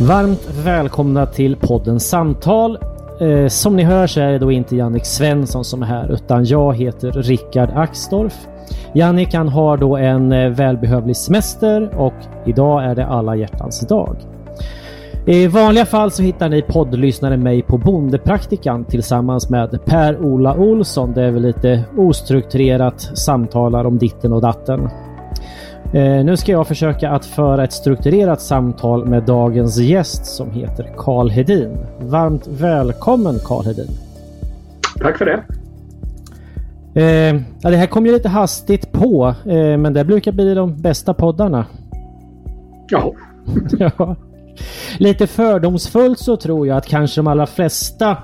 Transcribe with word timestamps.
Varmt 0.00 0.48
välkomna 0.64 1.26
till 1.26 1.56
podden 1.56 2.00
Samtal. 2.00 2.78
Eh, 3.20 3.48
som 3.48 3.76
ni 3.76 3.82
hör 3.82 4.06
så 4.06 4.20
är 4.20 4.32
det 4.32 4.38
då 4.38 4.52
inte 4.52 4.76
Jannik 4.76 5.06
Svensson 5.06 5.64
som 5.64 5.82
är 5.82 5.86
här 5.86 6.12
utan 6.12 6.44
jag 6.44 6.76
heter 6.76 7.12
Rickard 7.12 7.70
Axdorff. 7.74 8.46
Jannik 8.94 9.34
han 9.34 9.48
har 9.48 9.76
då 9.76 9.96
en 9.96 10.32
eh, 10.32 10.50
välbehövlig 10.50 11.16
semester 11.16 11.90
och 11.96 12.14
idag 12.46 12.84
är 12.84 12.94
det 12.94 13.06
alla 13.06 13.36
hjärtans 13.36 13.80
dag. 13.80 14.16
I 15.26 15.46
vanliga 15.46 15.86
fall 15.86 16.10
så 16.10 16.22
hittar 16.22 16.48
ni 16.48 16.62
poddlyssnare 16.62 17.36
mig 17.36 17.62
på 17.62 17.78
Bondepraktikan 17.78 18.84
tillsammans 18.84 19.50
med 19.50 19.84
Per-Ola 19.84 20.54
Olsson 20.54 21.12
där 21.12 21.30
vi 21.30 21.40
lite 21.40 21.84
ostrukturerat 21.96 23.00
samtalar 23.00 23.84
om 23.84 23.98
ditten 23.98 24.32
och 24.32 24.40
datten. 24.40 24.90
Eh, 25.92 26.24
nu 26.24 26.36
ska 26.36 26.52
jag 26.52 26.68
försöka 26.68 27.10
att 27.10 27.24
föra 27.26 27.64
ett 27.64 27.72
strukturerat 27.72 28.40
samtal 28.40 29.06
med 29.06 29.22
dagens 29.22 29.78
gäst 29.78 30.26
som 30.26 30.50
heter 30.50 30.92
Karl 30.96 31.30
Hedin. 31.30 31.78
Varmt 32.00 32.46
välkommen 32.46 33.38
Karl 33.44 33.64
Hedin. 33.64 33.88
Tack 35.00 35.18
för 35.18 35.24
det. 35.24 35.42
Eh, 37.00 37.40
ja, 37.60 37.70
det 37.70 37.76
här 37.76 37.86
kom 37.86 38.06
ju 38.06 38.12
lite 38.12 38.28
hastigt 38.28 38.92
på, 38.92 39.34
eh, 39.46 39.76
men 39.76 39.92
det 39.92 40.04
brukar 40.04 40.32
bli 40.32 40.54
de 40.54 40.76
bästa 40.76 41.14
poddarna. 41.14 41.66
Ja. 42.88 43.12
ja. 43.78 44.16
Lite 44.98 45.26
fördomsfullt 45.26 46.18
så 46.18 46.36
tror 46.36 46.66
jag 46.66 46.76
att 46.76 46.86
kanske 46.86 47.18
de 47.18 47.26
allra 47.26 47.46
flesta 47.46 48.16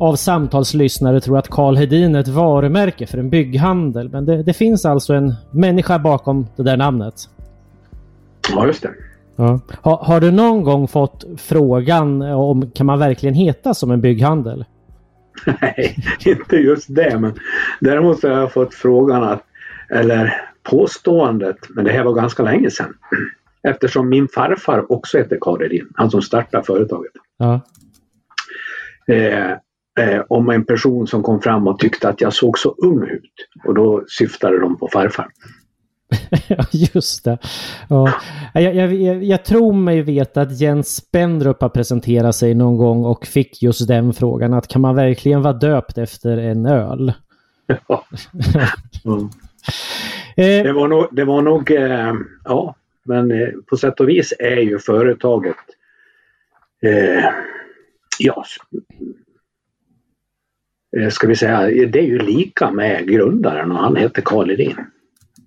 av 0.00 0.16
samtalslyssnare 0.16 1.20
tror 1.20 1.38
att 1.38 1.48
Karl 1.48 1.76
Hedin 1.76 2.14
är 2.14 2.20
ett 2.20 2.28
varumärke 2.28 3.06
för 3.06 3.18
en 3.18 3.30
bygghandel. 3.30 4.08
Men 4.08 4.26
det, 4.26 4.42
det 4.42 4.52
finns 4.52 4.84
alltså 4.84 5.14
en 5.14 5.34
människa 5.50 5.98
bakom 5.98 6.46
det 6.56 6.62
där 6.62 6.76
namnet. 6.76 7.14
Ja, 8.52 8.66
just 8.66 8.82
det. 8.82 8.90
Ja. 9.36 9.60
Har, 9.82 9.96
har 9.96 10.20
du 10.20 10.30
någon 10.30 10.62
gång 10.62 10.88
fått 10.88 11.24
frågan 11.38 12.22
om 12.22 12.70
kan 12.70 12.86
man 12.86 12.98
verkligen 12.98 13.34
heta 13.34 13.74
som 13.74 13.90
en 13.90 14.00
bygghandel? 14.00 14.64
Nej, 15.60 15.96
inte 16.26 16.56
just 16.56 16.94
det. 16.94 17.18
Men 17.18 17.34
däremot 17.80 18.22
har 18.22 18.30
jag 18.30 18.52
fått 18.52 18.74
frågan 18.74 19.22
att, 19.22 19.42
eller 19.90 20.42
påståendet, 20.62 21.56
men 21.68 21.84
det 21.84 21.92
här 21.92 22.04
var 22.04 22.12
ganska 22.12 22.42
länge 22.42 22.70
sedan. 22.70 22.94
Eftersom 23.62 24.08
min 24.08 24.28
farfar 24.28 24.92
också 24.92 25.18
heter 25.18 25.38
Karl 25.40 25.62
Hedin, 25.62 25.88
han 25.94 26.10
som 26.10 26.22
startade 26.22 26.64
företaget. 26.64 27.12
Ja. 27.38 27.60
Eh, 29.14 29.56
eh, 29.98 30.22
om 30.28 30.50
en 30.50 30.64
person 30.64 31.06
som 31.06 31.22
kom 31.22 31.40
fram 31.40 31.66
och 31.66 31.78
tyckte 31.78 32.08
att 32.08 32.20
jag 32.20 32.32
såg 32.32 32.58
så 32.58 32.74
ung 32.78 33.08
ut. 33.08 33.32
Och 33.64 33.74
då 33.74 34.04
syftade 34.08 34.60
de 34.60 34.78
på 34.78 34.88
farfar. 34.92 35.28
Ja, 36.48 36.64
just 36.72 37.24
det. 37.24 37.38
Ja. 37.88 38.12
Jag, 38.54 38.74
jag, 38.74 39.24
jag, 39.24 39.44
tror 39.44 39.72
mig 39.72 40.02
veta 40.02 40.40
att 40.40 40.60
Jens 40.60 40.96
Spendrup 40.96 41.60
har 41.60 41.68
presenterat 41.68 42.36
sig 42.36 42.54
någon 42.54 42.76
gång 42.76 43.04
och 43.04 43.26
fick 43.26 43.62
just 43.62 43.88
den 43.88 44.12
frågan 44.12 44.54
att 44.54 44.68
kan 44.68 44.80
man 44.80 44.94
verkligen 44.94 45.42
vara 45.42 45.52
döpt 45.52 45.98
efter 45.98 46.36
en 46.36 46.66
öl? 46.66 47.12
Ja. 47.88 48.04
Mm. 49.04 49.28
Eh, 50.36 50.64
Det 50.64 50.72
var 50.72 50.88
nog, 50.88 51.06
det 51.12 51.24
var 51.24 51.42
nog 51.42 51.70
eh, 51.70 52.14
ja, 52.44 52.74
men 53.04 53.30
eh, 53.30 53.48
på 53.66 53.76
sätt 53.76 54.00
och 54.00 54.08
vis 54.08 54.32
är 54.38 54.56
ju 54.56 54.78
företaget 54.78 55.56
eh, 56.82 57.24
ja, 58.18 58.44
ska 61.10 61.26
vi 61.26 61.36
säga, 61.36 61.60
det 61.86 61.98
är 61.98 62.06
ju 62.06 62.18
lika 62.18 62.70
med 62.70 63.08
grundaren 63.08 63.72
och 63.72 63.78
han 63.78 63.96
heter 63.96 64.22
Karl 64.22 64.50
Edin. 64.50 64.76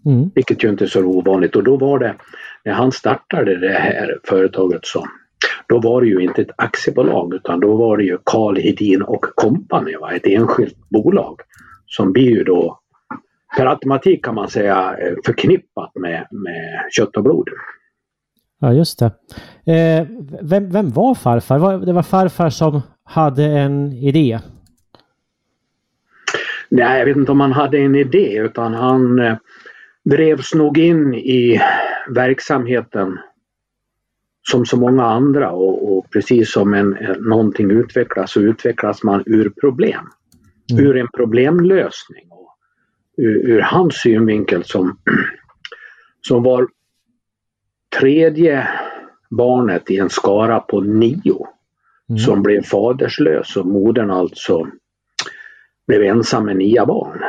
mm, 0.06 0.32
Vilket 0.36 0.64
ju 0.64 0.70
inte 0.70 0.84
är 0.84 0.88
så 0.88 1.04
ovanligt 1.04 1.56
och 1.56 1.64
då 1.64 1.78
var 1.78 2.00
det, 2.00 2.16
när 2.66 2.74
han 2.74 2.92
startade 2.92 3.60
det 3.60 3.74
här 3.74 4.20
företaget 4.24 4.86
så 4.86 5.06
då 5.68 5.80
var 5.80 6.02
det 6.02 6.08
ju 6.08 6.20
inte 6.20 6.42
ett 6.42 6.52
aktiebolag 6.58 7.34
utan 7.34 7.60
då 7.60 7.76
var 7.76 7.98
det 7.98 8.04
ju 8.04 8.18
Karl 8.24 8.58
Hedin 8.58 9.02
och 9.02 9.26
Company, 9.36 9.96
va? 9.96 10.12
ett 10.12 10.26
enskilt 10.26 10.90
bolag. 10.90 11.40
Som 11.86 12.14
blir 12.14 12.30
ju 12.30 12.44
då 12.44 12.80
per 13.58 13.66
automatik 13.66 14.26
kan 14.26 14.36
man 14.36 14.48
säga 14.48 14.96
eh, 14.98 15.14
förknippat 15.26 15.92
med, 15.96 16.28
med 16.32 16.86
kött 16.92 17.18
och 17.18 17.24
blod. 17.24 17.50
ja, 18.62 18.74
just 18.74 19.00
det. 19.00 19.06
Eh, 19.74 20.08
vem, 20.42 20.70
vem 20.70 20.90
var 20.90 21.16
farfar? 21.16 21.86
Det 21.86 21.94
var 21.94 22.04
farfar 22.04 22.50
som 22.50 22.82
hade 23.04 23.46
en 23.46 23.94
idé. 23.94 24.40
Nej, 26.76 27.00
jag 27.00 27.06
vet 27.06 27.18
inte 27.18 27.32
om 27.32 27.40
han 27.40 27.52
hade 27.52 27.78
en 27.78 27.96
idé 27.96 28.38
utan 28.38 28.74
han 28.74 29.20
eh, 29.20 29.38
drevs 30.06 30.54
nog 30.54 30.78
in 30.78 31.14
i 31.14 31.62
verksamheten 32.10 33.20
som 34.50 34.66
så 34.66 34.78
många 34.78 35.04
andra 35.04 35.52
och, 35.52 35.98
och 35.98 36.12
precis 36.12 36.52
som 36.52 36.74
en, 36.74 36.98
en, 36.98 37.22
någonting 37.22 37.72
utvecklas 37.72 38.32
så 38.32 38.42
utvecklas 38.42 39.04
man 39.04 39.24
ur 39.26 39.50
problem. 39.50 40.10
Mm. 40.72 40.86
Ur 40.86 40.98
en 40.98 41.08
problemlösning. 41.18 42.28
Och 42.30 42.50
ur, 43.18 43.50
ur 43.50 43.62
hans 43.62 43.96
synvinkel 43.96 44.64
som, 44.64 44.98
som 46.28 46.44
var 46.44 46.68
tredje 48.00 48.68
barnet 49.30 49.92
i 49.92 49.98
en 49.98 50.10
skara 50.10 50.60
på 50.60 50.82
nio 50.82 51.48
Mm. 52.10 52.20
som 52.20 52.44
blev 52.44 52.64
faderslös 52.64 53.56
och 53.58 53.66
modern 53.66 54.12
alltså 54.12 54.68
blev 55.88 56.02
ensam 56.04 56.46
med 56.46 56.58
nio 56.58 56.86
barn. 56.86 57.22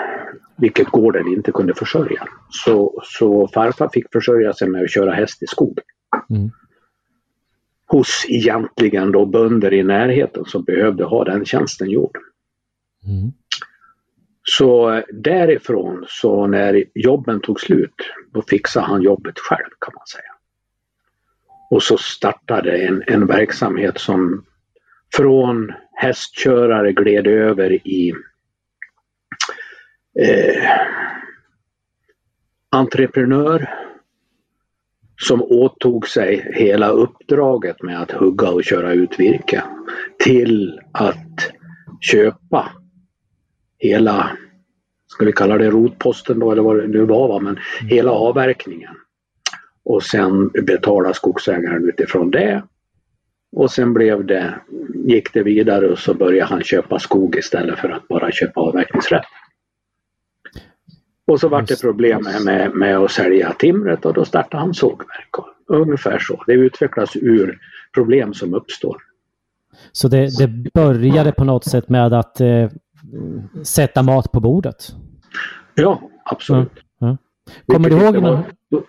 Vilket 0.57 0.87
gården 0.87 1.29
inte 1.29 1.53
kunde 1.53 1.75
försörja. 1.75 2.29
Så, 2.51 3.03
så 3.05 3.49
farfar 3.49 3.89
fick 3.93 4.13
försörja 4.13 4.53
sig 4.53 4.69
med 4.69 4.83
att 4.83 4.91
köra 4.91 5.13
häst 5.13 5.43
i 5.43 5.47
skog. 5.47 5.79
Mm. 6.31 6.51
Hos 7.87 8.27
egentligen 8.29 9.13
då 9.13 9.27
bönder 9.27 9.73
i 9.73 9.83
närheten 9.83 10.45
som 10.45 10.65
behövde 10.65 11.05
ha 11.05 11.25
den 11.25 11.45
tjänsten 11.45 11.91
gjord. 11.91 12.17
Mm. 13.07 13.33
Så 14.43 15.03
därifrån 15.13 16.05
så 16.09 16.47
när 16.47 16.85
jobben 16.95 17.41
tog 17.41 17.61
slut 17.61 17.95
då 18.33 18.43
fixade 18.43 18.87
han 18.87 19.03
jobbet 19.03 19.39
själv 19.39 19.71
kan 19.79 19.95
man 19.95 20.07
säga. 20.07 20.35
Och 21.71 21.83
så 21.83 21.97
startade 21.97 22.77
en, 22.77 23.03
en 23.07 23.27
verksamhet 23.27 23.99
som 23.99 24.45
från 25.17 25.73
hästkörare 25.93 26.93
gled 26.93 27.27
över 27.27 27.89
i 27.89 28.13
eh, 30.21 30.71
entreprenör 32.71 33.71
som 35.17 35.43
åtog 35.43 36.09
sig 36.09 36.53
hela 36.55 36.89
uppdraget 36.89 37.83
med 37.83 38.03
att 38.03 38.11
hugga 38.11 38.51
och 38.51 38.65
köra 38.65 38.93
ut 38.93 39.21
virke 39.21 39.63
till 40.19 40.81
att 40.93 41.53
köpa 42.01 42.73
hela, 43.79 44.31
ska 45.07 45.25
vi 45.25 45.33
kalla 45.33 45.59
det 45.59 45.71
rotposten 45.71 46.39
då 46.39 46.53
eller 46.53 46.63
vad 46.63 46.77
det 46.77 46.87
nu 46.87 47.05
var, 47.05 47.29
va? 47.29 47.39
men 47.39 47.59
hela 47.89 48.11
avverkningen. 48.11 48.95
Och 49.85 50.03
sen 50.03 50.49
betala 50.49 51.15
skogsägaren 51.15 51.89
utifrån 51.89 52.31
det. 52.31 52.63
Och 53.57 53.71
sen 53.71 53.95
blev 53.95 54.27
det, 54.27 54.55
gick 54.95 55.33
det 55.33 55.43
vidare 55.43 55.89
och 55.89 55.99
så 55.99 56.15
började 56.15 56.51
han 56.51 56.63
köpa 56.63 56.99
skog 56.99 57.37
istället 57.37 57.79
för 57.79 57.89
att 57.89 58.09
bara 58.09 58.33
köpa 58.33 58.61
avverkningsrätt. 58.61 59.25
Och 61.27 61.41
så 61.41 61.49
var 61.49 61.63
det 61.63 61.81
problem 61.81 62.27
med, 62.45 62.75
med, 62.75 62.97
att 62.97 63.11
sälja 63.11 63.53
timret 63.53 64.05
och 64.05 64.15
då 64.15 64.25
startade 64.25 64.61
han 64.63 64.75
sågverk. 64.75 65.31
Ungefär 65.67 66.19
så. 66.19 66.45
Det 66.47 66.53
utvecklas 66.53 67.17
ur 67.17 67.59
problem 67.95 68.35
som 68.35 68.55
uppstår. 68.55 68.97
Så 69.93 70.09
det, 70.09 70.39
det 70.39 70.73
började 70.75 71.33
på 71.33 71.45
något 71.45 71.65
sätt 71.65 71.89
med 71.89 72.13
att 72.13 72.41
eh, 72.41 72.69
sätta 73.63 74.03
mat 74.03 74.33
på 74.33 74.41
bordet? 74.41 74.95
Ja, 75.75 76.11
absolut. 76.25 76.73
Ja, 76.99 77.17
ja. 77.67 77.75
Kommer 77.75 77.91
du 77.91 77.97
ihåg? 77.97 78.15
Det 78.15 78.21
var, 78.21 78.43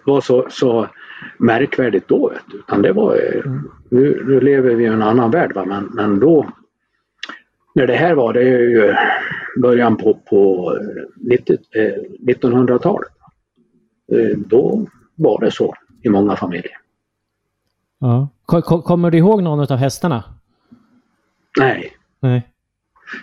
var 0.06 0.22
så, 0.22 0.48
så 0.50 0.90
märkvärdigt 1.38 2.08
då. 2.08 2.32
Utan 2.54 2.82
det 2.82 2.94
var, 2.94 3.18
mm. 3.46 3.72
nu, 3.90 4.24
nu 4.28 4.40
lever 4.40 4.76
vi 4.76 4.84
i 4.84 4.88
en 4.88 5.02
annan 5.02 5.32
värld 5.32 5.56
va? 5.56 5.66
Men, 5.66 5.90
men 5.94 6.20
då 6.20 6.48
när 7.76 7.88
det 7.88 7.96
här 7.96 8.16
var, 8.16 8.34
det 8.34 8.42
är 8.42 8.60
ju 8.60 8.96
början 9.62 9.98
på, 9.98 10.14
på 10.14 10.72
1900-talet. 12.26 13.12
Eh, 14.12 14.20
eh, 14.20 14.38
då 14.38 14.88
var 15.16 15.42
det 15.42 15.52
så 15.52 15.76
i 16.02 16.10
många 16.10 16.36
familjer. 16.36 16.78
Ja. 18.00 18.30
Kommer 18.84 19.12
du 19.12 19.18
ihåg 19.18 19.44
någon 19.44 19.60
av 19.60 19.78
hästarna? 19.78 20.24
Nej. 21.60 21.94
Nej. 22.20 22.48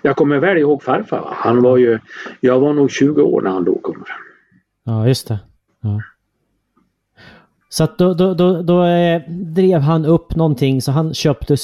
Jag 0.02 0.16
kommer 0.16 0.38
väl 0.38 0.58
ihåg 0.58 0.82
farfar. 0.82 1.28
Han 1.36 1.62
var 1.62 1.76
ju, 1.76 1.98
jag 2.40 2.60
var 2.60 2.72
nog 2.72 2.90
20 2.90 3.22
år 3.22 3.42
när 3.42 3.50
han 3.50 3.64
dog. 3.64 3.96
Ja, 4.84 5.08
just 5.08 5.28
det. 5.28 5.38
Ja. 5.80 6.02
Så 7.72 7.84
att 7.84 7.98
då, 7.98 8.14
då, 8.14 8.34
då, 8.34 8.62
då 8.62 8.84
eh, 8.84 9.22
drev 9.28 9.80
han 9.80 10.04
upp 10.04 10.36
någonting 10.36 10.82
så 10.82 10.92
han 10.92 11.14
köpte 11.14 11.56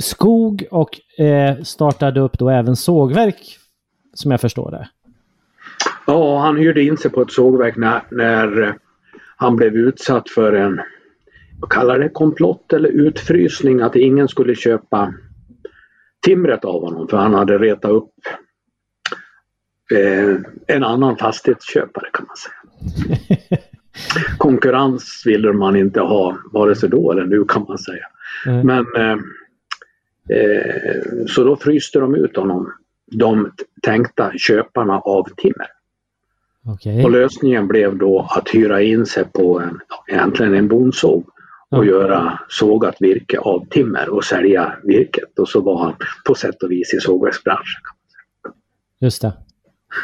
skog 0.00 0.66
och 0.70 1.20
eh, 1.20 1.62
startade 1.62 2.20
upp 2.20 2.38
då 2.38 2.50
även 2.50 2.76
sågverk 2.76 3.58
som 4.14 4.30
jag 4.30 4.40
förstår 4.40 4.70
det. 4.70 4.88
Ja, 6.06 6.38
han 6.38 6.56
hyrde 6.56 6.82
in 6.82 6.96
sig 6.96 7.10
på 7.10 7.22
ett 7.22 7.32
sågverk 7.32 7.76
när, 7.76 8.02
när 8.10 8.62
eh, 8.62 8.74
han 9.36 9.56
blev 9.56 9.76
utsatt 9.76 10.28
för 10.28 10.52
en, 10.52 10.80
vad 11.60 11.70
kallar 11.70 11.98
det, 11.98 12.08
komplott 12.08 12.72
eller 12.72 12.88
utfrysning 12.88 13.80
att 13.80 13.96
ingen 13.96 14.28
skulle 14.28 14.54
köpa 14.54 15.14
timret 16.26 16.64
av 16.64 16.84
honom 16.84 17.08
för 17.08 17.16
han 17.16 17.34
hade 17.34 17.58
retat 17.58 17.90
upp 17.90 18.14
eh, 19.94 20.36
en 20.76 20.84
annan 20.84 21.16
fastighetsköpare 21.16 22.08
kan 22.12 22.26
man 22.26 22.36
säga. 22.36 23.58
Konkurrens 24.38 25.22
ville 25.26 25.52
man 25.52 25.76
inte 25.76 26.00
ha 26.00 26.38
vare 26.52 26.74
sig 26.74 26.88
då 26.88 27.12
eller 27.12 27.24
nu 27.24 27.44
kan 27.44 27.64
man 27.68 27.78
säga. 27.78 28.04
Mm. 28.46 28.66
Men 28.66 28.86
eh, 28.96 29.18
eh, 30.38 31.02
Så 31.26 31.44
då 31.44 31.56
fryste 31.56 31.98
de 31.98 32.14
ut 32.14 32.36
honom, 32.36 32.72
de 33.12 33.52
tänkta 33.82 34.32
köparna 34.36 34.98
av 34.98 35.28
timmer. 35.36 35.66
Okay. 36.64 37.04
Och 37.04 37.10
lösningen 37.10 37.68
blev 37.68 37.96
då 37.96 38.28
att 38.30 38.48
hyra 38.48 38.82
in 38.82 39.06
sig 39.06 39.24
på 39.24 39.60
en, 39.60 39.80
egentligen 40.06 40.54
en 40.54 40.68
bondsåg 40.68 41.24
och 41.70 41.84
mm. 41.84 41.88
göra 41.88 42.38
sågat 42.48 42.96
virke 43.00 43.38
av 43.38 43.66
timmer 43.70 44.08
och 44.08 44.24
sälja 44.24 44.72
virket. 44.82 45.38
Och 45.38 45.48
så 45.48 45.60
var 45.60 45.84
han 45.84 45.94
på 46.24 46.34
sätt 46.34 46.62
och 46.62 46.70
vis 46.70 46.94
i 46.94 47.00
sågverksbranschen. 47.00 47.82
Just 49.00 49.22
det. 49.22 49.32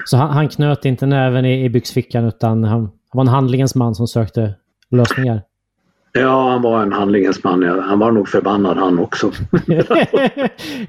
Så 0.04 0.16
han, 0.16 0.30
han 0.30 0.48
knöt 0.48 0.84
inte 0.84 1.06
näven 1.06 1.44
i, 1.44 1.64
i 1.64 1.70
byxfickan 1.70 2.24
utan 2.24 2.64
han 2.64 2.90
han 3.08 3.18
var 3.18 3.24
en 3.24 3.28
handlingens 3.28 3.74
man 3.74 3.94
som 3.94 4.06
sökte 4.06 4.54
lösningar. 4.90 5.42
Ja, 6.12 6.50
han 6.50 6.62
var 6.62 6.82
en 6.82 6.92
handlingens 6.92 7.44
man. 7.44 7.80
Han 7.80 7.98
var 7.98 8.12
nog 8.12 8.28
förbannad 8.28 8.76
han 8.76 8.98
också. 8.98 9.32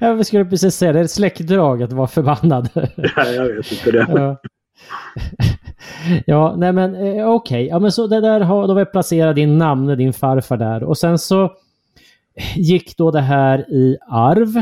jag 0.00 0.26
skulle 0.26 0.44
precis 0.44 0.74
säga 0.74 0.92
det. 0.92 0.98
är 0.98 1.04
ett 1.04 1.10
släktdrag 1.10 1.82
att 1.82 1.92
vara 1.92 2.06
förbannad. 2.06 2.68
ja, 3.16 3.24
jag 3.26 3.44
vet 3.44 3.72
inte 3.72 3.90
det. 3.90 4.06
ja. 4.08 4.36
ja, 6.26 6.54
nej 6.56 6.72
men 6.72 6.94
eh, 6.94 7.00
okej. 7.00 7.26
Okay. 7.26 7.66
Ja, 7.66 7.78
men 7.78 7.92
så 7.92 8.06
det 8.06 8.20
där 8.20 8.40
har, 8.40 8.68
då 8.68 8.74
vi 8.74 8.84
placerat 8.84 9.36
din 9.36 9.58
namne, 9.58 9.96
din 9.96 10.12
farfar 10.12 10.56
där. 10.56 10.82
Och 10.82 10.98
sen 10.98 11.18
så 11.18 11.52
gick 12.56 12.96
då 12.96 13.10
det 13.10 13.20
här 13.20 13.58
i 13.70 13.96
arv, 14.08 14.52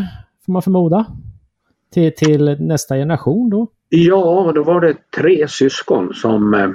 får 0.47 0.53
man 0.53 0.63
förmoda. 0.63 1.07
Till, 1.93 2.13
till 2.17 2.57
nästa 2.61 2.95
generation 2.95 3.51
då? 3.51 3.67
Ja, 3.89 4.53
då 4.55 4.63
var 4.63 4.81
det 4.81 4.97
tre 5.17 5.49
syskon 5.49 6.15
som 6.15 6.55
eh, 6.55 6.69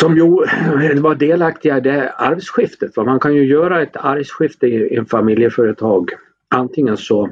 som 0.00 0.16
ju 0.16 0.24
var 1.00 1.14
delaktiga 1.14 1.78
i 1.78 1.80
det 1.80 2.10
arvsskiftet. 2.10 2.94
För 2.94 3.04
man 3.04 3.20
kan 3.20 3.34
ju 3.34 3.46
göra 3.46 3.82
ett 3.82 3.96
arvsskifte 3.96 4.66
i 4.66 4.96
en 4.96 5.06
familjeföretag. 5.06 6.10
Antingen 6.48 6.96
så 6.96 7.30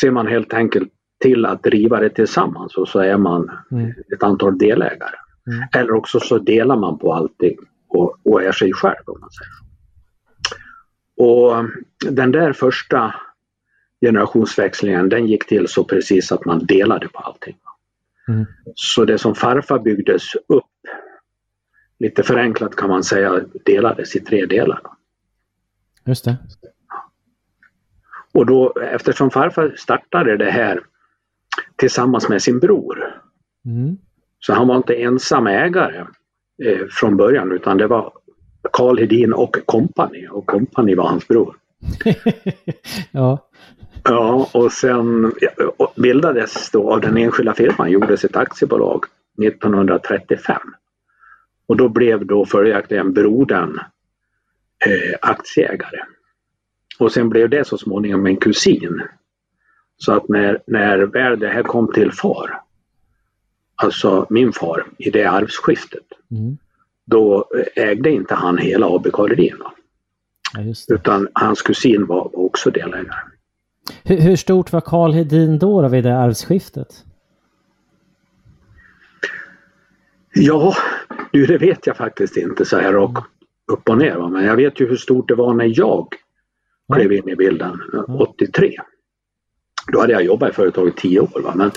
ser 0.00 0.10
man 0.10 0.26
helt 0.26 0.54
enkelt 0.54 0.88
till 1.20 1.46
att 1.46 1.62
driva 1.62 2.00
det 2.00 2.10
tillsammans 2.10 2.76
och 2.76 2.88
så 2.88 2.98
är 3.00 3.16
man 3.16 3.50
mm. 3.70 3.90
ett 4.14 4.22
antal 4.22 4.58
delägare. 4.58 5.16
Mm. 5.46 5.68
Eller 5.74 5.92
också 5.92 6.20
så 6.20 6.38
delar 6.38 6.76
man 6.76 6.98
på 6.98 7.12
allting 7.12 7.56
och, 7.88 8.16
och 8.24 8.42
är 8.42 8.52
sig 8.52 8.72
själv 8.72 9.02
om 9.06 9.20
man 9.20 9.30
säger 9.30 9.52
Och 11.28 11.64
den 12.12 12.32
där 12.32 12.52
första 12.52 13.14
generationsväxlingen 14.00 15.08
den 15.08 15.26
gick 15.26 15.46
till 15.46 15.68
så 15.68 15.84
precis 15.84 16.32
att 16.32 16.44
man 16.44 16.66
delade 16.66 17.08
på 17.08 17.18
allting. 17.18 17.56
Mm. 18.28 18.46
Så 18.74 19.04
det 19.04 19.18
som 19.18 19.34
farfar 19.34 19.78
byggdes 19.78 20.22
upp 20.48 20.64
lite 22.02 22.22
förenklat 22.22 22.76
kan 22.76 22.88
man 22.88 23.04
säga 23.04 23.40
delades 23.64 24.16
i 24.16 24.20
tre 24.20 24.46
delar. 24.46 24.80
Just 26.04 26.24
det. 26.24 26.36
Och 28.34 28.46
då 28.46 28.72
eftersom 28.92 29.30
farfar 29.30 29.74
startade 29.76 30.36
det 30.36 30.50
här 30.50 30.80
tillsammans 31.76 32.28
med 32.28 32.42
sin 32.42 32.58
bror. 32.58 33.20
Mm. 33.64 33.96
Så 34.38 34.54
han 34.54 34.68
var 34.68 34.76
inte 34.76 34.94
ensam 34.94 35.46
ägare 35.46 36.04
eh, 36.64 36.86
från 36.90 37.16
början 37.16 37.52
utan 37.52 37.76
det 37.76 37.86
var 37.86 38.12
Karl 38.72 38.98
Hedin 38.98 39.32
och 39.32 39.56
kompani 39.64 40.28
och 40.30 40.46
kompani 40.46 40.94
var 40.94 41.08
hans 41.08 41.28
bror. 41.28 41.56
ja. 43.10 43.48
Ja, 44.04 44.48
och 44.52 44.72
sen 44.72 45.32
bildades 45.96 46.70
då 46.70 46.92
av 46.92 47.00
den 47.00 47.16
enskilda 47.16 47.54
firman, 47.54 47.90
gjordes 47.90 48.24
ett 48.24 48.36
aktiebolag 48.36 49.04
1935. 49.42 50.60
Och 51.66 51.76
då 51.76 51.88
blev 51.88 52.26
då 52.26 52.46
följaktligen 52.46 53.12
brodern 53.12 53.80
eh, 54.86 55.16
aktieägare. 55.22 55.98
Och 56.98 57.12
sen 57.12 57.28
blev 57.28 57.50
det 57.50 57.66
så 57.66 57.78
småningom 57.78 58.26
en 58.26 58.36
kusin. 58.36 59.02
Så 59.96 60.12
att 60.12 60.28
när, 60.28 60.62
när 60.66 60.98
väl 60.98 61.38
det 61.38 61.48
här 61.48 61.62
kom 61.62 61.92
till 61.92 62.12
far, 62.12 62.60
alltså 63.74 64.26
min 64.30 64.52
far, 64.52 64.86
i 64.98 65.10
det 65.10 65.24
arvsskiftet, 65.24 66.06
mm. 66.30 66.58
då 67.04 67.48
ägde 67.76 68.10
inte 68.10 68.34
han 68.34 68.58
hela 68.58 68.86
AB 68.86 69.12
Karolin. 69.12 69.62
Ja, 70.54 70.94
utan 70.94 71.28
hans 71.32 71.62
kusin 71.62 72.06
var 72.06 72.38
också 72.38 72.70
delägare. 72.70 73.20
Hur, 74.04 74.16
hur, 74.16 74.36
stort 74.36 74.72
var 74.72 74.80
Karl 74.80 75.12
Hedin 75.12 75.58
då, 75.58 75.82
då 75.82 75.88
vid 75.88 76.04
det 76.04 76.18
arvsskiftet? 76.18 77.04
Ja, 80.34 80.74
du, 81.46 81.46
det 81.46 81.58
vet 81.58 81.86
jag 81.86 81.96
faktiskt 81.96 82.36
inte 82.36 82.64
så 82.64 82.78
här 82.78 82.92
rakt 82.92 83.26
upp 83.72 83.88
och 83.88 83.98
ner. 83.98 84.16
Va? 84.16 84.28
Men 84.28 84.44
jag 84.44 84.56
vet 84.56 84.80
ju 84.80 84.88
hur 84.88 84.96
stort 84.96 85.28
det 85.28 85.34
var 85.34 85.54
när 85.54 85.78
jag 85.78 86.08
klev 86.94 87.12
in 87.12 87.28
i 87.28 87.36
bilden 87.36 87.80
83. 88.18 88.76
Då 89.92 90.00
hade 90.00 90.12
jag 90.12 90.24
jobbat 90.24 90.50
i 90.50 90.52
företaget 90.52 90.96
10 90.96 91.20
år. 91.20 91.42
Va? 91.44 91.52
Men, 91.56 91.70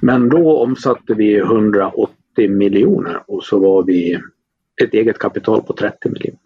men 0.00 0.28
då 0.28 0.62
omsatte 0.62 1.14
vi 1.14 1.36
180 1.36 2.10
miljoner 2.48 3.22
och 3.26 3.44
så 3.44 3.58
var 3.58 3.82
vi 3.82 4.20
ett 4.82 4.94
eget 4.94 5.18
kapital 5.18 5.62
på 5.62 5.72
30 5.72 6.08
miljoner. 6.08 6.40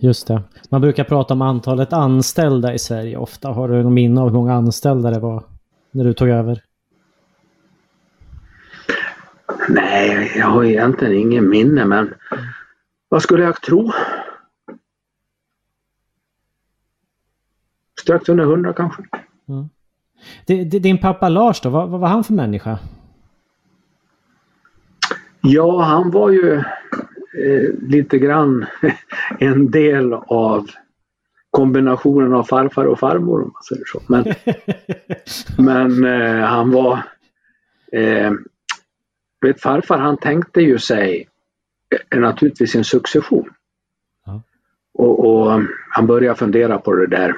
Just 0.00 0.26
det. 0.26 0.42
Man 0.70 0.80
brukar 0.80 1.04
prata 1.04 1.34
om 1.34 1.42
antalet 1.42 1.92
anställda 1.92 2.74
i 2.74 2.78
Sverige 2.78 3.16
ofta. 3.16 3.48
Har 3.48 3.68
du 3.68 3.82
någon 3.82 3.94
minne 3.94 4.20
av 4.20 4.28
hur 4.28 4.34
många 4.34 4.54
anställda 4.54 5.10
det 5.10 5.20
var 5.20 5.42
när 5.90 6.04
du 6.04 6.12
tog 6.12 6.28
över? 6.28 6.62
Nej, 9.68 10.32
jag 10.36 10.46
har 10.46 10.64
egentligen 10.64 11.14
ingen 11.14 11.48
minne 11.48 11.84
men 11.84 12.14
vad 13.08 13.22
skulle 13.22 13.42
jag 13.42 13.62
tro? 13.62 13.92
Strax 18.00 18.28
under 18.28 18.44
hundra 18.44 18.72
kanske. 18.72 19.02
Mm. 19.48 19.68
Din 20.70 20.98
pappa 20.98 21.28
Lars 21.28 21.60
då, 21.60 21.70
vad, 21.70 21.88
vad 21.88 22.00
var 22.00 22.08
han 22.08 22.24
för 22.24 22.32
människa? 22.32 22.78
Ja, 25.40 25.82
han 25.82 26.10
var 26.10 26.30
ju 26.30 26.54
eh, 26.54 27.74
lite 27.82 28.18
grann 28.18 28.66
en 29.38 29.70
del 29.70 30.12
av 30.12 30.66
kombinationen 31.50 32.34
av 32.34 32.44
farfar 32.44 32.84
och 32.84 32.98
farmor 32.98 33.42
om 33.42 33.52
man 33.54 33.62
säger 33.62 33.84
så. 33.86 34.02
Men, 34.06 34.24
men 35.64 36.04
eh, 36.04 36.44
han 36.44 36.70
var... 36.70 37.02
Eh, 37.92 38.32
vet, 39.40 39.60
farfar 39.60 39.98
han 39.98 40.16
tänkte 40.16 40.60
ju 40.60 40.78
sig 40.78 41.28
naturligtvis 42.16 42.74
en 42.74 42.84
succession. 42.84 43.50
Ja. 44.26 44.42
Och, 44.94 45.26
och 45.26 45.62
han 45.90 46.06
började 46.06 46.38
fundera 46.38 46.78
på 46.78 46.94
det 46.94 47.06
där 47.06 47.34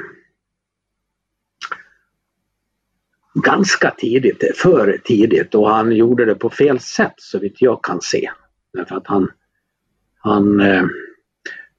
ganska 3.34 3.90
tidigt, 3.90 4.56
för 4.56 4.98
tidigt 5.04 5.54
och 5.54 5.70
han 5.70 5.92
gjorde 5.92 6.24
det 6.24 6.34
på 6.34 6.50
fel 6.50 6.80
sätt 6.80 7.14
så 7.16 7.38
vitt 7.38 7.62
jag 7.62 7.84
kan 7.84 8.00
se. 8.00 8.30
Därför 8.72 8.96
att 8.96 9.06
han, 9.06 9.30
han 10.18 10.60
eh, 10.60 10.84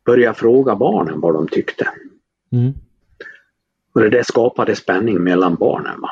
började 0.05 0.39
fråga 0.39 0.75
barnen 0.75 1.21
vad 1.21 1.33
de 1.33 1.47
tyckte. 1.47 1.89
Mm. 2.51 2.73
Och 3.93 4.01
det 4.01 4.09
där 4.09 4.23
skapade 4.23 4.75
spänning 4.75 5.23
mellan 5.23 5.55
barnen. 5.55 6.01
Va? 6.01 6.11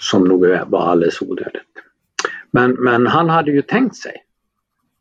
Som 0.00 0.24
nog 0.24 0.46
var 0.66 0.86
alldeles 0.86 1.22
onödigt. 1.22 1.62
Men, 2.52 2.72
men 2.72 3.06
han 3.06 3.28
hade 3.28 3.50
ju 3.50 3.62
tänkt 3.62 3.96
sig 3.96 4.16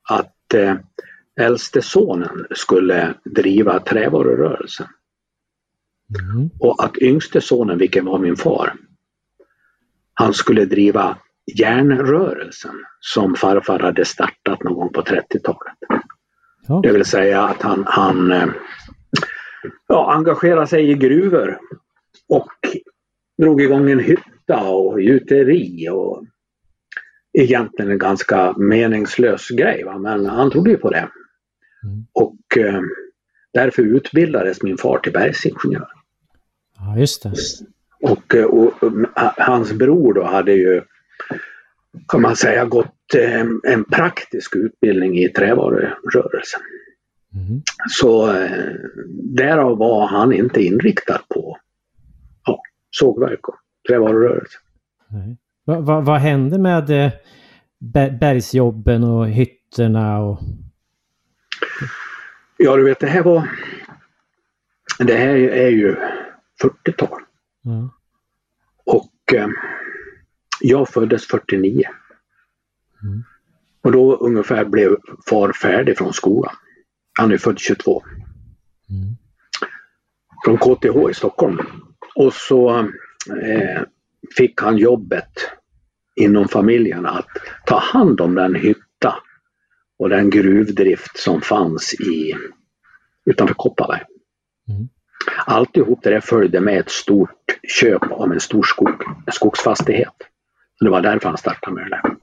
att 0.09 0.53
eh, 0.53 0.75
äldste 1.39 1.81
sonen 1.81 2.47
skulle 2.51 3.13
driva 3.23 3.79
trävarurörelsen. 3.79 4.87
Mm. 6.19 6.49
Och 6.59 6.83
att 6.83 6.97
yngste 6.97 7.41
sonen, 7.41 7.77
vilken 7.77 8.05
var 8.05 8.19
min 8.19 8.35
far, 8.35 8.73
han 10.13 10.33
skulle 10.33 10.65
driva 10.65 11.17
järnrörelsen 11.59 12.75
som 12.99 13.35
farfar 13.35 13.79
hade 13.79 14.05
startat 14.05 14.63
någon 14.63 14.73
gång 14.73 14.93
på 14.93 15.01
30-talet. 15.01 15.77
Ja. 16.67 16.79
Det 16.83 16.91
vill 16.91 17.05
säga 17.05 17.43
att 17.43 17.61
han, 17.61 17.83
han 17.87 18.31
eh, 18.31 18.47
ja, 19.87 20.13
engagerade 20.13 20.67
sig 20.67 20.91
i 20.91 20.93
gruvor 20.93 21.59
och 22.27 22.51
drog 23.37 23.61
igång 23.61 23.91
en 23.91 23.99
hytta 23.99 24.63
och 24.63 25.01
gjuteri 25.01 25.89
och 25.89 26.25
egentligen 27.33 27.91
en 27.91 27.97
ganska 27.97 28.53
meningslös 28.57 29.49
grej. 29.49 29.83
Va? 29.83 29.97
Men 29.97 30.25
han 30.25 30.51
trodde 30.51 30.69
ju 30.69 30.77
på 30.77 30.89
det. 30.89 31.09
Mm. 31.83 32.05
Och 32.13 32.57
eh, 32.57 32.81
därför 33.53 33.81
utbildades 33.81 34.63
min 34.63 34.77
far 34.77 34.99
till 34.99 35.13
bergsingenjör. 35.13 35.87
ja, 36.77 36.97
just 36.97 37.23
det. 37.23 37.33
Och, 38.01 38.35
eh, 38.35 38.45
och, 38.45 38.83
och 38.83 38.91
hans 39.37 39.73
bror 39.73 40.13
då 40.13 40.23
hade 40.23 40.51
ju 40.51 40.81
kan 42.07 42.21
man 42.21 42.35
säga 42.35 42.65
gått 42.65 43.15
eh, 43.15 43.45
en 43.63 43.83
praktisk 43.83 44.55
utbildning 44.55 45.17
i 45.17 45.29
trävarurörelsen. 45.29 46.61
Mm. 47.33 47.61
Så 47.89 48.31
eh, 48.37 48.73
därav 49.37 49.77
var 49.77 50.07
han 50.07 50.33
inte 50.33 50.61
inriktad 50.61 51.21
på 51.29 51.57
ja, 52.45 52.61
sågverk 52.91 53.47
och 53.47 53.55
trävarurörelse. 53.87 54.57
Nej. 55.07 55.37
Va, 55.65 55.79
va, 55.79 56.01
vad 56.01 56.19
hände 56.19 56.57
med 56.59 56.89
eh, 56.89 57.11
ber- 57.79 58.17
bergsjobben 58.19 59.03
och 59.03 59.27
hytterna 59.29 60.19
och... 60.19 60.39
Ja 62.57 62.75
du 62.77 62.83
vet 62.83 62.99
det 62.99 63.07
här 63.07 63.23
var 63.23 63.49
Det 64.97 65.15
här 65.15 65.35
är 65.35 65.69
ju 65.69 65.95
40-tal 66.63 67.21
Ja. 67.61 67.89
och 68.85 69.33
eh, 69.33 69.47
jag 70.61 70.89
föddes 70.89 71.27
49. 71.27 71.83
Mm. 73.03 73.23
Och 73.83 73.91
då 73.91 74.15
ungefär 74.15 74.65
blev 74.65 74.95
far 75.29 75.51
färdig 75.53 75.97
från 75.97 76.13
skolan. 76.13 76.53
Han 77.19 77.31
är 77.31 77.37
född 77.37 77.59
22. 77.59 78.03
Mm. 78.89 79.15
Från 80.45 80.57
KTH 80.57 81.09
i 81.11 81.13
Stockholm. 81.13 81.59
Och 82.15 82.33
så 82.33 82.79
eh, 83.41 83.81
fick 84.37 84.61
han 84.61 84.77
jobbet 84.77 85.49
inom 86.15 86.47
familjen 86.47 87.05
att 87.05 87.27
ta 87.65 87.77
hand 87.77 88.21
om 88.21 88.35
den 88.35 88.55
hytta 88.55 89.15
och 89.99 90.09
den 90.09 90.29
gruvdrift 90.29 91.17
som 91.17 91.41
fanns 91.41 91.93
i, 91.93 92.35
utanför 93.25 93.53
Kopparberg. 93.53 94.01
Mm. 94.69 94.89
Alltihop 95.45 95.99
det 96.03 96.09
där 96.09 96.19
följde 96.19 96.59
med 96.59 96.79
ett 96.79 96.91
stort 96.91 97.59
köp 97.79 98.11
av 98.11 98.31
en 98.31 98.39
stor 98.39 98.63
skog, 98.63 99.03
en 99.25 99.33
skogsfastighet. 99.33 100.15
Så 100.79 100.85
det 100.85 100.91
var 100.91 101.01
därför 101.01 101.29
han 101.29 101.37
startade 101.37 101.75
med 101.75 101.83
det 101.83 101.89
där. 101.89 102.15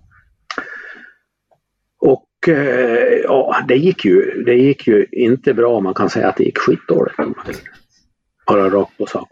Och 1.98 2.48
eh, 2.48 3.20
ja, 3.24 3.64
det 3.68 3.76
gick, 3.76 4.04
ju, 4.04 4.42
det 4.46 4.54
gick 4.54 4.86
ju 4.86 5.06
inte 5.12 5.54
bra. 5.54 5.80
Man 5.80 5.94
kan 5.94 6.10
säga 6.10 6.28
att 6.28 6.36
det 6.36 6.44
gick 6.44 6.58
skitdåligt. 6.58 7.16
Bara 8.46 8.70
rakt 8.70 8.98
på 8.98 9.06
sak. 9.06 9.28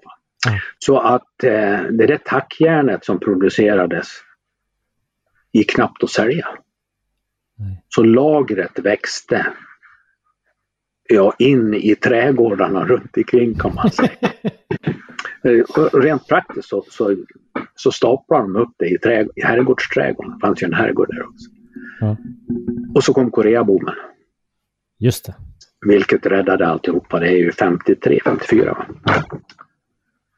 Så 0.79 0.99
att 0.99 1.45
eh, 1.45 1.83
det 1.83 2.07
där 2.07 2.19
tackjärnet 2.25 3.05
som 3.05 3.21
producerades 3.21 4.09
gick 5.53 5.71
knappt 5.75 6.05
att 6.05 6.11
sälja. 6.11 6.49
Så 7.89 8.03
lagret 8.03 8.79
växte 8.79 9.47
ja, 11.09 11.35
in 11.39 11.75
i 11.75 11.95
trädgårdarna 11.95 12.85
runt 12.85 13.17
omkring 13.17 13.55
kan 13.55 13.75
man 13.75 13.91
säga. 13.91 14.11
Eh, 15.45 15.85
Rent 15.93 16.29
praktiskt 16.29 16.69
så, 16.69 16.85
så, 16.91 17.17
så 17.75 17.93
staplade 17.93 18.43
de 18.43 18.57
upp 18.57 18.73
det 18.79 18.87
i, 18.89 18.99
trä, 18.99 19.27
i 19.37 19.43
herrgårdsträdgården. 19.43 20.33
Det 20.33 20.47
fanns 20.47 20.63
ju 20.63 20.65
en 20.65 20.75
herrgård 20.75 21.09
där 21.15 21.23
också. 21.23 21.51
Ja. 22.01 22.17
Och 22.95 23.05
så 23.05 23.15
kom 23.15 23.31
Koreaboomen, 23.31 23.95
Just 24.99 25.25
det. 25.27 25.35
vilket 25.87 26.27
räddade 26.27 26.67
alltihopa. 26.67 27.19
Det 27.21 27.29
är 27.29 27.37
ju 27.37 27.53
53, 27.53 28.21
54. 28.25 28.87
Va? 29.05 29.25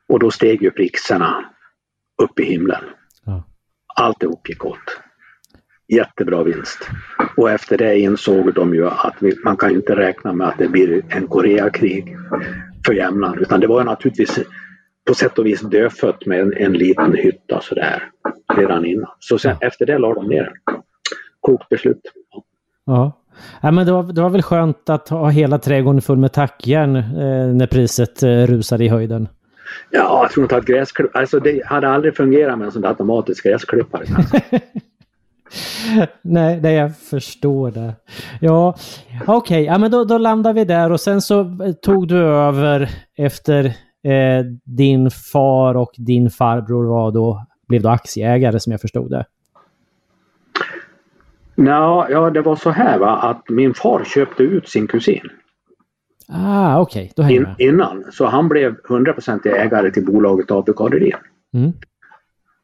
Och 0.09 0.19
då 0.19 0.31
steg 0.31 0.63
ju 0.63 0.71
priserna 0.71 1.45
upp 2.23 2.41
i 2.41 2.45
himlen. 2.45 2.85
Ja. 3.25 3.45
Alltihop 3.97 4.49
gick 4.49 4.65
åt. 4.65 5.01
Jättebra 5.89 6.43
vinst. 6.43 6.89
Och 7.37 7.51
efter 7.51 7.79
det 7.79 7.99
insåg 7.99 8.55
de 8.55 8.75
ju 8.75 8.89
att 8.89 9.15
man 9.45 9.57
kan 9.57 9.71
ju 9.71 9.77
inte 9.77 9.97
räkna 9.97 10.33
med 10.33 10.49
att 10.49 10.59
det 10.59 10.69
blir 10.69 11.03
en 11.09 11.27
Koreakrig 11.27 12.17
för 12.87 12.93
jämnan. 12.93 13.39
Utan 13.39 13.61
det 13.61 13.67
var 13.67 13.81
ju 13.81 13.85
naturligtvis 13.85 14.39
på 15.09 15.15
sätt 15.15 15.39
och 15.39 15.47
vis 15.47 15.61
dödfött 15.61 16.27
med 16.27 16.41
en, 16.41 16.53
en 16.57 16.73
liten 16.73 17.15
hytta 17.15 17.61
sådär 17.61 18.03
redan 18.57 18.85
innan. 18.85 19.11
Så 19.19 19.39
sen, 19.39 19.57
efter 19.61 19.87
det 19.87 19.99
la 19.99 20.15
de 20.15 20.27
ner 20.27 20.43
den. 20.43 20.83
Klokt 21.43 21.69
beslut. 21.69 22.01
Ja. 22.85 23.13
ja 23.63 23.71
men 23.71 23.87
det, 23.87 23.93
var, 23.93 24.03
det 24.03 24.23
var 24.23 24.31
väl 24.31 24.43
skönt 24.43 24.91
att 24.91 25.09
ha 25.09 25.29
hela 25.29 25.59
trädgården 25.59 26.03
full 26.03 26.19
med 26.19 26.33
tackjärn 26.33 26.97
eh, 26.97 27.55
när 27.55 27.67
priset 27.67 28.23
eh, 28.23 28.29
rusade 28.29 28.85
i 28.85 28.89
höjden. 28.89 29.29
Ja, 29.91 30.23
jag 30.23 30.31
tror 30.31 30.45
inte 30.45 30.57
att 30.57 30.65
gräsklipp... 30.65 31.17
Alltså 31.17 31.41
det 31.41 31.67
hade 31.67 31.89
aldrig 31.89 32.17
fungerat 32.17 32.59
med 32.59 32.67
en 32.67 32.73
sån 32.73 32.83
där 32.83 32.89
automatisk 32.89 33.45
gräsklippare. 33.45 34.05
nej, 36.23 36.61
nej, 36.63 36.75
jag 36.75 36.99
förstår 36.99 37.71
det. 37.71 37.95
Ja, 38.41 38.77
okej, 39.27 39.65
ja, 39.65 39.79
men 39.79 39.91
då, 39.91 40.05
då 40.05 40.19
landar 40.19 40.53
vi 40.53 40.65
där 40.65 40.93
och 40.93 41.01
sen 41.01 41.21
så 41.21 41.41
eh, 41.41 41.73
tog 41.83 42.09
du 42.09 42.19
över 42.19 42.91
efter 43.17 43.65
eh, 44.05 44.45
din 44.65 45.11
far 45.11 45.75
och 45.75 45.93
din 45.97 46.31
farbror 46.31 46.85
var 46.85 47.11
då, 47.11 47.47
blev 47.69 47.83
då 47.83 47.89
aktieägare 47.89 48.61
som 48.61 48.71
jag 48.71 48.81
förstod 48.81 49.11
det. 49.11 49.25
Nå, 51.55 52.07
ja, 52.11 52.31
det 52.31 52.43
var 52.43 52.57
så 52.57 52.71
här 52.71 52.99
va, 52.99 53.17
att 53.17 53.49
min 53.49 53.75
far 53.75 54.05
köpte 54.05 54.43
ut 54.43 54.69
sin 54.69 54.87
kusin 54.87 55.29
Ah, 56.29 56.81
okej, 56.81 57.13
hänger 57.17 57.41
in, 57.59 57.69
innan. 57.69 58.05
Så 58.13 58.27
han 58.27 58.49
blev 58.49 58.77
100% 58.81 59.49
ägare 59.49 59.91
till 59.91 60.05
bolaget 60.05 60.51
ABK 60.51 60.81
Rydén. 60.81 61.19
Mm. 61.55 61.73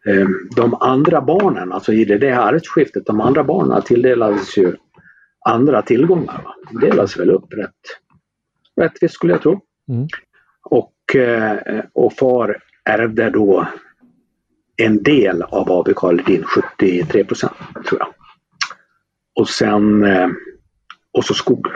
Eh, 0.07 0.29
De 0.57 0.75
andra 0.75 1.21
barnen, 1.21 1.73
alltså 1.73 1.93
i 1.93 2.05
det 2.05 2.19
där 2.19 2.33
arvsskiftet, 2.33 3.07
de 3.07 3.21
andra 3.21 3.45
barnen 3.45 3.83
tilldelades 3.83 4.59
ju 4.59 4.77
andra 5.47 5.83
tillgångar. 5.83 6.41
Va? 6.45 6.55
De 6.71 6.87
delades 6.87 7.19
väl 7.19 7.31
upp 7.31 7.53
rätt 7.53 7.71
rättvist 8.81 9.15
skulle 9.15 9.33
jag 9.33 9.43
tro. 9.43 9.61
Mm. 9.89 10.09
Och, 10.63 11.17
eh, 11.17 11.85
och 11.93 12.13
far 12.13 12.59
ärvde 12.85 13.31
då 13.31 13.67
en 14.77 15.03
del 15.03 15.43
av 15.43 15.73
AB 15.73 15.95
Karl 15.97 16.19
Hedin, 16.19 16.45
73 16.45 17.25
procent 17.25 17.53
tror 17.89 18.01
jag. 18.01 18.09
Och 19.35 19.49
sen 19.49 20.05
eh, 20.05 20.29
och 21.13 21.25
så 21.25 21.35
skog. 21.35 21.67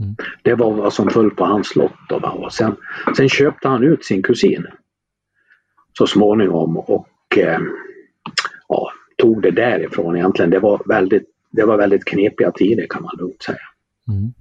Mm. 0.00 0.16
Det 0.42 0.54
var 0.54 0.72
vad 0.72 0.92
som 0.92 1.10
föll 1.10 1.30
på 1.30 1.44
hans 1.44 1.76
lott. 1.76 2.12
Och 2.22 2.52
sen, 2.52 2.76
sen 3.16 3.28
köpte 3.28 3.68
han 3.68 3.82
ut 3.82 4.04
sin 4.04 4.22
kusin 4.22 4.66
så 5.98 6.06
småningom 6.06 6.76
och 6.76 7.38
eh, 7.38 7.60
ja, 8.68 8.90
tog 9.16 9.42
det 9.42 9.50
därifrån 9.50 10.16
egentligen. 10.16 10.50
Det 10.50 10.58
var 10.58 10.82
väldigt, 10.86 11.28
det 11.50 11.64
var 11.64 11.76
väldigt 11.76 12.04
knepiga 12.04 12.50
tider 12.50 12.86
kan 12.90 13.02
man 13.02 13.16
lugnt 13.18 13.42
säga. 13.42 13.58
Mm. 14.08 14.32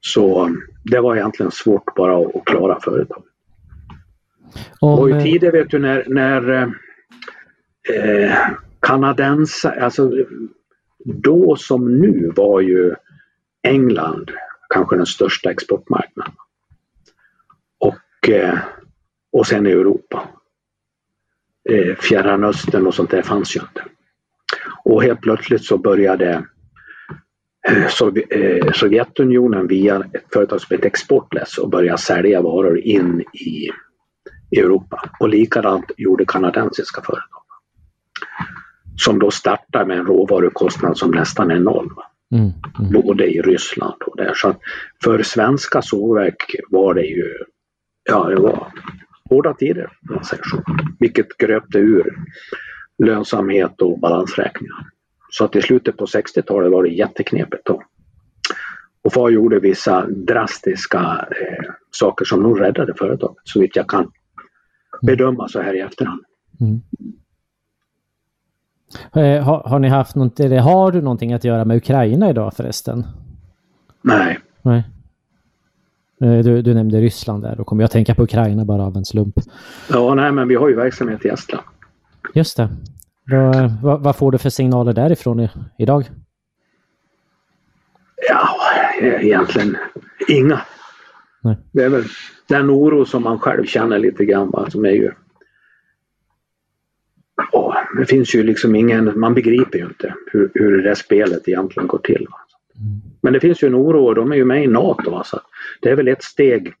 Så 0.00 0.56
det 0.84 1.00
var 1.00 1.16
egentligen 1.16 1.52
svårt 1.52 1.94
bara 1.94 2.18
att, 2.18 2.44
klara 2.44 2.80
företaget. 2.80 3.24
Var 4.80 5.00
Om, 5.00 5.08
ju 5.08 5.14
eh, 5.14 5.22
tider 5.22 5.52
vet 5.52 5.70
du 5.70 5.78
när, 5.78 6.04
när 6.08 6.72
eh, 7.94 8.36
kanadensare, 8.80 9.84
alltså 9.84 10.12
då 11.04 11.56
som 11.56 11.98
nu 11.98 12.32
var 12.36 12.60
ju 12.60 12.94
England 13.62 14.30
kanske 14.68 14.96
den 14.96 15.06
största 15.06 15.50
exportmarknaden. 15.50 16.34
Och, 17.78 18.28
eh, 18.28 18.58
och 19.32 19.46
sen 19.46 19.66
Europa. 19.66 20.28
Eh, 21.70 21.94
Fjärran 21.96 22.44
Östern 22.44 22.86
och 22.86 22.94
sånt 22.94 23.10
där 23.10 23.22
fanns 23.22 23.56
ju 23.56 23.60
inte. 23.60 23.84
Och 24.84 25.02
helt 25.02 25.20
plötsligt 25.20 25.64
så 25.64 25.78
började 25.78 26.44
eh, 27.68 28.72
Sovjetunionen 28.72 29.66
via 29.66 29.96
ett 30.12 30.32
företag 30.32 30.60
som 30.60 30.74
heter 30.74 30.86
Exportless 30.86 31.58
och 31.58 31.70
börja 31.70 31.96
sälja 31.96 32.42
varor 32.42 32.78
in 32.78 33.20
i 33.20 33.70
Europa. 34.58 35.10
Och 35.20 35.28
likadant 35.28 35.90
gjorde 35.96 36.24
kanadensiska 36.24 37.02
företag. 37.02 37.42
Som 38.96 39.18
då 39.18 39.30
startar 39.30 39.84
med 39.84 39.98
en 39.98 40.06
råvarukostnad 40.06 40.98
som 40.98 41.10
nästan 41.10 41.50
är 41.50 41.60
noll. 41.60 41.90
Mm, 42.34 42.52
mm. 42.78 42.92
Både 42.92 43.26
i 43.26 43.42
Ryssland 43.42 44.02
och 44.06 44.16
där. 44.16 44.34
Så 44.34 44.54
för 45.04 45.22
svenska 45.22 45.82
sågverk 45.82 46.56
var 46.70 46.94
det 46.94 47.06
ju, 47.06 47.34
ja 48.04 48.24
det 48.24 48.40
var 48.40 48.72
hårda 49.30 49.54
tider. 49.54 49.92
Man 50.10 50.24
säger 50.24 50.42
så. 50.44 50.62
Vilket 50.98 51.36
gröpte 51.38 51.78
ur 51.78 52.14
lönsamhet 52.98 53.82
och 53.82 54.00
balansräkningar. 54.00 54.86
Så 55.30 55.44
att 55.44 55.56
i 55.56 55.62
slutet 55.62 55.96
på 55.96 56.06
60-talet 56.06 56.72
var 56.72 56.82
det 56.82 56.88
jätteknepigt 56.88 57.66
då. 57.66 57.82
Och 59.02 59.12
FAR 59.12 59.30
gjorde 59.30 59.60
vissa 59.60 60.06
drastiska 60.06 61.28
eh, 61.30 61.72
saker 61.90 62.24
som 62.24 62.42
nog 62.42 62.60
räddade 62.60 62.94
företaget 62.94 63.42
så 63.44 63.60
vitt 63.60 63.76
jag 63.76 63.88
kan 63.88 64.10
bedöma 65.02 65.48
så 65.48 65.60
här 65.60 65.74
i 65.74 65.80
efterhand. 65.80 66.24
Mm. 66.60 66.80
Eh, 69.14 69.44
har, 69.44 69.62
har, 69.68 69.78
ni 69.78 69.88
haft 69.88 70.16
något, 70.16 70.40
eller 70.40 70.58
har 70.58 70.92
du 70.92 71.02
någonting 71.02 71.32
att 71.32 71.44
göra 71.44 71.64
med 71.64 71.76
Ukraina 71.76 72.30
idag 72.30 72.54
förresten? 72.54 73.06
Nej. 74.02 74.38
Nej. 74.62 74.84
Eh, 76.20 76.38
du, 76.38 76.62
du 76.62 76.74
nämnde 76.74 77.00
Ryssland 77.00 77.42
där, 77.42 77.56
då 77.56 77.64
kommer 77.64 77.82
jag 77.82 77.90
tänka 77.90 78.14
på 78.14 78.22
Ukraina 78.22 78.64
bara 78.64 78.82
av 78.82 78.96
en 78.96 79.04
slump. 79.04 79.34
Ja, 79.90 80.14
nej 80.14 80.32
men 80.32 80.48
vi 80.48 80.54
har 80.54 80.68
ju 80.68 80.74
verksamhet 80.74 81.24
i 81.24 81.28
Estland. 81.28 81.64
Just 82.34 82.56
det. 82.56 82.68
Vad, 83.30 83.72
vad, 83.82 84.00
vad 84.00 84.16
får 84.16 84.32
du 84.32 84.38
för 84.38 84.50
signaler 84.50 84.92
därifrån 84.92 85.40
i, 85.40 85.50
idag? 85.78 86.10
Ja, 88.28 88.48
egentligen 89.00 89.76
inga. 90.28 90.60
Nej. 91.42 91.56
Det 91.72 91.82
är 91.82 91.88
väl 91.88 92.04
den 92.48 92.70
oro 92.70 93.04
som 93.04 93.22
man 93.22 93.38
själv 93.38 93.64
känner 93.64 93.98
lite 93.98 94.24
grann. 94.24 94.70
Som 94.70 94.84
är 94.84 94.90
ju... 94.90 95.10
Oh, 97.52 97.74
det 97.98 98.06
finns 98.06 98.34
ju 98.34 98.42
liksom 98.42 98.74
ingen, 98.74 99.20
man 99.20 99.34
begriper 99.34 99.78
ju 99.78 99.84
inte 99.84 100.14
hur, 100.32 100.50
hur 100.54 100.76
det 100.76 100.88
där 100.88 100.94
spelet 100.94 101.48
egentligen 101.48 101.86
går 101.86 101.98
till. 101.98 102.26
Va. 102.30 102.38
Men 103.20 103.32
det 103.32 103.40
finns 103.40 103.62
ju 103.62 103.66
en 103.66 103.74
oro 103.74 104.06
och 104.06 104.14
de 104.14 104.32
är 104.32 104.36
ju 104.36 104.44
med 104.44 104.64
i 104.64 104.66
NATO. 104.66 105.10
Va, 105.10 105.24
så 105.24 105.40
det 105.80 105.90
är 105.90 105.96
väl 105.96 106.08
ett 106.08 106.22
steg 106.22 106.72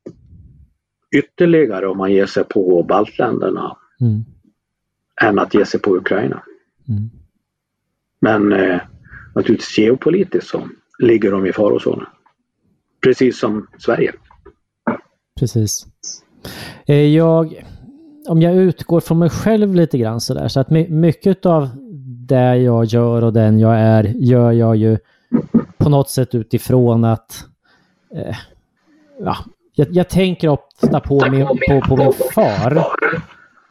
ytterligare 1.16 1.86
om 1.86 1.98
man 1.98 2.12
ger 2.12 2.26
sig 2.26 2.44
på 2.44 2.82
baltländerna. 2.82 3.76
Mm 4.00 4.24
än 5.20 5.38
att 5.38 5.54
ge 5.54 5.66
sig 5.66 5.80
på 5.80 5.96
Ukraina. 5.96 6.42
Mm. 6.88 7.10
Men 8.20 8.52
eh, 8.52 8.80
naturligtvis 9.34 9.78
geopolitiskt 9.78 10.50
så 10.50 10.68
ligger 10.98 11.30
de 11.30 11.46
i 11.46 11.52
farozonen. 11.52 12.06
Precis 13.00 13.38
som 13.38 13.66
Sverige. 13.78 14.12
Precis. 15.38 15.86
Eh, 16.86 17.14
jag, 17.14 17.64
om 18.28 18.42
jag 18.42 18.54
utgår 18.54 19.00
från 19.00 19.18
mig 19.18 19.30
själv 19.30 19.74
lite 19.74 19.98
grann 19.98 20.20
sådär, 20.20 20.48
så 20.48 20.60
att 20.60 20.70
mycket 20.70 21.46
av 21.46 21.68
det 22.28 22.56
jag 22.56 22.84
gör 22.84 23.24
och 23.24 23.32
den 23.32 23.58
jag 23.58 23.78
är, 23.78 24.04
gör 24.04 24.52
jag 24.52 24.76
ju 24.76 24.98
på 25.78 25.88
något 25.88 26.10
sätt 26.10 26.34
utifrån 26.34 27.04
att 27.04 27.44
eh, 28.14 28.36
ja, 29.20 29.36
jag, 29.74 29.86
jag, 29.90 30.08
tänker 30.08 30.48
ofta 30.48 31.00
på 31.00 31.30
min, 31.30 31.46
på, 31.46 31.80
på 31.88 31.96
min 31.96 32.12
far 32.34 32.84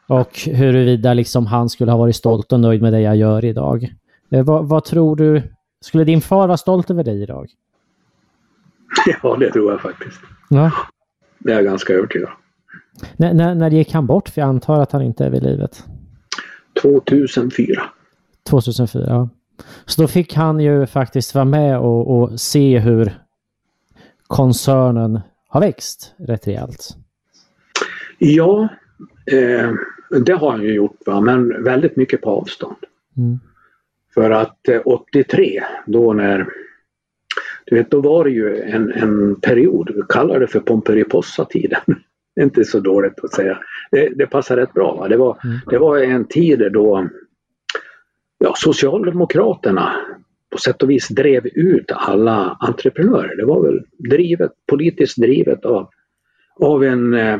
och 0.08 0.40
huruvida 0.46 1.14
liksom 1.14 1.46
han 1.46 1.70
skulle 1.70 1.92
ha 1.92 1.98
varit 1.98 2.16
stolt 2.16 2.52
och 2.54 2.60
nöjd 2.60 2.82
med 2.82 2.94
det 2.94 3.02
jag 3.02 3.16
gör 3.16 3.46
idag. 3.46 3.94
Eh, 4.30 4.44
vad, 4.44 4.70
vad, 4.70 4.84
tror 4.84 5.16
du? 5.16 5.42
Skulle 5.82 6.04
din 6.04 6.22
far 6.22 6.48
vara 6.48 6.58
stolt 6.58 6.90
över 6.90 7.04
dig 7.04 7.22
idag? 7.22 7.48
Ja, 9.24 9.36
det 9.36 9.52
tror 9.52 9.72
jag 9.72 9.82
faktiskt. 9.82 10.20
Ja. 10.50 10.72
Det 11.40 11.52
är 11.52 11.56
jag 11.56 11.64
ganska 11.64 11.94
övertygad 11.94 12.30
när, 13.18 13.34
när, 13.34 13.56
när 13.56 13.72
gick 13.72 13.94
han 13.94 14.06
bort? 14.06 14.30
För 14.30 14.42
jag 14.42 14.48
antar 14.48 14.82
att 14.82 14.92
han 14.92 15.02
inte 15.02 15.26
är 15.26 15.30
vid 15.30 15.44
livet. 15.44 15.84
2004. 16.82 17.84
2004, 18.50 19.06
ja. 19.08 19.30
Så 19.86 20.02
då 20.02 20.08
fick 20.08 20.34
han 20.34 20.60
ju 20.60 20.86
faktiskt 20.86 21.36
vara 21.36 21.46
med 21.46 21.80
och, 21.80 22.18
och 22.18 22.40
se 22.40 22.80
hur 22.80 23.12
koncernen 24.28 25.20
har 25.48 25.62
växt 25.62 26.14
rätt 26.18 26.48
rejält. 26.48 26.98
Ja, 28.18 28.68
eh, 29.26 29.72
det 30.22 30.34
har 30.34 30.52
han 30.52 30.62
ju 30.62 30.74
gjort, 30.74 30.98
va? 31.06 31.22
men 31.22 31.64
väldigt 31.64 31.96
mycket 31.96 32.22
på 32.22 32.30
avstånd. 32.30 32.78
Mm. 33.18 33.40
För 34.14 34.32
att 34.32 34.68
eh, 34.68 34.82
83, 34.86 35.64
då 35.86 36.14
när 36.14 36.48
du 37.66 37.76
vet, 37.76 37.92
då 37.92 38.02
var 38.02 38.24
det 38.24 38.30
ju 38.30 38.62
en, 38.62 38.92
en 38.92 39.36
period, 39.36 39.92
vi 39.96 40.02
kallar 40.10 40.40
det 40.40 40.48
för 40.48 40.60
Pomperipossa-tiden. 40.60 41.82
Inte 42.40 42.66
så 42.66 42.80
dåligt 42.80 43.24
att 43.24 43.34
säga. 43.34 43.60
Det, 43.92 44.10
det 44.10 44.28
passar 44.28 44.56
rätt 44.56 44.74
bra. 44.74 44.96
Va? 44.96 45.08
Det, 45.08 45.18
var, 45.18 45.38
mm. 45.44 45.58
det 45.70 45.78
var 45.78 45.98
en 45.98 46.26
tid 46.26 46.72
då 46.74 47.08
ja, 48.38 48.54
Socialdemokraterna 48.58 49.96
på 50.50 50.58
sätt 50.58 50.84
och 50.84 50.90
vis 50.90 51.08
drev 51.08 51.48
ut 51.48 51.92
alla 51.92 52.58
entreprenörer. 52.60 53.36
Det 53.38 53.46
var 53.46 53.64
väl 53.64 53.84
drivet, 54.10 54.52
politiskt 54.66 55.18
drivet 55.18 55.66
av, 55.66 55.90
av 56.60 56.84
en 56.84 57.14
eh, 57.14 57.40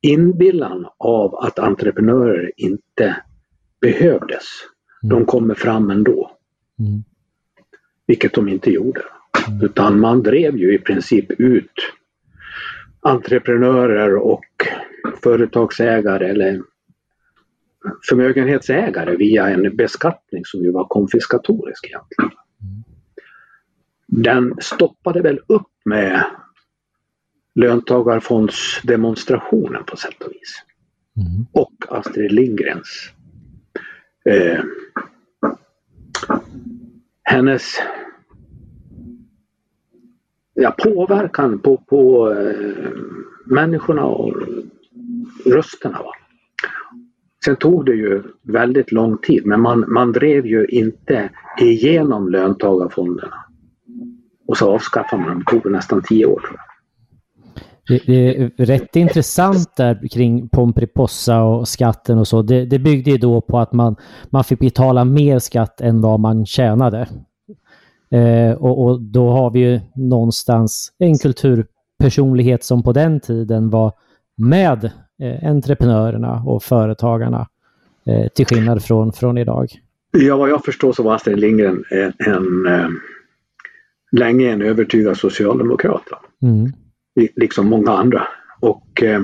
inbillan 0.00 0.86
av 0.98 1.34
att 1.34 1.58
entreprenörer 1.58 2.52
inte 2.56 3.16
behövdes. 3.80 4.44
Mm. 5.02 5.16
De 5.16 5.26
kommer 5.26 5.54
fram 5.54 5.90
ändå. 5.90 6.30
Mm. 6.78 7.02
Vilket 8.06 8.34
de 8.34 8.48
inte 8.48 8.70
gjorde. 8.70 9.02
Mm. 9.48 9.64
Utan 9.64 10.00
man 10.00 10.22
drev 10.22 10.56
ju 10.56 10.74
i 10.74 10.78
princip 10.78 11.40
ut 11.40 11.72
entreprenörer 13.00 14.16
och 14.16 14.44
företagsägare 15.22 16.28
eller 16.28 16.62
förmögenhetsägare 18.08 19.16
via 19.16 19.48
en 19.48 19.76
beskattning 19.76 20.44
som 20.44 20.60
ju 20.60 20.70
var 20.70 20.84
konfiskatorisk 20.84 21.86
egentligen. 21.86 22.30
Mm. 22.62 22.84
Den 24.06 24.56
stoppade 24.60 25.22
väl 25.22 25.40
upp 25.46 25.70
med 25.84 26.24
löntagarfondsdemonstrationen 27.54 29.84
på 29.84 29.96
sätt 29.96 30.22
och 30.22 30.32
vis. 30.32 30.62
Mm. 31.16 31.46
Och 31.52 31.74
Astrid 31.88 32.32
Lindgrens 32.32 33.10
eh, 34.24 34.60
hennes 37.22 37.78
ja, 40.60 40.74
påverkan 40.78 41.58
på, 41.58 41.76
på 41.76 42.32
eh, 42.32 42.90
människorna 43.46 44.04
och 44.04 44.34
rösterna. 45.46 45.98
Va? 45.98 46.12
Sen 47.44 47.56
tog 47.56 47.86
det 47.86 47.94
ju 47.94 48.22
väldigt 48.42 48.92
lång 48.92 49.18
tid 49.18 49.46
men 49.46 49.60
man, 49.60 49.84
man 49.88 50.12
drev 50.12 50.46
ju 50.46 50.66
inte 50.66 51.30
igenom 51.60 52.28
löntagarfonderna. 52.28 53.36
Och 54.48 54.56
så 54.56 54.74
avskaffade 54.74 55.22
man 55.22 55.30
dem, 55.30 55.44
det 55.46 55.60
tog 55.60 55.72
nästan 55.72 56.02
tio 56.02 56.26
år. 56.26 56.40
Tror 56.40 56.56
jag. 56.56 56.70
Det, 58.06 58.36
är 58.36 58.50
rätt 58.56 58.96
intressant 58.96 59.76
där 59.76 60.08
kring 60.12 60.48
Pomperipossa 60.48 61.42
och 61.42 61.68
skatten 61.68 62.18
och 62.18 62.28
så. 62.28 62.42
Det, 62.42 62.64
det 62.64 62.78
byggde 62.78 63.10
ju 63.10 63.18
då 63.18 63.40
på 63.40 63.58
att 63.58 63.72
man, 63.72 63.96
man 64.30 64.44
fick 64.44 64.58
betala 64.58 65.04
mer 65.04 65.38
skatt 65.38 65.80
än 65.80 66.00
vad 66.00 66.20
man 66.20 66.46
tjänade. 66.46 67.08
Eh, 68.12 68.52
och, 68.52 68.84
och, 68.84 69.02
då 69.02 69.30
har 69.30 69.50
vi 69.50 69.60
ju 69.60 69.80
någonstans 69.94 70.92
en 70.98 71.18
kulturpersonlighet 71.18 72.64
som 72.64 72.82
på 72.82 72.92
den 72.92 73.20
tiden 73.20 73.70
var 73.70 73.92
med 74.36 74.84
eh, 75.22 75.48
entreprenörerna 75.50 76.42
och 76.46 76.62
företagarna 76.62 77.48
eh, 78.06 78.28
till 78.28 78.46
skillnad 78.46 78.84
från, 78.84 79.12
från 79.12 79.38
idag. 79.38 79.68
Ja, 80.12 80.36
vad 80.36 80.50
jag 80.50 80.64
förstår 80.64 80.92
så 80.92 81.02
var 81.02 81.14
Astrid 81.14 81.38
Lindgren 81.38 81.84
en, 81.90 82.12
en, 82.18 82.34
en 82.34 82.66
eh, 82.66 82.88
länge 84.12 84.52
en 84.52 84.62
övertygad 84.62 85.16
socialdemokrat. 85.16 86.02
Mm 86.42 86.72
liksom 87.14 87.66
många 87.66 87.90
andra. 87.90 88.26
Och 88.60 89.02
eh, 89.02 89.20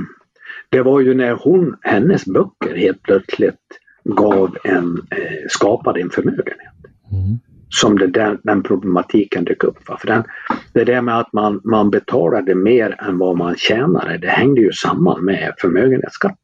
det 0.68 0.83
var 0.83 1.01
ju 1.01 1.14
när 1.14 1.33
hon, 1.33 1.77
hennes 1.81 2.25
böcker 2.25 2.77
helt 2.77 3.03
plötsligt 3.03 3.81
gav 4.05 4.57
en, 4.64 5.07
eh, 5.11 5.46
skapade 5.49 6.01
en 6.01 6.11
förmögenhet. 6.11 6.75
Mm. 7.12 7.38
Som 7.68 7.98
det 7.98 8.07
där, 8.07 8.38
den 8.42 8.62
problematiken 8.62 9.44
dök 9.44 9.64
upp. 9.64 9.88
Va? 9.88 9.96
För 10.00 10.07
den, 10.07 10.24
det 10.72 10.85
där 10.85 11.00
med 11.00 11.18
att 11.18 11.33
man, 11.33 11.61
man 11.64 11.90
betalade 11.90 12.55
mer 12.55 12.96
än 13.09 13.18
vad 13.18 13.37
man 13.37 13.57
tjänade, 13.57 14.18
det 14.18 14.29
hängde 14.29 14.61
ju 14.61 14.72
samman 14.72 15.24
med 15.24 15.55
förmögenhetsskatten. 15.59 16.38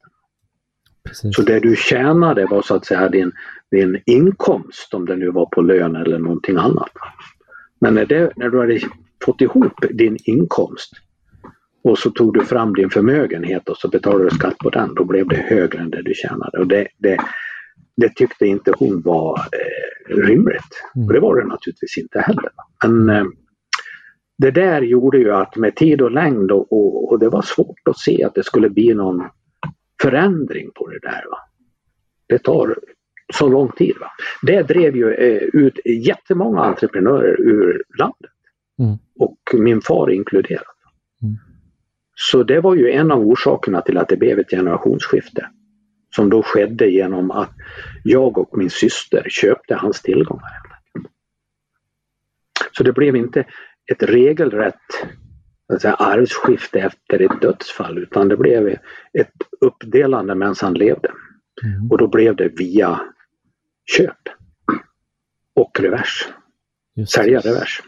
Precis. 1.04 1.36
Så 1.36 1.42
det 1.42 1.60
du 1.60 1.76
tjänade 1.76 2.46
var 2.46 2.62
så 2.62 2.74
att 2.74 2.86
säga 2.86 3.08
din 3.08 3.32
din 3.72 4.02
inkomst, 4.06 4.94
om 4.94 5.06
det 5.06 5.16
nu 5.16 5.30
var 5.30 5.46
på 5.46 5.60
lön 5.60 5.96
eller 5.96 6.18
någonting 6.18 6.56
annat. 6.56 6.90
Men 7.80 7.94
när, 7.94 8.06
det, 8.06 8.32
när 8.36 8.48
du 8.48 8.60
hade 8.60 8.80
fått 9.24 9.40
ihop 9.40 9.72
din 9.90 10.16
inkomst 10.24 10.92
och 11.84 11.98
så 11.98 12.10
tog 12.10 12.34
du 12.34 12.44
fram 12.44 12.74
din 12.74 12.90
förmögenhet 12.90 13.68
och 13.68 13.76
så 13.76 13.88
betalade 13.88 14.24
du 14.24 14.30
skatt 14.30 14.58
på 14.58 14.70
den, 14.70 14.94
då 14.94 15.04
blev 15.04 15.28
det 15.28 15.36
högre 15.36 15.78
än 15.78 15.90
det 15.90 16.02
du 16.02 16.14
tjänade. 16.14 16.58
Och 16.58 16.66
det, 16.66 16.88
det, 16.98 17.18
det 17.96 18.16
tyckte 18.16 18.46
inte 18.46 18.72
hon 18.78 19.00
var 19.00 19.38
eh, 19.38 20.16
rimligt. 20.16 20.82
Mm. 20.96 21.06
Och 21.06 21.12
det 21.12 21.20
var 21.20 21.36
det 21.40 21.46
naturligtvis 21.46 21.98
inte 21.98 22.20
heller. 22.20 22.50
Men 22.84 23.08
eh, 23.08 23.24
det 24.38 24.50
där 24.50 24.82
gjorde 24.82 25.18
ju 25.18 25.32
att 25.32 25.56
med 25.56 25.76
tid 25.76 26.02
och 26.02 26.10
längd 26.10 26.50
och, 26.50 26.72
och, 26.72 27.12
och, 27.12 27.18
det 27.18 27.28
var 27.28 27.42
svårt 27.42 27.88
att 27.90 27.98
se 27.98 28.24
att 28.24 28.34
det 28.34 28.44
skulle 28.44 28.70
bli 28.70 28.94
någon 28.94 29.22
förändring 30.02 30.70
på 30.74 30.88
det 30.88 30.98
där. 30.98 31.24
Va? 31.30 31.38
Det 32.26 32.38
tar 32.38 32.78
så 33.34 33.48
lång 33.48 33.72
tid. 33.72 33.94
Va? 34.00 34.10
Det 34.42 34.62
drev 34.62 34.96
ju 34.96 35.12
eh, 35.14 35.42
ut 35.52 35.80
jättemånga 35.84 36.60
entreprenörer 36.60 37.40
ur 37.40 37.82
landet. 37.98 38.32
Mm. 38.78 38.96
Och 39.18 39.38
min 39.54 39.80
far 39.80 40.10
inkluderat. 40.10 40.76
Mm. 41.22 41.36
Så 42.14 42.42
det 42.42 42.60
var 42.60 42.74
ju 42.74 42.90
en 42.90 43.10
av 43.10 43.20
orsakerna 43.20 43.80
till 43.80 43.98
att 43.98 44.08
det 44.08 44.16
blev 44.16 44.38
ett 44.38 44.50
generationsskifte. 44.50 45.46
Som 46.14 46.30
då 46.30 46.42
skedde 46.42 46.86
genom 46.86 47.30
att 47.30 47.52
jag 48.04 48.38
och 48.38 48.58
min 48.58 48.70
syster 48.70 49.26
köpte 49.28 49.74
hans 49.74 50.02
tillgångar. 50.02 50.62
Så 52.72 52.82
det 52.82 52.92
blev 52.92 53.16
inte 53.16 53.40
ett 53.92 54.02
regelrätt 54.02 54.74
säga, 55.80 55.94
arvsskifte 55.94 56.78
efter 56.80 57.22
ett 57.22 57.40
dödsfall 57.40 57.98
utan 57.98 58.28
det 58.28 58.36
blev 58.36 58.68
ett 59.18 59.32
uppdelande 59.60 60.34
medan 60.34 60.54
han 60.60 60.74
levde. 60.74 61.10
Mm. 61.64 61.90
Och 61.90 61.98
då 61.98 62.08
blev 62.08 62.36
det 62.36 62.48
via 62.48 63.00
köp 63.96 64.18
och 65.54 65.80
revers. 65.80 66.28
Just 66.94 67.12
Sälja 67.12 67.40
det. 67.40 67.48
revers. 67.48 67.82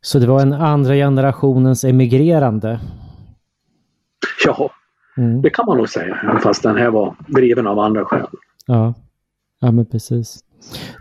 Så 0.00 0.18
det 0.18 0.26
var 0.26 0.42
en 0.42 0.52
andra 0.52 0.94
generationens 0.94 1.84
emigrerande. 1.84 2.80
Ja, 4.44 4.70
Mm. 5.16 5.42
det 5.42 5.50
kan 5.50 5.66
man 5.66 5.76
nog 5.76 5.88
säga. 5.88 6.18
även 6.22 6.40
Fast 6.40 6.62
den 6.62 6.76
här 6.76 6.90
var 6.90 7.14
driven 7.26 7.66
av 7.66 7.78
andra 7.78 8.04
skäl. 8.04 8.26
Ja. 8.66 8.94
ja, 9.60 9.70
men 9.70 9.86
precis. 9.86 10.38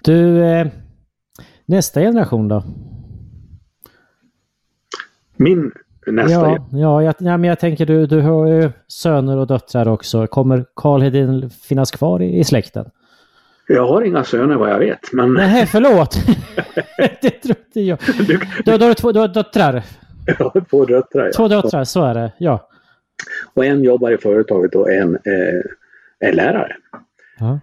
Du, 0.04 0.44
eh, 0.46 0.68
nästa 1.66 2.00
generation 2.02 2.48
då? 2.48 2.64
Min 5.38 5.72
nästa 6.08 6.32
Ja, 6.32 6.68
ja, 6.72 7.04
jag, 7.04 7.16
ja 7.20 7.38
men 7.38 7.44
jag 7.44 7.60
tänker 7.60 7.86
du, 7.86 8.06
du 8.06 8.22
har 8.22 8.48
ju 8.48 8.72
söner 8.88 9.38
och 9.38 9.48
döttrar 9.48 9.88
också. 9.88 10.28
Kommer 10.28 10.66
Karl 10.76 11.02
Hedin 11.02 11.50
finnas 11.50 11.92
kvar 11.92 12.22
i, 12.22 12.40
i 12.40 12.44
släkten? 12.44 12.86
Jag 13.68 13.88
har 13.88 14.02
inga 14.02 14.24
söner 14.24 14.56
vad 14.56 14.70
jag 14.70 14.80
vet. 14.80 15.14
Men 15.14 15.34
Nej, 15.34 15.66
förlåt! 15.66 16.16
det 17.22 17.30
trodde 17.30 17.82
jag. 17.82 18.00
du, 18.28 18.40
Du, 18.66 18.78
du 18.78 18.86
har 18.86 18.94
två 18.94 19.12
du 19.12 19.20
har 19.20 19.28
döttrar? 19.28 19.84
jag 20.26 20.36
har 20.36 20.62
två 20.70 20.86
döttrar. 20.86 21.32
Två 21.36 21.44
Ja. 21.44 21.48
döttrar, 21.48 21.84
så 21.84 22.04
är 22.04 22.14
det. 22.14 22.32
Ja. 22.38 22.70
Och 23.54 23.66
en 23.66 23.84
jobbar 23.84 24.12
i 24.12 24.18
företaget 24.18 24.76
och 24.76 24.92
en 24.92 25.16
eh, 25.16 25.62
är 26.20 26.34
lärare. 26.34 26.76
ja. 27.40 27.60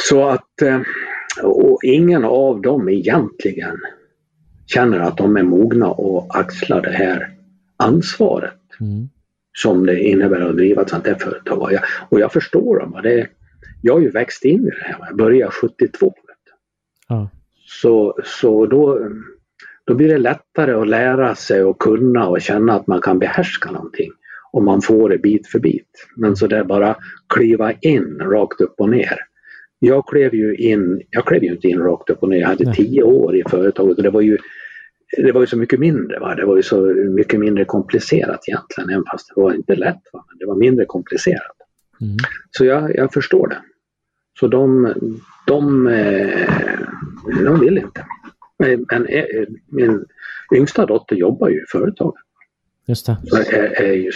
Så 0.00 0.28
att 0.28 0.62
eh, 0.62 0.80
och 1.42 1.78
ingen 1.82 2.24
av 2.24 2.60
dem 2.62 2.88
egentligen 2.88 3.76
känner 4.66 4.98
att 4.98 5.16
de 5.16 5.36
är 5.36 5.42
mogna 5.42 5.86
att 5.90 6.36
axla 6.36 6.80
det 6.80 6.90
här 6.90 7.30
ansvaret 7.76 8.52
Mm. 8.80 9.08
som 9.52 9.86
det 9.86 10.00
innebär 10.00 10.40
att 10.40 10.56
driva 10.56 10.82
ett 10.82 10.90
sånt 10.90 11.06
här 11.06 11.14
företag. 11.14 11.58
Och 11.62 11.72
jag, 11.72 11.82
och 12.08 12.20
jag 12.20 12.32
förstår 12.32 12.78
dem. 12.78 13.00
Det, 13.02 13.26
jag 13.82 13.94
har 13.94 14.00
ju 14.00 14.10
växt 14.10 14.44
in 14.44 14.60
i 14.66 14.70
det 14.70 14.84
här. 14.84 14.96
Jag 15.08 15.16
började 15.16 15.52
72. 15.52 16.06
Vet 16.06 16.14
du. 16.44 16.52
Ja. 17.08 17.30
Så, 17.66 18.18
så 18.24 18.66
då, 18.66 19.08
då 19.84 19.94
blir 19.94 20.08
det 20.08 20.18
lättare 20.18 20.72
att 20.72 20.88
lära 20.88 21.34
sig 21.34 21.62
och 21.64 21.78
kunna 21.78 22.28
och 22.28 22.40
känna 22.40 22.72
att 22.74 22.86
man 22.86 23.00
kan 23.00 23.18
behärska 23.18 23.70
någonting. 23.70 24.10
Om 24.56 24.64
man 24.64 24.82
får 24.82 25.08
det 25.08 25.18
bit 25.18 25.46
för 25.46 25.58
bit. 25.58 25.88
Men 26.16 26.36
så 26.36 26.46
där 26.46 26.64
bara 26.64 26.96
kliva 27.34 27.72
in 27.72 28.18
rakt 28.20 28.60
upp 28.60 28.74
och 28.78 28.88
ner. 28.88 29.18
Jag 29.78 30.06
klev 30.06 30.34
ju 30.34 30.56
in, 30.56 31.02
jag 31.10 31.24
klev 31.24 31.44
ju 31.44 31.50
inte 31.50 31.68
in 31.68 31.78
rakt 31.78 32.10
upp 32.10 32.22
och 32.22 32.28
ner. 32.28 32.38
Jag 32.38 32.48
hade 32.48 32.64
Nej. 32.64 32.74
tio 32.74 33.02
år 33.02 33.36
i 33.36 33.42
företaget 33.50 33.96
och 33.96 34.02
det 34.02 34.10
var 34.10 34.20
ju 34.20 34.38
det 35.16 35.32
var 35.32 35.40
ju 35.40 35.46
så 35.46 35.56
mycket 35.56 35.80
mindre. 35.80 36.18
Va? 36.18 36.34
Det 36.34 36.46
var 36.46 36.56
ju 36.56 36.62
så 36.62 36.80
mycket 37.16 37.40
mindre 37.40 37.64
komplicerat 37.64 38.40
egentligen. 38.48 38.90
Även 38.90 39.04
fast 39.12 39.28
det 39.34 39.40
var 39.40 39.54
inte 39.54 39.74
lätt. 39.74 40.02
Va? 40.12 40.24
Men 40.28 40.38
det 40.38 40.46
var 40.46 40.56
mindre 40.56 40.84
komplicerat. 40.84 41.56
Mm. 42.00 42.16
Så 42.50 42.64
jag, 42.64 42.96
jag 42.96 43.12
förstår 43.12 43.48
det. 43.48 43.58
Så 44.40 44.48
de, 44.48 44.94
de, 45.46 45.86
eh, 45.86 46.48
de 47.44 47.60
vill 47.60 47.78
inte. 47.78 48.06
Men, 48.58 48.86
men 48.90 49.06
eh, 49.06 49.24
min 49.68 50.04
yngsta 50.54 50.86
dotter 50.86 51.16
jobbar 51.16 51.48
ju 51.48 51.56
i 51.56 51.66
företaget. 51.72 52.25
Just 52.86 53.06
det. 53.06 53.16
Är, 53.52 53.82
är 53.82 53.92
ju 53.92 54.10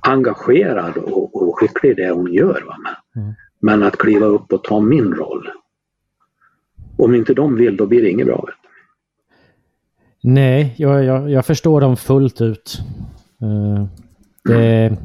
engagerad 0.00 0.96
och, 0.96 1.42
och 1.48 1.58
skicklig 1.58 1.90
i 1.90 1.94
det 1.94 2.10
hon 2.10 2.32
gör. 2.32 2.62
Va? 2.66 2.76
Men, 2.82 2.94
Mm. 3.22 3.34
men 3.60 3.82
att 3.82 3.96
kliva 3.98 4.26
upp 4.26 4.52
och 4.52 4.64
ta 4.64 4.80
min 4.80 5.14
roll. 5.14 5.48
Om 6.98 7.14
inte 7.14 7.34
de 7.34 7.56
vill 7.56 7.76
då 7.76 7.86
blir 7.86 8.02
det 8.02 8.10
inget 8.10 8.26
bra. 8.26 8.48
Nej, 10.22 10.74
jag, 10.78 11.04
jag, 11.04 11.30
jag 11.30 11.46
förstår 11.46 11.80
dem 11.80 11.96
fullt 11.96 12.40
ut. 12.40 12.78
Eh, 13.42 13.84
det, 14.44 14.96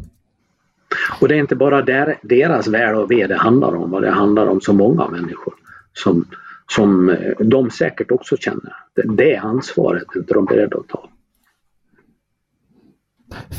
Och 1.21 1.27
det 1.27 1.35
är 1.35 1.39
inte 1.39 1.55
bara 1.55 1.81
der, 1.81 2.17
deras 2.21 2.67
väl 2.67 2.95
och 2.95 3.11
ve 3.11 3.27
det 3.27 3.35
handlar 3.37 3.75
om. 3.75 3.93
Och 3.93 4.01
det 4.01 4.09
handlar 4.11 4.47
om 4.47 4.61
så 4.61 4.73
många 4.73 5.07
människor 5.07 5.53
som, 5.93 6.25
som 6.71 7.09
eh, 7.09 7.31
de 7.39 7.69
säkert 7.71 8.11
också 8.11 8.37
känner. 8.37 8.75
Det, 8.95 9.03
det 9.15 9.35
ansvaret 9.37 10.03
är 10.15 10.19
inte 10.19 10.33
de 10.33 10.45
beredda 10.45 10.77
att 10.77 10.87
ta. 10.87 11.09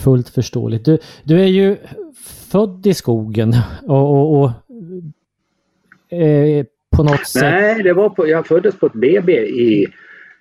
Fullt 0.04 0.28
förståeligt. 0.28 0.84
Du, 0.84 0.98
du 1.24 1.40
är 1.40 1.46
ju 1.46 1.76
född 2.50 2.86
i 2.86 2.94
skogen 2.94 3.54
och, 3.86 4.10
och, 4.10 4.42
och 4.42 4.50
eh, 6.18 6.64
på 6.96 7.02
något 7.02 7.26
sätt... 7.26 7.42
Nej, 7.42 7.82
det 7.82 7.92
var 7.92 8.08
på, 8.08 8.28
jag 8.28 8.46
föddes 8.46 8.78
på 8.78 8.86
ett 8.86 8.92
BB 8.92 9.32
i, 9.32 9.86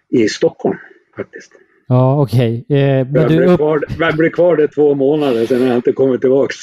i 0.09 0.27
Stockholm 0.27 0.77
faktiskt. 1.15 1.51
Ja, 1.87 2.21
okej. 2.21 2.65
Eh, 2.69 2.75
men 2.77 3.13
Jag 3.13 3.29
du 3.29 3.37
blev, 3.37 3.49
upp... 3.49 3.57
kvar, 3.57 3.83
jag 3.99 4.15
blev 4.15 4.29
kvar 4.29 4.55
där 4.55 4.67
två 4.67 4.95
månader, 4.95 5.45
sen 5.45 5.61
har 5.61 5.67
jag 5.67 5.75
inte 5.75 5.91
kommit 5.91 6.21
tillbaks. 6.21 6.55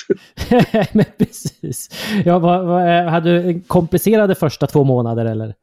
men 0.92 1.04
precis. 1.18 1.90
Ja, 2.24 2.38
vad, 2.38 2.66
vad, 2.66 2.98
eh, 2.98 3.04
hade 3.04 3.42
du 3.42 3.60
komplicerade 3.66 4.34
första 4.34 4.66
två 4.66 4.84
månader 4.84 5.24
eller? 5.24 5.54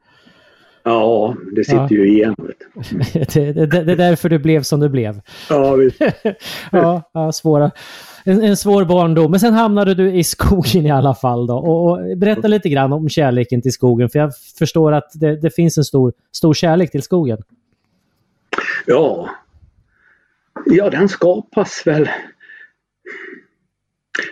Ja, 0.84 1.36
det 1.56 1.63
sitter 1.63 1.88
Ja. 1.91 2.06
ju 2.06 2.34
du. 2.38 2.54
det, 3.34 3.54
det, 3.54 3.84
det 3.84 3.91
är 3.91 3.96
därför 3.96 4.30
du 4.30 4.39
blev 4.39 4.63
som 4.63 4.80
du 4.80 4.89
blev. 4.89 5.22
Ja, 5.50 5.76
visst. 5.76 6.02
ja, 6.72 7.10
ja, 7.13 7.32
svåra. 7.32 7.72
En, 8.24 8.43
en 8.43 8.58
svår 8.58 8.86
barndom. 8.86 9.32
Men 9.32 9.39
sen 9.39 9.54
hamnade 9.54 9.93
du 9.93 10.12
i 10.13 10.24
skogen 10.24 10.86
i 10.86 10.91
alla 10.91 11.15
fall 11.15 11.48
då. 11.48 11.56
Och, 11.58 11.91
och 11.91 12.17
berätta 12.17 12.48
lite 12.48 12.69
grann 12.69 12.93
om 12.93 13.10
kärleken 13.10 13.62
till 13.62 13.72
skogen. 13.72 14.10
För 14.10 14.19
jag 14.19 14.32
förstår 14.60 14.91
att 14.91 15.12
det, 15.13 15.36
det 15.36 15.52
finns 15.56 15.78
en 15.78 15.84
stor, 15.84 16.13
stor 16.32 16.54
kärlek 16.54 16.91
till 16.91 17.04
skogen. 17.04 17.38
Ja. 18.86 19.30
Ja, 20.65 20.89
den 20.89 21.10
skapas 21.10 21.88
väl 21.88 22.10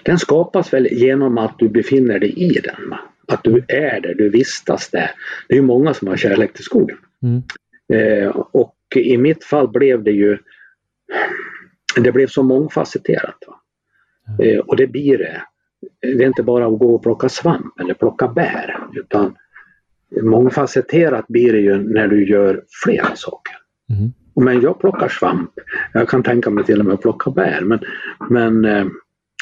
den 0.04 0.20
skapas 0.20 0.74
väl 0.74 0.88
genom 0.92 1.38
att 1.38 1.60
du 1.60 1.70
befinner 1.70 2.20
dig 2.20 2.34
i 2.44 2.50
den. 2.50 2.90
Va? 2.90 3.00
Att 3.28 3.44
du 3.44 3.66
är 3.68 4.02
där, 4.02 4.14
du 4.18 4.30
vistas 4.30 4.90
där. 4.90 5.12
Det 5.48 5.54
är 5.54 5.58
ju 5.58 5.66
många 5.66 5.94
som 5.94 6.08
har 6.08 6.18
kärlek 6.18 6.54
till 6.54 6.64
skogen. 6.64 6.98
Mm. 7.24 7.44
Eh, 7.94 8.30
och 8.52 8.76
i 8.96 9.18
mitt 9.18 9.44
fall 9.44 9.68
blev 9.68 10.04
det 10.04 10.12
ju 10.12 10.38
det 11.96 12.12
blev 12.12 12.28
så 12.28 12.44
mångfacetterat. 12.44 13.38
Va? 13.48 13.56
Eh, 14.46 14.60
och 14.60 14.76
det 14.76 14.88
blir 14.88 15.18
det. 15.18 15.42
Det 16.02 16.24
är 16.24 16.28
inte 16.28 16.44
bara 16.44 16.68
att 16.68 16.80
gå 16.80 16.96
och 16.96 17.04
plocka 17.04 17.30
svamp 17.30 17.80
eller 17.80 17.94
plocka 17.94 18.28
bär 18.28 18.78
utan 18.96 19.36
mångfacetterat 20.22 21.28
blir 21.28 21.54
det 21.54 21.60
ju 21.60 21.78
när 21.78 22.08
du 22.08 22.30
gör 22.30 22.64
flera 22.84 23.16
saker. 23.16 23.56
Mm. 23.90 24.12
Men 24.46 24.62
jag 24.62 24.80
plockar 24.80 25.08
svamp. 25.08 25.52
Jag 25.94 26.10
kan 26.10 26.24
tänka 26.24 26.50
mig 26.50 26.64
till 26.64 26.80
och 26.80 26.86
med 26.86 26.94
att 26.94 27.02
plocka 27.02 27.32
bär. 27.32 27.62
Men, 27.62 27.80
men, 28.30 28.66
eh, 28.66 28.86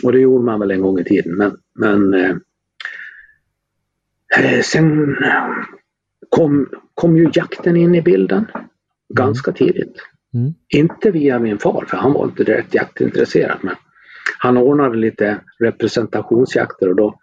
och 0.03 0.11
det 0.11 0.19
gjorde 0.19 0.45
man 0.45 0.59
väl 0.59 0.71
en 0.71 0.81
gång 0.81 0.99
i 0.99 1.03
tiden. 1.03 1.35
Men, 1.37 1.57
men 1.75 2.13
eh, 2.13 2.35
sen 4.63 5.15
kom, 6.29 6.69
kom 6.93 7.17
ju 7.17 7.29
jakten 7.33 7.77
in 7.77 7.95
i 7.95 8.01
bilden 8.01 8.45
ganska 9.13 9.51
tidigt. 9.51 9.95
Mm. 10.33 10.53
Inte 10.67 11.11
via 11.11 11.39
min 11.39 11.59
far, 11.59 11.85
för 11.87 11.97
han 11.97 12.13
var 12.13 12.25
inte 12.25 12.43
direkt 12.43 12.73
jaktintresserad. 12.73 13.57
Men 13.61 13.75
han 14.39 14.57
ordnade 14.57 14.97
lite 14.97 15.41
representationsjakter 15.59 16.89
och 16.89 16.95
då, 16.95 17.19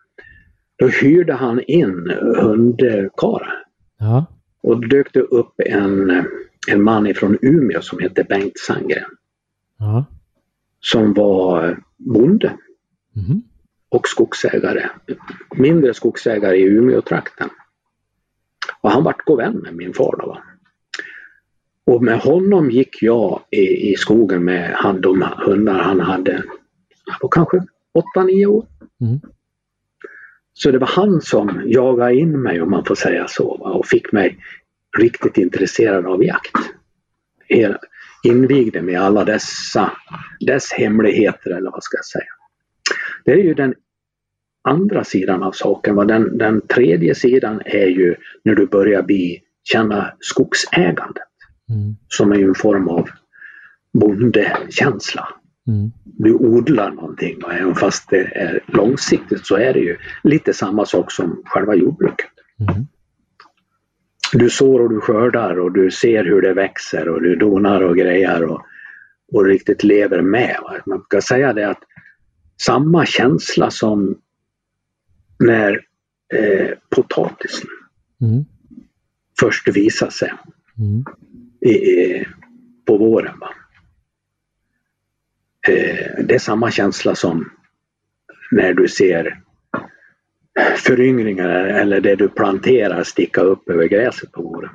då 0.78 0.88
hyrde 0.88 1.32
han 1.32 1.60
in 1.60 2.10
hundkarlar. 2.36 3.64
Ja. 3.98 4.26
Och 4.62 4.80
då 4.80 4.88
dök 4.88 5.12
det 5.12 5.20
upp 5.20 5.54
en, 5.66 6.24
en 6.68 6.82
man 6.82 7.06
ifrån 7.06 7.38
Umeå 7.42 7.80
som 7.80 7.98
hette 7.98 8.24
Bengt 8.24 8.58
Sandgren. 8.58 9.10
Ja. 9.78 10.04
Som 10.80 11.14
var 11.14 11.78
bonde. 11.96 12.52
Mhm. 13.12 13.42
Och 13.96 14.08
skogsägare, 14.08 14.88
mindre 15.54 15.94
skogsägare 15.94 16.56
i 16.56 16.62
Umeå-trakten. 16.62 17.48
Och 18.80 18.90
han 18.90 19.04
vart 19.04 19.24
god 19.24 19.38
vän 19.38 19.56
med 19.56 19.74
min 19.74 19.94
far. 19.94 20.16
Då, 20.18 20.26
va? 20.26 20.42
Och 21.86 22.02
med 22.02 22.18
honom 22.18 22.70
gick 22.70 23.02
jag 23.02 23.42
i, 23.50 23.92
i 23.92 23.96
skogen 23.96 24.44
med 24.44 24.74
han, 24.74 25.00
de 25.00 25.22
hundar 25.36 25.78
han 25.78 26.00
hade. 26.00 26.42
på 27.20 27.28
kanske 27.28 27.56
8-9 28.16 28.46
år. 28.46 28.66
Mm. 29.00 29.20
Så 30.52 30.70
det 30.70 30.78
var 30.78 30.86
han 30.86 31.20
som 31.20 31.62
jagade 31.66 32.14
in 32.14 32.42
mig 32.42 32.62
om 32.62 32.70
man 32.70 32.84
får 32.84 32.94
säga 32.94 33.28
så 33.28 33.56
va? 33.56 33.70
och 33.70 33.86
fick 33.86 34.12
mig 34.12 34.38
riktigt 34.98 35.38
intresserad 35.38 36.06
av 36.06 36.24
jakt. 36.24 36.56
Invigde 38.22 38.82
mig 38.82 38.94
i 38.94 38.96
alla 38.96 39.24
dessa, 39.24 39.92
dess 40.40 40.72
hemligheter 40.72 41.50
eller 41.50 41.70
vad 41.70 41.84
ska 41.84 41.96
jag 41.96 42.04
säga. 42.04 42.32
Det 43.24 43.32
är 43.32 43.36
ju 43.36 43.54
den 43.54 43.74
andra 44.66 45.04
sidan 45.04 45.42
av 45.42 45.52
saken. 45.52 45.96
Den, 45.96 46.38
den 46.38 46.60
tredje 46.60 47.14
sidan 47.14 47.62
är 47.64 47.86
ju 47.86 48.14
när 48.44 48.54
du 48.54 48.66
börjar 48.66 49.02
bli, 49.02 49.42
känna 49.64 50.12
skogsägandet. 50.20 51.22
Mm. 51.70 51.96
Som 52.08 52.32
är 52.32 52.36
ju 52.36 52.48
en 52.48 52.54
form 52.54 52.88
av 52.88 53.08
bondekänsla. 53.92 55.28
Mm. 55.68 55.92
Du 56.04 56.34
odlar 56.34 56.90
någonting 56.90 57.44
och 57.44 57.52
även 57.52 57.74
fast 57.74 58.10
det 58.10 58.36
är 58.36 58.60
långsiktigt 58.66 59.46
så 59.46 59.56
är 59.56 59.72
det 59.72 59.80
ju 59.80 59.96
lite 60.22 60.52
samma 60.52 60.86
sak 60.86 61.12
som 61.12 61.42
själva 61.44 61.74
jordbruket. 61.74 62.30
Mm. 62.60 62.86
Du 64.32 64.50
sår 64.50 64.80
och 64.80 64.90
du 64.90 65.00
skördar 65.00 65.58
och 65.58 65.72
du 65.72 65.90
ser 65.90 66.24
hur 66.24 66.42
det 66.42 66.54
växer 66.54 67.08
och 67.08 67.22
du 67.22 67.36
donar 67.36 67.80
och 67.80 67.96
grejar 67.96 68.42
och, 68.42 68.62
och 69.32 69.44
riktigt 69.44 69.84
lever 69.84 70.22
med. 70.22 70.56
Man 70.86 71.02
kan 71.10 71.22
säga 71.22 71.52
det 71.52 71.68
att 71.68 71.82
samma 72.62 73.06
känsla 73.06 73.70
som 73.70 74.16
när 75.38 75.84
eh, 76.34 76.70
potatisen 76.88 77.68
mm. 78.20 78.44
först 79.40 79.68
visar 79.68 80.10
sig 80.10 80.32
mm. 80.78 81.04
i, 81.74 82.24
på 82.86 82.96
våren. 82.96 83.36
Eh, 85.68 86.24
det 86.24 86.34
är 86.34 86.38
samma 86.38 86.70
känsla 86.70 87.14
som 87.14 87.50
när 88.50 88.74
du 88.74 88.88
ser 88.88 89.42
föryngringar 90.76 91.48
eller 91.50 92.00
det 92.00 92.16
du 92.16 92.28
planterar 92.28 93.02
sticka 93.02 93.40
upp 93.40 93.68
över 93.68 93.86
gräset 93.86 94.32
på 94.32 94.42
våren. 94.42 94.70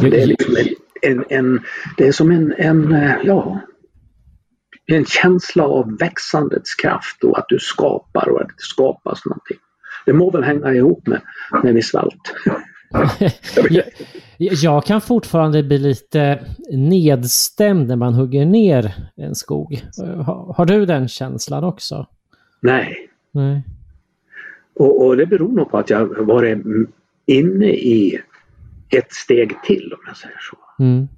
Det 0.00 0.22
är, 0.22 0.26
liksom 0.26 0.56
en, 1.02 1.24
en, 1.28 1.60
det 1.96 2.06
är 2.06 2.12
som 2.12 2.30
en, 2.30 2.54
en, 2.58 2.92
eh, 2.92 3.16
ja, 3.24 3.60
en 4.86 5.04
känsla 5.04 5.64
av 5.64 5.98
växandets 5.98 6.74
kraft 6.74 7.24
och 7.24 7.38
att 7.38 7.46
du 7.48 7.58
skapar 7.58 8.28
och 8.28 8.40
att 8.40 8.48
det 8.48 8.54
skapas 8.58 9.26
någonting. 9.26 9.56
Det 10.06 10.12
må 10.12 10.30
väl 10.30 10.44
hänga 10.44 10.72
ihop 10.72 11.06
med, 11.06 11.20
med 11.62 11.74
min 11.74 11.82
svält. 11.82 12.34
jag 14.38 14.84
kan 14.84 15.00
fortfarande 15.00 15.62
bli 15.62 15.78
lite 15.78 16.44
nedstämd 16.72 17.88
när 17.88 17.96
man 17.96 18.14
hugger 18.14 18.46
ner 18.46 18.94
en 19.16 19.34
skog. 19.34 19.82
Har, 20.26 20.54
har 20.56 20.66
du 20.66 20.86
den 20.86 21.08
känslan 21.08 21.64
också? 21.64 22.06
Nej. 22.60 23.08
Nej. 23.32 23.62
Och, 24.74 25.06
och, 25.06 25.16
det 25.16 25.26
beror 25.26 25.52
nog 25.52 25.70
på 25.70 25.78
att 25.78 25.90
jag 25.90 26.26
varit 26.26 26.58
inne 27.26 27.66
i 27.66 28.20
ett 28.88 29.12
steg 29.12 29.62
till 29.62 29.92
om 29.92 30.00
jag 30.06 30.16
säger 30.16 30.38
så. 30.40 30.82
Mm. 30.82 31.08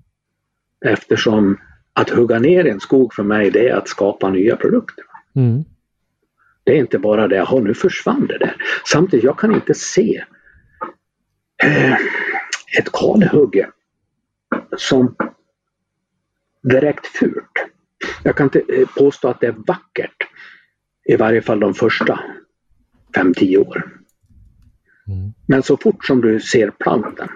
Eftersom 0.84 1.58
att 2.00 2.10
hugga 2.10 2.38
ner 2.38 2.66
en 2.66 2.80
skog 2.80 3.14
för 3.14 3.22
mig 3.22 3.50
det 3.50 3.68
är 3.68 3.76
att 3.76 3.88
skapa 3.88 4.30
nya 4.30 4.56
produkter. 4.56 5.04
Mm. 5.36 5.64
Det 6.64 6.72
är 6.72 6.76
inte 6.76 6.98
bara 6.98 7.28
det, 7.28 7.36
jaha 7.36 7.60
nu 7.60 7.74
försvann 7.74 8.26
det 8.26 8.38
där. 8.38 8.56
Samtidigt, 8.86 9.24
jag 9.24 9.38
kan 9.38 9.54
inte 9.54 9.74
se 9.74 10.24
eh, 11.64 11.92
ett 12.78 12.92
kalhugge 12.92 13.70
som 14.76 15.14
direkt 16.62 17.06
fult. 17.06 17.52
Jag 18.22 18.36
kan 18.36 18.46
inte 18.46 18.62
eh, 18.68 18.88
påstå 18.96 19.28
att 19.28 19.40
det 19.40 19.46
är 19.46 19.56
vackert. 19.66 20.28
I 21.04 21.16
varje 21.16 21.42
fall 21.42 21.60
de 21.60 21.74
första 21.74 22.20
5-10 23.16 23.56
åren. 23.56 23.90
Mm. 25.06 25.32
Men 25.46 25.62
så 25.62 25.76
fort 25.76 26.04
som 26.04 26.20
du 26.20 26.40
ser 26.40 26.70
planten, 26.70 27.28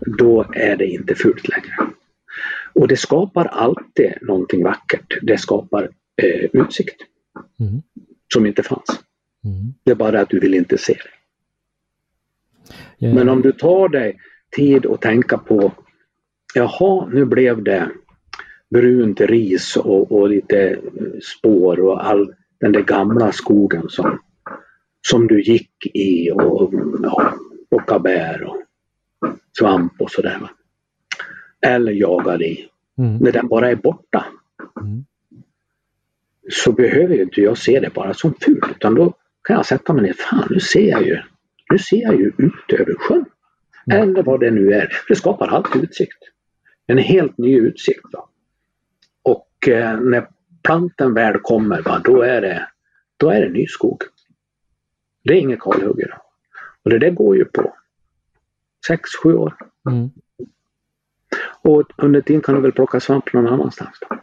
då 0.00 0.46
är 0.52 0.76
det 0.76 0.86
inte 0.86 1.14
fult 1.14 1.48
längre. 1.48 1.90
Och 2.78 2.88
det 2.88 2.96
skapar 2.96 3.44
alltid 3.44 4.12
någonting 4.20 4.64
vackert. 4.64 5.18
Det 5.22 5.38
skapar 5.38 5.90
eh, 6.22 6.44
utsikt. 6.52 7.02
Mm. 7.60 7.82
Som 8.32 8.46
inte 8.46 8.62
fanns. 8.62 9.00
Mm. 9.44 9.74
Det 9.84 9.90
är 9.90 9.94
bara 9.94 10.20
att 10.20 10.28
du 10.28 10.40
vill 10.40 10.54
inte 10.54 10.78
se 10.78 10.92
det. 10.92 11.10
Yeah. 13.06 13.14
Men 13.14 13.28
om 13.28 13.42
du 13.42 13.52
tar 13.52 13.88
dig 13.88 14.16
tid 14.56 14.86
att 14.86 15.00
tänka 15.00 15.38
på 15.38 15.72
Jaha, 16.54 17.08
nu 17.12 17.24
blev 17.24 17.62
det 17.62 17.90
brunt 18.70 19.20
ris 19.20 19.76
och, 19.76 20.12
och 20.12 20.28
lite 20.28 20.80
spår 21.22 21.80
och 21.80 22.06
all 22.06 22.34
den 22.60 22.72
där 22.72 22.82
gamla 22.82 23.32
skogen 23.32 23.88
som, 23.88 24.18
som 25.08 25.26
du 25.26 25.42
gick 25.42 25.86
i 25.94 26.30
och 26.30 26.74
ja, 27.02 27.34
plockade 27.68 28.00
bär 28.00 28.42
och 28.42 28.56
svamp 29.58 30.00
och 30.00 30.10
sådär 30.10 30.48
eller 31.66 31.92
jagar 31.92 32.42
i. 32.42 32.68
Mm. 32.98 33.16
När 33.16 33.32
den 33.32 33.48
bara 33.48 33.70
är 33.70 33.76
borta. 33.76 34.24
Mm. 34.80 35.04
Så 36.50 36.72
behöver 36.72 37.14
ju 37.14 37.22
inte 37.22 37.40
jag 37.40 37.58
se 37.58 37.80
det 37.80 37.94
bara 37.94 38.14
som 38.14 38.34
fult 38.34 38.70
utan 38.70 38.94
då 38.94 39.14
kan 39.42 39.56
jag 39.56 39.66
sätta 39.66 39.92
mig 39.92 40.02
ner. 40.02 40.12
Fan 40.12 40.46
nu 40.50 40.60
ser 40.60 40.90
jag 40.90 41.06
ju, 41.06 41.18
nu 41.70 41.78
ser 41.78 42.02
jag 42.02 42.14
ju 42.14 42.32
ut 42.38 42.80
över 42.80 42.94
sjön. 42.98 43.24
Mm. 43.90 44.02
Eller 44.02 44.22
vad 44.22 44.40
det 44.40 44.50
nu 44.50 44.72
är. 44.72 44.92
Det 45.08 45.14
skapar 45.14 45.48
alltid 45.48 45.82
utsikt. 45.82 46.18
En 46.86 46.98
helt 46.98 47.38
ny 47.38 47.58
utsikt. 47.58 48.04
Va? 48.12 48.28
Och 49.22 49.68
eh, 49.68 50.00
när 50.00 50.28
planten 50.62 51.14
väl 51.14 51.38
kommer, 51.38 51.82
va, 51.82 52.00
då, 52.04 52.22
är 52.22 52.40
det, 52.40 52.68
då 53.16 53.30
är 53.30 53.40
det 53.40 53.48
ny 53.48 53.66
skog. 53.66 54.02
Det 55.24 55.32
är 55.32 55.36
inget 55.38 55.60
kalhugger. 55.60 56.18
Och 56.82 56.90
det 56.90 56.98
där 56.98 57.10
går 57.10 57.36
ju 57.36 57.44
på 57.44 57.74
6-7 59.24 59.34
år. 59.34 59.54
Mm. 59.90 60.10
Och 61.62 61.82
under 61.96 62.20
tiden 62.20 62.42
kan 62.42 62.54
du 62.54 62.60
väl 62.60 62.72
plocka 62.72 63.00
svamp 63.00 63.32
någon 63.32 63.46
annanstans. 63.46 63.98
Då. 64.00 64.16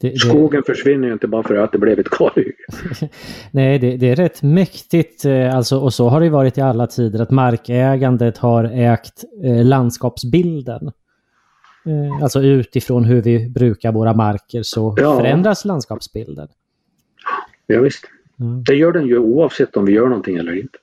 Det, 0.00 0.08
det... 0.08 0.18
Skogen 0.18 0.62
försvinner 0.66 1.06
ju 1.06 1.12
inte 1.12 1.28
bara 1.28 1.42
för 1.42 1.56
att 1.56 1.72
det 1.72 1.78
blev 1.78 1.98
ett 1.98 2.10
kalhygge. 2.10 2.54
Nej, 3.50 3.78
det, 3.78 3.96
det, 3.96 4.10
är 4.10 4.16
rätt 4.16 4.42
mäktigt. 4.42 5.24
Eh, 5.24 5.56
alltså, 5.56 5.78
och 5.78 5.94
så 5.94 6.08
har 6.08 6.20
det 6.20 6.30
varit 6.30 6.58
i 6.58 6.60
alla 6.60 6.86
tider 6.86 7.22
att 7.22 7.30
markägandet 7.30 8.38
har 8.38 8.64
ägt 8.64 9.24
eh, 9.44 9.64
landskapsbilden. 9.64 10.92
Eh, 11.86 12.22
alltså 12.22 12.42
utifrån 12.42 13.04
hur 13.04 13.22
vi 13.22 13.48
brukar 13.48 13.92
våra 13.92 14.14
marker 14.14 14.62
så 14.62 14.96
ja. 14.98 15.18
förändras 15.18 15.64
landskapsbilden. 15.64 16.48
Ja, 17.66 17.80
visst. 17.80 18.04
Mm. 18.40 18.64
Det 18.64 18.74
gör 18.74 18.92
den 18.92 19.06
ju 19.06 19.18
oavsett 19.18 19.76
om 19.76 19.84
vi 19.84 19.92
gör 19.92 20.08
någonting 20.08 20.36
eller 20.36 20.58
inte. 20.58 20.78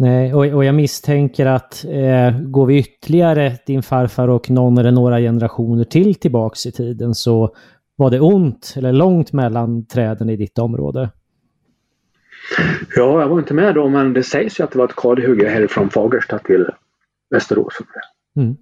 Nej, 0.00 0.34
och, 0.34 0.46
och 0.46 0.64
jag 0.64 0.74
misstänker 0.74 1.46
att 1.46 1.84
eh, 1.84 2.40
går 2.40 2.66
vi 2.66 2.78
ytterligare 2.78 3.52
din 3.66 3.82
farfar 3.82 4.28
och 4.28 4.50
någon 4.50 4.78
eller 4.78 4.90
några 4.90 5.18
generationer 5.18 5.84
till 5.84 6.14
tillbaks 6.14 6.66
i 6.66 6.72
tiden 6.72 7.14
så 7.14 7.54
var 7.96 8.10
det 8.10 8.20
ont 8.20 8.74
eller 8.76 8.92
långt 8.92 9.32
mellan 9.32 9.86
träden 9.86 10.30
i 10.30 10.36
ditt 10.36 10.58
område. 10.58 11.10
Ja, 12.96 13.20
jag 13.20 13.28
var 13.28 13.38
inte 13.38 13.54
med 13.54 13.74
då 13.74 13.88
men 13.88 14.12
det 14.12 14.22
sägs 14.22 14.60
ju 14.60 14.64
att 14.64 14.70
det 14.70 14.78
var 14.78 14.84
ett 14.84 14.96
kalhygge 14.96 15.48
härifrån 15.48 15.90
Fagersta 15.90 16.38
till 16.38 16.66
Västerås. 17.30 17.78
Mm. 18.36 18.56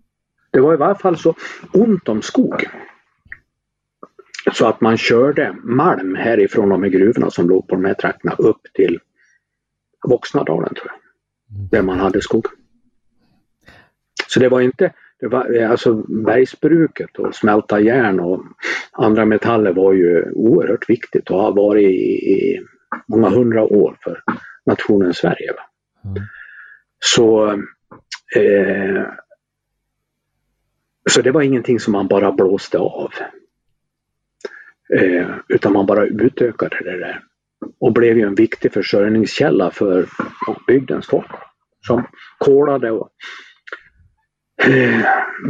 Det 0.51 0.61
var 0.61 0.74
i 0.74 0.77
varje 0.77 0.98
fall 0.98 1.16
så 1.16 1.35
ont 1.72 2.09
om 2.09 2.22
skog. 2.22 2.64
Så 4.53 4.66
att 4.66 4.81
man 4.81 4.96
körde 4.96 5.57
malm 5.62 6.14
härifrån 6.14 6.68
de 6.68 6.83
här 6.83 6.90
gruvorna 6.90 7.31
som 7.31 7.48
låg 7.48 7.68
på 7.68 7.74
de 7.74 7.85
här 7.85 7.94
trakterna 7.94 8.35
upp 8.38 8.61
till 8.74 8.98
Voxnadalen 10.09 10.74
tror 10.74 10.87
jag. 10.87 10.97
Mm. 11.54 11.68
där 11.70 11.82
man 11.82 11.98
hade 11.98 12.22
skog. 12.22 12.46
Så 14.28 14.40
det 14.40 14.48
var 14.48 14.61
inte, 14.61 14.92
det 15.20 15.26
var, 15.26 15.62
alltså 15.62 15.94
bergsbruket 15.94 17.18
och 17.18 17.34
smälta 17.34 17.80
järn 17.80 18.20
och 18.20 18.42
andra 18.92 19.24
metaller 19.24 19.72
var 19.72 19.92
ju 19.92 20.30
oerhört 20.32 20.90
viktigt 20.90 21.30
och 21.30 21.42
har 21.42 21.52
varit 21.52 21.90
i, 21.90 22.32
i 22.32 22.61
många 23.06 23.28
hundra 23.28 23.62
år 23.62 23.98
för 24.02 24.22
nationen 24.66 25.14
Sverige. 25.14 25.52
Mm. 26.04 26.22
Så, 27.00 27.50
eh, 28.37 29.02
så 31.11 31.22
det 31.22 31.30
var 31.30 31.42
ingenting 31.42 31.80
som 31.80 31.92
man 31.92 32.08
bara 32.08 32.32
blåste 32.32 32.78
av. 32.78 33.12
Eh, 34.94 35.28
utan 35.48 35.72
man 35.72 35.87
bara 35.87 36.06
utökade 36.06 36.76
det 36.84 36.98
där 36.98 37.22
och 37.81 37.92
blev 37.92 38.18
ju 38.18 38.27
en 38.27 38.35
viktig 38.35 38.73
försörjningskälla 38.73 39.71
för 39.71 40.07
bygdens 40.66 41.07
folk 41.07 41.31
som 41.87 42.07
kolade 42.38 42.90
och 42.90 43.11
eh, 44.62 45.05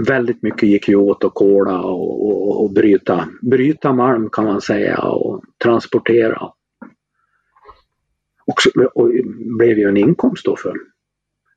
väldigt 0.06 0.42
mycket 0.42 0.68
gick 0.68 0.88
ju 0.88 0.96
åt 0.96 1.24
att 1.24 1.34
kola 1.34 1.80
och, 1.80 2.26
och, 2.26 2.64
och, 2.64 2.72
bryta, 2.72 3.28
bryta 3.42 3.92
malm 3.92 4.30
kan 4.30 4.44
man 4.44 4.60
säga 4.60 4.98
och 4.98 5.42
transportera. 5.62 6.52
Och, 8.46 8.54
och 8.94 9.10
blev 9.58 9.78
ju 9.78 9.88
en 9.88 9.96
inkomst 9.96 10.44
då 10.44 10.56
för, 10.56 10.74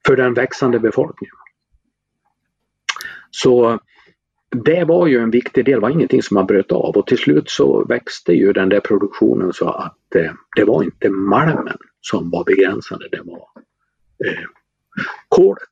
för 0.06 0.16
den 0.16 0.34
växande 0.34 0.80
befolkningen. 0.80 1.36
Så 3.32 3.80
det 4.52 4.84
var 4.84 5.08
ju 5.08 5.20
en 5.20 5.32
viktig 5.32 5.66
del, 5.66 5.74
det 5.74 5.80
var 5.82 5.90
ingenting 5.90 6.24
som 6.24 6.36
man 6.36 6.46
bröt 6.46 6.72
av 6.72 6.98
och 6.98 7.08
till 7.08 7.18
slut 7.18 7.50
så 7.50 7.86
växte 7.86 8.34
ju 8.34 8.54
den 8.54 8.70
där 8.70 8.80
produktionen 8.80 9.54
så 9.54 9.70
att 9.70 10.16
eh, 10.16 10.32
det 10.56 10.64
var 10.64 10.84
inte 10.84 11.10
malmen 11.10 11.78
som 12.02 12.30
var 12.30 12.44
begränsande, 12.44 13.08
det 13.12 13.22
var 13.24 13.48
eh, 14.26 14.44
kolet. 15.28 15.70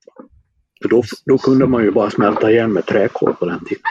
För 0.82 0.89
då, 0.89 1.04
då 1.26 1.38
kunde 1.38 1.68
man 1.68 1.84
ju 1.84 1.92
bara 1.92 2.10
smälta 2.10 2.52
igen 2.52 2.74
med 2.74 2.86
träkol 2.86 3.34
på 3.34 3.46
den 3.46 3.65
tiden. 3.65 3.84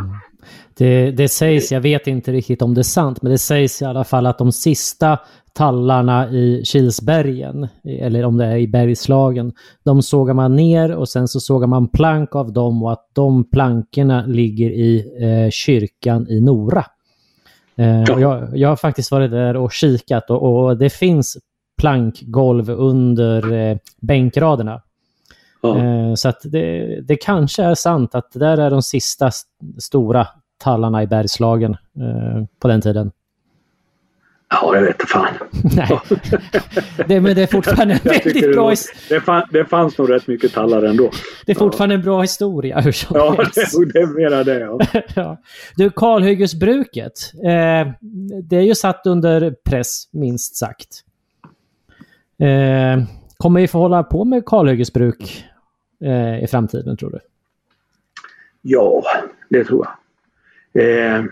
Mm. 0.00 0.25
Det, 0.74 1.10
det 1.10 1.28
sägs, 1.28 1.72
jag 1.72 1.80
vet 1.80 2.06
inte 2.06 2.32
riktigt 2.32 2.62
om 2.62 2.74
det 2.74 2.80
är 2.80 2.82
sant, 2.82 3.22
men 3.22 3.32
det 3.32 3.38
sägs 3.38 3.82
i 3.82 3.84
alla 3.84 4.04
fall 4.04 4.26
att 4.26 4.38
de 4.38 4.52
sista 4.52 5.18
tallarna 5.56 6.30
i 6.30 6.62
Kilsbergen, 6.64 7.68
eller 7.84 8.24
om 8.24 8.36
det 8.36 8.44
är 8.44 8.56
i 8.56 8.68
Bergslagen, 8.68 9.52
de 9.84 10.02
sågar 10.02 10.34
man 10.34 10.56
ner 10.56 10.96
och 10.96 11.08
sen 11.08 11.28
så 11.28 11.40
sågar 11.40 11.66
man 11.66 11.88
plank 11.88 12.34
av 12.34 12.52
dem 12.52 12.82
och 12.82 12.92
att 12.92 13.10
de 13.12 13.50
plankorna 13.50 14.26
ligger 14.26 14.70
i 14.70 15.04
eh, 15.20 15.50
kyrkan 15.50 16.26
i 16.28 16.40
Nora. 16.40 16.84
Eh, 17.76 18.02
ja. 18.06 18.20
jag, 18.20 18.48
jag, 18.58 18.68
har 18.68 18.76
faktiskt 18.76 19.10
varit 19.10 19.30
där 19.30 19.56
och 19.56 19.72
kikat 19.72 20.30
och, 20.30 20.64
och 20.64 20.78
det 20.78 20.90
finns 20.90 21.36
plankgolv 21.78 22.70
under 22.70 23.52
eh, 23.52 23.76
bänkraderna. 24.00 24.82
Ja. 25.66 25.84
Eh, 25.84 26.14
så 26.14 26.28
att 26.28 26.40
det, 26.44 27.00
det 27.00 27.16
kanske 27.16 27.62
är 27.62 27.74
sant 27.74 28.14
att 28.14 28.32
det 28.32 28.38
där 28.38 28.58
är 28.58 28.70
de 28.70 28.82
sista 28.82 29.30
stora 29.78 30.26
tallarna 30.58 31.02
i 31.02 31.06
Bergslagen 31.06 31.72
eh, 31.72 32.44
på 32.60 32.68
den 32.68 32.80
tiden. 32.80 33.10
Ja, 34.48 34.74
jag 34.74 34.82
vet 34.82 35.08
fan. 35.08 35.34
Nej. 35.76 36.00
det, 37.06 37.20
men 37.20 37.34
det 37.34 37.42
är 37.42 37.46
fortfarande 37.46 37.94
en 37.94 38.00
väldigt 38.04 38.52
bra... 38.54 38.70
Det, 38.70 38.76
det, 39.08 39.20
fann, 39.20 39.42
det 39.50 39.64
fanns 39.64 39.98
nog 39.98 40.10
rätt 40.10 40.26
mycket 40.26 40.52
tallar 40.52 40.82
ändå. 40.82 41.10
Det 41.46 41.52
är 41.52 41.56
fortfarande 41.56 41.94
ja. 41.94 41.98
en 41.98 42.04
bra 42.04 42.20
historia 42.20 42.80
hur 42.80 42.92
som 42.92 43.16
Ja, 43.16 43.36
det, 43.54 43.92
det 43.92 43.98
är 43.98 44.06
mera 44.06 44.44
det. 44.44 44.58
Ja. 44.60 44.78
ja. 45.14 45.40
Du, 45.76 45.90
kalhyggesbruket. 45.90 47.32
Eh, 47.34 47.92
det 48.42 48.56
är 48.56 48.60
ju 48.62 48.74
satt 48.74 49.06
under 49.06 49.54
press, 49.64 50.08
minst 50.12 50.56
sagt. 50.56 51.02
Eh, 52.40 53.04
kommer 53.36 53.60
vi 53.60 53.68
få 53.68 53.78
hålla 53.78 54.02
på 54.02 54.24
med 54.24 54.46
kalhyggesbruk 54.46 55.44
eh, 56.00 56.44
i 56.44 56.46
framtiden, 56.46 56.96
tror 56.96 57.10
du? 57.10 57.18
Ja, 58.62 59.02
det 59.48 59.64
tror 59.64 59.86
jag. 59.86 59.96
Eh, 60.84 61.24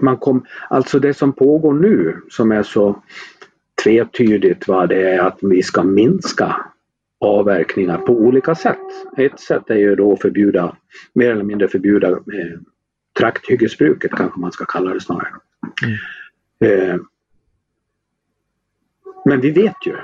man 0.00 0.16
kom, 0.16 0.46
alltså 0.68 0.98
det 0.98 1.14
som 1.14 1.32
pågår 1.32 1.72
nu 1.72 2.16
som 2.30 2.52
är 2.52 2.62
så 2.62 3.02
tvetydigt 3.84 4.68
va, 4.68 4.86
det 4.86 5.10
är 5.10 5.18
att 5.18 5.38
vi 5.42 5.62
ska 5.62 5.82
minska 5.82 6.66
avverkningar 7.20 7.98
på 7.98 8.12
olika 8.12 8.54
sätt. 8.54 8.78
Ett 9.16 9.40
sätt 9.40 9.70
är 9.70 9.76
ju 9.76 9.96
då 9.96 10.12
att 10.12 10.20
förbjuda, 10.20 10.76
mer 11.12 11.30
eller 11.30 11.44
mindre 11.44 11.68
förbjuda 11.68 12.08
eh, 12.08 12.60
trakthyggesbruket 13.18 14.10
kanske 14.10 14.40
man 14.40 14.52
ska 14.52 14.64
kalla 14.64 14.94
det 14.94 15.00
snarare. 15.00 15.34
Mm. 15.84 16.90
Eh, 16.90 16.96
men 19.24 19.40
vi 19.40 19.50
vet 19.50 19.86
ju, 19.86 19.96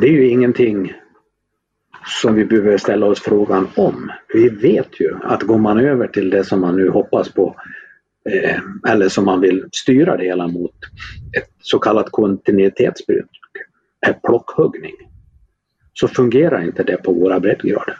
det 0.00 0.06
är 0.06 0.12
ju 0.12 0.28
ingenting 0.28 0.94
som 2.06 2.34
vi 2.34 2.44
behöver 2.44 2.78
ställa 2.78 3.06
oss 3.06 3.20
frågan 3.20 3.68
om. 3.76 4.12
Vi 4.34 4.48
vet 4.48 5.00
ju 5.00 5.16
att 5.22 5.42
går 5.42 5.58
man 5.58 5.80
över 5.80 6.06
till 6.06 6.30
det 6.30 6.44
som 6.44 6.60
man 6.60 6.76
nu 6.76 6.88
hoppas 6.88 7.32
på 7.32 7.56
eh, 8.30 8.60
eller 8.88 9.08
som 9.08 9.24
man 9.24 9.40
vill 9.40 9.68
styra 9.72 10.16
det 10.16 10.24
hela 10.24 10.48
mot 10.48 10.74
ett 11.36 11.50
så 11.62 11.78
kallat 11.78 12.10
kontinuitetsbruk, 12.10 13.30
är 14.06 14.12
plockhuggning, 14.12 14.94
så 15.92 16.08
fungerar 16.08 16.62
inte 16.62 16.82
det 16.82 16.96
på 16.96 17.12
våra 17.12 17.40
breddgrader. 17.40 17.98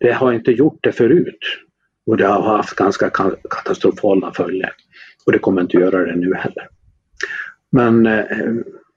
Det 0.00 0.12
har 0.12 0.32
inte 0.32 0.52
gjort 0.52 0.78
det 0.80 0.92
förut 0.92 1.38
och 2.06 2.16
det 2.16 2.26
har 2.26 2.56
haft 2.56 2.76
ganska 2.76 3.10
katastrofala 3.50 4.32
följder 4.32 4.72
och 5.26 5.32
det 5.32 5.38
kommer 5.38 5.62
inte 5.62 5.76
göra 5.76 6.04
det 6.04 6.16
nu 6.16 6.34
heller. 6.34 6.68
Men 7.72 8.06
eh, 8.06 8.24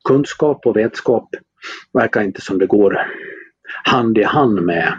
kunskap 0.07 0.65
och 0.65 0.77
vetskap 0.77 1.29
verkar 1.93 2.21
inte 2.21 2.41
som 2.41 2.59
det 2.59 2.65
går 2.65 2.99
hand 3.83 4.17
i 4.17 4.23
hand 4.23 4.61
med 4.61 4.93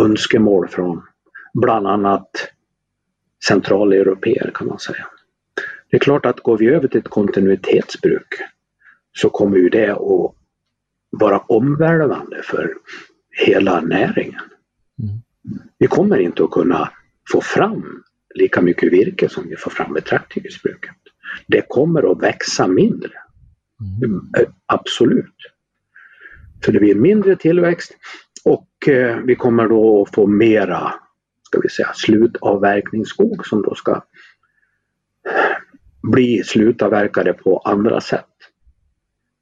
önskemål 0.00 0.68
från 0.68 1.02
bland 1.54 1.86
annat 1.86 2.30
centraleuropeer 3.44 4.50
kan 4.54 4.66
man 4.66 4.78
säga. 4.78 5.06
Det 5.90 5.96
är 5.96 6.00
klart 6.00 6.26
att 6.26 6.40
går 6.40 6.58
vi 6.58 6.68
över 6.68 6.88
till 6.88 7.00
ett 7.00 7.08
kontinuitetsbruk 7.08 8.34
så 9.12 9.30
kommer 9.30 9.56
ju 9.56 9.68
det 9.68 9.90
att 9.90 10.34
vara 11.10 11.38
omvälvande 11.38 12.42
för 12.42 12.74
hela 13.46 13.80
näringen. 13.80 14.42
Mm. 15.02 15.18
Vi 15.78 15.86
kommer 15.86 16.18
inte 16.18 16.44
att 16.44 16.50
kunna 16.50 16.92
få 17.32 17.40
fram 17.40 18.02
lika 18.34 18.60
mycket 18.60 18.92
virke 18.92 19.28
som 19.28 19.48
vi 19.48 19.56
får 19.56 19.70
fram 19.70 19.92
med 19.92 20.04
trakthyggesbruket. 20.04 20.96
Det 21.46 21.62
kommer 21.68 22.12
att 22.12 22.22
växa 22.22 22.66
mindre. 22.66 23.12
Mm. 24.04 24.20
Absolut. 24.66 25.34
Så 26.64 26.70
det 26.70 26.78
blir 26.78 26.94
mindre 26.94 27.36
tillväxt 27.36 27.96
och 28.44 28.88
eh, 28.88 29.18
vi 29.24 29.34
kommer 29.34 29.68
då 29.68 30.02
att 30.02 30.14
få 30.14 30.26
mera 30.26 30.94
ska 31.48 31.60
vi 31.60 31.68
säga, 31.68 31.92
slutavverkningsskog 31.94 33.46
som 33.46 33.62
då 33.62 33.74
ska 33.74 34.02
bli 36.02 36.42
slutavverkade 36.44 37.32
på 37.32 37.58
andra 37.58 38.00
sätt. 38.00 38.24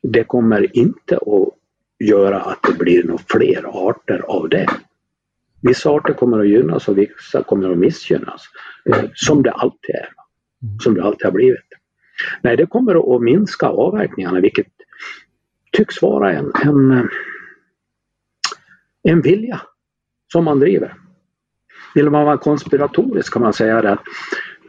Det 0.02 0.24
kommer 0.24 0.76
inte 0.76 1.16
att 1.16 1.54
göra 1.98 2.40
att 2.40 2.62
det 2.62 2.78
blir 2.78 3.04
några 3.04 3.22
fler 3.28 3.88
arter 3.88 4.18
av 4.18 4.48
det. 4.48 4.68
Vissa 5.62 5.90
arter 5.90 6.12
kommer 6.12 6.38
att 6.40 6.48
gynnas 6.48 6.88
och 6.88 6.98
vissa 6.98 7.42
kommer 7.42 7.70
att 7.70 7.78
missgynnas. 7.78 8.42
Eh, 8.90 9.04
som 9.14 9.42
det 9.42 9.52
alltid 9.52 9.94
är. 9.94 10.08
Som 10.82 10.94
det 10.94 11.02
alltid 11.02 11.24
har 11.24 11.32
blivit. 11.32 11.68
Nej, 12.42 12.56
det 12.56 12.66
kommer 12.66 13.16
att 13.16 13.22
minska 13.22 13.66
avverkningarna 13.66 14.40
vilket 14.40 14.66
tycks 15.76 16.02
vara 16.02 16.32
en, 16.32 16.52
en, 16.64 17.08
en 19.02 19.20
vilja 19.20 19.60
som 20.32 20.44
man 20.44 20.60
driver. 20.60 20.94
Vill 21.94 22.10
man 22.10 22.24
vara 22.24 22.38
konspiratorisk 22.38 23.32
kan 23.32 23.42
man 23.42 23.52
säga 23.52 23.92
att 23.92 24.00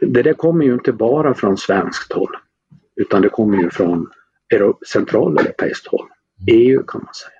det 0.00 0.22
där 0.22 0.32
kommer 0.32 0.64
ju 0.64 0.72
inte 0.72 0.92
bara 0.92 1.34
från 1.34 1.56
svenskt 1.56 2.12
håll 2.12 2.36
utan 2.96 3.22
det 3.22 3.28
kommer 3.28 3.62
ju 3.62 3.70
från 3.70 4.10
centraleuropeiskt 4.92 5.86
håll. 5.86 6.08
EU 6.46 6.82
kan 6.82 7.02
man 7.04 7.14
säga. 7.14 7.38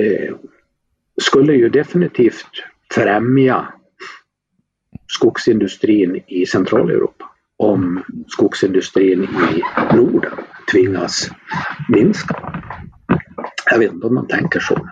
Eh, 0.00 0.34
skulle 1.22 1.54
ju 1.54 1.68
definitivt 1.68 2.50
främja 2.94 3.72
skogsindustrin 5.06 6.22
i 6.26 6.46
Centraleuropa 6.46 7.30
om 7.56 8.04
skogsindustrin 8.28 9.22
i 9.22 9.62
Norden 9.94 10.32
tvingas 10.72 11.30
minska. 11.88 12.62
Jag 13.70 13.78
vet 13.78 13.92
inte 13.92 14.06
om 14.06 14.14
de 14.14 14.26
tänker 14.28 14.60
så. 14.60 14.88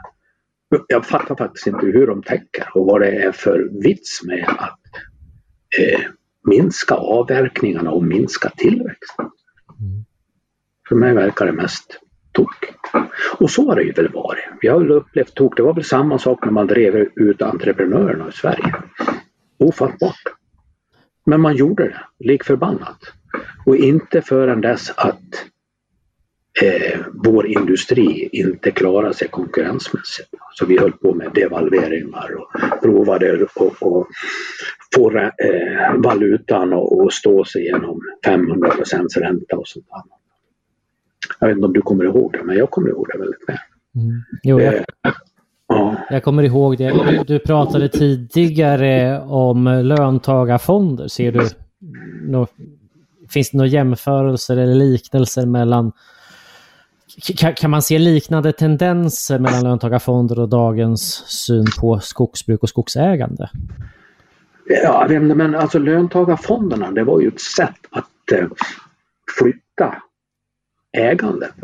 Jag 0.88 1.06
fattar 1.06 1.36
faktiskt 1.36 1.66
inte 1.66 1.86
hur 1.86 2.06
de 2.06 2.22
tänker 2.22 2.68
och 2.74 2.86
vad 2.86 3.00
det 3.00 3.10
är 3.10 3.32
för 3.32 3.68
vits 3.82 4.22
med 4.24 4.48
att 4.48 4.80
eh, 5.78 6.00
minska 6.48 6.94
avverkningarna 6.94 7.90
och 7.90 8.04
minska 8.04 8.48
tillväxten. 8.48 9.30
Mm. 9.80 10.04
För 10.88 10.96
mig 10.96 11.14
verkar 11.14 11.46
det 11.46 11.52
mest 11.52 11.98
tok. 12.32 12.74
Och 13.38 13.50
så 13.50 13.68
har 13.68 13.76
det 13.76 13.82
ju 13.82 13.92
väl 13.92 14.12
varit. 14.12 14.44
Vi 14.60 14.68
har 14.68 14.78
väl 14.78 14.90
upplevt 14.90 15.34
tok. 15.34 15.56
Det 15.56 15.62
var 15.62 15.74
väl 15.74 15.84
samma 15.84 16.18
sak 16.18 16.44
när 16.44 16.52
man 16.52 16.66
drev 16.66 17.08
ut 17.16 17.42
entreprenörerna 17.42 18.28
i 18.28 18.32
Sverige. 18.32 18.74
Ofattbart. 19.58 20.22
Men 21.26 21.40
man 21.40 21.56
gjorde 21.56 21.84
det, 21.84 22.00
lik 22.18 22.44
förbannat. 22.44 22.98
Och 23.66 23.76
inte 23.76 24.22
förrän 24.22 24.60
dess 24.60 24.90
att 24.96 25.46
eh, 26.60 27.00
vår 27.12 27.46
industri 27.46 28.28
inte 28.32 28.70
klarade 28.70 29.14
sig 29.14 29.28
konkurrensmässigt. 29.28 30.28
Så 30.54 30.66
vi 30.66 30.78
höll 30.78 30.92
på 30.92 31.14
med 31.14 31.30
devalveringar 31.34 32.30
och 32.38 32.80
provade 32.82 33.42
att 33.44 33.78
få 34.94 35.10
eh, 35.18 35.94
valutan 35.96 36.72
att 36.72 37.12
stå 37.12 37.44
sig 37.44 37.64
genom 37.64 38.00
500 38.24 38.70
ränta 39.16 39.56
och 39.56 39.68
sånt 39.68 39.86
annat. 39.90 40.18
Jag 41.40 41.48
vet 41.48 41.56
inte 41.56 41.66
om 41.66 41.72
du 41.72 41.82
kommer 41.82 42.04
ihåg 42.04 42.32
det, 42.32 42.42
men 42.44 42.56
jag 42.56 42.70
kommer 42.70 42.88
ihåg 42.88 43.06
det 43.12 43.18
väldigt 43.18 43.48
väl. 43.48 43.56
Mm. 43.94 44.22
Jo, 44.42 44.60
jag, 44.60 44.74
eh, 44.74 44.82
ja. 45.68 45.96
jag 46.10 46.22
kommer 46.22 46.42
ihåg 46.42 46.78
det. 46.78 46.90
Du, 46.90 47.24
du, 47.26 47.38
pratade 47.38 47.88
tidigare 47.88 49.20
om 49.20 49.64
löntagarfonder. 49.64 51.08
Ser 51.08 51.32
du 51.32 51.48
no, 52.22 52.46
finns 53.30 53.50
det 53.50 53.56
några 53.56 53.68
jämförelser 53.68 54.56
eller 54.56 54.74
liknelser 54.74 55.46
mellan 55.46 55.92
Kan, 57.36 57.54
kan 57.54 57.70
man 57.70 57.82
se 57.82 57.98
liknande 57.98 58.52
tendenser 58.52 59.38
mellan 59.38 59.62
löntagarfonder 59.62 60.38
och 60.38 60.48
dagens 60.48 61.24
syn 61.26 61.66
på 61.80 62.00
skogsbruk 62.00 62.62
och 62.62 62.68
skogsägande? 62.68 63.50
Ja, 64.64 65.06
men 65.10 65.54
alltså 65.54 65.78
löntagarfonderna 65.78 66.90
det 66.90 67.04
var 67.04 67.20
ju 67.20 67.28
ett 67.28 67.40
sätt 67.40 67.78
att 67.90 68.32
eh, 68.32 68.46
flytta 69.38 70.02
ägandet 70.92 71.54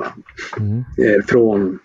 mm. 0.59 0.79
eh, 0.79 1.25
från 1.29 1.79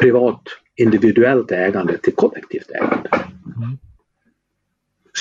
privat 0.00 0.42
individuellt 0.76 1.52
ägande 1.52 1.98
till 1.98 2.14
kollektivt 2.14 2.70
ägande. 2.70 3.08
Mm. 3.56 3.78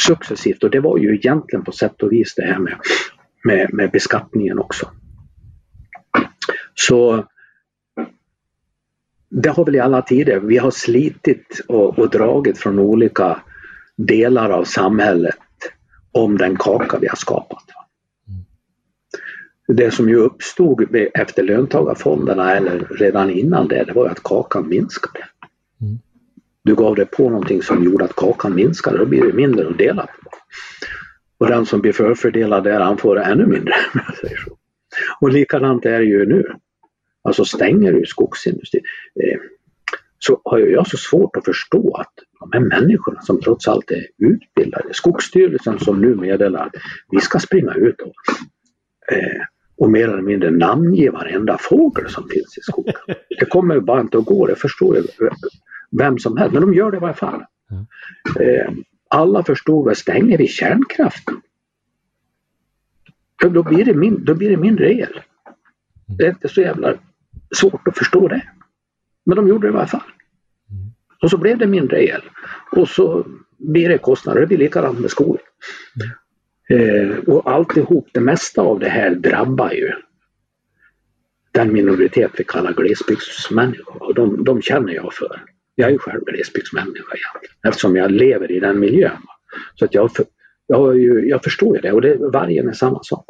Successivt 0.08 0.64
och 0.64 0.70
det 0.70 0.80
var 0.80 0.98
ju 0.98 1.16
egentligen 1.16 1.66
på 1.66 1.72
sätt 1.72 2.04
och 2.04 2.12
vis 2.12 2.36
det 2.36 2.46
här 2.46 2.60
med, 2.60 2.76
med, 3.44 3.74
med 3.74 3.92
beskattningen 3.92 4.60
också. 4.60 4.90
Så 6.74 7.26
det 9.30 9.50
har 9.50 9.66
väl 9.66 9.76
i 9.76 9.80
alla 9.80 10.02
tider, 10.02 10.40
vi 10.40 10.58
har 10.58 10.72
slitit 10.72 11.62
och, 11.68 12.00
och 12.00 12.10
dragit 12.10 12.58
från 12.58 12.80
olika 12.80 13.40
delar 13.96 14.50
av 14.50 14.64
samhället 14.64 15.36
om 16.12 16.38
den 16.38 16.58
kaka 16.58 17.00
vi 17.00 17.08
har 17.08 17.16
skapat. 17.16 17.64
Det 19.68 19.92
som 19.92 20.10
ju 20.10 20.16
uppstod 20.16 20.96
efter 21.14 21.44
löntagarfonderna 21.44 22.56
eller 22.56 22.80
redan 22.80 23.30
innan 23.30 23.68
det, 23.68 23.84
det 23.84 23.94
var 23.94 24.08
att 24.08 24.24
kakan 24.24 24.70
minskade. 24.70 25.26
Du 26.64 26.76
gav 26.76 26.96
dig 26.96 27.06
på 27.06 27.30
någonting 27.30 27.62
som 27.62 27.84
gjorde 27.84 28.06
att 28.06 28.16
kakan 28.16 28.56
minskade, 28.56 28.98
då 28.98 29.06
blir 29.06 29.24
det 29.24 29.34
mindre 29.34 29.68
att 29.68 29.78
dela 29.78 30.06
på. 30.06 30.30
Och 31.38 31.48
den 31.48 31.66
som 31.66 31.82
blir 31.82 31.92
förfördelad 31.92 32.64
där, 32.64 32.80
han 32.80 32.98
får 32.98 33.20
ännu 33.20 33.46
mindre. 33.46 33.74
Och 35.22 35.32
likadant 35.32 35.86
är 35.86 36.00
det 36.00 36.06
ju 36.06 36.26
nu. 36.26 36.44
Alltså 37.26 37.46
stänger 37.46 37.94
du 37.94 38.06
skogsindustrin 38.06 38.84
eh, 39.24 39.40
så 40.20 40.42
har 40.44 40.60
jag 40.60 40.88
så 40.88 40.98
svårt 40.98 41.38
att 41.38 41.46
förstå 41.46 41.96
att 41.98 42.14
de 42.40 42.50
här 42.54 42.60
människorna 42.60 43.22
som 43.22 43.42
trots 43.42 43.68
allt 43.68 43.92
är 43.92 44.08
utbildade, 44.18 44.94
Skogsstyrelsen 44.94 45.80
som 45.80 46.02
nu 46.02 46.16
meddelar 46.16 46.66
att 46.66 46.76
vi 47.12 47.20
ska 47.20 47.40
springa 47.40 47.74
ut 47.74 48.02
och, 48.02 48.14
eh, 49.16 49.42
och 49.78 49.92
mer 49.92 50.08
eller 50.08 50.22
mindre 50.22 50.52
namnge 50.52 51.10
varenda 51.10 51.58
fågel 51.58 52.10
som 52.10 52.30
finns 52.30 52.58
i 52.58 52.62
skogen. 52.62 52.94
Det 53.40 53.46
kommer 53.46 53.80
bara 53.80 54.02
inte 54.02 54.18
att 54.18 54.26
gå, 54.26 54.48
det 54.48 54.56
förstår 54.56 54.96
ju 54.96 55.04
vem 56.00 56.20
som 56.20 56.38
helst, 56.38 56.54
men 56.54 56.62
de 56.62 56.74
gör 56.74 56.92
det 56.92 56.98
i 56.98 57.00
varje 57.00 57.14
fall. 57.14 57.44
Eh, 58.40 58.72
alla 59.10 59.44
förstod 59.44 59.90
att 59.90 59.98
stänger 59.98 60.38
vi 60.38 60.48
kärnkraften 60.48 61.42
då 63.50 63.64
blir, 63.64 63.86
det 63.86 63.94
min, 63.94 64.26
då 64.26 64.36
blir 64.36 64.50
det 64.50 64.58
mindre 64.58 64.94
el. 64.94 65.20
Det 66.18 66.26
är 66.26 66.30
inte 66.30 66.48
så 66.48 66.62
jävla 66.62 66.94
svårt 67.56 67.88
att 67.88 67.98
förstå 67.98 68.28
det. 68.28 68.42
Men 69.26 69.36
de 69.36 69.48
gjorde 69.48 69.68
det 69.68 69.74
i 69.74 69.78
alla 69.78 69.88
fall. 69.88 70.02
Och 71.22 71.30
så 71.30 71.38
blev 71.38 71.58
det 71.58 71.68
mindre 71.68 72.04
el. 72.04 72.22
Och 72.72 72.90
så 72.90 73.26
blir 73.58 73.90
det 73.90 73.98
kostnader. 73.98 74.42
Det 74.42 74.48
blir 74.48 74.58
likadant 74.58 75.00
med 75.00 75.12
skogen. 75.12 75.42
Eh, 76.70 77.18
och 77.18 77.52
alltihop, 77.52 78.08
det 78.12 78.20
mesta 78.20 78.62
av 78.62 78.80
det 78.80 78.90
här 78.90 79.16
drabbar 79.16 79.72
ju 79.72 79.92
den 81.52 81.74
minoritet 81.74 82.32
vi 82.38 82.44
kallar 82.44 82.74
glesbygdsmänniskor. 82.74 84.04
Och 84.04 84.14
de, 84.14 84.44
de 84.44 84.62
känner 84.62 84.94
jag 84.94 85.14
för. 85.14 85.42
Jag 85.76 85.88
är 85.88 85.92
ju 85.92 85.98
själv 85.98 86.24
glesbygdsmänniska 86.26 87.16
egentligen, 87.16 87.56
eftersom 87.68 87.96
jag 87.96 88.12
lever 88.12 88.52
i 88.52 88.60
den 88.60 88.80
miljön. 88.80 89.18
Så 89.76 89.86
att 89.86 89.94
jag, 89.94 90.10
jag, 90.68 91.00
jag 91.26 91.44
förstår 91.44 91.76
ju 91.76 91.82
det 91.82 91.92
och 91.92 92.02
det, 92.02 92.18
vargen 92.18 92.70
är 92.70 92.74
samma 92.74 93.04
sak. 93.04 93.26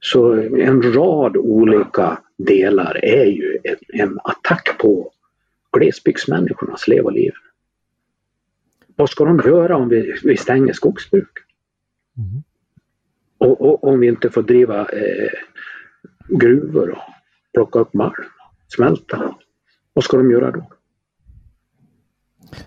Så 0.00 0.32
en 0.32 0.94
rad 0.94 1.36
olika 1.36 2.18
delar 2.38 3.04
är 3.04 3.24
ju 3.24 3.58
en, 3.64 4.00
en 4.00 4.18
attack 4.24 4.78
på 4.78 5.12
glesbygdsmänniskornas 5.72 6.88
lev 6.88 7.04
och 7.04 7.12
liv. 7.12 7.32
Vad 8.96 9.10
ska 9.10 9.24
de 9.24 9.40
göra 9.46 9.76
om 9.76 9.88
vi, 9.88 10.14
vi 10.24 10.36
stänger 10.36 10.72
skogsbruk? 10.72 11.30
Mm. 12.16 12.42
Och, 13.38 13.60
och, 13.60 13.84
om 13.84 14.00
vi 14.00 14.06
inte 14.06 14.30
får 14.30 14.42
driva 14.42 14.80
eh, 14.80 15.30
gruvor 16.28 16.90
och 16.90 16.98
plocka 17.54 17.78
upp 17.78 17.94
malm, 17.94 18.24
smälta. 18.68 19.34
Vad 19.92 20.04
ska 20.04 20.16
de 20.16 20.30
göra 20.30 20.50
då? 20.50 20.70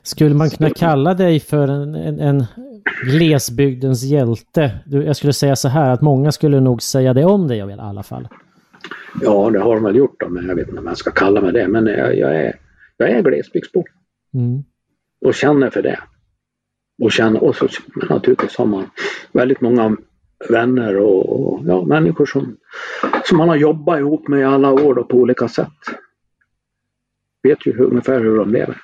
Skulle 0.01 0.35
man 0.35 0.49
kunna 0.49 0.69
kalla 0.69 1.13
dig 1.13 1.39
för 1.39 1.67
en, 1.67 1.95
en, 1.95 2.19
en 2.19 2.45
glesbygdens 3.05 4.03
hjälte? 4.03 4.79
Jag 4.85 5.15
skulle 5.15 5.33
säga 5.33 5.55
så 5.55 5.67
här 5.67 5.89
att 5.89 6.01
många 6.01 6.31
skulle 6.31 6.59
nog 6.59 6.81
säga 6.81 7.13
det 7.13 7.25
om 7.25 7.47
dig 7.47 7.57
i 7.57 7.61
alla 7.61 8.03
fall. 8.03 8.27
Ja, 9.21 9.49
det 9.49 9.59
har 9.59 9.75
de 9.75 9.83
väl 9.83 9.95
gjort 9.95 10.19
då, 10.19 10.29
men 10.29 10.47
jag 10.47 10.55
vet 10.55 10.67
inte 10.67 10.79
om 10.79 10.87
jag 10.87 10.97
ska 10.97 11.11
kalla 11.11 11.41
mig 11.41 11.53
det. 11.53 11.67
Men 11.67 11.85
jag, 11.85 12.17
jag 12.17 12.35
är, 12.35 12.59
jag 12.97 13.09
är 13.09 13.21
glesbygdsbo. 13.21 13.83
Mm. 14.33 14.63
Och 15.25 15.33
känner 15.33 15.69
för 15.69 15.81
det. 15.81 15.99
Och, 17.01 17.11
känner, 17.11 17.43
och 17.43 17.55
så 17.55 17.67
naturligtvis 18.09 18.57
har 18.57 18.65
man 18.65 18.89
väldigt 19.31 19.61
många 19.61 19.97
vänner 20.49 20.97
och, 20.97 21.29
och 21.29 21.61
ja, 21.65 21.85
människor 21.85 22.25
som, 22.25 22.57
som 23.25 23.37
man 23.37 23.49
har 23.49 23.55
jobbat 23.55 23.99
ihop 23.99 24.27
med 24.27 24.39
i 24.39 24.43
alla 24.43 24.71
år 24.71 24.95
då, 24.95 25.03
på 25.03 25.17
olika 25.17 25.47
sätt. 25.47 25.77
Vet 27.43 27.65
ju 27.65 27.77
ungefär 27.77 28.19
hur 28.19 28.37
de 28.37 28.51
lever. 28.51 28.77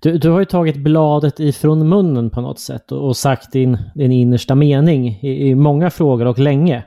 Du, 0.00 0.18
du 0.18 0.30
har 0.30 0.38
ju 0.38 0.44
tagit 0.44 0.76
bladet 0.76 1.40
ifrån 1.40 1.88
munnen 1.88 2.30
på 2.30 2.40
något 2.40 2.60
sätt 2.60 2.92
och, 2.92 3.06
och 3.06 3.16
sagt 3.16 3.52
din, 3.52 3.78
din 3.94 4.12
innersta 4.12 4.54
mening 4.54 5.08
i, 5.08 5.48
i 5.48 5.54
många 5.54 5.90
frågor 5.90 6.26
och 6.26 6.38
länge. 6.38 6.84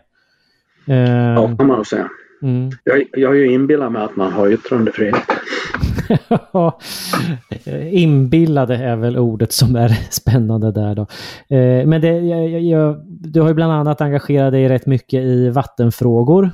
Uh, 0.90 0.96
ja, 1.36 1.56
kan 1.58 1.68
man 1.68 1.78
nog 1.78 1.88
säga. 1.88 2.10
Mm. 2.42 2.72
Jag, 2.84 3.04
jag 3.12 3.30
har 3.30 3.36
ju 3.36 3.52
inbillat 3.52 3.92
mig 3.92 4.02
att 4.02 4.16
man 4.16 4.34
har 4.34 4.50
yttrandefrihet. 4.50 5.16
Inbillade 7.92 8.76
är 8.76 8.96
väl 8.96 9.18
ordet 9.18 9.52
som 9.52 9.76
är 9.76 9.88
spännande 10.12 10.72
där 10.72 10.96
då. 10.96 11.02
Eh, 11.56 11.88
men 11.88 12.02
det, 12.02 12.08
jag, 12.08 12.62
jag, 12.62 13.02
du 13.08 13.42
har 13.42 13.48
ju 13.48 13.54
bland 13.54 13.74
annat 13.74 14.02
engagerat 14.02 14.52
dig 14.52 14.70
rätt 14.70 14.86
mycket 14.86 15.24
i 15.24 15.50
vattenfrågor. 15.50 16.52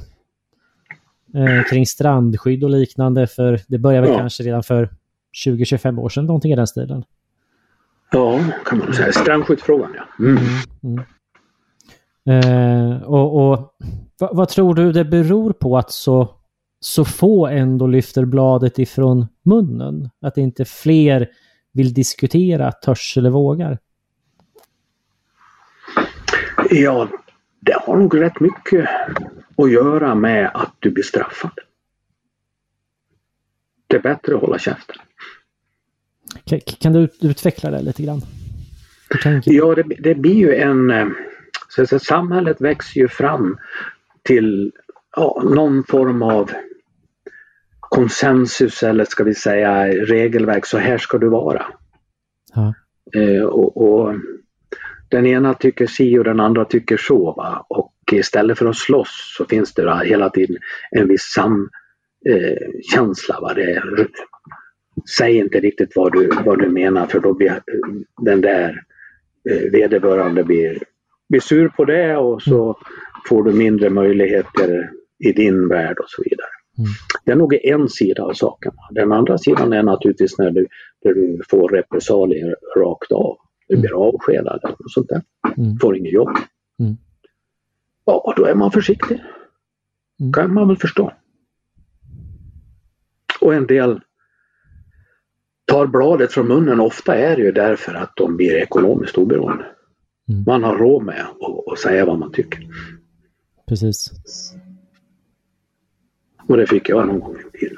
Eh, 1.33 1.63
kring 1.69 1.85
strandskydd 1.85 2.63
och 2.63 2.69
liknande 2.69 3.27
för 3.27 3.59
det 3.67 3.77
började 3.77 4.07
väl 4.07 4.15
ja. 4.15 4.19
kanske 4.19 4.43
redan 4.43 4.63
för 4.63 4.89
20-25 5.45 5.99
år 5.99 6.09
sedan, 6.09 6.25
någonting 6.25 6.51
i 6.51 6.55
den 6.55 6.67
stilen. 6.67 7.03
Ja, 8.11 8.39
kan 8.65 8.77
man 8.77 8.93
säga. 8.93 9.11
Strandskyddsfrågan 9.11 9.91
ja. 9.95 10.25
Mm. 10.25 10.37
Mm, 10.37 10.47
mm. 10.83 11.03
Eh, 12.29 13.03
och, 13.03 13.51
och 13.51 13.75
vad, 14.17 14.35
vad, 14.35 14.49
tror 14.49 14.75
du 14.75 14.91
det 14.91 15.05
beror 15.05 15.53
på 15.53 15.77
att 15.77 15.91
så, 15.91 16.35
så 16.79 17.05
få 17.05 17.47
ändå 17.47 17.87
lyfter 17.87 18.25
bladet 18.25 18.79
ifrån 18.79 19.27
munnen? 19.43 20.09
Att 20.21 20.37
inte 20.37 20.65
fler 20.65 21.29
vill 21.71 21.93
diskutera, 21.93 22.71
törs 22.71 23.17
eller 23.17 23.29
vågar? 23.29 23.77
Ja, 26.69 27.07
det 27.59 27.75
har 27.81 27.97
nog 27.97 28.21
rätt 28.21 28.39
mycket 28.39 28.89
att 29.57 29.71
göra 29.71 30.15
med 30.15 30.51
att 30.53 30.73
du 30.79 30.91
blir 30.91 31.03
straffad. 31.03 31.51
Det 33.87 33.95
är 33.95 34.01
bättre 34.01 34.35
att 34.35 34.41
hålla 34.41 34.59
käften. 34.59 34.95
Kan, 36.79 36.93
du 36.93 37.09
utveckla 37.21 37.71
det 37.71 37.81
lite 37.81 38.03
grann? 38.03 38.21
Ja, 39.45 39.75
det, 39.75 39.83
det, 39.99 40.15
blir 40.15 40.35
ju 40.35 40.55
en... 40.55 41.13
Eh, 41.77 41.85
så, 41.85 41.85
så, 41.85 41.99
samhället 41.99 42.61
växer 42.61 42.99
ju 42.99 43.07
fram 43.07 43.57
till 44.23 44.71
ja, 45.15 45.43
någon 45.45 45.83
form 45.83 46.21
av 46.21 46.51
konsensus 47.79 48.83
eller 48.83 49.05
ska 49.05 49.23
vi 49.23 49.35
säga 49.35 49.87
regelverk. 49.87 50.65
Så 50.65 50.77
här 50.77 50.97
ska 50.97 51.17
du 51.17 51.29
vara. 51.29 51.65
Ja. 52.53 52.73
Eh, 53.15 53.43
och, 53.43 53.77
och, 53.77 54.15
Den 55.09 55.25
ena 55.25 55.53
tycker 55.53 55.87
si 55.87 56.19
och 56.19 56.23
den 56.23 56.39
andra 56.39 56.65
tycker 56.65 56.97
så. 56.97 57.33
Va? 57.33 57.65
Och 57.69 57.93
istället 58.11 58.57
för 58.57 58.65
att 58.65 58.77
slåss 58.77 59.33
så 59.37 59.45
finns 59.45 59.73
det 59.73 60.05
hela 60.05 60.29
tiden 60.29 60.57
en 60.91 61.07
viss 61.07 61.33
samkänsla. 62.95 63.55
Eh, 63.57 63.83
säg 65.17 65.37
inte 65.37 65.59
riktigt 65.59 65.95
vad 65.95 66.11
du, 66.11 66.29
vad 66.45 66.59
du 66.59 66.69
menar 66.69 67.05
för 67.05 67.19
då 67.19 67.33
blir 67.33 67.61
den 68.21 68.41
där 68.41 68.83
eh, 69.49 69.71
vederbörande 69.71 70.43
blir, 70.43 70.83
blir 71.31 71.41
sur 71.41 71.69
på 71.69 71.85
det 71.85 72.17
och 72.17 72.41
så 72.41 72.63
mm. 72.63 72.75
får 73.29 73.43
du 73.43 73.53
mindre 73.53 73.89
möjligheter 73.89 74.91
i 75.19 75.31
din 75.31 75.67
värld 75.67 75.97
och 75.99 76.09
så 76.09 76.23
vidare. 76.25 76.49
Mm. 76.77 76.89
Det 77.25 77.31
är 77.31 77.35
nog 77.35 77.53
en 77.53 77.89
sida 77.89 78.23
av 78.23 78.33
saken. 78.33 78.71
Den 78.91 79.11
andra 79.11 79.37
sidan 79.37 79.73
är 79.73 79.83
naturligtvis 79.83 80.37
när 80.37 80.51
du, 80.51 80.67
när 81.03 81.13
du 81.13 81.41
får 81.49 81.69
repressalier 81.69 82.55
rakt 82.77 83.11
av. 83.11 83.37
Du 83.67 83.77
blir 83.77 83.91
mm. 83.91 84.01
avskedad 84.01 84.59
och 84.63 84.91
sånt 84.91 85.09
där. 85.09 85.21
Mm. 85.57 85.77
Får 85.81 85.97
inget 85.97 86.13
jobb. 86.13 86.29
Mm. 86.79 86.97
Ja, 88.05 88.33
då 88.37 88.45
är 88.45 88.55
man 88.55 88.71
försiktig. 88.71 89.21
Mm. 90.19 90.33
kan 90.33 90.53
man 90.53 90.67
väl 90.67 90.77
förstå. 90.77 91.13
Och 93.41 93.53
en 93.53 93.67
del 93.67 93.99
tar 95.65 95.87
bladet 95.87 96.33
från 96.33 96.47
munnen 96.47 96.79
ofta 96.79 97.15
är 97.15 97.35
det 97.35 97.41
ju 97.41 97.51
därför 97.51 97.93
att 97.93 98.11
de 98.15 98.37
blir 98.37 98.55
ekonomiskt 98.55 99.17
oberoende. 99.17 99.65
Mm. 100.31 100.43
Man 100.47 100.63
har 100.63 100.77
råd 100.77 101.03
med 101.03 101.25
att 101.71 101.79
säga 101.79 102.05
vad 102.05 102.19
man 102.19 102.31
tycker. 102.31 102.67
Precis. 103.67 104.11
Och 106.47 106.57
det 106.57 106.67
fick 106.67 106.89
jag 106.89 107.07
någon 107.07 107.19
gång 107.19 107.35
i 107.35 107.57
tiden. 107.57 107.77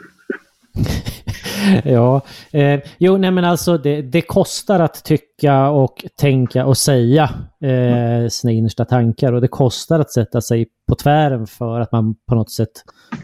ja, 1.94 2.22
eh, 2.52 2.80
jo 2.98 3.18
nej 3.18 3.32
men 3.32 3.46
alltså 3.46 3.78
det, 3.78 4.02
det, 4.02 4.22
kostar 4.22 4.80
att 4.80 5.04
tycka 5.04 5.70
och 5.70 6.06
tänka 6.16 6.66
och 6.66 6.78
säga 6.78 7.30
eh, 7.62 8.28
sina 8.30 8.52
innersta 8.52 8.86
tankar 8.86 9.34
och 9.34 9.42
det 9.42 9.48
kostar 9.48 10.00
att 10.00 10.12
sätta 10.12 10.42
sig 10.42 10.68
på 10.88 10.96
tvären 10.96 11.48
för 11.48 11.80
att 11.80 11.92
man 11.92 12.16
på 12.28 12.36
något 12.36 12.52
sätt 12.52 12.72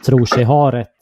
tror 0.06 0.26
sig 0.26 0.44
ha 0.44 0.72
rätt. 0.72 0.98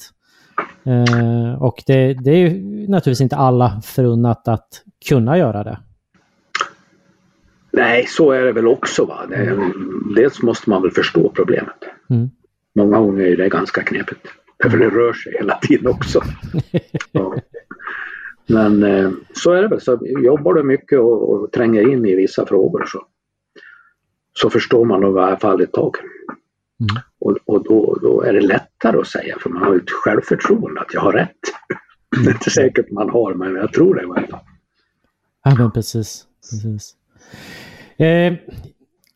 Eh, 0.85 1.63
och 1.63 1.83
det, 1.87 2.13
det 2.13 2.31
är 2.31 2.37
ju 2.37 2.49
naturligtvis 2.87 3.21
inte 3.21 3.35
alla 3.35 3.81
förunnat 3.83 4.47
att 4.47 4.67
kunna 5.09 5.37
göra 5.37 5.63
det. 5.63 5.79
Nej, 7.77 8.05
så 8.07 8.31
är 8.31 8.43
det 8.43 8.51
väl 8.51 8.67
också. 8.67 9.05
Va? 9.05 9.25
Det, 9.29 9.71
dels 10.15 10.41
måste 10.41 10.69
man 10.69 10.81
väl 10.81 10.91
förstå 10.91 11.29
problemet. 11.35 11.83
Mm. 12.09 12.29
Många 12.75 12.99
gånger 12.99 13.25
är 13.25 13.37
det 13.37 13.49
ganska 13.49 13.83
knepigt. 13.83 14.27
För 14.63 14.77
det 14.77 14.89
rör 14.89 15.13
sig 15.13 15.33
hela 15.33 15.59
tiden 15.59 15.87
också. 15.87 16.21
Ja. 17.11 17.35
Men 18.49 18.83
eh, 18.83 19.11
så 19.33 19.51
är 19.51 19.61
det 19.61 19.67
väl. 19.67 19.81
Så 19.81 19.99
jobbar 20.23 20.53
du 20.53 20.63
mycket 20.63 20.99
och, 20.99 21.33
och 21.33 21.51
tränger 21.51 21.89
in 21.89 22.05
i 22.05 22.15
vissa 22.15 22.45
frågor 22.45 22.85
så, 22.87 23.05
så 24.33 24.49
förstår 24.49 24.85
man 24.85 25.01
nog 25.01 25.17
i 25.17 25.19
alla 25.19 25.37
fall 25.37 25.61
ett 25.61 25.71
tag. 25.71 25.95
Mm. 26.79 27.03
Och, 27.19 27.37
och 27.45 27.63
då, 27.63 27.97
då, 28.01 28.21
är 28.21 28.33
det 28.33 28.41
lättare 28.41 28.97
att 28.97 29.07
säga 29.07 29.37
för 29.39 29.49
man 29.49 29.63
har 29.63 29.75
ett 29.75 29.91
självförtroende 29.91 30.81
att 30.81 30.93
jag 30.93 31.01
har 31.01 31.13
rätt. 31.13 31.29
Mm. 32.13 32.23
Det 32.25 32.29
är 32.29 32.33
inte 32.33 32.49
säkert 32.49 32.91
man 32.91 33.09
har 33.09 33.33
men 33.33 33.55
jag 33.55 33.73
tror 33.73 33.95
det 33.95 34.01
i 34.01 34.05
alla 34.05 34.27
fall. 34.27 34.39
Ja 35.43 35.55
men 35.57 35.71
precis. 35.71 36.25
precis. 36.51 36.95
Eh, 37.97 38.33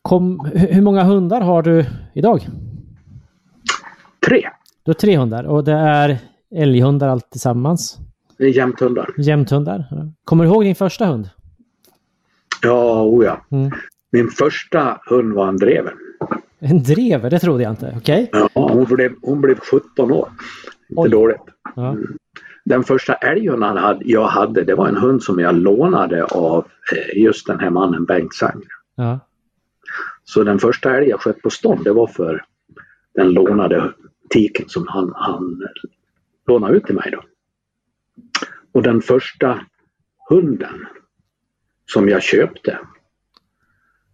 kom, 0.02 0.50
hur 0.54 0.82
många 0.82 1.02
hundar 1.02 1.40
har 1.40 1.62
du 1.62 1.84
idag? 2.14 2.46
Tre. 4.26 4.48
Du 4.82 4.88
har 4.88 4.94
tre 4.94 5.16
hundar 5.16 5.44
och 5.44 5.64
det 5.64 5.72
är 5.72 6.18
älghundar 6.54 7.08
allt 7.08 7.30
tillsammans? 7.30 7.98
Det 8.38 8.44
är 8.44 8.48
jämthundar. 8.48 9.08
Jämthundar. 9.18 9.84
Kommer 10.24 10.44
du 10.44 10.50
ihåg 10.50 10.64
din 10.64 10.74
första 10.74 11.06
hund? 11.06 11.30
Ja, 12.62 13.02
o 13.02 13.24
ja. 13.24 13.44
Mm. 13.50 13.70
Min 14.12 14.28
första 14.28 15.00
hund 15.06 15.32
var 15.34 15.48
en 15.48 15.56
drever. 15.56 15.94
En 16.58 16.82
drever? 16.82 17.30
Det 17.30 17.38
trodde 17.38 17.62
jag 17.62 17.72
inte. 17.72 17.94
Okej. 17.96 18.28
Okay. 18.32 18.48
Ja, 18.54 18.68
hon 18.72 18.84
blev, 18.84 19.12
hon 19.22 19.40
blev 19.40 19.58
17 19.58 20.12
år. 20.12 20.28
Inte 20.88 21.00
Oj. 21.00 21.10
dåligt. 21.10 21.42
Ja. 21.76 21.88
Mm. 21.88 22.16
Den 22.64 22.84
första 22.84 23.14
älghunden 23.14 24.00
jag 24.00 24.26
hade, 24.26 24.64
det 24.64 24.74
var 24.74 24.88
en 24.88 24.96
hund 24.96 25.22
som 25.22 25.38
jag 25.38 25.54
lånade 25.54 26.24
av 26.24 26.66
eh, 26.92 27.22
just 27.22 27.46
den 27.46 27.60
här 27.60 27.70
mannen 27.70 28.04
Bengt 28.04 28.34
Sanger. 28.34 28.68
Ja. 28.94 29.20
Så 30.24 30.44
den 30.44 30.58
första 30.58 30.96
älg 30.96 31.08
jag 31.08 31.20
sköt 31.20 31.42
på 31.42 31.50
stånd, 31.50 31.84
det 31.84 31.92
var 31.92 32.06
för 32.06 32.44
den 33.14 33.32
lånade 33.32 33.92
tiken 34.30 34.68
som 34.68 34.88
han, 34.88 35.12
han 35.14 35.62
lånade 36.46 36.76
ut 36.76 36.84
till 36.84 36.94
mig. 36.94 37.10
Då. 37.10 37.22
Och 38.72 38.82
den 38.82 39.02
första 39.02 39.60
hunden 40.28 40.86
som 41.92 42.08
jag 42.08 42.22
köpte, 42.22 42.78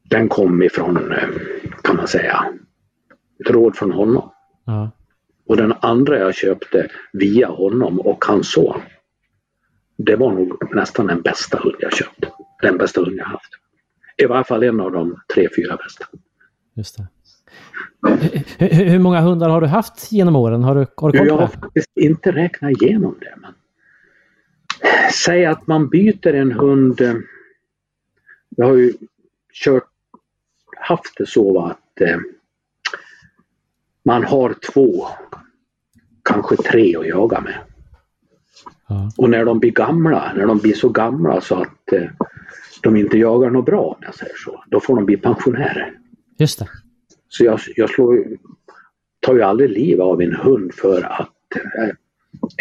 den 0.03 0.29
kom 0.29 0.63
ifrån, 0.63 1.13
eh, 1.13 1.29
kan 1.83 1.97
man 1.97 2.09
säga, 2.09 2.45
ett 3.41 3.51
råd 3.51 3.77
från 3.77 3.93
honom. 3.93 4.31
Ja. 4.65 4.91
Och 5.49 5.57
den 5.57 5.75
andra 5.81 6.19
jag 6.19 6.35
köpte 6.35 6.91
via 7.13 7.49
honom 7.49 8.01
och 8.01 8.25
hans 8.25 8.53
son, 8.53 8.81
det 9.97 10.17
var 10.17 10.33
nog 10.33 10.75
nästan 10.75 11.07
den 11.07 11.23
bästa 11.23 11.59
hund 11.59 11.77
jag 11.79 11.93
köpt. 11.93 12.25
Den 12.63 12.79
bästa 12.79 13.01
hund 13.01 13.17
jag 13.17 13.25
haft. 13.25 13.51
I 14.17 14.27
varje 14.27 14.45
fall 14.45 14.63
en 14.63 14.81
av 14.81 14.93
de 14.93 15.21
tre, 15.35 15.49
fyra 15.57 15.77
bästa. 15.77 16.07
Just 16.75 16.97
det. 16.97 17.09
Hur, 18.59 18.85
hur 18.85 18.99
många 18.99 19.21
hundar 19.21 19.49
har 19.49 19.61
du 19.61 19.67
haft 19.67 20.13
genom 20.13 20.37
åren? 20.37 20.63
Har 20.63 20.75
du, 20.75 20.87
har 20.97 21.13
du 21.13 21.19
Jag 21.19 21.37
har 21.37 21.47
faktiskt 21.47 21.97
inte 21.97 22.33
räknat 22.33 22.71
igenom 22.71 23.17
det. 23.21 23.35
Men... 23.37 23.53
Säg 25.25 25.47
att 25.47 25.67
man 25.67 25.89
byter 25.89 26.35
en 26.35 26.53
hund. 26.53 27.01
Jag 28.49 28.67
har 28.67 28.75
ju 28.75 28.93
kört, 29.53 29.89
haft 30.77 31.17
det 31.17 31.27
så 31.27 31.65
att 31.67 32.01
eh, 32.01 32.19
man 34.09 34.25
har 34.25 34.55
två, 34.73 35.07
kanske 36.25 36.57
tre 36.57 36.97
att 36.97 37.07
jaga 37.07 37.41
med. 37.41 37.59
Ja. 38.89 39.11
Och 39.17 39.31
när 39.31 39.45
de 39.45 39.59
blir 39.59 39.71
gamla, 39.71 40.33
när 40.37 40.47
de 40.47 40.59
blir 40.59 40.75
så 40.75 40.89
gamla 40.89 41.41
så 41.41 41.55
att 41.55 41.93
eh, 41.93 42.11
de 42.83 42.97
inte 42.97 43.19
jagar 43.19 43.51
något 43.51 43.67
bra, 43.67 43.83
om 43.83 43.97
jag 44.01 44.15
säger 44.15 44.35
så, 44.37 44.65
då 44.67 44.81
får 44.81 44.97
de 44.97 45.05
bli 45.07 45.17
pensionärer. 45.17 45.99
Just 46.39 46.59
det. 46.59 46.69
Så 47.29 47.45
jag, 47.45 47.61
jag 47.77 47.91
slår, 47.91 48.25
tar 49.21 49.35
ju 49.35 49.43
aldrig 49.43 49.71
liv 49.71 50.01
av 50.01 50.23
en 50.23 50.35
hund 50.35 50.75
för 50.75 51.03
att, 51.03 51.57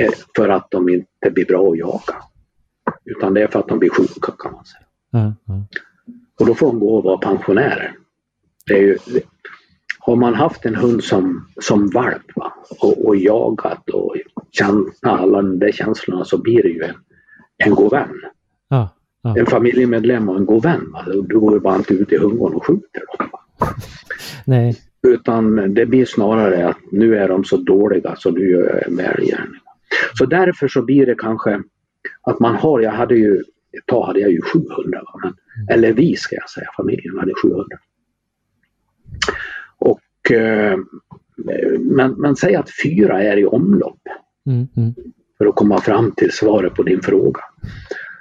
eh, 0.01 0.13
för 0.35 0.49
att 0.49 0.71
de 0.71 0.89
inte 0.89 1.31
blir 1.31 1.45
bra 1.45 1.71
att 1.71 1.77
jaga. 1.77 2.15
Utan 3.05 3.33
det 3.33 3.43
är 3.43 3.47
för 3.47 3.59
att 3.59 3.67
de 3.67 3.79
blir 3.79 3.89
sjuka 3.89 4.31
kan 4.39 4.51
man 4.51 4.65
säga. 4.65 4.85
Mm, 5.13 5.33
mm. 5.49 5.63
Och 6.39 6.45
då 6.45 6.55
får 6.55 6.67
de 6.67 6.79
gå 6.79 6.97
och 6.97 7.03
vara 7.03 7.17
pensionärer. 7.17 7.95
Det 8.65 8.73
är 8.73 8.81
ju, 8.81 8.97
har 10.07 10.15
man 10.15 10.33
haft 10.33 10.65
en 10.65 10.75
hund 10.75 11.03
som, 11.03 11.47
som 11.61 11.87
valp 11.87 12.31
va? 12.35 12.53
Och, 12.79 13.05
och 13.05 13.15
jagat 13.15 13.89
och 13.89 14.15
känt 14.51 14.97
alla 15.01 15.41
de 15.41 15.59
där 15.59 15.71
känslorna 15.71 16.25
så 16.25 16.37
blir 16.37 16.63
det 16.63 16.69
ju 16.69 16.83
en, 16.83 16.95
en 17.57 17.75
god 17.75 17.91
vän. 17.91 18.21
Ja, 18.69 18.89
ja. 19.21 19.37
En 19.37 19.45
familjemedlem 19.45 20.29
och 20.29 20.37
en 20.37 20.45
god 20.45 20.63
vän. 20.63 20.91
Va? 20.93 21.05
Du 21.29 21.39
går 21.39 21.53
ju 21.53 21.59
bara 21.59 21.75
inte 21.75 21.93
ut 21.93 22.11
i 22.11 22.17
hungon 22.17 22.55
och 22.55 22.65
skjuter 22.65 23.01
dem. 23.17 23.29
Nej. 24.45 24.75
Utan 25.07 25.73
det 25.73 25.85
blir 25.85 26.05
snarare 26.05 26.67
att 26.67 26.77
nu 26.91 27.17
är 27.17 27.27
de 27.27 27.43
så 27.43 27.57
dåliga 27.57 28.15
så 28.15 28.31
nu 28.31 28.49
gör 28.49 28.69
jag 28.69 28.87
en 28.87 28.95
välgärning. 28.95 29.61
Så 30.13 30.25
därför 30.25 30.67
så 30.67 30.81
blir 30.81 31.05
det 31.05 31.15
kanske 31.15 31.61
att 32.21 32.39
man 32.39 32.55
har, 32.55 32.79
jag 32.79 32.91
hade 32.91 33.15
ju, 33.15 33.35
ett 33.77 33.85
tag 33.85 34.05
hade 34.05 34.19
jag 34.19 34.31
ju 34.31 34.41
700, 34.41 35.01
men, 35.23 35.31
mm. 35.31 35.35
eller 35.69 35.93
vi 35.93 36.15
ska 36.15 36.35
jag 36.35 36.49
säga, 36.49 36.67
familjen 36.77 37.17
hade 37.17 37.33
700. 37.43 37.65
Eh, 40.31 40.77
men, 41.79 42.13
men 42.13 42.35
säg 42.35 42.55
att 42.55 42.69
fyra 42.83 43.23
är 43.23 43.37
i 43.37 43.45
omlopp. 43.45 44.01
Mm, 44.45 44.67
mm. 44.77 44.93
För 45.37 45.45
att 45.45 45.55
komma 45.55 45.81
fram 45.81 46.11
till 46.11 46.31
svaret 46.31 46.73
på 46.73 46.83
din 46.83 47.01
fråga. 47.01 47.41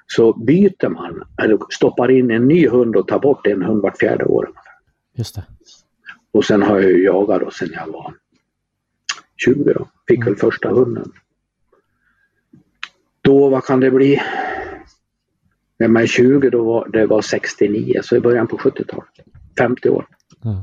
Så 0.06 0.32
byter 0.32 0.88
man, 0.88 1.24
eller 1.42 1.58
stoppar 1.70 2.10
in 2.10 2.30
en 2.30 2.48
ny 2.48 2.68
hund 2.68 2.96
och 2.96 3.08
tar 3.08 3.18
bort 3.18 3.46
en 3.46 3.62
hund 3.62 3.82
vart 3.82 3.98
fjärde 3.98 4.24
år. 4.24 4.50
Just 5.14 5.34
det. 5.34 5.44
Och 6.32 6.44
sen 6.44 6.62
har 6.62 6.80
jag 6.80 6.90
ju 6.90 7.04
jagat 7.04 7.40
då 7.40 7.50
sen 7.50 7.68
jag 7.72 7.86
var 7.86 8.14
20 9.36 9.72
då. 9.72 9.88
Fick 10.08 10.18
mm. 10.18 10.28
väl 10.28 10.36
första 10.36 10.68
hunden. 10.68 11.12
Då, 13.20 13.48
vad 13.48 13.64
kan 13.64 13.80
det 13.80 13.90
bli? 13.90 14.22
När 15.78 15.88
man 15.88 16.02
är 16.02 16.06
20 16.06 16.50
då 16.50 16.64
var 16.64 16.88
det 16.88 17.06
var 17.06 17.22
69, 17.22 18.00
så 18.02 18.16
i 18.16 18.20
början 18.20 18.46
på 18.46 18.56
70-talet. 18.56 19.10
50 19.58 19.88
år. 19.88 20.06
Mm. 20.44 20.62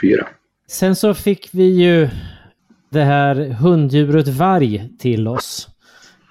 Fyra. 0.00 0.28
Sen 0.66 0.96
så 0.96 1.14
fick 1.14 1.48
vi 1.52 1.64
ju 1.64 2.08
det 2.90 3.02
här 3.02 3.34
hunddjuret 3.34 4.28
varg 4.28 4.90
till 4.98 5.28
oss. 5.28 5.68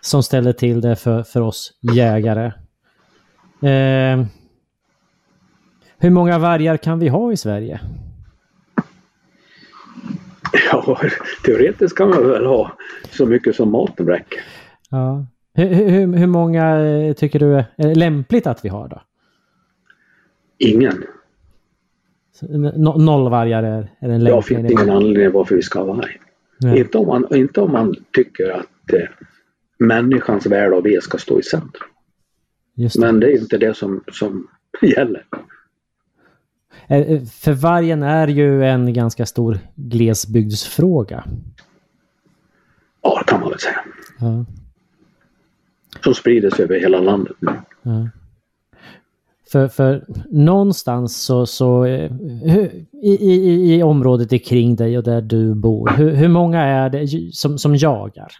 Som 0.01 0.23
ställde 0.23 0.53
till 0.53 0.81
det 0.81 0.95
för, 0.95 1.23
för 1.23 1.41
oss 1.41 1.71
jägare. 1.93 2.45
Eh, 3.61 4.25
hur 5.97 6.09
många 6.09 6.39
vargar 6.39 6.77
kan 6.77 6.99
vi 6.99 7.07
ha 7.07 7.31
i 7.31 7.37
Sverige? 7.37 7.79
Ja, 10.71 10.99
teoretiskt 11.45 11.97
kan 11.97 12.09
man 12.09 12.29
väl 12.29 12.45
ha 12.45 12.77
så 13.11 13.25
mycket 13.25 13.55
som 13.55 13.71
maten 13.71 14.07
räcker. 14.07 14.39
Ja. 14.89 15.25
Hur, 15.53 15.67
hur, 15.73 16.17
hur 16.17 16.27
många 16.27 16.79
eh, 16.79 17.13
tycker 17.13 17.39
du 17.39 17.55
är 17.55 17.95
lämpligt 17.95 18.47
att 18.47 18.65
vi 18.65 18.69
har 18.69 18.87
då? 18.87 19.01
Ingen. 20.57 21.03
No, 22.41 22.97
noll 22.97 23.29
vargar 23.29 23.63
är, 23.63 23.91
är 23.99 24.09
en 24.09 24.23
lämplig? 24.23 24.31
Jag 24.31 24.45
finns 24.45 24.71
ingen 24.71 24.89
anledning 24.89 25.31
varför 25.31 25.55
vi 25.55 25.61
ska 25.61 25.79
ha 25.79 25.85
varg. 25.85 26.19
Inte 26.77 26.97
om, 26.97 27.07
man, 27.07 27.35
inte 27.35 27.61
om 27.61 27.71
man 27.71 27.95
tycker 28.11 28.49
att 28.49 28.93
eh, 28.93 29.09
människans 29.77 30.45
väl 30.45 30.73
och 30.73 30.85
ve 30.85 31.01
ska 31.01 31.17
stå 31.17 31.39
i 31.39 31.43
centrum. 31.43 31.89
Det. 32.75 32.99
Men 32.99 33.19
det 33.19 33.27
är 33.27 33.41
inte 33.41 33.57
det 33.57 33.77
som, 33.77 34.03
som 34.11 34.47
gäller. 34.81 35.25
Eh, 36.87 36.97
eh, 36.97 37.23
för 37.23 37.53
vargen 37.53 38.03
är 38.03 38.27
ju 38.27 38.65
en 38.65 38.93
ganska 38.93 39.25
stor 39.25 39.59
glesbygdsfråga. 39.75 41.23
Ja, 43.01 43.19
det 43.19 43.31
kan 43.31 43.39
man 43.39 43.49
väl 43.49 43.59
säga. 43.59 43.79
Ja. 44.19 44.45
Som 46.03 46.13
sprider 46.13 46.49
sig 46.49 46.65
över 46.65 46.79
hela 46.79 46.99
landet 46.99 47.35
nu. 47.39 47.51
Ja. 47.81 48.09
För, 49.53 49.67
för 49.67 50.05
någonstans 50.29 51.23
så, 51.23 51.45
så 51.45 51.85
eh, 51.85 52.11
i, 53.03 53.17
i, 53.21 53.75
i 53.75 53.83
området 53.83 54.45
kring 54.45 54.75
dig 54.75 54.97
och 54.97 55.03
där 55.03 55.21
du 55.21 55.55
bor, 55.55 55.89
hur, 55.89 56.11
hur 56.11 56.27
många 56.27 56.61
är 56.61 56.89
det 56.89 57.07
som, 57.33 57.57
som 57.57 57.75
jagar? 57.75 58.31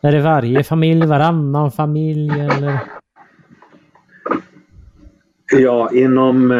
Är 0.00 0.12
det 0.12 0.20
varje 0.20 0.64
familj, 0.64 1.06
varannan 1.06 1.70
familj 1.70 2.30
eller? 2.30 2.78
Ja, 5.52 5.90
inom 5.92 6.50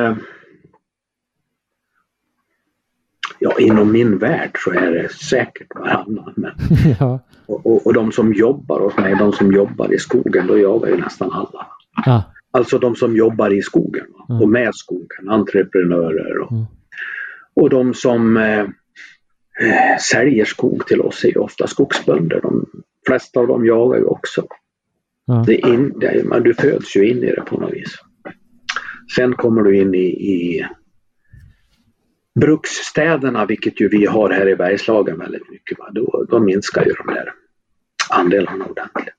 ja, 3.39 3.53
inom 3.59 3.93
min 3.93 4.19
värld 4.19 4.51
så 4.59 4.71
är 4.71 4.91
det 4.91 5.12
säkert 5.12 5.75
varannan. 5.75 6.33
Men, 6.37 6.53
ja. 7.01 7.21
och, 7.47 7.67
och, 7.67 7.87
och 7.87 7.95
de 7.95 8.12
som 8.12 8.33
jobbar 8.33 8.81
hos 8.81 8.97
mig, 8.97 9.17
de 9.19 9.33
som 9.33 9.53
jobbar 9.53 9.95
i 9.95 9.99
skogen, 9.99 10.47
då 10.47 10.59
jagar 10.59 10.89
ju 10.89 10.97
nästan 10.97 11.33
alla. 11.33 11.67
Ja. 12.07 12.23
Alltså 12.55 12.79
de 12.79 12.97
som 12.97 13.17
jobbar 13.17 13.53
i 13.53 13.63
skogen? 13.63 14.07
Mm. 14.29 14.43
och 14.43 14.49
med 14.49 14.75
skogen, 14.75 15.29
entreprenörer 15.29 16.39
och, 16.39 16.53
Mm. 16.53 16.65
och 17.55 17.71
de 17.71 17.95
som 17.95 18.37
eh, 18.37 18.61
eh, 19.61 19.99
säljer 20.11 20.45
skog 20.45 20.87
till 20.87 21.01
oss 21.01 21.25
är 21.25 21.39
ofta 21.39 21.67
skogsbönder. 21.67 22.41
De 22.41 22.67
flesta 23.07 23.41
av 23.41 23.47
dem 23.47 23.67
jagar 23.67 23.99
ju 23.99 24.05
också. 24.05 24.47
Ja. 25.27 25.45
Det 25.47 25.55
är 25.55 25.75
in, 25.75 25.99
det 25.99 26.25
men 26.25 26.43
du 26.43 26.55
föds 26.55 26.97
ju 26.97 27.11
in 27.11 27.19
i 27.19 27.31
det 27.31 27.43
på 27.47 27.61
något 27.61 27.73
vis. 27.73 27.95
Sen 29.17 29.35
kommer 29.35 29.63
du 29.63 29.77
in 29.77 29.95
i, 29.95 30.07
i 30.07 30.67
bruksstäderna, 32.41 33.47
vilket 33.47 33.81
ju 33.81 33.89
vi 33.89 34.07
har 34.07 34.31
här 34.31 34.49
i 34.49 34.57
Bergslagen 34.57 35.19
väldigt 35.19 35.51
mycket. 35.51 35.79
Va? 35.79 35.91
Då, 35.93 36.27
då 36.31 36.41
minskar 36.41 36.85
ju 36.85 36.93
de 36.93 37.15
där 37.15 37.33
andelarna 38.11 38.65
ordentligt. 38.65 39.15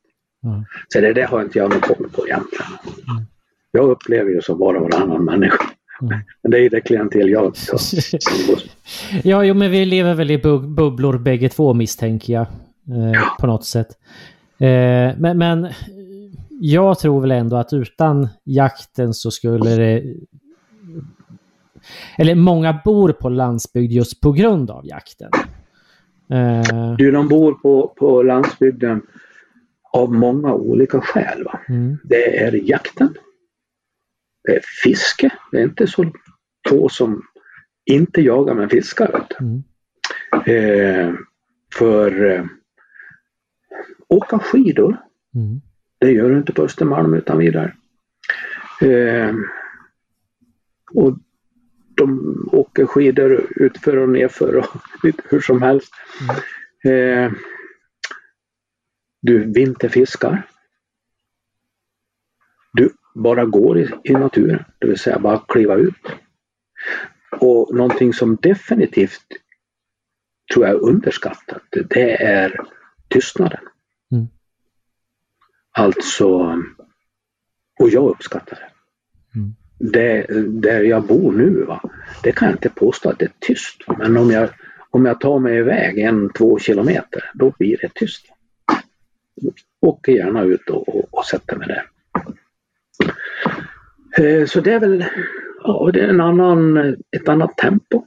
Ja. 0.45 0.63
Så 0.87 1.01
det 1.01 1.13
där 1.13 1.27
har 1.27 1.41
inte 1.41 1.59
jag 1.59 1.69
någon 1.69 1.79
koll 1.81 2.09
på 2.09 2.27
egentligen. 2.27 2.65
Jag 3.71 3.89
upplever 3.89 4.31
ju 4.31 4.41
som 4.41 4.59
bara 4.59 4.79
varannan 4.79 5.25
människa. 5.25 5.63
Mm. 6.01 6.19
Men 6.41 6.51
det 6.51 6.59
är 6.65 6.69
det 6.69 6.81
klientel 6.81 7.29
jag 7.29 7.53
Ja, 9.23 9.43
jo, 9.43 9.53
men 9.53 9.71
vi 9.71 9.85
lever 9.85 10.13
väl 10.13 10.31
i 10.31 10.37
bub- 10.37 10.75
bubblor 10.75 11.17
bägge 11.17 11.49
två 11.49 11.73
misstänker 11.73 12.33
jag. 12.33 12.41
Eh, 12.87 13.21
på 13.39 13.47
något 13.47 13.65
sätt. 13.65 13.87
Eh, 14.59 15.17
men, 15.17 15.37
men 15.37 15.67
jag 16.49 16.99
tror 16.99 17.21
väl 17.21 17.31
ändå 17.31 17.55
att 17.55 17.73
utan 17.73 18.27
jakten 18.43 19.13
så 19.13 19.31
skulle 19.31 19.69
det... 19.75 20.03
Eller 22.17 22.35
många 22.35 22.79
bor 22.85 23.11
på 23.11 23.29
landsbygd 23.29 23.91
just 23.91 24.21
på 24.21 24.31
grund 24.31 24.71
av 24.71 24.85
jakten. 24.85 25.29
Eh, 26.29 26.95
Du, 26.97 27.11
de 27.11 27.27
bor 27.27 27.53
på, 27.53 27.93
på 27.97 28.23
landsbygden 28.23 29.01
av 29.95 30.13
många 30.13 30.53
olika 30.53 31.01
skäl. 31.01 31.45
Mm, 31.69 31.97
Det 32.03 32.39
är 32.39 32.51
jakten. 32.51 33.17
Det 34.43 34.55
är 34.55 34.61
fiske. 34.83 35.29
Det 35.51 35.57
är 35.57 35.63
inte 35.63 35.87
så 35.87 36.11
få 36.69 36.89
som 36.89 37.21
inte 37.85 38.21
jagar 38.21 38.53
men 38.53 38.69
fiskar. 38.69 39.27
Mm, 39.39 39.63
Eh, 40.45 41.13
för 41.75 42.31
eh, 42.31 42.45
åka 44.07 44.39
skidor, 44.39 44.97
mm, 45.35 45.61
det 45.99 46.11
gör 46.11 46.29
du 46.29 46.37
inte 46.37 46.53
på 46.53 46.63
Östermalm 46.63 47.13
utan 47.13 47.37
vidare. 47.37 47.73
Eh, 48.81 49.35
och 50.91 51.17
de 51.95 52.49
åker 52.51 52.85
skidor 52.85 53.47
utför 53.55 53.97
och 53.97 54.09
nerför 54.09 54.55
och 54.55 54.65
lite 55.03 55.23
hur 55.29 55.41
som 55.41 55.61
helst. 55.61 55.93
Eh, 56.83 57.31
du 59.25 59.51
vinterfiskar. 59.51 60.47
Du 62.73 62.89
bara 63.15 63.45
går 63.45 63.79
i, 63.79 63.89
i 64.03 64.13
naturen, 64.13 64.65
det 64.79 64.87
vill 64.87 64.99
säga 64.99 65.19
bara 65.19 65.39
kliva 65.47 65.75
ut. 65.75 66.07
Och 67.31 67.75
någonting 67.75 68.13
som 68.13 68.35
definitivt 68.35 69.25
tror 70.53 70.65
jag 70.65 70.75
är 70.75 70.83
underskattat, 70.83 71.61
det 71.71 72.23
är 72.23 72.59
tystnaden. 73.07 73.59
Mm. 74.11 74.27
Alltså, 75.71 76.61
och 77.79 77.89
jag 77.89 78.09
uppskattar 78.09 78.59
det. 78.59 78.69
Mm. 79.39 79.55
det. 79.77 80.25
Där 80.61 80.81
jag 80.81 81.07
bor 81.07 81.31
nu, 81.31 81.63
va, 81.63 81.81
det 82.23 82.31
kan 82.31 82.47
jag 82.47 82.55
inte 82.55 82.69
påstå 82.69 83.09
att 83.09 83.19
det 83.19 83.25
är 83.25 83.33
tyst. 83.39 83.81
Men 83.97 84.17
om 84.17 84.31
jag, 84.31 84.49
om 84.89 85.05
jag 85.05 85.19
tar 85.19 85.39
mig 85.39 85.57
iväg 85.57 85.99
en, 85.99 86.29
två 86.29 86.59
kilometer, 86.59 87.31
då 87.33 87.53
blir 87.57 87.77
det 87.81 87.93
tyst. 87.93 88.34
Åker 89.81 90.11
gärna 90.11 90.43
ut 90.43 90.69
och, 90.69 90.95
och, 90.95 91.05
och 91.11 91.25
sätter 91.25 91.55
mig 91.55 91.67
där. 91.67 91.83
Eh, 94.17 94.45
Så 94.45 94.61
det 94.61 94.73
är 94.73 94.79
väl 94.79 95.05
ja, 95.63 95.89
det 95.93 95.99
är 95.99 96.07
en 96.07 96.21
annan, 96.21 96.77
ett 97.11 97.29
annat 97.29 97.57
tempo. 97.57 98.05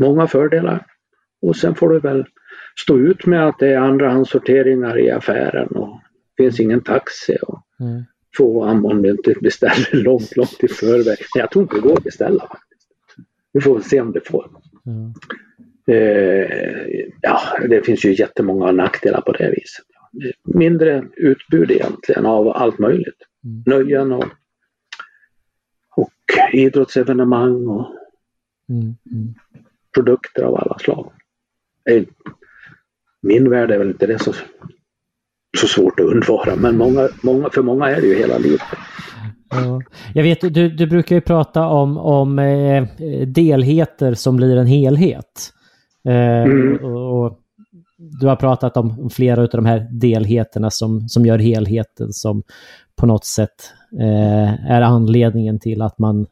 Många 0.00 0.26
fördelar. 0.26 0.86
Och 1.42 1.56
sen 1.56 1.74
får 1.74 1.88
du 1.88 2.00
väl 2.00 2.24
stå 2.82 2.98
ut 2.98 3.26
med 3.26 3.48
att 3.48 3.58
det 3.58 3.68
är 3.68 3.78
andrahandssorteringar 3.78 4.98
i 4.98 5.10
affären 5.10 5.68
och 5.68 6.00
det 6.36 6.42
finns 6.42 6.60
ingen 6.60 6.80
taxi. 6.80 7.36
Och 7.42 7.62
mm. 7.80 8.04
få 8.36 8.64
om 8.64 9.02
du 9.02 9.10
inte 9.10 9.34
beställer 9.40 10.02
långt, 10.04 10.36
långt 10.36 10.64
i 10.64 10.68
förväg. 10.68 11.18
Men 11.34 11.40
jag 11.40 11.50
tror 11.50 11.62
inte 11.62 11.76
det 11.76 11.80
går 11.80 11.96
att 11.96 12.04
beställa 12.04 12.40
faktiskt. 12.40 12.88
Vi 13.52 13.60
får 13.60 13.80
se 13.80 14.00
om 14.00 14.12
det 14.12 14.28
får. 14.28 14.50
Ja. 14.84 15.12
Eh, 15.94 17.06
ja, 17.22 17.40
det 17.68 17.86
finns 17.86 18.04
ju 18.04 18.14
jättemånga 18.14 18.72
nackdelar 18.72 19.20
på 19.20 19.32
det 19.32 19.50
viset. 19.50 19.86
Mindre 20.44 21.04
utbud 21.16 21.70
egentligen 21.70 22.26
av 22.26 22.48
allt 22.48 22.78
möjligt. 22.78 23.22
Mm. 23.44 23.62
Nöjen 23.66 24.12
och, 24.12 24.24
och 25.96 26.12
idrottsevenemang 26.52 27.66
och 27.66 27.92
Mm, 28.68 28.96
mm. 29.12 29.34
produkter 29.94 30.42
av 30.42 30.54
alla 30.54 30.78
slag. 30.78 31.12
Min 33.22 33.50
värld 33.50 33.70
är 33.70 33.78
väl 33.78 33.88
inte 33.90 34.06
det 34.06 34.18
så, 34.18 34.32
så 35.58 35.66
svårt 35.66 36.00
att 36.00 36.06
undvara 36.06 36.56
men 36.56 36.76
många, 36.78 37.08
många, 37.22 37.50
för 37.50 37.62
många 37.62 37.88
är 37.90 38.00
det 38.00 38.06
ju 38.06 38.14
hela 38.14 38.38
livet. 38.38 38.60
Ja. 39.50 39.82
Jag 40.14 40.22
vet, 40.22 40.40
du, 40.54 40.68
du 40.68 40.86
brukar 40.86 41.14
ju 41.16 41.20
prata 41.20 41.66
om, 41.66 41.98
om 41.98 42.38
eh, 42.38 42.88
delheter 43.26 44.14
som 44.14 44.36
blir 44.36 44.56
en 44.56 44.66
helhet. 44.66 45.52
Eh, 46.08 46.42
Mm. 46.42 46.84
och, 46.84 47.24
och 47.24 47.40
du 47.98 48.26
har 48.26 48.36
pratat 48.36 48.76
om 48.76 49.10
flera 49.10 49.42
av 49.42 49.48
de 49.48 49.66
här 49.66 49.88
delheterna 49.90 50.70
som, 50.70 51.08
som 51.08 51.26
gör 51.26 51.38
helheten 51.38 52.12
som 52.12 52.42
på 52.96 53.06
något 53.06 53.24
sätt 53.24 53.72
eh, 54.00 54.70
är 54.70 54.82
anledningen 54.82 55.60
till 55.60 55.82
att 55.82 55.98
man 55.98 56.26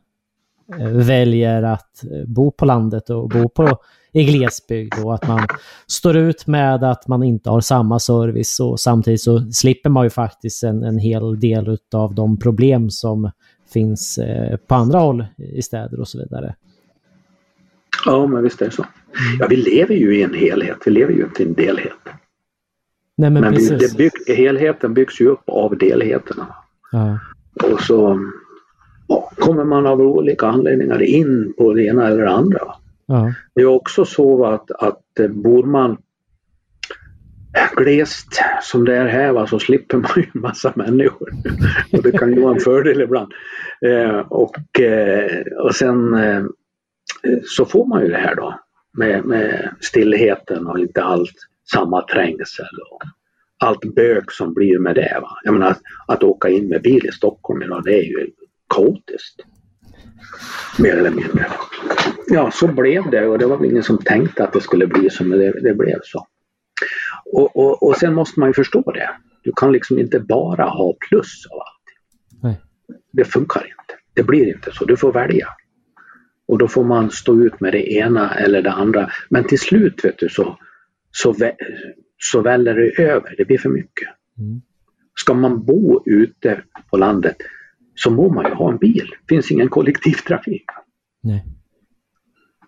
eh, 0.78 0.88
väljer 0.88 1.62
att 1.62 2.04
eh, 2.04 2.26
bo 2.26 2.50
på 2.50 2.64
landet 2.64 3.10
och 3.10 3.28
bo 3.28 3.48
på, 3.48 3.78
i 4.12 4.24
glesbygd 4.24 4.94
och 5.04 5.14
att 5.14 5.28
man 5.28 5.46
står 5.86 6.16
ut 6.16 6.46
med 6.46 6.84
att 6.84 7.08
man 7.08 7.22
inte 7.22 7.50
har 7.50 7.60
samma 7.60 7.98
service 7.98 8.60
och 8.60 8.80
samtidigt 8.80 9.20
så 9.20 9.50
slipper 9.52 9.90
man 9.90 10.04
ju 10.04 10.10
faktiskt 10.10 10.62
en, 10.62 10.84
en 10.84 10.98
hel 10.98 11.40
del 11.40 11.78
av 11.94 12.14
de 12.14 12.38
problem 12.38 12.90
som 12.90 13.30
finns 13.72 14.18
eh, 14.18 14.56
på 14.56 14.74
andra 14.74 14.98
håll 14.98 15.26
i 15.36 15.62
städer 15.62 16.00
och 16.00 16.08
så 16.08 16.18
vidare. 16.18 16.54
Ja, 18.04 18.26
men 18.26 18.42
visst 18.42 18.62
är 18.62 18.66
det 18.66 18.72
så. 18.72 18.86
Ja, 19.38 19.46
vi 19.50 19.56
lever 19.56 19.94
ju 19.94 20.16
i 20.16 20.22
en 20.22 20.34
helhet, 20.34 20.78
vi 20.86 20.90
lever 20.90 21.12
ju 21.12 21.22
inte 21.24 21.42
i 21.42 21.46
en 21.46 21.54
delhet. 21.54 21.92
Nej 23.16 23.30
men, 23.30 23.40
Men 23.40 23.52
vi, 23.52 23.68
det 23.68 23.96
bygg, 23.96 24.36
helheten 24.36 24.94
byggs 24.94 25.20
ju 25.20 25.28
upp 25.28 25.42
av 25.46 25.78
delheterna. 25.78 26.46
Ja. 26.92 27.18
Och 27.72 27.80
så 27.80 28.30
ja, 29.08 29.30
kommer 29.38 29.64
man 29.64 29.86
av 29.86 30.00
olika 30.00 30.46
anledningar 30.46 31.02
in 31.02 31.54
på 31.58 31.72
det 31.72 31.84
ena 31.84 32.08
eller 32.08 32.22
det 32.22 32.30
andra. 32.30 32.74
Ja. 33.06 33.32
Det 33.54 33.60
är 33.62 33.66
också 33.66 34.04
så 34.04 34.44
att, 34.44 34.70
att 34.70 35.20
eh, 35.20 35.28
bor 35.28 35.64
man 35.64 35.96
glest 37.76 38.40
som 38.62 38.84
det 38.84 38.96
är 38.96 39.06
här 39.06 39.32
va, 39.32 39.46
så 39.46 39.58
slipper 39.58 39.96
man 39.96 40.10
ju 40.16 40.22
en 40.34 40.40
massa 40.40 40.72
människor. 40.76 41.30
och 41.92 42.02
det 42.02 42.12
kan 42.12 42.32
ju 42.32 42.40
vara 42.40 42.54
en 42.54 42.60
fördel 42.60 43.00
ibland. 43.00 43.32
Eh, 43.86 44.18
och, 44.18 44.80
eh, 44.80 45.42
och 45.64 45.74
sen 45.74 46.14
eh, 46.14 46.44
så 47.44 47.64
får 47.64 47.86
man 47.86 48.02
ju 48.02 48.08
det 48.08 48.16
här 48.16 48.34
då 48.34 48.60
med, 48.98 49.24
med 49.24 49.74
stillheten 49.80 50.66
och 50.66 50.78
inte 50.78 51.02
allt 51.02 51.36
samma 51.72 52.02
trängsel 52.02 52.66
och 52.90 53.02
allt 53.58 53.94
bök 53.94 54.30
som 54.30 54.54
blir 54.54 54.78
med 54.78 54.94
det. 54.94 55.18
Va? 55.22 55.38
Jag 55.44 55.54
menar 55.54 55.70
att, 55.70 55.80
att 56.08 56.22
åka 56.22 56.48
in 56.48 56.68
med 56.68 56.82
bil 56.82 57.06
i 57.06 57.12
Stockholm 57.12 57.62
idag 57.62 57.82
det 57.84 57.94
är 57.94 58.02
ju 58.02 58.30
kaotiskt. 58.74 59.40
Mer 60.78 60.96
eller 60.96 61.10
mindre. 61.10 61.46
Ja, 62.28 62.50
så 62.50 62.68
blev 62.68 63.10
det 63.10 63.26
och 63.26 63.38
det 63.38 63.46
var 63.46 63.56
väl 63.56 63.70
ingen 63.70 63.82
som 63.82 63.98
tänkte 63.98 64.44
att 64.44 64.52
det 64.52 64.60
skulle 64.60 64.86
bli 64.86 65.10
så 65.10 65.24
men 65.24 65.38
det, 65.38 65.60
det 65.60 65.74
blev 65.74 65.98
så. 66.02 66.26
Och, 67.32 67.56
och, 67.56 67.82
och 67.82 67.96
sen 67.96 68.14
måste 68.14 68.40
man 68.40 68.48
ju 68.48 68.52
förstå 68.52 68.92
det. 68.92 69.10
Du 69.42 69.52
kan 69.56 69.72
liksom 69.72 69.98
inte 69.98 70.20
bara 70.20 70.64
ha 70.64 70.94
plus 71.08 71.46
av 71.50 71.58
allt. 71.58 72.42
Nej. 72.42 72.60
Det 73.12 73.24
funkar 73.24 73.60
inte. 73.60 74.00
Det 74.14 74.22
blir 74.22 74.48
inte 74.54 74.70
så. 74.72 74.84
Du 74.84 74.96
får 74.96 75.12
välja. 75.12 75.48
Och 76.46 76.58
då 76.58 76.68
får 76.68 76.84
man 76.84 77.10
stå 77.10 77.40
ut 77.40 77.60
med 77.60 77.72
det 77.72 77.92
ena 77.92 78.34
eller 78.34 78.62
det 78.62 78.72
andra. 78.72 79.10
Men 79.28 79.44
till 79.44 79.58
slut 79.58 80.04
vet 80.04 80.18
du 80.18 80.28
så, 80.28 80.58
så, 81.10 81.32
vä- 81.32 81.56
så 82.18 82.40
väller 82.42 82.74
det 82.74 83.02
över. 83.02 83.34
Det 83.38 83.44
blir 83.44 83.58
för 83.58 83.68
mycket. 83.68 84.08
Mm. 84.38 84.62
Ska 85.14 85.34
man 85.34 85.64
bo 85.64 86.02
ute 86.06 86.62
på 86.90 86.96
landet 86.96 87.36
så 87.94 88.10
må 88.10 88.32
man 88.32 88.44
ju 88.44 88.54
ha 88.54 88.70
en 88.72 88.78
bil. 88.78 89.10
Det 89.26 89.34
finns 89.34 89.50
ingen 89.50 89.68
kollektivtrafik. 89.68 90.64
Nej. 91.22 91.44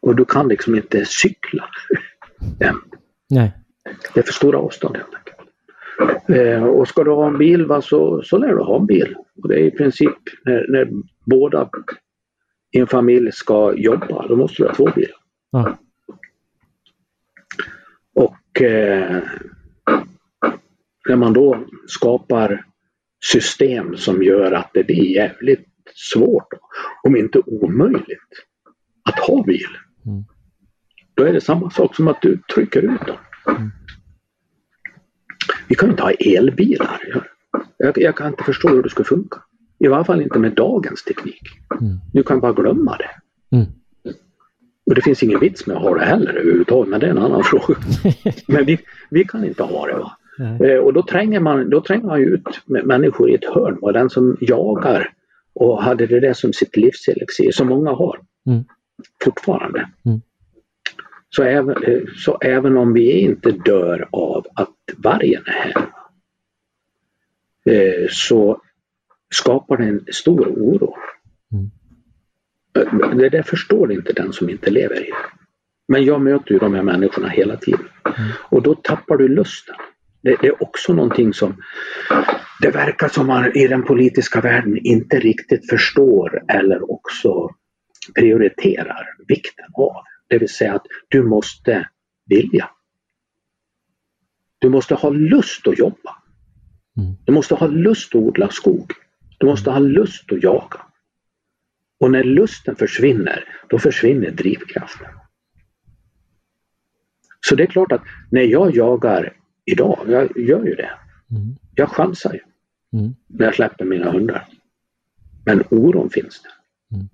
Och 0.01 0.17
du 0.17 0.25
kan 0.25 0.49
liksom 0.49 0.75
inte 0.75 1.05
cykla. 1.05 1.65
jämt. 2.61 2.95
Nej. 3.31 3.53
Det 4.15 4.21
är 4.21 4.25
för 4.25 4.33
stora 4.33 4.59
avstånd 4.59 4.97
helt 4.97 5.09
enkelt. 5.15 5.37
Eh, 6.29 6.65
och 6.65 6.89
ska 6.89 7.05
du 7.05 7.11
ha 7.11 7.27
en 7.27 7.39
bil 7.39 7.67
va, 7.67 7.83
så, 7.83 8.23
så 8.23 8.39
lär 8.39 8.49
du 8.49 8.63
ha 8.63 8.81
en 8.81 8.87
bil. 8.87 9.15
Och 9.43 9.49
det 9.49 9.55
är 9.55 9.65
i 9.65 9.71
princip 9.71 10.15
när, 10.45 10.67
när 10.69 10.89
båda 11.25 11.71
en 12.71 12.87
familj 12.87 13.33
ska 13.33 13.75
jobba, 13.75 14.27
då 14.29 14.37
måste 14.37 14.63
du 14.63 14.67
ha 14.69 14.75
två 14.75 14.91
bilar. 14.95 15.17
Ja. 15.51 15.79
Och 18.15 18.63
eh, 18.63 19.23
när 21.09 21.17
man 21.17 21.33
då 21.33 21.67
skapar 21.87 22.65
system 23.25 23.97
som 23.97 24.23
gör 24.23 24.53
att 24.53 24.71
det 24.75 24.85
blir 24.85 25.15
jävligt 25.15 25.69
svårt, 25.95 26.49
om 27.03 27.17
inte 27.17 27.39
omöjligt, 27.47 28.47
att 29.03 29.19
ha 29.19 29.43
bil. 29.43 29.69
Mm. 30.07 30.25
Då 31.15 31.25
är 31.25 31.33
det 31.33 31.41
samma 31.41 31.71
sak 31.71 31.97
som 31.97 32.09
att 32.09 32.23
du 32.23 32.39
trycker 32.55 32.83
ut 32.83 33.07
dem. 33.07 33.17
Mm. 33.49 33.71
Vi 35.69 35.75
kan 35.75 35.91
inte 35.91 36.03
ha 36.03 36.11
elbilar. 36.11 37.01
Jag, 37.77 37.99
jag, 37.99 38.17
kan 38.17 38.29
inte 38.29 38.45
förstå 38.45 38.69
hur 38.69 38.83
det 38.83 38.91
ska 38.91 39.05
funka. 39.05 39.43
I 39.79 39.89
varje 39.89 40.05
fall 40.05 40.23
inte 40.23 40.39
med 40.39 40.53
dagens 40.53 41.05
teknik. 41.05 41.43
Mm. 41.81 42.01
Du 42.13 42.23
kan 42.23 42.41
bara 42.41 42.53
glömma 42.53 42.97
det. 42.97 43.11
Mm. 43.57 43.67
Och 44.87 44.95
det 44.95 45.03
finns 45.03 45.23
ingen 45.23 45.41
vits 45.41 45.67
med 45.67 45.77
att 45.77 45.83
ha 45.83 45.95
det 45.95 46.05
heller 46.05 46.35
överhuvudtaget, 46.35 46.91
men 46.91 47.01
det 47.01 47.07
är 47.07 47.11
en 47.11 47.19
annan 47.19 47.45
fråga. 47.45 47.81
men 48.49 48.65
vi, 48.65 48.79
vi 49.11 49.25
kan 49.25 49.45
inte 49.45 49.63
ha 49.63 49.87
det. 49.87 49.95
Va? 49.95 50.17
Eh, 50.67 50.79
och 50.79 50.93
då 50.93 51.03
tränger, 51.03 51.41
man, 51.41 51.71
då 51.71 51.81
tränger 51.81 52.07
man 52.07 52.21
ut 52.21 52.43
människor 52.67 53.31
i 53.31 53.35
ett 53.35 53.45
hörn. 53.55 53.79
Va? 53.83 53.93
Den 53.93 54.11
som 54.11 54.37
jagar 54.41 55.13
och 55.55 55.83
hade 55.83 56.07
det 56.07 56.21
där 56.21 56.33
som 56.33 56.53
sitt 56.53 56.77
livselixir, 56.77 57.51
som 57.51 57.69
många 57.69 57.91
har 57.91 58.21
mm. 58.47 58.65
fortfarande. 59.25 59.89
Mm. 60.05 60.21
Så, 61.29 61.43
även, 61.43 61.83
eh, 61.83 62.03
så 62.17 62.39
även 62.41 62.77
om 62.77 62.93
vi 62.93 63.21
inte 63.21 63.51
dör 63.51 64.09
av 64.13 64.47
att 64.55 64.75
vargen 64.97 65.43
är 65.47 65.53
här 65.53 65.87
eh, 67.65 68.07
så 68.11 68.61
skapar 69.39 69.77
det 69.77 69.85
en 69.85 70.07
stor 70.13 70.47
oro. 70.47 70.95
Mm. 71.53 73.19
Det 73.19 73.29
där 73.29 73.43
förstår 73.43 73.93
inte 73.93 74.13
den 74.13 74.33
som 74.33 74.51
inte 74.51 74.71
lever 74.71 74.97
i 74.97 75.11
det. 75.11 75.17
Men 75.89 76.05
jag 76.05 76.21
möter 76.21 76.53
ju 76.53 76.59
de 76.59 76.75
här 76.75 76.83
människorna 76.83 77.29
hela 77.29 77.57
tiden. 77.57 77.89
Mm. 78.05 78.31
Och 78.51 78.63
då 78.63 78.75
tappar 78.75 79.17
du 79.17 79.29
lusten. 79.29 79.77
Det, 80.23 80.37
det, 80.41 80.47
är 80.47 80.63
också 80.63 80.93
någonting 80.93 81.35
som 81.35 81.55
det 82.61 82.71
verkar 82.71 83.09
som 83.09 83.27
man 83.27 83.57
i 83.57 83.67
den 83.67 83.83
politiska 83.83 84.41
världen 84.41 84.79
inte 84.79 85.21
riktigt 85.21 85.71
förstår 85.71 86.43
eller 86.49 86.91
också 86.91 87.51
prioriterar 88.15 89.07
vikten 89.29 89.67
av. 89.75 90.03
Det 90.29 90.39
vill 90.39 90.49
säga 90.49 90.75
att 90.75 90.87
du 91.09 91.23
måste 91.23 91.89
vilja. 92.27 92.71
Du 94.59 94.69
måste 94.69 94.95
ha 94.95 95.11
lust 95.11 95.67
att 95.67 95.79
jobba. 95.79 96.17
Mm. 96.97 97.15
Du 97.25 97.33
måste 97.33 97.55
ha 97.55 97.67
lust 97.67 98.15
att 98.15 98.23
odla 98.23 98.49
skog. 98.51 98.93
Du 99.39 99.47
måste 99.47 99.71
ha 99.71 99.79
lust 99.79 100.33
att 100.33 100.43
jaga. 100.43 100.81
Och 102.01 102.11
när 102.11 102.25
lusten 102.25 102.77
försvinner, 102.77 103.45
då 103.69 103.79
försvinner 103.79 104.31
drivkraften. 104.31 105.09
Så 107.41 107.55
det 107.55 107.63
är 107.63 107.67
klart 107.67 107.93
att 107.93 108.03
när 108.31 108.43
jag 108.43 108.77
jagar 108.77 109.33
idag, 109.65 109.99
jag 110.09 110.39
gör 110.39 110.65
ju 110.65 110.75
det. 110.75 110.91
Mm. 111.31 111.57
Jag 111.75 111.89
chansar 111.89 112.33
ju 112.33 112.41
mm. 112.99 113.15
när 113.27 113.45
jag 113.45 113.55
släpper 113.55 113.85
mina 113.85 114.11
hundar. 114.11 114.47
Men 115.45 115.65
oron 115.71 116.11
finns 116.11 116.43
där. 116.43 116.53
Mm. 116.97 117.09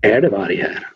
Är 0.00 0.20
det 0.20 0.28
varg 0.28 0.56
här? 0.56 0.86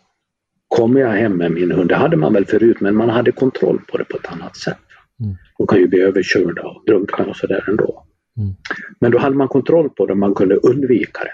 Kommer 0.68 1.00
jag 1.00 1.10
hem 1.10 1.32
med 1.32 1.52
min 1.52 1.70
hund? 1.70 1.88
Det 1.88 1.96
hade 1.96 2.16
man 2.16 2.32
väl 2.32 2.46
förut 2.46 2.80
men 2.80 2.96
man 2.96 3.08
hade 3.08 3.32
kontroll 3.32 3.80
på 3.88 3.98
det 3.98 4.04
på 4.04 4.16
ett 4.16 4.32
annat 4.32 4.56
sätt. 4.56 4.78
Mm. 5.20 5.36
De 5.58 5.66
kan 5.66 5.78
ju 5.78 5.88
bli 5.88 6.00
överkörda 6.00 6.62
och 6.62 6.84
drunkna 6.86 7.24
och 7.24 7.36
sådär 7.36 7.64
ändå. 7.68 8.06
Mm. 8.40 8.54
Men 8.98 9.10
då 9.10 9.18
hade 9.18 9.36
man 9.36 9.48
kontroll 9.48 9.90
på 9.90 10.06
det, 10.06 10.14
man 10.14 10.34
kunde 10.34 10.56
undvika 10.56 11.24
det. 11.24 11.32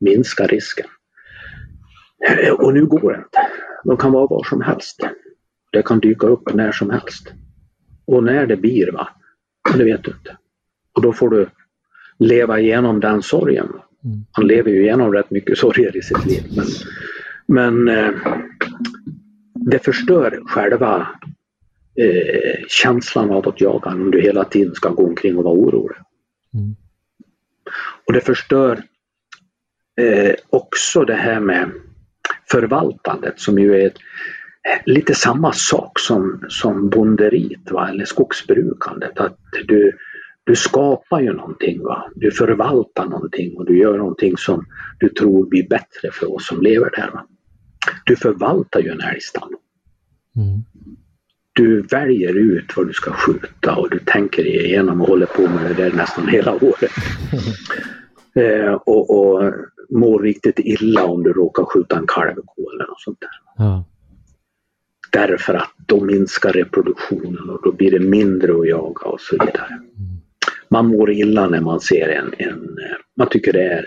Minska 0.00 0.46
risken. 0.46 0.86
Och 2.58 2.74
nu 2.74 2.86
går 2.86 3.12
det 3.12 3.18
inte. 3.18 3.38
De 3.84 3.96
kan 3.96 4.12
vara 4.12 4.26
var 4.26 4.44
som 4.44 4.60
helst. 4.60 5.00
Det 5.72 5.82
kan 5.82 6.00
dyka 6.00 6.26
upp 6.26 6.54
när 6.54 6.72
som 6.72 6.90
helst. 6.90 7.32
Och 8.04 8.24
när 8.24 8.46
det 8.46 8.56
blir, 8.56 8.92
va, 8.92 9.08
det 9.76 9.84
vet 9.84 10.04
du 10.04 10.10
inte. 10.10 10.36
Och 10.92 11.02
då 11.02 11.12
får 11.12 11.30
du 11.30 11.48
leva 12.18 12.60
igenom 12.60 13.00
den 13.00 13.22
sorgen. 13.22 13.68
Mm. 14.04 14.24
Han 14.32 14.46
lever 14.46 14.70
ju 14.70 14.82
igenom 14.82 15.12
rätt 15.12 15.30
mycket 15.30 15.58
sorger 15.58 15.96
i 15.96 16.02
sitt 16.02 16.26
liv. 16.26 16.42
Men, 16.56 16.66
men 17.46 17.98
eh, 17.98 18.14
det 19.54 19.84
förstör 19.84 20.40
själva 20.46 21.08
eh, 22.00 22.64
känslan 22.68 23.30
av 23.30 23.48
att 23.48 23.60
jaga 23.60 23.90
om 23.90 24.10
du 24.10 24.20
hela 24.20 24.44
tiden 24.44 24.74
ska 24.74 24.88
gå 24.88 25.06
omkring 25.06 25.36
och 25.36 25.44
vara 25.44 25.54
orolig. 25.54 25.96
Mm. 26.56 26.76
Och 28.06 28.12
det 28.12 28.20
förstör 28.20 28.82
eh, 30.00 30.34
också 30.50 31.04
det 31.04 31.14
här 31.14 31.40
med 31.40 31.70
förvaltandet 32.50 33.40
som 33.40 33.58
ju 33.58 33.74
är 33.74 33.86
ett, 33.86 33.98
lite 34.84 35.14
samma 35.14 35.52
sak 35.52 35.98
som, 35.98 36.44
som 36.48 36.88
bonderiet 36.88 37.70
va? 37.70 37.88
eller 37.88 38.04
skogsbrukandet. 38.04 39.18
Att 39.18 39.38
du, 39.68 39.92
du 40.44 40.56
skapar 40.56 41.20
ju 41.20 41.32
någonting, 41.32 41.82
va? 41.82 42.10
du 42.14 42.30
förvaltar 42.30 43.04
någonting 43.04 43.56
och 43.56 43.66
du 43.66 43.78
gör 43.78 43.98
någonting 43.98 44.36
som 44.36 44.66
du 44.98 45.08
tror 45.08 45.46
blir 45.46 45.68
bättre 45.68 46.10
för 46.12 46.34
oss 46.34 46.46
som 46.46 46.62
lever 46.62 46.90
där. 46.96 47.10
Va? 47.12 47.26
Du 48.06 48.16
förvaltar 48.16 48.80
ju 48.80 48.88
en 48.88 49.00
älgstam. 49.00 49.48
Mm. 50.36 50.64
Du 51.56 51.82
väljer 51.82 52.34
ut 52.34 52.76
vad 52.76 52.86
du 52.86 52.92
ska 52.92 53.12
skjuta 53.12 53.76
och 53.76 53.90
du 53.90 53.98
tänker 53.98 54.46
igenom 54.46 55.00
och 55.00 55.08
håller 55.08 55.26
på 55.26 55.42
med 55.42 55.70
det 55.70 55.74
där 55.74 55.92
nästan 55.92 56.28
hela 56.28 56.54
året. 56.54 56.92
eh, 58.34 58.72
och, 58.72 59.10
och 59.10 59.52
mår 59.90 60.22
riktigt 60.22 60.58
illa 60.58 61.04
om 61.04 61.22
du 61.22 61.32
råkar 61.32 61.64
skjuta 61.64 61.98
en 61.98 62.06
kalvko 62.06 62.70
eller 62.70 62.86
något 62.86 63.00
sånt 63.00 63.20
där. 63.20 63.30
Ja. 63.56 63.84
Därför 65.12 65.54
att 65.54 65.72
då 65.86 66.04
minskar 66.04 66.52
reproduktionen 66.52 67.50
och 67.50 67.60
då 67.62 67.72
blir 67.72 67.90
det 67.90 68.00
mindre 68.00 68.52
att 68.52 68.68
jaga 68.68 69.06
och 69.06 69.20
så 69.20 69.32
vidare. 69.32 69.66
Mm. 69.68 70.16
Man 70.68 70.86
mår 70.86 71.10
illa 71.10 71.48
när 71.48 71.60
man 71.60 71.80
ser 71.80 72.08
en, 72.08 72.34
en 72.38 72.78
man 73.16 73.28
tycker 73.28 73.52
det 73.52 73.64
är 73.64 73.84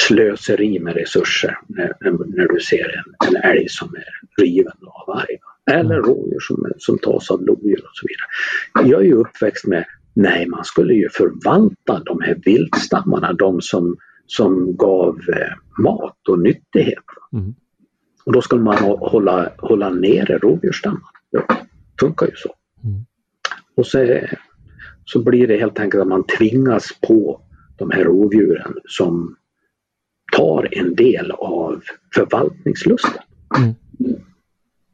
slöseri 0.00 0.78
med 0.78 0.94
resurser 0.94 1.58
när, 1.66 1.96
när 2.36 2.48
du 2.48 2.60
ser 2.60 3.02
en, 3.04 3.28
en 3.28 3.50
älg 3.50 3.68
som 3.68 3.94
är 3.94 4.42
riven 4.42 4.72
av 4.86 5.14
varg. 5.14 5.38
Eller 5.70 5.98
mm. 5.98 6.06
rådjur 6.06 6.40
som, 6.40 6.66
som 6.78 6.98
tas 6.98 7.30
av 7.30 7.42
lodjur 7.46 7.84
och 7.84 7.90
så 7.92 8.06
vidare. 8.08 8.90
Jag 8.90 9.00
är 9.00 9.04
ju 9.04 9.14
uppväxt 9.14 9.66
med, 9.66 9.84
nej 10.14 10.46
man 10.46 10.64
skulle 10.64 10.94
ju 10.94 11.08
förvalta 11.08 12.02
de 12.04 12.20
här 12.20 12.40
viltstammarna, 12.44 13.32
de 13.32 13.60
som, 13.60 13.96
som 14.26 14.76
gav 14.76 15.16
eh, 15.28 15.82
mat 15.82 16.28
och 16.28 16.38
nyttighet. 16.38 17.04
Mm. 17.32 17.54
Och 18.24 18.32
då 18.32 18.42
skulle 18.42 18.62
man 18.62 18.76
hålla, 18.98 19.52
hålla 19.58 19.90
nere 19.90 20.38
rovdjursstammarna. 20.38 21.06
Det 21.32 21.42
funkar 22.00 22.26
ju 22.26 22.36
så. 22.36 22.54
Mm. 22.84 23.04
Och 23.76 23.86
så, 23.86 24.20
så 25.04 25.22
blir 25.22 25.46
det 25.46 25.56
helt 25.56 25.80
enkelt 25.80 26.02
att 26.02 26.08
man 26.08 26.24
tvingas 26.38 26.88
på 27.06 27.40
de 27.76 27.90
här 27.90 28.04
rovdjuren 28.04 28.74
som 28.84 29.36
tar 30.36 30.68
en 30.72 30.94
del 30.94 31.30
av 31.30 31.82
förvaltningslusten. 32.14 33.22
Mm. 33.58 33.74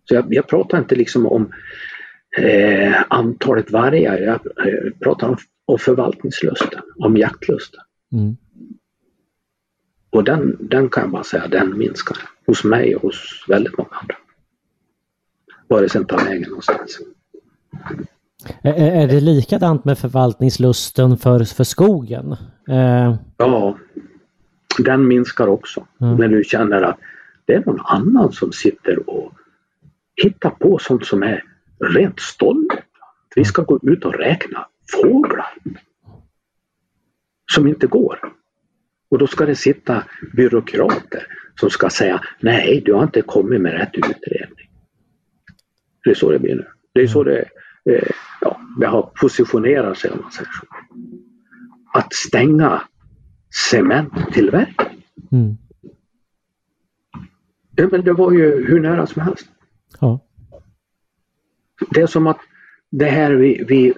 Så 0.05 0.15
jag, 0.15 0.35
jag, 0.35 0.49
pratar 0.49 0.79
inte 0.79 0.95
liksom 0.95 1.27
om 1.27 1.53
eh, 2.39 2.95
antalet 3.09 3.71
vargar, 3.71 4.19
jag, 4.19 4.41
jag 4.57 5.01
pratar 5.01 5.29
om, 5.29 5.37
om 5.65 5.79
förvaltningslusten, 5.79 6.81
om 6.99 7.17
jaktlusten. 7.17 7.81
Mm. 8.13 8.37
Och 10.11 10.25
den, 10.25 10.57
den 10.61 10.89
kan 10.89 11.11
bara 11.11 11.25
säga, 11.25 11.49
den 11.49 11.79
minskar 11.79 12.17
hos 12.47 12.65
mig 12.65 12.97
och 12.97 13.03
hos 13.03 13.45
väldigt 13.49 13.79
många 13.79 13.91
andra. 13.91 14.17
Var 15.69 15.83
det 15.83 15.89
sen 15.89 16.05
tar 16.05 16.25
vägen 16.25 16.49
någonstans. 16.49 16.99
Är 18.63 19.09
det 19.09 19.21
likadant 19.21 19.85
med 19.85 19.99
förvaltningslusten 19.99 21.17
för, 21.19 21.45
för 21.45 21.65
skogen? 21.65 22.37
Eh... 22.69 23.15
Ja, 23.37 23.79
den 24.79 25.09
minskar 25.09 25.47
också. 25.47 25.87
Mm. 26.01 26.17
När 26.17 26.29
du 26.29 26.45
känner 26.45 26.83
att 26.83 26.99
det 27.45 27.55
är 27.55 27.63
någon 27.67 27.81
annan 27.85 28.33
som 28.33 28.53
sitter 28.53 29.11
och 29.11 29.33
hittar 30.17 30.51
på 30.51 30.79
sånt 30.79 31.07
som 31.07 31.23
är 31.23 31.45
rent 31.95 32.21
stolligt. 32.21 32.85
Vi 33.37 33.45
ska 33.45 33.63
gå 33.63 33.81
ut 33.83 34.05
och 34.05 34.15
räkna 34.15 34.67
fåglar. 34.93 35.55
Som 37.53 37.67
inte 37.67 37.87
går. 37.87 38.19
Och 39.11 39.19
då 39.19 39.27
ska 39.27 39.47
det 39.47 39.57
sitta 39.57 40.05
byråkrater 40.33 41.27
som 41.61 41.71
ska 41.71 41.91
säga 41.91 42.21
nej, 42.41 42.83
du 42.85 42.93
har 42.93 43.03
inte 43.03 43.23
kommit 43.23 43.61
med 43.61 43.73
rätt 43.73 43.95
utredning. 43.95 44.71
Det 46.05 46.11
är 46.11 46.15
så 46.15 46.31
det 46.31 46.39
blir 46.39 46.55
nu. 46.55 46.67
Det 46.93 47.01
är 47.01 47.07
så 47.07 47.25
det, 47.25 47.49
eh, 47.91 48.11
ja, 48.41 48.61
det 48.81 48.87
har 48.87 49.03
positionerat 49.21 49.99
sig 49.99 50.11
om 50.11 50.19
man 50.23 50.33
säger 50.33 50.51
så. 50.53 50.67
Att 51.99 52.15
stänga 52.15 52.83
cementtillverkning. 53.71 55.07
Mm. 55.33 55.57
Ja, 57.77 57.89
men 57.91 58.05
det 58.05 58.13
var 58.13 58.33
ju 58.33 58.67
hur 58.67 58.81
nära 58.81 59.07
som 59.07 59.23
helst. 59.23 59.49
Ja. 60.03 60.21
Det 61.91 62.01
är 62.01 62.07
som 62.07 62.27
att 62.27 62.39
det 62.91 63.07
här 63.07 63.33
vi, 63.33 63.65
vi, 63.69 63.95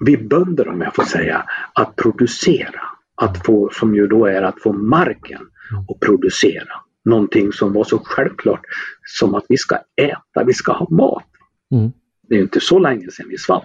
vi 0.00 0.16
bönder, 0.16 0.68
om 0.68 0.80
jag 0.80 0.94
får 0.94 1.02
säga, 1.02 1.44
att 1.72 1.96
producera, 1.96 2.80
att 3.14 3.46
få, 3.46 3.70
som 3.72 3.94
ju 3.94 4.06
då 4.06 4.26
är 4.26 4.42
att 4.42 4.62
få 4.62 4.72
marken 4.72 5.40
att 5.88 6.00
producera 6.00 6.72
någonting 7.04 7.52
som 7.52 7.72
var 7.72 7.84
så 7.84 7.98
självklart 7.98 8.60
som 9.04 9.34
att 9.34 9.44
vi 9.48 9.56
ska 9.56 9.78
äta, 9.96 10.44
vi 10.46 10.52
ska 10.52 10.72
ha 10.72 10.86
mat. 10.90 11.26
Mm. 11.70 11.92
Det 12.28 12.34
är 12.34 12.40
inte 12.40 12.60
så 12.60 12.78
länge 12.78 13.10
sedan 13.10 13.26
vi 13.28 13.38
svalt. 13.38 13.64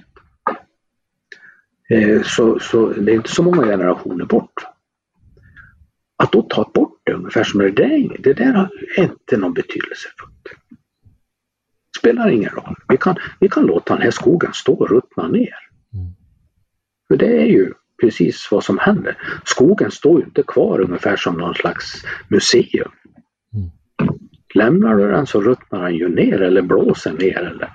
Eh, 1.89 2.22
så, 2.24 2.60
så 2.60 2.88
det 2.93 3.12
är 3.12 3.16
inte 3.16 3.32
så 3.32 3.43
många 3.43 3.64
generationer 3.64 4.26
bort. 4.26 4.54
Att 6.18 6.32
då 6.32 6.41
ta 6.41 6.72
bort 6.74 7.00
det 7.04 7.14
ungefär 7.14 7.43
som 7.43 7.60
det 7.60 7.72
där, 7.72 8.18
det 8.20 8.34
där 8.34 8.70
är 8.98 9.04
inte 9.04 9.38
någon 9.38 9.54
betydelse. 9.54 10.08
Spelar 12.08 12.30
ingen 12.30 12.49
roll. 12.49 12.76
Vi 12.88 12.97
kan, 12.97 13.16
vi 13.39 13.49
kan 13.49 13.66
låta 13.66 13.93
den 13.93 14.03
här 14.03 14.12
skogen 14.12 14.53
stå 14.53 14.74
och 14.74 14.89
ruttna 14.89 15.28
ner. 15.28 15.55
Mm. 15.93 16.14
För 17.08 17.18
det 17.18 17.41
är 17.41 17.45
ju 17.45 17.74
precis 18.01 18.47
vad 18.51 18.64
som 18.64 18.78
händer. 18.78 19.18
Skogen 19.45 19.91
står 19.91 20.20
ju 20.20 20.26
inte 20.26 20.43
kvar 20.43 20.80
ungefär 20.80 21.16
som 21.16 21.38
någon 21.38 21.53
slags 21.53 22.05
museum. 22.28 22.91
Mm. 23.53 23.70
Lämnar 24.55 24.95
du 24.95 25.12
den 25.12 25.28
så 25.28 25.41
ruttnar 25.41 25.84
den 25.84 25.95
ju 25.95 26.16
ner 26.16 26.41
eller 26.41 26.62
blåser 26.62 27.14
ner 27.14 27.38
eller 27.38 27.70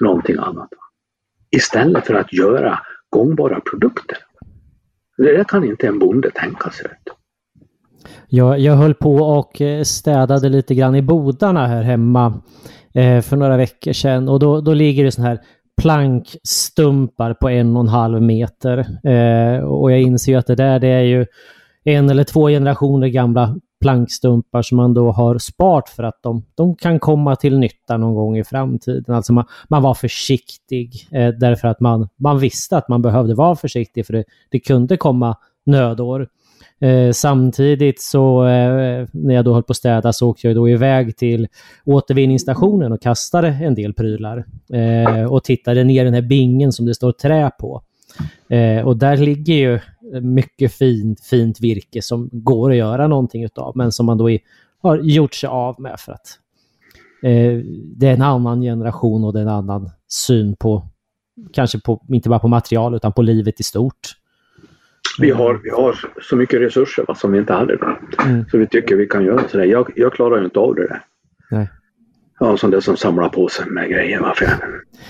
någonting 0.00 0.36
annat. 0.38 0.68
Istället 1.50 2.06
för 2.06 2.14
att 2.14 2.32
göra 2.32 2.80
gångbara 3.10 3.60
produkter. 3.60 4.18
Det 5.16 5.48
kan 5.48 5.64
inte 5.64 5.86
en 5.86 5.98
bonde 5.98 6.30
tänka 6.30 6.70
sig. 6.70 6.90
Jag, 8.28 8.58
jag 8.58 8.76
höll 8.76 8.94
på 8.94 9.16
och 9.16 9.60
eh, 9.60 9.82
städade 9.82 10.48
lite 10.48 10.74
grann 10.74 10.94
i 10.94 11.02
bodarna 11.02 11.66
här 11.66 11.82
hemma 11.82 12.42
eh, 12.96 13.20
för 13.20 13.36
några 13.36 13.56
veckor 13.56 13.92
sedan 13.92 14.28
och 14.28 14.38
då, 14.38 14.60
då 14.60 14.74
ligger 14.74 15.04
det 15.04 15.12
sådana 15.12 15.28
här 15.28 15.40
plankstumpar 15.82 17.34
på 17.34 17.48
en 17.48 17.76
och 17.76 17.82
en 17.82 17.88
halv 17.88 18.22
meter. 18.22 18.78
Eh, 19.04 19.64
och 19.64 19.92
jag 19.92 20.00
inser 20.00 20.32
ju 20.32 20.38
att 20.38 20.46
det 20.46 20.54
där 20.54 20.78
det 20.78 20.88
är 20.88 21.02
ju 21.02 21.26
en 21.84 22.10
eller 22.10 22.24
två 22.24 22.48
generationer 22.48 23.08
gamla 23.08 23.56
plankstumpar 23.80 24.62
som 24.62 24.76
man 24.76 24.94
då 24.94 25.12
har 25.12 25.38
sparat 25.38 25.88
för 25.88 26.02
att 26.02 26.22
de, 26.22 26.44
de 26.54 26.76
kan 26.76 26.98
komma 26.98 27.36
till 27.36 27.58
nytta 27.58 27.96
någon 27.96 28.14
gång 28.14 28.38
i 28.38 28.44
framtiden. 28.44 29.14
Alltså 29.14 29.32
man, 29.32 29.44
man 29.68 29.82
var 29.82 29.94
försiktig 29.94 31.08
eh, 31.10 31.28
därför 31.28 31.68
att 31.68 31.80
man, 31.80 32.08
man 32.16 32.38
visste 32.38 32.76
att 32.76 32.88
man 32.88 33.02
behövde 33.02 33.34
vara 33.34 33.56
försiktig 33.56 34.06
för 34.06 34.12
det, 34.12 34.24
det 34.50 34.58
kunde 34.58 34.96
komma 34.96 35.36
nödår. 35.66 36.28
Eh, 36.80 37.12
samtidigt 37.12 38.02
så 38.02 38.46
eh, 38.46 39.08
när 39.12 39.34
jag 39.34 39.44
då 39.44 39.54
höll 39.54 39.62
på 39.62 39.70
att 39.70 39.76
städa 39.76 40.12
så 40.12 40.28
åkte 40.28 40.46
jag 40.46 40.56
då 40.56 40.68
iväg 40.68 41.16
till 41.16 41.48
återvinningsstationen 41.84 42.92
och 42.92 43.02
kastade 43.02 43.48
en 43.48 43.74
del 43.74 43.94
prylar. 43.94 44.44
Eh, 44.72 45.32
och 45.32 45.44
tittade 45.44 45.84
ner 45.84 46.02
i 46.02 46.04
den 46.04 46.14
här 46.14 46.22
bingen 46.22 46.72
som 46.72 46.86
det 46.86 46.94
står 46.94 47.12
trä 47.12 47.50
på. 47.58 47.82
Eh, 48.48 48.86
och 48.86 48.96
där 48.96 49.16
ligger 49.16 49.54
ju 49.54 49.80
mycket 50.20 50.72
fint, 50.72 51.20
fint 51.20 51.60
virke 51.60 52.02
som 52.02 52.28
går 52.32 52.70
att 52.70 52.76
göra 52.76 53.06
någonting 53.08 53.44
utav 53.44 53.76
men 53.76 53.92
som 53.92 54.06
man 54.06 54.18
då 54.18 54.30
i, 54.30 54.40
har 54.82 54.98
gjort 54.98 55.34
sig 55.34 55.48
av 55.48 55.80
med 55.80 56.00
för 56.00 56.12
att 56.12 56.38
eh, 57.22 57.58
det 57.96 58.08
är 58.08 58.14
en 58.14 58.22
annan 58.22 58.60
generation 58.60 59.24
och 59.24 59.32
det 59.32 59.38
är 59.38 59.42
en 59.42 59.48
annan 59.48 59.90
syn 60.08 60.56
på 60.56 60.88
kanske 61.52 61.80
på, 61.80 62.02
inte 62.08 62.28
bara 62.28 62.38
på 62.38 62.48
material 62.48 62.94
utan 62.94 63.12
på 63.12 63.22
livet 63.22 63.60
i 63.60 63.62
stort. 63.62 64.16
Vi 65.18 65.30
har, 65.30 65.60
vi 65.62 65.70
har 65.70 65.98
så 66.22 66.36
mycket 66.36 66.60
resurser 66.60 67.04
va, 67.08 67.14
som 67.14 67.32
vi 67.32 67.38
inte 67.38 67.52
hade 67.52 67.76
då. 67.76 67.98
Mm. 68.24 68.44
Så 68.50 68.58
vi 68.58 68.66
tycker 68.66 68.96
vi 68.96 69.06
kan 69.06 69.24
göra 69.24 69.48
sådär. 69.48 69.64
Jag, 69.64 69.90
jag 69.96 70.12
klarar 70.12 70.38
ju 70.38 70.44
inte 70.44 70.58
av 70.58 70.74
det 70.74 70.86
där. 70.86 71.02
Nej. 71.50 71.68
Ja, 72.38 72.56
som 72.56 72.70
det 72.70 72.82
som 72.82 72.96
samlar 72.96 73.28
på 73.28 73.48
sig 73.48 73.66
med 73.66 73.90
grejer. 73.90 74.20
Varför 74.20 74.44
jag, 74.44 74.54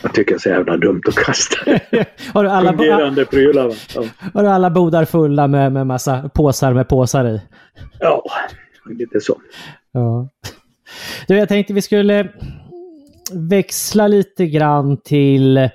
jag 0.03 0.15
tycker 0.15 0.31
det 0.31 0.37
är 0.37 0.39
så 0.39 0.49
jävla 0.49 0.77
dumt 0.77 1.03
att 1.09 1.15
kasta 1.15 1.57
har 2.33 2.45
du 2.45 2.51
alla 2.51 2.73
fungerande 2.73 3.25
prylar. 3.25 3.73
Ja. 3.95 4.05
Har 4.35 4.43
du 4.43 4.49
alla 4.49 4.71
bodar 4.71 5.05
fulla 5.05 5.49
med, 5.49 5.73
med 5.73 5.87
massa 5.87 6.31
påsar 6.35 6.73
med 6.75 6.89
påsar 6.89 7.25
i? 7.25 7.41
Ja, 8.01 8.25
lite 8.91 9.21
så. 9.21 9.41
Ja. 9.93 10.29
Du, 11.29 11.37
jag 11.37 11.49
tänkte 11.49 11.73
vi 11.73 11.83
skulle 11.83 12.29
växla 13.33 14.09
lite 14.09 14.47
grann 14.47 14.97
till 14.97 15.71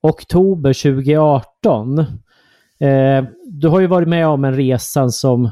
oktober 0.00 0.72
2018. 0.82 1.98
Eh, 1.98 3.24
du 3.64 3.68
har 3.68 3.80
ju 3.80 3.86
varit 3.86 4.08
med 4.08 4.26
om 4.26 4.44
en 4.44 4.56
resa 4.56 5.08
som 5.08 5.50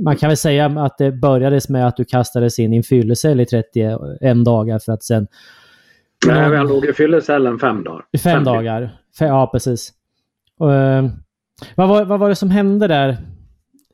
man 0.00 0.16
kan 0.16 0.28
väl 0.28 0.36
säga 0.36 0.66
att 0.66 0.98
det 0.98 1.12
börjades 1.12 1.68
med 1.68 1.86
att 1.86 1.96
du 1.96 2.04
kastades 2.04 2.58
in 2.58 2.72
i 2.72 2.76
en 2.76 2.82
fyllecell 2.82 3.40
i 3.40 3.46
31 3.46 4.00
dagar 4.44 4.78
för 4.78 4.92
att 4.92 5.02
sen... 5.02 5.26
Nej, 6.26 6.50
jag 6.50 6.68
låg 6.68 6.84
i 6.84 6.92
fyllecellen 6.92 7.58
fem 7.58 7.84
dagar. 7.84 8.04
Fem, 8.12 8.20
fem 8.20 8.44
dagar. 8.44 8.98
Ja, 9.20 9.48
precis. 9.52 9.92
Och, 10.58 10.74
eh, 10.74 11.08
vad, 11.74 11.88
var, 11.88 12.04
vad 12.04 12.20
var 12.20 12.28
det 12.28 12.34
som 12.34 12.50
hände 12.50 12.86
där 12.86 13.16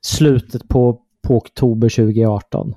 slutet 0.03 0.69
på, 0.69 1.01
på 1.27 1.37
oktober 1.37 1.89
2018? 1.89 2.75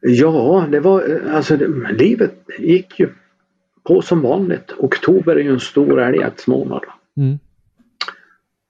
Ja, 0.00 0.66
det 0.70 0.80
var 0.80 1.22
alltså 1.30 1.56
det, 1.56 1.92
livet 1.92 2.34
gick 2.58 3.00
ju 3.00 3.08
på 3.84 4.02
som 4.02 4.22
vanligt. 4.22 4.72
Oktober 4.78 5.36
är 5.36 5.40
ju 5.40 5.52
en 5.52 5.60
stor 5.60 6.00
älgjaktsmånad. 6.00 6.84
Mm. 7.16 7.38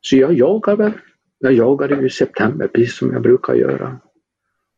Så 0.01 0.17
jag 0.17 0.33
jagade. 0.33 0.93
Jag 1.39 1.53
jagade 1.53 2.07
i 2.07 2.11
september 2.11 2.69
precis 2.69 2.97
som 2.97 3.13
jag 3.13 3.23
brukar 3.23 3.55
göra. 3.55 4.01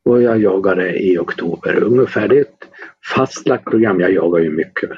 Och 0.05 0.23
jag 0.23 0.39
jagade 0.39 1.03
i 1.03 1.19
oktober 1.19 1.83
ungefär. 1.83 2.29
Det 2.29 2.37
är 2.37 2.41
ett 2.41 2.69
fastlagt 3.15 3.65
program. 3.65 4.01
Jag 4.01 4.13
jagar 4.13 4.41
ju 4.41 4.51
mycket. 4.51 4.91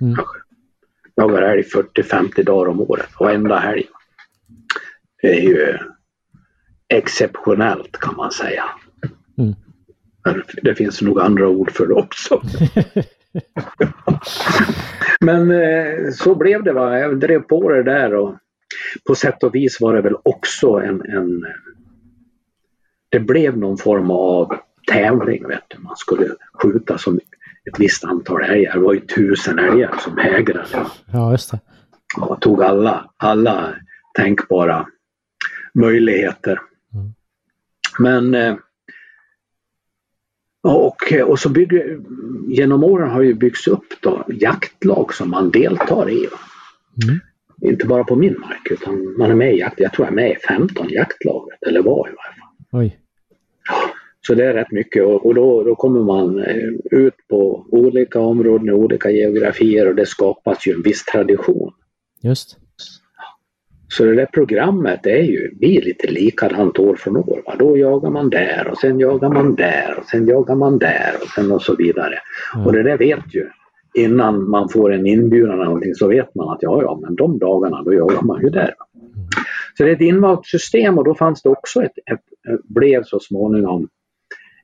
Mm. 0.00 0.14
Jag 1.14 1.30
jagar 1.30 1.42
älg 1.42 1.62
40-50 1.62 2.42
dagar 2.42 2.70
om 2.70 2.80
året. 2.80 3.08
Varenda 3.20 3.58
helg. 3.58 3.86
Det 5.22 5.38
är 5.38 5.40
ju 5.40 5.78
exceptionellt 6.88 7.92
kan 7.92 8.16
man 8.16 8.30
säga. 8.30 8.64
Mm. 9.38 9.54
Det 10.62 10.74
finns 10.74 11.02
nog 11.02 11.20
andra 11.20 11.48
ord 11.48 11.70
för 11.70 11.86
det 11.86 11.94
också. 11.94 12.42
Men 15.20 15.50
eh, 15.50 16.10
så 16.12 16.34
blev 16.34 16.62
det. 16.62 16.72
Va? 16.72 16.98
Jag 16.98 17.20
drev 17.20 17.40
på 17.40 17.68
det 17.68 17.82
där 17.82 18.14
och 18.14 18.34
på 19.06 19.14
sätt 19.14 19.42
och 19.42 19.54
vis 19.54 19.80
var 19.80 19.94
det 19.94 20.02
väl 20.02 20.16
också 20.22 20.68
en, 20.68 21.02
en 21.02 21.46
det 23.08 23.20
blev 23.20 23.58
någon 23.58 23.78
form 23.78 24.10
av 24.10 24.56
tävling. 24.92 25.48
Vet 25.48 25.64
du. 25.68 25.78
Man 25.78 25.96
skulle 25.96 26.28
skjuta 26.62 26.98
som 26.98 27.16
ett 27.70 27.78
visst 27.78 28.04
antal 28.04 28.42
älgar. 28.42 28.74
Det 28.74 28.80
var 28.80 28.92
ju 28.92 29.00
tusen 29.00 29.58
älgar 29.58 29.94
som 29.98 30.18
hägrade. 30.18 30.86
Ja, 31.12 31.30
just 31.30 31.50
det. 31.50 31.60
Och 32.16 32.40
tog 32.40 32.62
alla, 32.62 33.10
alla 33.16 33.74
tänkbara 34.14 34.86
möjligheter. 35.74 36.60
Mm. 36.94 37.14
Men 37.98 38.34
eh, 38.34 38.56
och, 40.62 41.12
och 41.26 41.38
så 41.38 41.48
bygger, 41.48 42.00
genom 42.48 42.84
åren 42.84 43.10
har 43.10 43.22
ju 43.22 43.34
byggts 43.34 43.66
upp 43.66 43.84
då 44.00 44.24
jaktlag 44.28 45.14
som 45.14 45.30
man 45.30 45.50
deltar 45.50 46.10
i. 46.10 46.28
Mm. 47.04 47.20
Inte 47.62 47.86
bara 47.86 48.04
på 48.04 48.16
min 48.16 48.40
mark 48.40 48.70
utan 48.70 49.18
man 49.18 49.30
är 49.30 49.34
med 49.34 49.54
i 49.54 49.58
jakt. 49.58 49.80
Jag 49.80 49.92
tror 49.92 50.06
jag 50.06 50.12
är 50.12 50.16
med 50.16 50.30
i 50.30 50.36
15 50.48 50.88
jaktlaget, 50.88 51.62
eller 51.66 51.82
var 51.82 52.08
i 52.08 52.12
varje 52.12 52.38
fall. 52.38 52.80
Oj. 52.80 52.98
Så 54.26 54.34
det 54.34 54.44
är 54.44 54.54
rätt 54.54 54.70
mycket 54.70 55.04
och, 55.04 55.26
och 55.26 55.34
då, 55.34 55.62
då 55.62 55.74
kommer 55.74 56.00
man 56.00 56.38
eh, 56.38 56.68
ut 56.90 57.14
på 57.28 57.66
olika 57.70 58.20
områden, 58.20 58.70
olika 58.70 59.10
geografier 59.10 59.88
och 59.88 59.94
det 59.94 60.06
skapas 60.06 60.66
ju 60.66 60.72
en 60.72 60.82
viss 60.82 61.04
tradition. 61.04 61.72
Just. 62.20 62.58
Så 63.92 64.04
det 64.04 64.14
där 64.14 64.26
programmet 64.26 65.06
är 65.06 65.22
ju, 65.22 65.54
blir 65.54 65.82
lite 65.82 66.10
likadant 66.10 66.78
år 66.78 66.96
från 66.96 67.16
år. 67.16 67.42
Va? 67.46 67.56
Då 67.58 67.78
jagar 67.78 68.10
man 68.10 68.30
där 68.30 68.68
och 68.70 68.78
sen 68.78 68.98
jagar 68.98 69.28
man 69.28 69.54
där 69.54 69.98
och 69.98 70.04
sen 70.04 70.26
jagar 70.26 70.54
man 70.54 70.78
där 70.78 71.14
och 71.22 71.28
sen 71.28 71.52
och 71.52 71.62
så 71.62 71.76
vidare. 71.76 72.18
Mm. 72.54 72.66
Och 72.66 72.72
det 72.72 72.82
där 72.82 72.98
vet 72.98 73.34
ju 73.34 73.48
innan 73.94 74.50
man 74.50 74.68
får 74.68 74.92
en 74.92 75.06
inbjudan 75.06 75.54
eller 75.54 75.64
någonting 75.64 75.94
så 75.94 76.08
vet 76.08 76.34
man 76.34 76.48
att 76.48 76.58
ja, 76.60 76.82
ja, 76.82 76.98
men 77.02 77.14
de 77.14 77.38
dagarna 77.38 77.82
då 77.82 77.94
jagar 77.94 78.22
man 78.22 78.42
ju 78.42 78.50
där. 78.50 78.74
Så 79.78 79.84
det 79.84 79.90
är 79.90 79.94
ett 79.94 80.00
invalt 80.00 80.46
system 80.46 80.98
och 80.98 81.04
då 81.04 81.14
fanns 81.14 81.42
det 81.42 81.48
också 81.48 81.82
ett, 81.82 81.98
ett 82.12 82.20
blev 82.64 83.02
så 83.02 83.20
småningom 83.20 83.88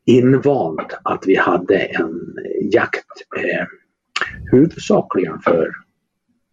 invant 0.07 0.99
att 1.03 1.25
vi 1.27 1.37
hade 1.37 1.79
en 1.79 2.21
jakt 2.73 3.07
eh, 3.37 3.67
huvudsakligen 4.53 5.39
för 5.39 5.71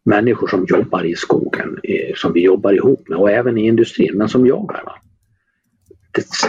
människor 0.05 0.47
som 0.47 0.65
jobbar 0.69 1.03
i 1.03 1.15
skogen, 1.15 1.79
som 2.15 2.33
vi 2.33 2.43
jobbar 2.43 2.73
ihop 2.73 3.09
med 3.09 3.17
och 3.17 3.31
även 3.31 3.57
i 3.57 3.67
industrin, 3.67 4.17
men 4.17 4.29
som 4.29 4.47
jagar. 4.47 4.83
Va? 4.85 4.99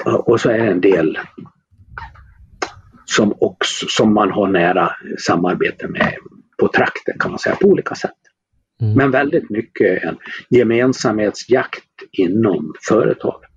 Och 0.04 0.40
så 0.40 0.50
är 0.50 0.58
det 0.58 0.70
en 0.70 0.80
del 0.80 1.18
som, 3.04 3.34
också, 3.40 3.86
som 3.88 4.14
man 4.14 4.30
har 4.30 4.48
nära 4.48 4.90
samarbete 5.18 5.88
med 5.88 6.14
på 6.58 6.68
trakten 6.68 7.18
kan 7.18 7.30
man 7.30 7.38
säga 7.38 7.56
på 7.56 7.68
olika 7.68 7.94
sätt. 7.94 8.10
Mm. 8.80 8.94
Men 8.94 9.10
väldigt 9.10 9.50
mycket 9.50 10.02
en 10.02 10.16
gemensamhetsjakt 10.50 11.84
inom 12.12 12.74
företaget. 12.88 13.50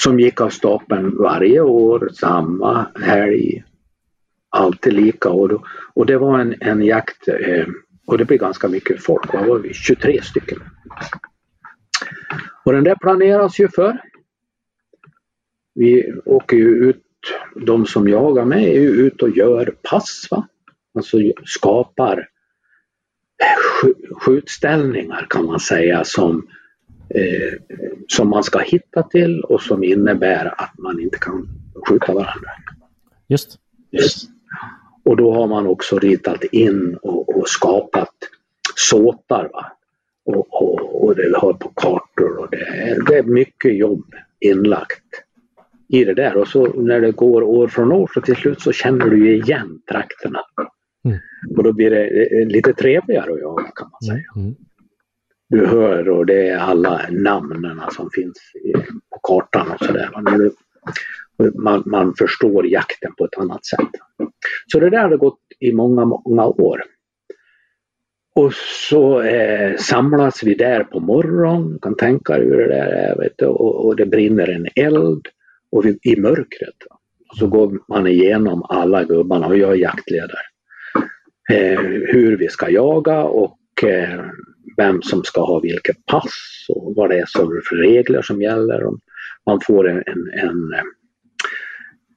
Som 0.00 0.20
gick 0.20 0.40
av 0.40 0.50
stapeln 0.50 1.16
varje 1.18 1.60
år, 1.60 2.10
samma 2.14 2.86
helg, 3.02 3.64
alltid 4.50 4.92
lika. 4.92 5.30
Och, 5.30 5.48
då, 5.48 5.64
och 5.94 6.06
det 6.06 6.18
var 6.18 6.38
en, 6.38 6.54
en 6.60 6.82
jakt 6.82 7.28
eh, 7.28 7.66
och 8.08 8.18
det 8.18 8.24
blev 8.24 8.38
ganska 8.38 8.68
mycket 8.68 9.02
folk, 9.02 9.32
vad 9.32 9.46
var 9.46 9.58
vi? 9.58 9.74
23 9.74 10.22
stycken. 10.22 10.58
Och 12.64 12.72
den 12.72 12.84
där 12.84 12.96
planeras 13.00 13.60
ju 13.60 13.68
för. 13.68 13.98
Vi 15.74 16.12
åker 16.24 16.56
ju 16.56 16.68
ut 16.68 17.04
de 17.66 17.86
som 17.86 18.08
jagar 18.08 18.44
mig 18.44 18.76
är 18.76 18.80
ju 18.80 18.88
ute 18.88 19.24
och 19.24 19.36
gör 19.36 19.74
pass. 19.82 20.28
Va? 20.30 20.48
Alltså 20.94 21.18
skapar 21.44 22.28
skjutställningar 24.20 25.26
kan 25.30 25.46
man 25.46 25.60
säga 25.60 26.04
som, 26.04 26.48
eh, 27.14 27.58
som 28.08 28.28
man 28.28 28.42
ska 28.42 28.58
hitta 28.58 29.02
till 29.02 29.40
och 29.40 29.62
som 29.62 29.84
innebär 29.84 30.60
att 30.62 30.78
man 30.78 31.00
inte 31.00 31.18
kan 31.18 31.48
skjuta 31.88 32.12
varandra. 32.12 32.50
Just. 33.28 33.58
Just. 33.90 34.28
Och 35.08 35.16
då 35.16 35.34
har 35.34 35.46
man 35.46 35.66
också 35.66 35.98
ritat 35.98 36.44
in 36.44 36.98
och, 37.02 37.38
och 37.38 37.48
skapat 37.48 38.14
såtar. 38.74 39.50
Va? 39.52 39.72
Och, 40.24 40.62
och, 40.62 41.04
och 41.04 41.16
det 41.16 41.38
har 41.38 41.52
på 41.52 41.68
kartor 41.68 42.38
och 42.38 42.50
det 42.50 42.56
är, 42.56 43.06
det 43.06 43.18
är 43.18 43.22
mycket 43.22 43.76
jobb 43.76 44.14
inlagt 44.40 45.04
i 45.88 46.04
det 46.04 46.14
där 46.14 46.36
och 46.36 46.48
så 46.48 46.66
när 46.66 47.00
det 47.00 47.10
går 47.10 47.42
år 47.42 47.68
från 47.68 47.92
år 47.92 48.10
så 48.14 48.20
till 48.20 48.36
slut 48.36 48.60
så 48.60 48.72
känner 48.72 49.06
du 49.06 49.34
igen 49.34 49.80
trakterna. 49.90 50.40
Mm. 51.04 51.18
Och 51.56 51.62
då 51.62 51.72
blir 51.72 51.90
det 51.90 52.44
lite 52.44 52.72
trevligare 52.72 53.32
att 53.32 53.40
jaga 53.40 53.70
kan 53.74 53.90
man 53.92 54.02
säga. 54.02 54.24
Mm. 54.36 54.54
Du 55.48 55.66
hör 55.66 56.08
och 56.08 56.26
det 56.26 56.48
är 56.48 56.58
alla 56.58 57.02
namnen 57.10 57.80
som 57.92 58.10
finns 58.10 58.52
på 59.10 59.18
kartan 59.22 59.70
och 59.70 59.86
sådär. 59.86 60.10
Man, 61.54 61.82
man 61.86 62.14
förstår 62.18 62.66
jakten 62.66 63.12
på 63.18 63.24
ett 63.24 63.38
annat 63.38 63.66
sätt. 63.66 63.90
Så 64.72 64.80
det 64.80 64.90
där 64.90 65.08
har 65.08 65.16
gått 65.16 65.40
i 65.60 65.72
många, 65.72 66.04
många 66.04 66.46
år. 66.46 66.82
Och 68.34 68.52
så 68.88 69.22
eh, 69.22 69.76
samlas 69.76 70.42
vi 70.42 70.54
där 70.54 70.84
på 70.84 71.00
morgonen, 71.00 71.72
du 71.72 71.78
kan 71.78 71.96
tänka 71.96 72.32
dig 72.32 72.44
hur 72.44 72.58
det 72.58 72.68
där 72.68 72.86
är, 72.86 73.16
vet 73.16 73.32
du, 73.36 73.46
och, 73.46 73.86
och 73.86 73.96
det 73.96 74.06
brinner 74.06 74.48
en 74.48 74.66
eld 74.74 75.26
och 75.70 75.86
vi, 75.86 75.98
i 76.02 76.20
mörkret. 76.20 76.76
Och 77.30 77.36
så 77.36 77.46
går 77.46 77.78
man 77.88 78.06
igenom 78.06 78.62
alla 78.68 79.04
gubbarna 79.04 79.46
och 79.46 79.58
jag 79.58 79.70
är 79.70 79.76
jaktledare. 79.76 80.40
Eh, 81.52 81.80
hur 81.80 82.36
vi 82.36 82.48
ska 82.48 82.70
jaga 82.70 83.22
och 83.22 83.58
eh, 83.82 84.24
vem 84.76 85.02
som 85.02 85.24
ska 85.24 85.40
ha 85.40 85.60
vilket 85.60 86.06
pass 86.06 86.66
och 86.68 86.94
vad 86.96 87.10
det 87.10 87.18
är 87.18 87.26
för 87.68 87.76
regler 87.76 88.22
som 88.22 88.42
gäller. 88.42 88.82
Man 89.46 89.60
får 89.66 89.88
en, 89.88 89.96
en, 89.96 90.28
en, 90.32 90.74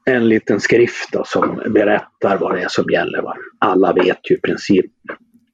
en 0.05 0.29
liten 0.29 0.59
skrift 0.59 1.11
då, 1.11 1.23
som 1.25 1.61
berättar 1.69 2.37
vad 2.37 2.55
det 2.55 2.61
är 2.61 2.67
som 2.67 2.85
gäller. 2.91 3.21
Va? 3.21 3.35
Alla 3.59 3.93
vet 3.93 4.31
ju 4.31 4.35
i 4.35 4.41
princip 4.41 4.91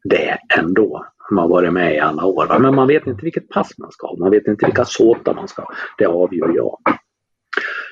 det 0.03 0.37
ändå. 0.57 1.05
Man 1.31 1.49
varit 1.49 1.73
med 1.73 1.95
i 1.95 1.99
alla 1.99 2.25
år. 2.25 2.47
Va? 2.47 2.59
Men 2.59 2.75
man 2.75 2.87
vet 2.87 3.07
inte 3.07 3.23
vilket 3.23 3.49
pass 3.49 3.77
man 3.77 3.91
ska 3.91 4.07
ha. 4.07 4.17
Man 4.17 4.31
vet 4.31 4.47
inte 4.47 4.65
vilka 4.65 4.85
såtar 4.85 5.33
man 5.33 5.47
ska 5.47 5.61
ha. 5.61 5.73
Det 5.97 6.05
avgör 6.05 6.55
jag. 6.55 6.77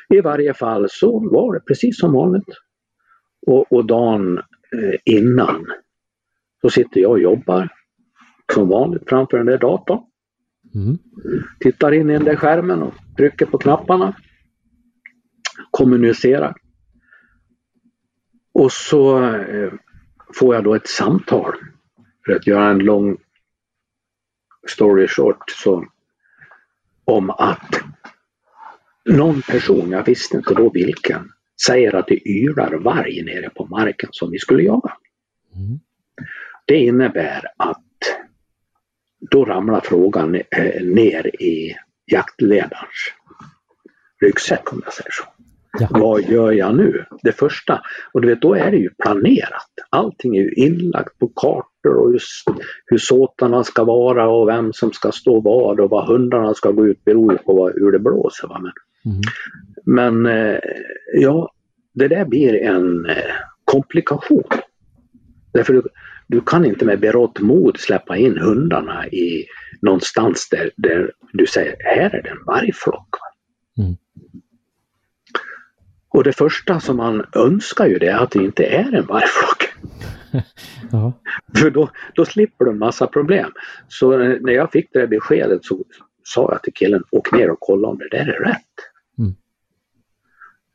I 0.09 0.21
varje 0.21 0.53
fall 0.53 0.87
så 0.89 1.29
var 1.29 1.53
det 1.53 1.59
precis 1.59 1.99
som 1.99 2.13
vanligt. 2.13 2.49
Och, 3.47 3.71
och 3.71 3.85
dagen 3.85 4.37
eh, 4.37 5.15
innan 5.15 5.65
så 6.61 6.69
sitter 6.69 7.01
jag 7.01 7.11
och 7.11 7.19
jobbar 7.19 7.69
som 8.53 8.69
vanligt 8.69 9.09
framför 9.09 9.37
den 9.37 9.45
där 9.45 9.57
datorn. 9.57 9.99
Mm. 10.75 10.97
Tittar 11.59 11.91
in 11.91 12.09
i 12.09 12.13
den 12.13 12.23
där 12.23 12.35
skärmen 12.35 12.81
och 12.81 12.93
trycker 13.17 13.45
på 13.45 13.57
knapparna. 13.57 14.13
Kommunicerar. 15.77 16.55
Och 18.53 18.71
så 18.71 19.25
eh, 19.33 19.73
får 20.33 20.55
jag 20.55 20.63
då 20.63 20.75
ett 20.75 20.87
samtal. 20.87 21.55
För 22.25 22.33
att 22.33 22.47
göra 22.47 22.69
en 22.69 22.79
lång 22.79 23.17
story 24.67 25.07
short 25.07 25.49
så 25.49 25.85
om 27.05 27.29
att 27.29 27.81
någon 29.05 29.41
person, 29.41 29.91
jag 29.91 30.05
visste 30.05 30.37
inte 30.37 30.53
då 30.53 30.69
vilken, 30.69 31.31
säger 31.65 31.95
att 31.95 32.07
det 32.07 32.29
yrar 32.29 32.73
varg 32.73 33.23
nere 33.23 33.49
på 33.49 33.65
marken 33.65 34.09
som 34.11 34.31
vi 34.31 34.39
skulle 34.39 34.63
jaga. 34.63 34.97
Mm. 35.55 35.79
Det 36.65 36.77
innebär 36.77 37.43
att 37.57 37.81
då 39.19 39.45
ramlar 39.45 39.81
frågan 39.81 40.35
eh, 40.35 40.83
ner 40.83 41.41
i 41.41 41.75
jaktledarens 42.05 43.13
ryggsäck 44.21 44.73
om 44.73 44.81
jag 44.83 44.93
säger 44.93 45.11
så. 45.11 45.23
Ja. 45.79 45.87
Vad 45.89 46.21
gör 46.21 46.51
jag 46.51 46.75
nu? 46.75 47.05
Det 47.23 47.31
första, 47.31 47.81
och 48.13 48.21
du 48.21 48.27
vet 48.27 48.41
då 48.41 48.53
är 48.53 48.71
det 48.71 48.77
ju 48.77 48.89
planerat. 48.89 49.71
Allting 49.89 50.37
är 50.37 50.41
ju 50.41 50.53
inlagt 50.53 51.19
på 51.19 51.27
kartor 51.27 51.95
och 51.97 52.13
just 52.13 52.47
hur 52.85 52.97
såtarna 52.97 53.63
ska 53.63 53.83
vara 53.83 54.29
och 54.29 54.47
vem 54.47 54.73
som 54.73 54.91
ska 54.91 55.11
stå 55.11 55.39
vad 55.39 55.79
och 55.79 55.89
vad 55.89 56.07
hundarna 56.07 56.53
ska 56.53 56.71
gå 56.71 56.87
ut 56.87 57.05
beror 57.05 57.35
på 57.35 57.55
vad, 57.55 57.73
hur 57.75 57.91
det 57.91 57.99
blåser. 57.99 58.47
Va? 58.47 58.59
Men 58.59 58.71
Mm. 59.05 59.21
Men 59.85 60.25
eh, 60.25 60.59
ja, 61.13 61.51
det 61.93 62.07
där 62.07 62.25
blir 62.25 62.63
en 62.63 63.05
eh, 63.05 63.35
komplikation. 63.65 64.43
Därför 65.53 65.73
du, 65.73 65.81
du 66.27 66.41
kan 66.41 66.65
inte 66.65 66.85
med 66.85 66.99
berått 66.99 67.39
mod 67.39 67.79
släppa 67.79 68.17
in 68.17 68.37
hundarna 68.37 69.07
i 69.07 69.45
någonstans 69.81 70.47
där, 70.51 70.71
där 70.75 71.11
du 71.33 71.45
säger 71.45 71.75
här 71.79 72.15
är 72.15 72.21
det 72.21 72.29
en 72.29 72.45
vargflock. 72.45 73.09
Mm. 73.77 73.95
Och 76.15 76.23
det 76.23 76.33
första 76.33 76.79
som 76.79 76.97
man 76.97 77.25
önskar 77.35 77.85
ju 77.85 77.97
det 77.97 78.07
är 78.07 78.17
att 78.17 78.31
det 78.31 78.43
inte 78.43 78.65
är 78.65 78.95
en 78.95 79.05
vargflock. 79.05 79.73
ja. 80.91 81.13
För 81.57 81.69
då, 81.69 81.89
då 82.13 82.25
slipper 82.25 82.65
du 82.65 82.71
en 82.71 82.77
massa 82.77 83.07
problem. 83.07 83.51
Så 83.87 84.17
när 84.17 84.53
jag 84.53 84.71
fick 84.71 84.89
det 84.93 85.07
beskedet 85.07 85.65
så 85.65 85.83
sa 86.23 86.51
jag 86.51 86.63
till 86.63 86.73
killen, 86.73 87.03
åk 87.11 87.31
ner 87.31 87.49
och 87.49 87.59
kolla 87.59 87.87
om 87.87 87.97
det 87.97 88.17
där 88.17 88.27
är 88.27 88.45
rätt. 88.45 88.61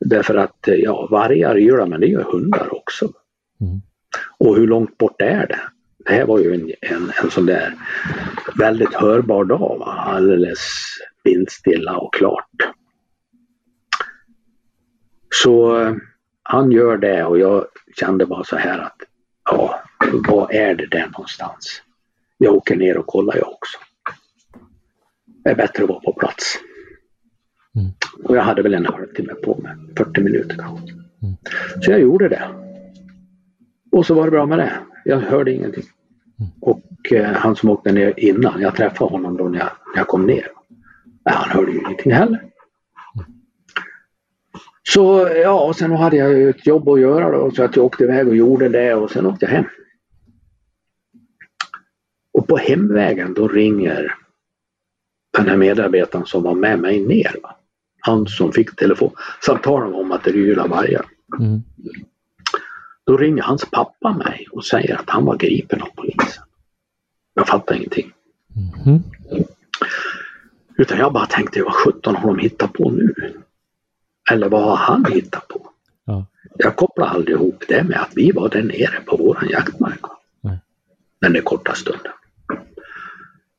Därför 0.05 0.35
att 0.35 0.67
eh, 0.67 0.75
ja, 0.75 1.07
vargar 1.11 1.57
ylar 1.57 1.87
men 1.87 2.01
det 2.01 2.07
gör 2.07 2.23
hundar 2.23 2.75
också. 2.75 3.05
Mm. 3.61 3.81
Och 4.37 4.55
hur 4.55 4.67
långt 4.67 4.97
bort 4.97 5.21
är 5.21 5.47
det? 5.47 5.59
Det 6.05 6.13
här 6.13 6.25
var 6.25 6.39
ju 6.39 6.53
en, 6.53 6.71
en, 6.81 7.11
en 7.23 7.31
sån 7.31 7.45
där 7.45 7.73
väldigt 8.57 8.93
hörbar 8.93 9.45
dag. 9.45 9.75
Va? 9.79 9.85
Alldeles 9.85 10.59
vindstilla 11.23 11.97
och 11.97 12.13
klart. 12.13 12.73
Så 15.33 15.81
eh, 15.81 15.95
han 16.43 16.71
gör 16.71 16.97
det 16.97 17.23
och 17.23 17.39
jag 17.39 17.65
kände 17.95 18.25
bara 18.25 18.43
så 18.43 18.55
här 18.55 18.79
att 18.79 18.97
ja, 19.45 19.83
vad 20.27 20.53
är 20.53 20.75
det 20.75 20.87
där 20.87 21.05
någonstans? 21.05 21.81
Jag 22.37 22.53
åker 22.53 22.75
ner 22.75 22.97
och 22.97 23.07
kollar 23.07 23.37
jag 23.37 23.47
också. 23.47 23.77
Det 25.43 25.49
är 25.49 25.55
bättre 25.55 25.83
att 25.83 25.89
vara 25.89 25.99
på 25.99 26.13
plats. 26.13 26.59
Mm. 27.75 27.91
Och 28.23 28.37
jag 28.37 28.41
hade 28.43 28.61
väl 28.61 28.73
en 28.73 28.85
halvtimme 28.85 29.33
på 29.33 29.61
mig, 29.61 29.75
40 29.97 30.21
minuter 30.21 30.55
kanske. 30.55 30.93
Mm. 30.93 31.35
Så 31.81 31.91
jag 31.91 31.99
gjorde 31.99 32.29
det. 32.29 32.49
Och 33.91 34.05
så 34.05 34.13
var 34.13 34.25
det 34.25 34.31
bra 34.31 34.45
med 34.45 34.59
det. 34.59 34.73
Jag 35.05 35.19
hörde 35.19 35.51
ingenting. 35.51 35.83
Mm. 36.39 36.51
Och 36.61 37.11
eh, 37.11 37.33
han 37.33 37.55
som 37.55 37.69
åkte 37.69 37.91
ner 37.91 38.13
innan, 38.17 38.61
jag 38.61 38.75
träffade 38.75 39.11
honom 39.11 39.37
då 39.37 39.43
när 39.43 39.59
jag, 39.59 39.69
när 39.93 39.99
jag 39.99 40.07
kom 40.07 40.25
ner. 40.25 40.47
Han 41.25 41.49
hörde 41.49 41.71
ju 41.71 41.79
ingenting 41.79 42.11
heller. 42.11 42.50
Så 44.93 45.29
ja, 45.43 45.67
och 45.67 45.75
sen 45.75 45.91
hade 45.91 46.17
jag 46.17 46.49
ett 46.49 46.67
jobb 46.67 46.89
att 46.89 46.99
göra 46.99 47.31
då 47.31 47.51
så 47.51 47.63
att 47.63 47.75
jag 47.75 47.85
åkte 47.85 48.03
iväg 48.03 48.27
och 48.27 48.35
gjorde 48.35 48.69
det 48.69 48.95
och 48.95 49.11
sen 49.11 49.25
åkte 49.25 49.45
jag 49.45 49.51
hem. 49.51 49.65
Och 52.33 52.47
på 52.47 52.57
hemvägen 52.57 53.33
då 53.33 53.47
ringer 53.47 54.15
den 55.37 55.47
här 55.47 55.57
medarbetaren 55.57 56.25
som 56.25 56.43
var 56.43 56.55
med 56.55 56.79
mig 56.79 56.99
ner. 56.99 57.35
Va? 57.43 57.55
han 58.01 58.27
som 58.27 58.51
fick 58.51 58.75
telefonsamtal 58.75 59.93
om 59.93 60.11
att 60.11 60.23
det 60.23 60.31
ylar 60.31 60.67
vargar. 60.67 61.05
Mm. 61.39 61.61
Då 63.05 63.17
ringer 63.17 63.43
hans 63.43 63.65
pappa 63.65 64.13
mig 64.13 64.47
och 64.51 64.65
säger 64.65 64.95
att 64.95 65.09
han 65.09 65.25
var 65.25 65.37
gripen 65.37 65.81
av 65.81 65.89
polisen. 65.95 66.43
Jag 67.33 67.47
fattar 67.47 67.75
ingenting. 67.75 68.11
Mm. 68.85 68.99
Utan 70.77 70.97
jag 70.97 71.13
bara 71.13 71.25
tänkte, 71.25 71.63
vad 71.63 71.73
sjutton 71.73 72.15
har 72.15 72.27
de 72.27 72.39
hittat 72.39 72.73
på 72.73 72.91
nu? 72.91 73.13
Eller 74.31 74.49
vad 74.49 74.63
har 74.63 74.75
han 74.75 75.05
hittat 75.05 75.47
på? 75.47 75.69
Ja. 76.05 76.25
Jag 76.57 76.75
kopplar 76.75 77.07
aldrig 77.07 77.35
ihop 77.35 77.63
det 77.67 77.83
med 77.83 78.01
att 78.01 78.11
vi 78.15 78.31
var 78.31 78.49
där 78.49 78.63
nere 78.63 79.01
på 79.05 79.17
våran 79.17 79.49
jaktmark. 79.49 79.99
Nej. 80.41 80.59
Den 81.21 81.33
där 81.33 81.41
korta 81.41 81.73
stunden. 81.75 82.11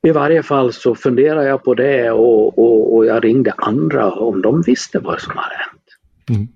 I 0.03 0.11
varje 0.11 0.43
fall 0.43 0.73
så 0.73 0.95
funderade 0.95 1.49
jag 1.49 1.65
på 1.65 1.75
det 1.75 2.11
och, 2.11 2.59
och, 2.59 2.95
och 2.95 3.07
jag 3.07 3.25
ringde 3.25 3.53
andra 3.53 4.13
om 4.13 4.43
de 4.43 4.63
visste 4.63 4.99
vad 4.99 5.21
som 5.21 5.37
hade 5.37 5.57
hänt. 5.57 5.83
Mm. 6.31 6.49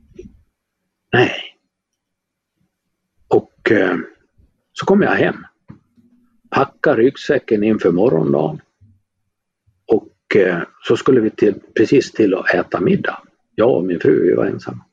Nej. 1.12 1.32
Och 3.28 3.70
eh, 3.70 3.96
så 4.72 4.86
kom 4.86 5.02
jag 5.02 5.10
hem. 5.10 5.46
Packade 6.50 7.02
ryggsäcken 7.02 7.64
inför 7.64 7.92
morgondagen. 7.92 8.60
Och 9.86 10.36
eh, 10.36 10.62
så 10.82 10.96
skulle 10.96 11.20
vi 11.20 11.30
till, 11.30 11.54
precis 11.76 12.12
till 12.12 12.34
att 12.34 12.54
äta 12.54 12.80
middag. 12.80 13.22
Jag 13.58 13.76
och 13.76 13.84
min 13.84 14.00
fru, 14.00 14.22
vi 14.22 14.34
var 14.34 14.46
ensamma. 14.46 14.84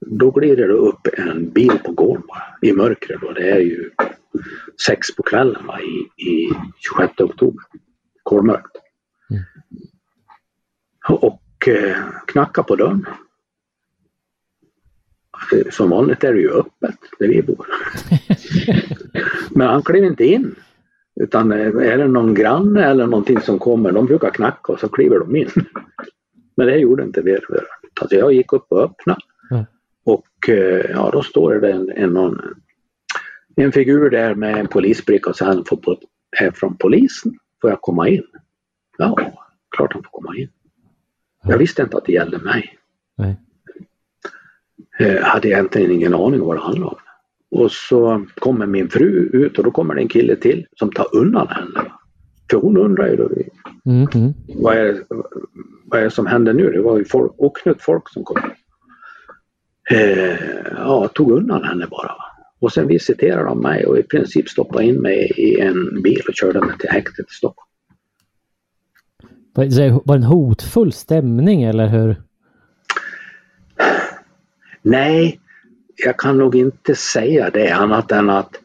Då 0.00 0.30
glider 0.30 0.68
det 0.68 0.74
upp 0.74 1.08
en 1.12 1.50
bil 1.50 1.78
på 1.84 1.92
gården 1.92 2.22
i 2.62 2.72
mörkret. 2.72 3.20
Då. 3.20 3.32
Det 3.32 3.50
är 3.50 3.60
ju 3.60 3.90
sex 4.86 5.16
på 5.16 5.22
kvällen 5.22 5.66
va, 5.66 5.80
i, 5.80 6.24
i 6.30 6.50
26 6.78 7.20
oktober. 7.20 7.64
Kolmörkt. 8.22 8.76
Mm. 9.30 9.44
Och 11.08 11.68
eh, 11.68 11.96
knackar 12.26 12.62
på 12.62 12.76
dörren. 12.76 13.06
som 15.70 15.90
vanligt 15.90 16.24
är 16.24 16.32
det 16.32 16.40
ju 16.40 16.50
öppet 16.50 16.98
där 17.18 17.28
vi 17.28 17.42
bor. 17.42 17.66
Men 19.50 19.66
han 19.66 19.82
klev 19.82 20.04
inte 20.04 20.24
in. 20.24 20.54
Utan 21.20 21.52
är 21.52 21.98
det 21.98 22.08
någon 22.08 22.34
granne 22.34 22.84
eller 22.84 23.06
någonting 23.06 23.40
som 23.40 23.58
kommer, 23.58 23.92
de 23.92 24.06
brukar 24.06 24.30
knacka 24.30 24.72
och 24.72 24.80
så 24.80 24.88
kliver 24.88 25.18
de 25.18 25.36
in. 25.36 25.50
Men 26.56 26.66
det 26.66 26.76
gjorde 26.76 27.02
inte 27.02 27.22
vi. 27.22 27.38
Alltså 28.00 28.16
jag 28.16 28.32
gick 28.32 28.52
upp 28.52 28.66
och 28.68 28.82
öppnade. 28.82 29.20
Mm. 29.50 29.64
Och 30.04 30.48
eh, 30.48 30.90
ja, 30.90 31.10
då 31.12 31.22
står 31.22 31.54
det 31.54 31.72
en, 31.72 31.90
en, 31.90 32.10
någon, 32.10 32.40
en 33.56 33.72
figur 33.72 34.10
där 34.10 34.34
med 34.34 34.56
en 34.56 34.66
polisbricka 34.66 35.30
och 35.30 35.36
sen 35.36 35.64
får 35.64 35.76
på, 35.76 35.98
är 36.40 36.50
från 36.50 36.76
polisen. 36.76 37.32
Får 37.60 37.70
jag 37.70 37.80
komma 37.80 38.08
in? 38.08 38.26
Ja, 38.98 39.16
klart 39.76 39.92
han 39.92 40.02
får 40.02 40.10
komma 40.10 40.36
in. 40.36 40.48
Jag 41.42 41.58
visste 41.58 41.82
inte 41.82 41.96
att 41.96 42.04
det 42.04 42.12
gällde 42.12 42.38
mig. 42.38 42.78
Nej. 43.16 43.36
Eh, 44.98 45.22
hade 45.22 45.48
egentligen 45.48 45.90
ingen 45.90 46.14
aning 46.14 46.40
om 46.40 46.46
vad 46.46 46.56
det 46.56 46.62
handlade 46.62 46.90
om. 46.90 46.96
Och 47.50 47.72
så 47.72 48.26
kommer 48.34 48.66
min 48.66 48.88
fru 48.88 49.30
ut 49.32 49.58
och 49.58 49.64
då 49.64 49.70
kommer 49.70 49.94
det 49.94 50.00
en 50.00 50.08
kille 50.08 50.36
till 50.36 50.66
som 50.76 50.92
tar 50.92 51.16
undan 51.16 51.48
henne. 51.48 51.92
För 52.50 52.56
hon 52.56 52.76
undrar 52.76 53.08
ju 53.08 53.16
då, 53.16 53.28
Mm, 53.86 54.08
mm. 54.14 54.34
vad 54.46 54.76
är, 54.76 55.04
vad 55.84 56.00
är 56.00 56.04
det 56.04 56.10
som 56.10 56.26
händer 56.26 56.52
nu? 56.52 56.70
Det 56.70 56.82
var 56.82 56.98
ju 56.98 57.04
folk, 57.04 57.32
oknytt 57.36 57.82
folk 57.82 58.08
som 58.10 58.24
kom. 58.24 58.40
Eh, 59.90 60.36
ja, 60.76 61.08
tog 61.08 61.30
undan 61.30 61.64
henne 61.64 61.86
bara. 61.90 62.12
Och 62.58 62.72
sen 62.72 62.88
visiterade 62.88 63.44
de 63.44 63.60
mig 63.60 63.86
och 63.86 63.98
i 63.98 64.02
princip 64.02 64.48
stoppade 64.48 64.84
in 64.84 65.00
mig 65.00 65.32
i 65.36 65.60
en 65.60 66.02
bil 66.02 66.20
och 66.28 66.34
körde 66.34 66.60
mig 66.60 66.78
till 66.78 66.90
häktet 66.90 67.30
i 67.30 67.34
Stockholm. 67.34 67.68
Var 69.54 69.64
det 70.04 70.14
en 70.14 70.22
hotfull 70.22 70.92
stämning 70.92 71.62
eller 71.62 71.86
hur? 71.86 72.22
Nej, 74.82 75.40
jag 75.96 76.18
kan 76.18 76.38
nog 76.38 76.54
inte 76.54 76.94
säga 76.94 77.50
det 77.50 77.70
annat 77.70 78.12
än 78.12 78.30
att 78.30 78.56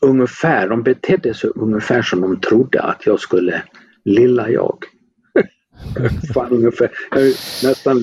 ungefär, 0.00 0.68
de 0.68 0.82
betedde 0.82 1.34
sig 1.34 1.50
ungefär 1.54 2.02
som 2.02 2.20
de 2.20 2.40
trodde 2.40 2.82
att 2.82 3.06
jag 3.06 3.20
skulle 3.20 3.62
lilla 4.04 4.50
jag. 4.50 4.78
Fan, 6.34 6.50
ungefär. 6.52 6.90
Jag 7.10 7.20
är 7.22 7.66
nästan 7.68 8.02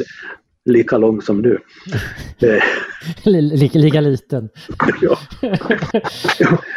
lika 0.66 0.98
lång 0.98 1.22
som 1.22 1.42
du. 1.42 1.60
Eh, 2.42 2.64
Li- 3.24 3.42
Lika, 3.58 3.80
lika 3.80 4.02
liten. 4.02 4.50
ja. 5.02 5.18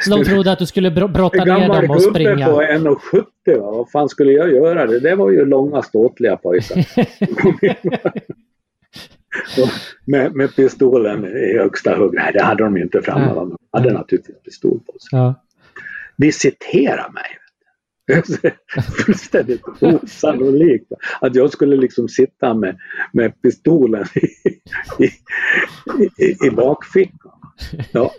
Så 0.04 0.10
de 0.16 0.24
trodde 0.24 0.52
att 0.52 0.58
du 0.58 0.66
skulle 0.66 0.90
bro- 0.90 1.08
brotta 1.08 1.38
En 1.42 1.48
ner 1.48 1.58
gammal 1.60 1.82
dem 1.82 1.90
och 1.90 1.96
gubbe 1.96 2.10
springa. 2.10 2.46
på 2.46 2.62
1,70 2.62 3.60
va? 3.60 3.70
vad 3.70 3.90
fan 3.90 4.08
skulle 4.08 4.32
jag 4.32 4.50
göra? 4.52 4.86
Det 4.86 5.00
där 5.00 5.16
var 5.16 5.30
ju 5.30 5.44
långa 5.44 5.82
ståtliga 5.82 6.36
pojkar. 6.36 6.76
Med, 10.04 10.34
med 10.34 10.56
pistolen 10.56 11.24
i 11.24 11.58
högsta 11.58 11.96
hugg. 11.96 12.14
Nej, 12.14 12.32
det 12.32 12.42
hade 12.42 12.64
de 12.64 12.76
ju 12.76 12.82
inte 12.82 13.02
framme. 13.02 13.34
De 13.34 13.56
hade 13.72 13.92
naturligtvis 13.92 14.42
pistol 14.42 14.80
på 14.80 14.98
sig. 14.98 15.08
Ja. 15.18 15.44
Visitera 16.16 17.10
mig. 17.10 17.36
Fullständigt 19.06 19.62
osannolikt 19.80 20.92
att 21.20 21.34
jag 21.34 21.52
skulle 21.52 21.76
liksom 21.76 22.08
sitta 22.08 22.54
med, 22.54 22.78
med 23.12 23.42
pistolen 23.42 24.04
i, 24.14 24.26
i, 25.04 25.10
i, 26.24 26.46
i 26.46 26.50
bakfickan. 26.50 27.32
Ja, 27.92 28.14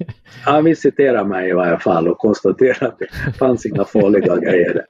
han 0.45 0.64
visiterade 0.64 1.30
mig 1.30 1.49
i 1.49 1.53
varje 1.53 1.80
fall 1.80 2.07
och 2.07 2.18
konstaterade 2.18 2.88
att 2.88 2.99
det 2.99 3.38
fanns 3.38 3.66
inga 3.66 3.86
farliga 3.86 4.38
grejer. 4.38 4.86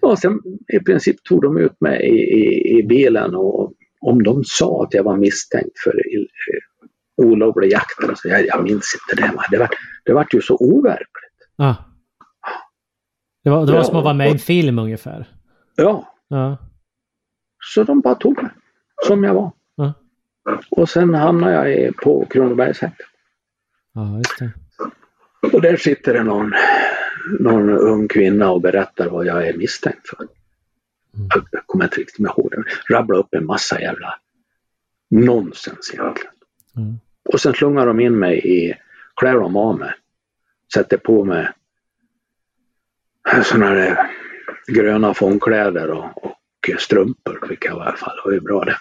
Och 0.00 0.18
sen 0.18 0.40
i 0.72 0.78
princip 0.78 1.24
tog 1.24 1.42
de 1.42 1.58
ut 1.58 1.80
mig 1.80 2.02
i, 2.04 2.18
i, 2.18 2.78
i 2.78 2.82
bilen 2.82 3.34
och 3.34 3.71
om 4.02 4.22
de 4.22 4.44
sa 4.44 4.82
att 4.84 4.94
jag 4.94 5.02
var 5.04 5.16
misstänkt 5.16 5.78
för 5.84 5.94
olovlig 7.16 7.72
jakt, 7.72 8.02
eller 8.04 8.14
så, 8.14 8.28
jag, 8.28 8.46
jag 8.46 8.62
minns 8.64 8.96
inte 9.10 9.22
det. 9.22 9.32
Det 9.50 9.58
var, 9.58 9.68
det 10.04 10.12
var 10.12 10.26
ju 10.32 10.40
så 10.42 10.56
overkligt. 10.56 11.38
Ah. 11.58 11.74
Det 13.44 13.50
var, 13.50 13.66
det 13.66 13.72
var 13.72 13.78
Ja. 13.78 13.84
som 13.84 13.96
att 13.96 14.04
vara 14.04 14.14
med 14.14 14.28
i 14.28 14.32
en 14.32 14.38
film 14.38 14.78
ungefär. 14.78 15.28
Ja, 15.76 16.14
Ja. 16.28 16.56
Så 17.74 17.84
de 17.84 18.00
bara 18.00 18.14
tog 18.14 18.42
mig 18.42 18.52
som 19.06 19.24
jag 19.24 19.34
var. 19.34 19.52
Ja. 19.74 19.92
Och 20.70 20.88
sen 20.88 21.14
hamnade 21.14 21.52
jag 21.54 21.72
i- 21.72 21.92
på 21.92 22.26
Kronobergshäktet. 22.30 23.06
ja, 23.94 24.16
just 24.16 24.38
det. 24.38 24.50
Och 25.52 25.62
där 25.62 25.76
sitter 25.76 26.14
det 26.14 26.22
någon, 26.24 26.52
någon 27.40 27.70
ung 27.70 28.08
kvinna 28.08 28.50
och 28.50 28.60
berättar 28.60 29.08
vad 29.08 29.26
jag 29.26 29.48
är 29.48 29.56
misstänkt 29.56 30.08
för. 30.08 30.26
Jag, 31.12 31.46
jag 31.50 31.66
kommer 31.66 31.84
inte 31.84 32.00
riktigt 32.00 32.18
ihåg 32.18 32.50
det. 32.50 32.94
Rabbla 32.94 33.16
upp 33.16 33.34
en 33.34 33.46
massa 33.46 33.80
jävla 33.80 34.14
nonsens 35.10 35.90
egentligen. 35.94 36.32
Mm. 36.76 36.98
Och 37.32 37.40
sen 37.40 37.54
slungar 37.54 37.86
de 37.86 38.00
in 38.00 38.18
mig 38.18 38.38
i, 38.38 38.74
klär 39.16 39.34
de 39.34 39.56
av 39.56 39.78
mig, 39.78 39.92
sätter 40.74 40.96
på 40.96 41.24
mig 41.24 41.48
sådana 43.44 43.70
där 43.70 44.10
gröna 44.66 45.14
fångkläder 45.14 45.90
och, 45.90 46.24
och 46.24 46.38
strumpor 46.78 47.46
fick 47.48 47.64
jag 47.64 47.76
i 47.76 47.80
alla 47.80 47.96
fall. 47.96 48.16
Det 48.16 48.22
var 48.24 48.32
ju 48.32 48.40
bra 48.40 48.64
det. 48.64 48.76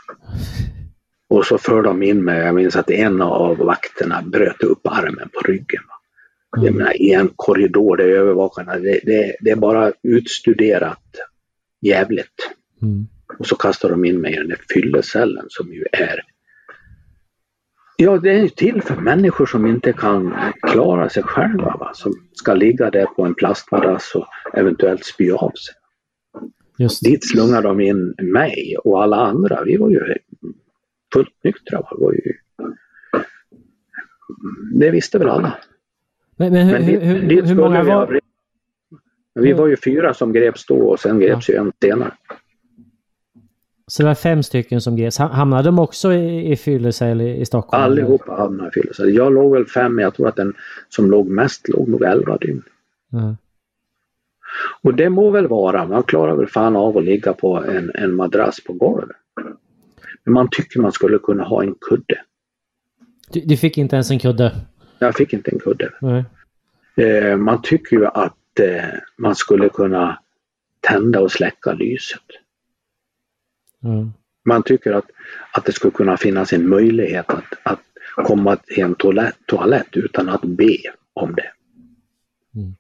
Och 1.30 1.46
så 1.46 1.58
för 1.58 1.82
de 1.82 2.04
in 2.04 2.24
mig, 2.24 2.40
jag 2.40 2.56
minns 2.56 2.76
att 2.76 2.90
en 2.90 3.22
av 3.22 3.58
vakterna 3.58 4.22
bröt 4.22 4.64
upp 4.64 4.88
armen 4.88 5.30
på 5.34 5.42
ryggen. 5.42 5.84
va. 5.88 5.96
Jag 6.66 6.76
menar, 6.76 7.02
i 7.02 7.14
en 7.14 7.30
korridor 7.36 7.98
där 7.98 8.06
övervakarna, 8.06 8.76
det, 8.76 9.00
det, 9.04 9.36
det 9.40 9.52
är 9.52 9.56
bara 9.56 9.92
utstuderat 10.04 11.00
jävligt. 11.82 12.52
Mm. 12.82 13.08
Och 13.40 13.48
så 13.48 13.56
kastar 13.56 13.90
de 13.90 14.06
in 14.06 14.22
mig 14.22 14.34
i 14.34 14.38
den 14.38 14.48
där 14.48 14.60
fyllecellen 14.74 15.46
som 15.50 15.74
ju 15.74 15.86
är 15.92 16.22
Ja, 18.02 18.18
det 18.18 18.30
är 18.30 18.42
ju 18.42 18.50
till 18.50 18.82
för 18.82 18.96
människor 18.96 19.46
som 19.46 19.66
inte 19.66 19.94
kan 19.94 20.34
klara 20.62 21.10
sig 21.10 21.24
själva. 21.24 21.78
Va? 21.80 21.92
Som 21.94 22.14
ska 22.34 22.54
ligga 22.54 22.90
där 22.90 23.06
på 23.06 23.26
en 23.26 23.36
plastmadrass 23.36 24.12
och 24.16 24.28
eventuellt 24.54 25.06
spy 25.06 25.32
av 25.32 25.52
sig. 25.52 25.76
Just 26.78 27.04
Dit 27.04 27.30
slungar 27.30 27.62
de 27.62 27.80
in 27.82 28.16
mig 28.22 28.76
och 28.84 29.04
alla 29.04 29.18
andra. 29.18 29.64
Vi 29.66 29.78
var 29.78 29.90
ju 29.90 30.16
fullt 31.14 31.44
nyktra. 31.44 31.82
Va? 31.82 31.90
Var 31.92 32.14
ju... 32.14 32.34
det 34.80 34.92
visste 34.92 35.20
väl 35.20 35.30
alla. 35.30 35.58
Men, 36.36 36.54
men 36.54 36.68
hur, 36.68 36.74
Men 36.74 36.86
dit, 36.86 37.04
hur, 37.04 37.22
dit 37.22 37.50
hur 37.50 37.56
många 37.56 37.84
var... 37.84 38.21
Men 39.36 39.44
Vi 39.44 39.54
var 39.54 39.68
ju 39.68 39.78
fyra 39.78 40.14
som 40.14 40.34
greps 40.34 40.66
då 40.66 40.76
och 40.76 41.00
sen 41.00 41.20
greps 41.20 41.50
ju 41.50 41.56
en 41.56 41.72
senare. 41.82 42.12
Så 43.88 44.04
det 44.04 44.08
var 44.08 44.16
fem 44.16 44.44
stycken 44.44 44.82
som 44.82 44.96
greps. 44.96 45.18
Ha- 45.18 45.28
Hamnade 45.28 45.64
de 45.64 45.80
också 45.80 46.14
i, 46.14 46.52
i 46.52 46.56
fyllecell 46.56 47.22
i, 47.22 47.36
i 47.42 47.46
Stockholm? 47.46 47.84
Allihopa 47.84 48.34
hamnade 48.34 48.70
i 48.70 48.72
fyllecell. 48.72 49.16
Jag 49.16 49.34
låg 49.34 49.52
väl 49.54 49.66
fem, 49.66 49.96
men 49.96 50.04
jag 50.04 50.14
tror 50.14 50.28
att 50.28 50.36
den 50.36 50.54
som 50.90 51.12
låg 51.12 51.28
mest 51.30 51.70
låg 51.70 51.88
nog 51.88 52.04
elva 52.04 52.38
dygn. 52.38 52.64
Ja. 53.10 53.36
Och 54.82 54.94
det 54.96 55.10
må 55.10 55.30
väl 55.30 55.48
vara, 55.48 55.88
man 55.88 56.04
klarar 56.04 56.36
väl 56.36 56.48
fan 56.48 56.76
av 56.76 56.98
att 56.98 57.04
ligga 57.04 57.34
på 57.34 57.64
en, 57.64 57.92
en 57.96 58.16
madrass 58.16 58.64
på 58.64 58.74
golvet. 58.74 59.16
Men 60.24 60.34
man 60.34 60.48
tycker 60.52 60.80
man 60.80 60.92
skulle 60.92 61.18
kunna 61.20 61.44
ha 61.44 61.64
en 61.64 61.76
kudde. 61.90 62.22
Du, 63.32 63.40
du 63.40 63.58
fick 63.58 63.78
inte 63.78 63.96
ens 63.96 64.12
en 64.12 64.20
kudde? 64.20 64.56
Jag 65.00 65.16
fick 65.16 65.34
inte 65.34 65.52
en 65.52 65.60
kudde. 65.60 65.90
Nej. 66.02 66.26
Eh, 66.96 67.38
man 67.38 67.62
tycker 67.62 67.96
ju 67.98 68.06
att 68.06 68.34
man 69.18 69.36
skulle 69.36 69.70
kunna 69.70 70.20
tända 70.80 71.20
och 71.20 71.32
släcka 71.32 71.74
lyset. 71.74 72.24
Ja. 73.80 74.12
Man 74.46 74.64
tycker 74.64 74.94
att, 74.94 75.06
att 75.52 75.66
det 75.66 75.72
skulle 75.72 75.92
kunna 75.92 76.18
finnas 76.18 76.54
en 76.54 76.70
möjlighet 76.70 77.30
att, 77.30 77.54
att 77.64 77.82
komma 78.16 78.56
till 78.56 78.84
en 78.84 78.96
toalett, 78.96 79.36
toalett 79.46 79.98
utan 79.98 80.30
att 80.30 80.42
be 80.42 80.78
om 81.14 81.36
det. 81.36 81.52
Mm. 82.56 82.76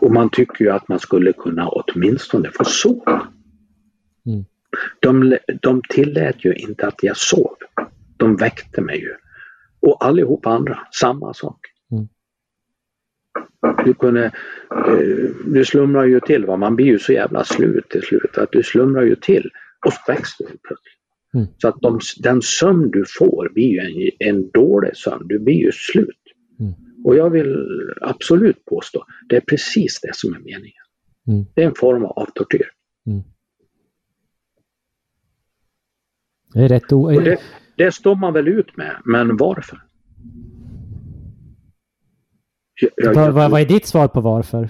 Och 0.00 0.12
man 0.12 0.30
tycker 0.30 0.64
ju 0.64 0.70
att 0.70 0.88
man 0.88 0.98
skulle 0.98 1.32
kunna 1.32 1.68
åtminstone 1.68 2.50
få 2.50 2.64
sova. 2.64 3.28
Mm. 4.26 4.44
De, 5.00 5.38
de 5.62 5.82
tillät 5.88 6.44
ju 6.44 6.54
inte 6.54 6.86
att 6.86 7.02
jag 7.02 7.16
sov. 7.16 7.56
De 8.16 8.36
väckte 8.36 8.80
mig 8.80 9.00
ju. 9.00 9.14
Och 9.80 10.04
allihopa 10.04 10.50
andra, 10.50 10.86
samma 10.92 11.34
sak. 11.34 11.71
Mm. 13.66 13.76
Du 13.84 13.94
kunde, 13.94 14.24
eh, 14.70 15.30
du 15.46 15.64
slumrar 15.64 16.04
ju 16.04 16.20
till, 16.20 16.46
va? 16.46 16.56
man 16.56 16.76
blir 16.76 16.86
ju 16.86 16.98
så 16.98 17.12
jävla 17.12 17.44
slut 17.44 17.88
till 17.88 18.02
slut 18.02 18.38
att 18.38 18.52
du 18.52 18.62
slumrar 18.62 19.02
ju 19.02 19.14
till 19.14 19.50
och 19.86 19.92
så 19.92 20.12
väcks 20.12 20.36
du 20.38 20.44
plötsligt. 20.44 20.98
Mm. 21.34 21.46
Så 21.58 21.68
att 21.68 21.80
de, 21.80 22.00
den 22.22 22.42
sömn 22.42 22.90
du 22.90 23.04
får 23.18 23.50
blir 23.54 23.68
ju 23.68 23.78
en, 23.78 24.28
en 24.28 24.50
dålig 24.50 24.96
sömn, 24.96 25.28
du 25.28 25.38
blir 25.38 25.54
ju 25.54 25.72
slut. 25.72 26.22
Mm. 26.60 26.72
Och 27.04 27.16
jag 27.16 27.30
vill 27.30 27.56
absolut 28.00 28.64
påstå, 28.64 29.04
det 29.28 29.36
är 29.36 29.40
precis 29.40 30.00
det 30.00 30.14
som 30.14 30.34
är 30.34 30.38
meningen. 30.38 30.84
Mm. 31.28 31.44
Det 31.54 31.62
är 31.62 31.66
en 31.66 31.74
form 31.74 32.04
av 32.04 32.26
tortyr. 32.34 32.66
Det 36.54 36.60
är 36.60 36.68
rätt 36.68 36.92
o... 36.92 37.10
Det, 37.20 37.40
det 37.76 37.92
står 37.92 38.16
man 38.16 38.32
väl 38.32 38.48
ut 38.48 38.76
med, 38.76 38.96
men 39.04 39.36
varför? 39.36 39.82
Jag, 42.96 43.14
Vad, 43.14 43.32
vad, 43.32 43.50
vad 43.50 43.60
är 43.60 43.66
ditt 43.66 43.86
svar 43.86 44.08
på 44.08 44.20
varför? 44.20 44.68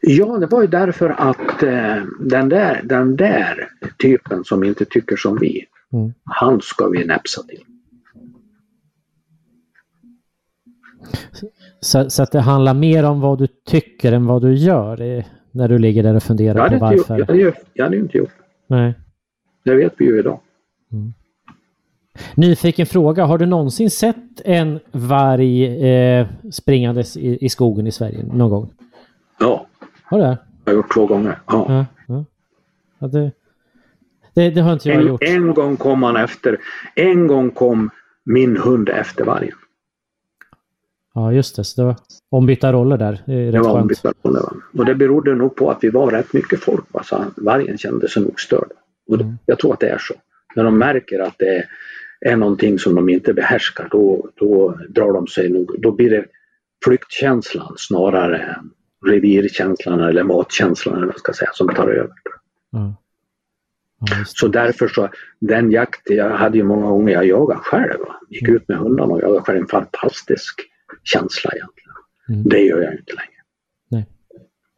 Ja, 0.00 0.38
det 0.38 0.46
var 0.46 0.60
ju 0.62 0.66
därför 0.66 1.10
att 1.10 1.62
eh, 1.62 1.96
den, 2.20 2.48
där, 2.48 2.80
den 2.84 3.16
där 3.16 3.68
typen 4.02 4.44
som 4.44 4.64
inte 4.64 4.84
tycker 4.84 5.16
som 5.16 5.38
vi, 5.40 5.66
Mm. 5.92 6.12
han 6.24 6.60
ska 6.60 6.88
vi 6.88 7.04
näpsa 7.04 7.42
till. 7.42 7.64
Så, 11.80 12.10
så, 12.10 12.22
att 12.22 12.32
det 12.32 12.40
handlar 12.40 12.74
mer 12.74 13.04
om 13.04 13.20
vad 13.20 13.38
du 13.38 13.46
tycker 13.46 14.12
än 14.12 14.26
vad 14.26 14.42
du 14.42 14.54
gör 14.54 15.00
eh, 15.00 15.24
när 15.50 15.68
du 15.68 15.78
ligger 15.78 16.02
där 16.02 16.14
och 16.16 16.22
funderar 16.22 16.68
på 16.68 16.78
varför? 16.78 17.18
Gjort, 17.18 17.28
jag, 17.28 17.54
jag 17.72 17.84
hade 17.84 17.96
ju 17.96 18.02
inte 18.02 18.18
gjort. 18.18 18.32
Nej. 18.66 18.94
Det 19.64 19.74
vet 19.74 19.94
vi 19.98 20.04
ju 20.04 20.18
idag. 20.18 20.40
Mm. 20.92 21.12
Nyfiken 22.34 22.86
fråga, 22.86 23.24
har 23.24 23.38
du 23.38 23.46
någonsin 23.46 23.90
sett 23.90 24.40
en 24.44 24.80
varg 24.92 25.84
eh, 25.88 26.26
springandes 26.52 27.16
i, 27.16 27.44
i, 27.44 27.48
skogen 27.48 27.86
i 27.86 27.92
Sverige 27.92 28.24
någon 28.32 28.50
gång? 28.50 28.70
Ja. 29.38 29.66
Har 30.02 30.18
du 30.18 30.24
det? 30.24 30.38
Jag 30.64 30.72
har 30.72 30.76
gjort 30.76 30.94
två 30.94 31.06
gånger. 31.06 31.38
Ja. 31.46 31.66
ja, 31.68 31.86
ja. 32.08 32.24
ja 32.98 33.06
det, 33.06 33.32
det, 34.34 34.50
det, 34.50 34.60
har 34.60 34.72
inte 34.72 34.88
jag 34.88 35.00
en, 35.00 35.06
gjort. 35.06 35.22
En 35.22 35.54
gång 35.54 35.76
kom 35.76 36.02
han 36.02 36.16
efter. 36.16 36.58
En 36.94 37.26
gång 37.26 37.50
kom 37.50 37.90
min 38.24 38.56
hund 38.56 38.88
efter 38.88 39.24
vargen. 39.24 39.56
Ja 41.14 41.32
just 41.32 41.56
det, 41.56 41.64
så 41.64 41.80
det 41.80 41.86
var 41.86 41.96
ombytta 42.30 42.72
roller 42.72 42.98
där. 42.98 43.22
Det, 43.26 43.34
är 43.34 43.52
det 43.52 43.60
var 43.60 43.80
ombytta 43.80 44.12
roller. 44.22 44.42
Och 44.78 44.84
det 44.84 44.94
berodde 44.94 45.34
nog 45.34 45.56
på 45.56 45.70
att 45.70 45.78
vi 45.80 45.90
var 45.90 46.10
rätt 46.10 46.32
mycket 46.32 46.60
folk. 46.60 46.84
Va? 46.92 47.02
Så 47.04 47.24
vargen 47.36 47.78
kände 47.78 48.08
sig 48.08 48.22
nog 48.22 48.40
störd. 48.40 48.70
Och 49.08 49.18
det, 49.18 49.24
mm. 49.24 49.38
Jag 49.46 49.58
tror 49.58 49.72
att 49.72 49.80
det 49.80 49.88
är 49.88 49.98
så. 49.98 50.14
När 50.56 50.64
de 50.64 50.78
märker 50.78 51.18
att 51.18 51.34
det 51.38 51.56
är 51.56 51.64
någonting 52.26 52.78
som 52.78 52.94
de 52.94 53.08
inte 53.08 53.34
behärskar 53.34 53.88
då, 53.90 54.30
då 54.36 54.80
drar 54.88 55.12
de 55.12 55.26
sig 55.26 55.48
nog, 55.48 55.76
då 55.78 55.92
blir 55.92 56.10
det 56.10 56.24
flyktkänslan 56.84 57.74
snarare 57.78 58.38
än 58.38 58.70
revirkänslan 59.06 60.00
eller 60.00 60.22
matkänslan 60.22 60.96
eller 60.96 61.06
vad 61.06 61.18
ska 61.18 61.32
säga, 61.32 61.50
som 61.54 61.68
tar 61.68 61.88
över. 61.88 62.12
Mm. 62.76 62.92
Ja, 64.00 64.24
så 64.26 64.48
därför 64.48 64.88
så, 64.88 65.08
den 65.40 65.70
jakt, 65.70 66.10
jag 66.10 66.30
hade 66.30 66.58
ju 66.58 66.64
många 66.64 66.86
gånger 66.86 67.12
jag 67.12 67.26
jagade 67.26 67.60
själv. 67.60 68.00
Gick 68.28 68.42
mm. 68.42 68.56
ut 68.56 68.68
med 68.68 68.78
hundarna 68.78 69.14
och 69.14 69.22
jagade 69.22 69.40
själv. 69.40 69.58
En 69.58 69.66
fantastisk 69.66 70.60
känsla 71.02 71.50
egentligen. 71.54 71.94
Mm. 72.28 72.48
Det 72.48 72.60
gör 72.60 72.82
jag 72.82 72.92
inte 72.92 73.12
längre. 73.12 73.42
Nej. 73.90 74.06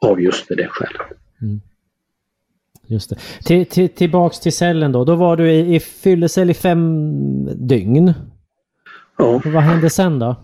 Av 0.01 0.21
just 0.21 0.49
det 0.49 0.69
skälet. 0.69 1.01
Mm. 1.43 1.61
Just 2.87 3.11
det. 3.11 3.17
Till, 3.45 3.67
till, 3.67 3.89
tillbaks 3.89 4.41
till 4.41 4.53
cellen 4.53 4.93
då. 4.93 5.05
Då 5.05 5.15
var 5.15 5.37
du 5.37 5.51
i, 5.51 5.75
i 5.75 5.81
fyllecell 5.81 6.51
i 6.51 6.55
fem 6.55 7.67
dygn. 7.69 8.15
Ja. 9.19 9.25
Och 9.25 9.47
vad 9.47 9.63
hände 9.63 9.91
sen 9.91 10.19
då? 10.19 10.37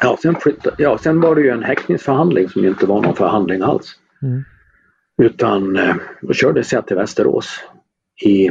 Ja 0.00 0.18
sen, 0.22 0.34
flyttade, 0.34 0.76
ja, 0.78 0.98
sen 0.98 1.20
var 1.20 1.34
det 1.34 1.40
ju 1.40 1.50
en 1.50 1.62
häktningsförhandling 1.62 2.48
som 2.48 2.64
inte 2.64 2.86
var 2.86 3.02
någon 3.02 3.16
förhandling 3.16 3.62
alls. 3.62 3.98
Mm. 4.22 4.44
Utan 5.22 5.76
eh, 5.76 5.94
då 6.22 6.32
kördes 6.32 6.72
jag 6.72 6.86
till 6.86 6.96
Västerås 6.96 7.60
i 8.24 8.50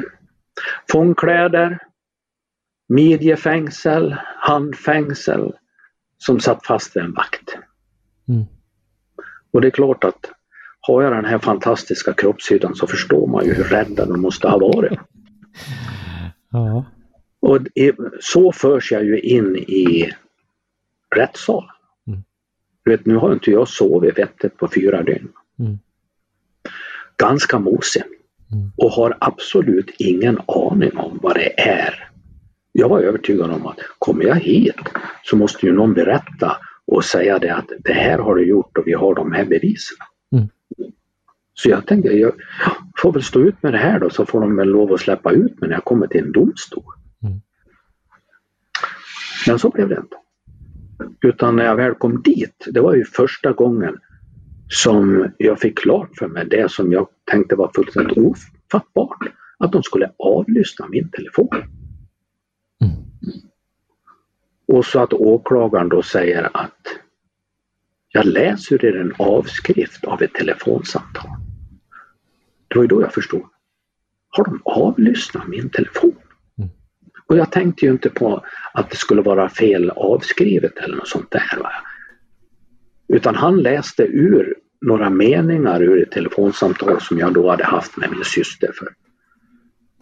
fångkläder, 0.92 1.80
midjefängsel, 2.90 4.16
handfängsel 4.38 5.54
som 6.18 6.40
satt 6.40 6.66
fast 6.66 6.96
vid 6.96 7.04
en 7.04 7.14
vakt. 7.14 7.58
Mm. 8.28 8.46
Och 9.54 9.62
det 9.62 9.68
är 9.68 9.72
klart 9.72 10.04
att 10.04 10.32
har 10.82 11.02
jag 11.02 11.12
den 11.12 11.26
här 11.26 11.40
fantastiska 11.40 12.14
kroppshyddan 12.14 12.76
så 12.76 12.88
förstår 12.88 13.28
man 13.28 13.46
ju 13.46 13.54
hur 13.54 13.64
rädda 13.64 14.06
de 14.06 14.22
måste 14.22 14.48
ha 14.48 14.58
varit. 14.58 15.00
Ja. 16.54 16.86
Och 17.40 17.60
så 18.20 18.52
förs 18.52 18.92
jag 18.92 19.06
ju 19.06 19.20
in 19.20 19.56
i 19.56 20.12
rättssalen. 21.16 21.70
Mm. 22.08 22.24
Du 22.84 22.92
vet, 22.92 23.06
nu 23.06 23.16
har 23.16 23.34
inte 23.34 23.52
jag 23.52 23.68
sovit 23.68 24.18
vettigt 24.18 24.58
på 24.58 24.68
fyra 24.68 25.04
dygn. 25.04 25.28
Mm. 25.60 25.80
Ganska 27.18 27.60
mosig. 27.60 28.04
Mm. 28.52 28.72
Och 28.78 28.92
har 28.92 29.18
absolut 29.20 29.90
ingen 29.98 30.40
aning 30.48 30.98
om 30.98 31.20
vad 31.22 31.36
det 31.36 31.60
är. 31.60 32.10
Jag 32.72 32.90
var 32.90 33.00
övertygad 33.00 33.52
om 33.52 33.68
att 33.68 33.80
kommer 34.00 34.26
jag 34.26 34.36
hit 34.36 34.76
så 35.24 35.36
måste 35.36 35.66
ju 35.66 35.74
någon 35.74 35.94
berätta 35.94 36.58
och 36.86 37.06
säga 37.06 37.40
det 37.40 37.56
att 37.56 37.72
det 37.80 37.94
här 37.94 38.20
har 38.20 38.36
du 38.36 38.46
gjort 38.46 38.78
och 38.78 38.88
vi 38.88 38.94
har 38.94 39.16
de 39.16 39.32
här 39.32 39.46
bevisen. 39.46 39.98
Mm. 40.36 40.50
Så 41.64 41.70
jag 41.70 41.88
tänkte, 41.88 42.10
jag 42.10 42.34
får 42.98 43.14
väl 43.14 43.24
stå 43.24 43.40
ut 43.40 43.64
med 43.64 43.74
det 43.74 43.78
här 43.78 44.00
då 44.00 44.10
så 44.10 44.26
får 44.26 44.42
de 44.42 44.56
väl 44.56 44.68
lov 44.68 44.94
att 44.94 45.00
släppa 45.00 45.32
ut 45.32 45.62
mig 45.62 45.70
när 45.70 45.76
jag 45.76 45.84
kommer 45.84 46.08
till 46.08 46.22
en 46.22 46.32
domstol. 46.32 46.84
Mm. 47.24 47.42
Men 49.48 49.60
så 49.60 49.70
blev 49.70 49.90
det 49.90 49.96
inte. 49.96 50.16
Utan 51.22 51.56
när 51.56 51.66
jag 51.66 51.76
väl 51.76 51.94
kom 51.94 52.22
dit, 52.22 52.68
det 52.72 52.82
var 52.82 52.96
ju 52.96 53.06
första 53.06 53.52
gången 53.52 53.98
som 54.68 55.32
jag 55.38 55.60
fick 55.60 55.78
klart 55.78 56.10
för 56.18 56.28
mig 56.28 56.46
det 56.46 56.72
som 56.72 56.92
jag 56.92 57.08
tänkte 57.32 57.56
var 57.56 57.72
fullständigt 57.76 58.18
ofattbart. 58.18 59.28
Att 59.58 59.72
de 59.72 59.84
skulle 59.84 60.12
avlyssna 60.18 60.88
min 60.88 61.10
telefon. 61.10 61.50
Mm. 62.82 62.96
Och 64.68 64.86
så 64.86 65.00
att 65.00 65.14
åklagaren 65.14 65.90
då 65.90 66.02
säger 66.02 66.50
att 66.54 66.82
jag 68.08 68.26
läser 68.26 68.86
ur 68.86 69.02
en 69.02 69.14
avskrift 69.18 70.06
av 70.06 70.22
ett 70.22 70.34
telefonsamtal. 70.34 71.51
Det 72.72 72.78
var 72.78 72.84
ju 72.84 72.88
då 72.88 73.02
jag 73.02 73.14
förstod. 73.14 73.44
Har 74.30 74.44
de 74.44 74.62
avlyssnat 74.66 75.48
min 75.48 75.70
telefon? 75.70 76.16
Mm. 76.58 76.70
Och 77.28 77.38
jag 77.38 77.52
tänkte 77.52 77.86
ju 77.86 77.92
inte 77.92 78.10
på 78.10 78.46
att 78.74 78.90
det 78.90 78.96
skulle 78.96 79.22
vara 79.22 79.50
fel 79.50 79.90
avskrivet 79.90 80.78
eller 80.78 80.98
något 80.98 81.08
sånt 81.08 81.32
där. 81.32 81.60
Va? 81.60 81.72
Utan 83.08 83.36
han 83.36 83.58
läste 83.58 84.04
ur 84.04 84.56
några 84.82 85.10
meningar 85.10 85.82
ur 85.82 86.04
ett 86.04 86.12
telefonsamtal 86.12 87.02
som 87.02 87.20
jag 87.20 87.34
då 87.34 87.50
hade 87.50 87.64
haft 87.64 87.98
med 87.98 88.12
min 88.12 88.24
syster 88.24 88.72
för 88.76 88.88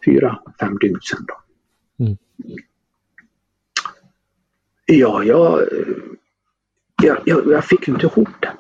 fyra, 0.06 0.40
fem 0.60 0.78
dygn 0.78 1.00
sedan. 1.02 1.26
Då. 1.28 1.36
Mm. 2.06 2.18
Ja, 4.86 5.24
jag, 5.24 5.68
jag, 7.04 7.18
jag, 7.26 7.52
jag 7.52 7.66
fick 7.66 7.88
inte 7.88 8.06
ihop 8.06 8.30
det. 8.40 8.52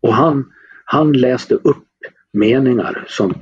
Och 0.00 0.14
han, 0.14 0.52
han 0.84 1.12
läste 1.12 1.54
upp 1.54 1.84
meningar 2.32 3.04
som 3.08 3.34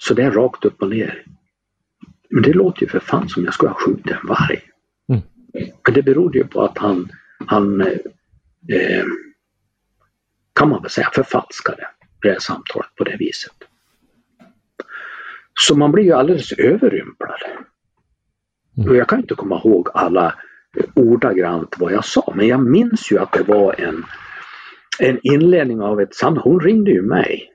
sådär 0.00 0.30
rakt 0.30 0.64
upp 0.64 0.82
och 0.82 0.90
ner. 0.90 1.24
Men 2.30 2.42
det 2.42 2.52
låter 2.52 2.82
ju 2.82 2.88
för 2.88 3.00
fan 3.00 3.28
som 3.28 3.44
jag 3.44 3.54
skulle 3.54 3.70
ha 3.70 3.78
skjutit 3.78 4.06
en 4.06 4.26
varg. 4.28 4.60
Mm. 5.08 5.22
Men 5.84 5.94
det 5.94 6.02
berodde 6.02 6.38
ju 6.38 6.44
på 6.44 6.62
att 6.62 6.78
han, 6.78 7.08
han 7.46 7.80
eh, 7.80 9.04
kan 10.54 10.68
man 10.68 10.82
väl 10.82 10.90
säga 10.90 11.10
förfalskade 11.14 11.86
det 12.22 12.28
här 12.28 12.38
samtalet 12.38 12.94
på 12.96 13.04
det 13.04 13.16
viset. 13.16 13.52
Så 15.60 15.76
man 15.76 15.92
blir 15.92 16.04
ju 16.04 16.12
alldeles 16.12 16.52
överrumplad. 16.52 17.40
Mm. 18.76 18.90
Och 18.90 18.96
jag 18.96 19.08
kan 19.08 19.20
inte 19.20 19.34
komma 19.34 19.60
ihåg 19.64 19.88
alla 19.94 20.34
ordagrant 20.94 21.76
vad 21.78 21.92
jag 21.92 22.04
sa 22.04 22.32
men 22.36 22.46
jag 22.46 22.60
minns 22.60 23.12
ju 23.12 23.18
att 23.18 23.32
det 23.32 23.42
var 23.42 23.80
en, 23.80 24.04
en 24.98 25.18
inledning 25.22 25.80
av 25.80 26.00
ett 26.00 26.14
samtal. 26.14 26.42
Hon 26.42 26.60
ringde 26.60 26.90
ju 26.90 27.02
mig. 27.02 27.52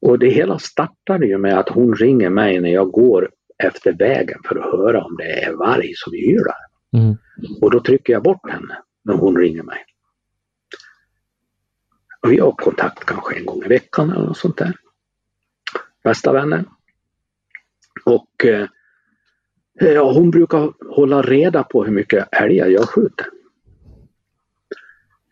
Och 0.00 0.18
det 0.18 0.28
hela 0.28 0.58
startade 0.58 1.26
ju 1.26 1.38
med 1.38 1.58
att 1.58 1.68
hon 1.68 1.94
ringer 1.94 2.30
mig 2.30 2.60
när 2.60 2.70
jag 2.70 2.90
går 2.90 3.30
efter 3.64 3.92
vägen 3.92 4.40
för 4.44 4.56
att 4.56 4.72
höra 4.72 5.04
om 5.04 5.16
det 5.16 5.44
är 5.44 5.52
varg 5.52 5.92
som 5.94 6.14
ylar. 6.14 6.56
Mm. 6.96 7.16
Och 7.60 7.70
då 7.70 7.80
trycker 7.80 8.12
jag 8.12 8.22
bort 8.22 8.50
henne 8.50 8.78
när 9.04 9.14
hon 9.14 9.36
ringer 9.36 9.62
mig. 9.62 9.84
Och 12.22 12.32
vi 12.32 12.38
har 12.38 12.52
kontakt 12.52 13.04
kanske 13.04 13.38
en 13.38 13.46
gång 13.46 13.64
i 13.64 13.68
veckan 13.68 14.10
eller 14.10 14.26
något 14.26 14.38
sånt 14.38 14.58
där. 14.58 14.76
Bästa 16.04 16.32
vänner. 16.32 16.64
Och 18.04 18.44
eh, 18.44 18.66
ja, 19.80 20.12
hon 20.12 20.30
brukar 20.30 20.72
hålla 20.96 21.22
reda 21.22 21.62
på 21.62 21.84
hur 21.84 21.92
mycket 21.92 22.28
älgar 22.32 22.66
jag 22.66 22.88
skjuter. 22.88 23.26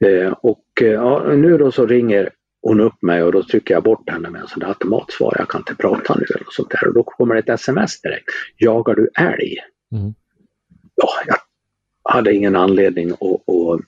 Eh, 0.01 0.33
och 0.33 0.83
eh, 0.83 0.87
ja, 0.87 1.33
nu 1.35 1.59
då 1.59 1.73
så 1.73 1.87
ringer 1.87 2.31
hon 2.69 2.81
upp 2.81 3.03
mig 3.03 3.23
och 3.23 3.33
då 3.33 3.43
trycker 3.43 3.75
jag 3.75 3.83
bort 3.83 4.11
henne 4.11 4.31
med 4.31 4.41
en 4.41 4.49
sån 4.49 4.61
där 4.61 4.67
automatsvar. 4.67 5.35
Jag 5.39 5.49
kan 5.49 5.61
inte 5.61 5.75
prata 5.75 6.15
nu 6.15 6.25
eller 6.35 6.47
sånt 6.51 6.71
där. 6.71 6.89
Och 6.89 6.95
då 6.95 7.03
kommer 7.03 7.35
det 7.35 7.41
ett 7.41 7.49
sms 7.49 8.01
direkt. 8.01 8.29
Jagar 8.57 8.95
du 8.95 9.09
älg? 9.19 9.57
Mm. 9.93 10.15
Ja, 10.95 11.09
jag 11.27 11.37
hade 12.13 12.35
ingen 12.35 12.57
anledning 12.57 13.11
att, 13.11 13.21
att 13.21 13.81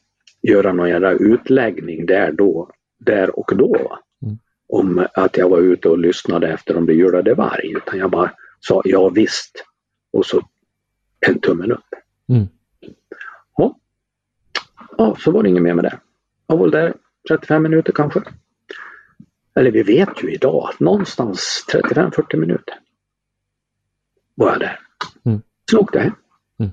göra 0.43 0.73
någon 0.73 0.89
jävla 0.89 1.13
utläggning 1.13 2.07
där 2.07 2.33
då 2.33 2.71
där 2.99 3.39
och 3.39 3.57
då. 3.57 3.99
Mm. 4.23 4.39
Om 4.69 5.07
att 5.15 5.37
jag 5.37 5.49
var 5.49 5.59
ute 5.59 5.89
och 5.89 5.99
lyssnade 5.99 6.49
efter 6.49 6.77
om 6.77 6.87
det 6.87 6.95
hjulade 6.95 7.35
varg. 7.35 7.73
Utan 7.77 7.99
jag 7.99 8.11
bara 8.11 8.33
sa 8.61 8.83
ja 8.85 9.09
visst. 9.09 9.65
Och 10.13 10.27
så 10.27 10.43
en 11.27 11.41
tummen 11.41 11.73
upp. 11.73 11.95
Mm. 12.29 12.47
Ja. 13.57 13.79
ja, 14.99 15.17
så 15.19 15.31
var 15.31 15.43
det 15.43 15.49
inget 15.49 15.63
mer 15.63 15.75
med 15.75 15.85
det. 15.85 15.99
Jag 16.47 16.57
var 16.57 16.63
väl 16.63 16.71
där 16.71 16.95
35 17.29 17.63
minuter 17.63 17.93
kanske. 17.93 18.23
Eller 19.55 19.71
vi 19.71 19.83
vet 19.83 20.23
ju 20.23 20.35
idag 20.35 20.71
att 20.73 20.81
någonstans 20.81 21.67
35-40 21.73 22.37
minuter 22.37 22.75
var 24.35 24.51
jag 24.51 24.61
där. 24.61 24.81
Mm. 25.25 25.43
Sen 25.71 25.79
åkte 25.79 25.99
jag 25.99 26.05
hem. 26.05 26.15
Mm. 26.59 26.73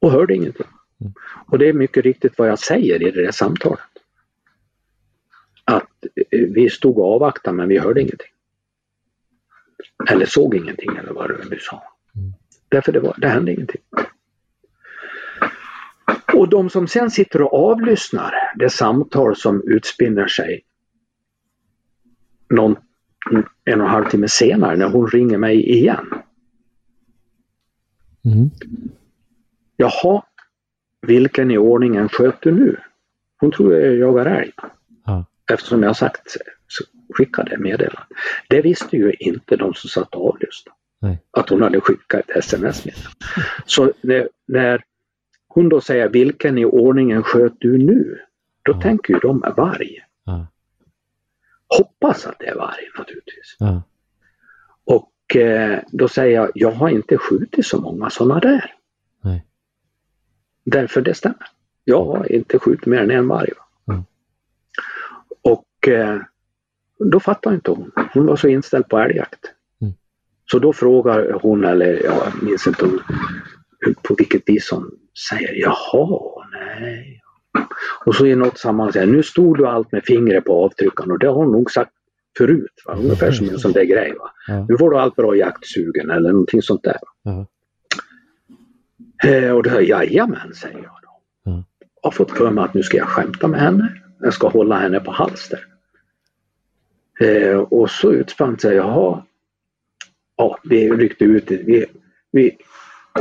Och 0.00 0.10
hörde 0.10 0.34
ingenting. 0.34 0.66
Mm. 1.00 1.12
Och 1.46 1.58
det 1.58 1.68
är 1.68 1.72
mycket 1.72 2.04
riktigt 2.04 2.38
vad 2.38 2.48
jag 2.48 2.58
säger 2.58 3.02
i 3.02 3.10
det 3.10 3.22
där 3.22 3.30
samtalet 3.30 3.92
att 5.64 5.88
vi 6.30 6.70
stod 6.70 6.98
och 6.98 7.14
avvaktade 7.14 7.56
men 7.56 7.68
vi 7.68 7.78
hörde 7.78 8.00
ingenting. 8.00 8.32
Eller 10.10 10.26
såg 10.26 10.54
ingenting 10.54 10.96
eller 10.96 11.12
vad 11.12 11.28
du 11.50 11.58
sa. 11.60 11.82
Mm. 12.16 12.32
Därför 12.68 12.92
det, 12.92 13.00
var, 13.00 13.14
det 13.18 13.28
hände 13.28 13.52
ingenting. 13.52 13.82
Och 16.34 16.48
de 16.48 16.70
som 16.70 16.88
sen 16.88 17.10
sitter 17.10 17.42
och 17.42 17.70
avlyssnar 17.70 18.34
det 18.56 18.70
samtal 18.70 19.36
som 19.36 19.62
utspinner 19.66 20.26
sig 20.26 20.64
någon, 22.52 22.76
en 23.64 23.80
och 23.80 23.86
en 23.86 23.92
halv 23.92 24.08
timme 24.08 24.28
senare 24.28 24.76
när 24.76 24.88
hon 24.88 25.06
ringer 25.06 25.38
mig 25.38 25.70
igen. 25.70 26.06
Mm. 28.24 28.50
Jaha, 29.76 30.22
vilken 31.06 31.50
i 31.50 31.58
ordningen 31.58 32.08
sköt 32.08 32.40
du 32.42 32.52
nu? 32.52 32.76
Hon 33.40 33.50
tror 33.52 33.74
jag 33.74 33.94
jagar 33.96 34.26
älg. 34.26 34.52
Ja. 35.06 35.24
Eftersom 35.52 35.82
jag 35.82 35.96
sagt 35.96 36.36
så 36.66 36.84
skickade 37.14 37.58
meddelandet. 37.58 38.06
Det 38.48 38.60
visste 38.62 38.96
ju 38.96 39.12
inte 39.12 39.56
de 39.56 39.74
som 39.74 39.90
satt 39.90 40.14
och 40.14 40.28
avlyssnade. 40.34 40.76
Att 41.30 41.48
hon 41.48 41.62
hade 41.62 41.80
skickat 41.80 42.30
ett 42.30 42.36
sms-meddelande. 42.36 43.16
Så 43.66 43.92
när, 44.00 44.28
när 44.46 44.82
hon 45.48 45.68
då 45.68 45.80
säger 45.80 46.08
vilken 46.08 46.58
i 46.58 46.64
ordningen 46.64 47.22
sköt 47.22 47.52
du 47.58 47.78
nu? 47.78 48.18
Då 48.62 48.72
Ja. 48.72 48.80
tänker 48.80 49.14
ju 49.14 49.20
de 49.20 49.42
är 49.44 49.52
varg. 49.54 49.98
Ja. 50.24 50.46
Hoppas 51.78 52.26
att 52.26 52.38
det 52.38 52.46
är 52.46 52.54
varg 52.54 52.88
naturligtvis. 52.98 53.56
Ja. 53.58 53.82
Och 54.84 55.36
eh, 55.36 55.80
då 55.92 56.08
säger 56.08 56.34
jag, 56.34 56.50
jag 56.54 56.70
har 56.70 56.88
inte 56.88 57.18
skjutit 57.18 57.66
så 57.66 57.80
många 57.80 58.10
sådana 58.10 58.40
där. 58.40 58.74
Nej. 59.20 59.46
Därför 60.64 61.00
det 61.00 61.14
stämmer. 61.14 61.46
Jag 61.84 62.04
har 62.04 62.32
inte 62.32 62.58
skjutit 62.58 62.86
mer 62.86 62.98
än 62.98 63.10
en 63.10 63.28
varg. 63.28 63.50
va. 63.56 63.94
Mm. 63.94 64.04
Och 65.42 65.88
eh, 65.88 66.20
då 66.98 67.20
fattar 67.20 67.54
inte 67.54 67.70
hon. 67.70 67.92
Hon 68.14 68.26
var 68.26 68.36
så 68.36 68.48
inställd 68.48 68.88
på 68.88 68.98
älgjakt. 68.98 69.40
Mm. 69.80 69.94
Så 70.50 70.58
då 70.58 70.72
frågar 70.72 71.32
hon, 71.32 71.64
eller 71.64 72.04
jag 72.04 72.42
minns 72.42 72.66
inte 72.66 72.84
hon, 72.84 73.00
på 74.02 74.14
vilket 74.14 74.48
vis 74.48 74.70
hon 74.70 74.90
säger 75.30 75.54
jaha, 75.54 76.46
nej. 76.52 77.21
Och 78.04 78.14
så 78.14 78.26
i 78.26 78.34
något 78.34 78.58
sammanhang 78.58 78.92
säger 78.92 79.06
nu 79.06 79.22
stod 79.22 79.58
du 79.58 79.66
allt 79.66 79.92
med 79.92 80.04
fingret 80.04 80.44
på 80.44 80.64
avtryckaren 80.64 81.10
och 81.10 81.18
det 81.18 81.26
har 81.26 81.34
hon 81.34 81.52
nog 81.52 81.70
sagt 81.70 81.92
förut. 82.38 82.82
Va? 82.86 82.94
Ungefär 82.94 83.32
som 83.32 83.48
en 83.48 83.58
sån 83.58 83.72
där 83.72 83.84
grej. 83.84 84.14
Ja. 84.46 84.66
Nu 84.68 84.78
får 84.78 84.90
du 84.90 84.98
allt 84.98 85.16
bra 85.16 85.36
jaktsugen 85.36 86.10
eller 86.10 86.32
någonting 86.32 86.62
sånt 86.62 86.82
där. 86.82 86.96
Ja. 87.22 87.46
Eh, 89.24 89.50
och 89.50 89.62
då 89.62 89.70
säger 89.70 89.90
jag, 89.90 90.04
jajamän, 90.04 90.54
säger 90.54 90.76
jag 90.76 90.98
då. 91.02 91.20
Ja. 91.44 91.64
Jag 92.02 92.08
har 92.08 92.10
fått 92.10 92.30
för 92.30 92.50
mig 92.50 92.64
att 92.64 92.74
nu 92.74 92.82
ska 92.82 92.96
jag 92.96 93.08
skämta 93.08 93.48
med 93.48 93.60
henne. 93.60 93.92
Jag 94.20 94.34
ska 94.34 94.48
hålla 94.48 94.78
henne 94.78 95.00
på 95.00 95.10
halster. 95.10 95.66
Eh, 97.20 97.56
och 97.56 97.90
så 97.90 98.12
utspann 98.12 98.58
sig, 98.58 98.76
jaha. 98.76 99.22
Ja, 100.36 100.58
vi 100.64 100.90
ryckte 100.90 101.24
ut, 101.24 101.50
vi, 101.50 101.86
vi, 102.30 102.56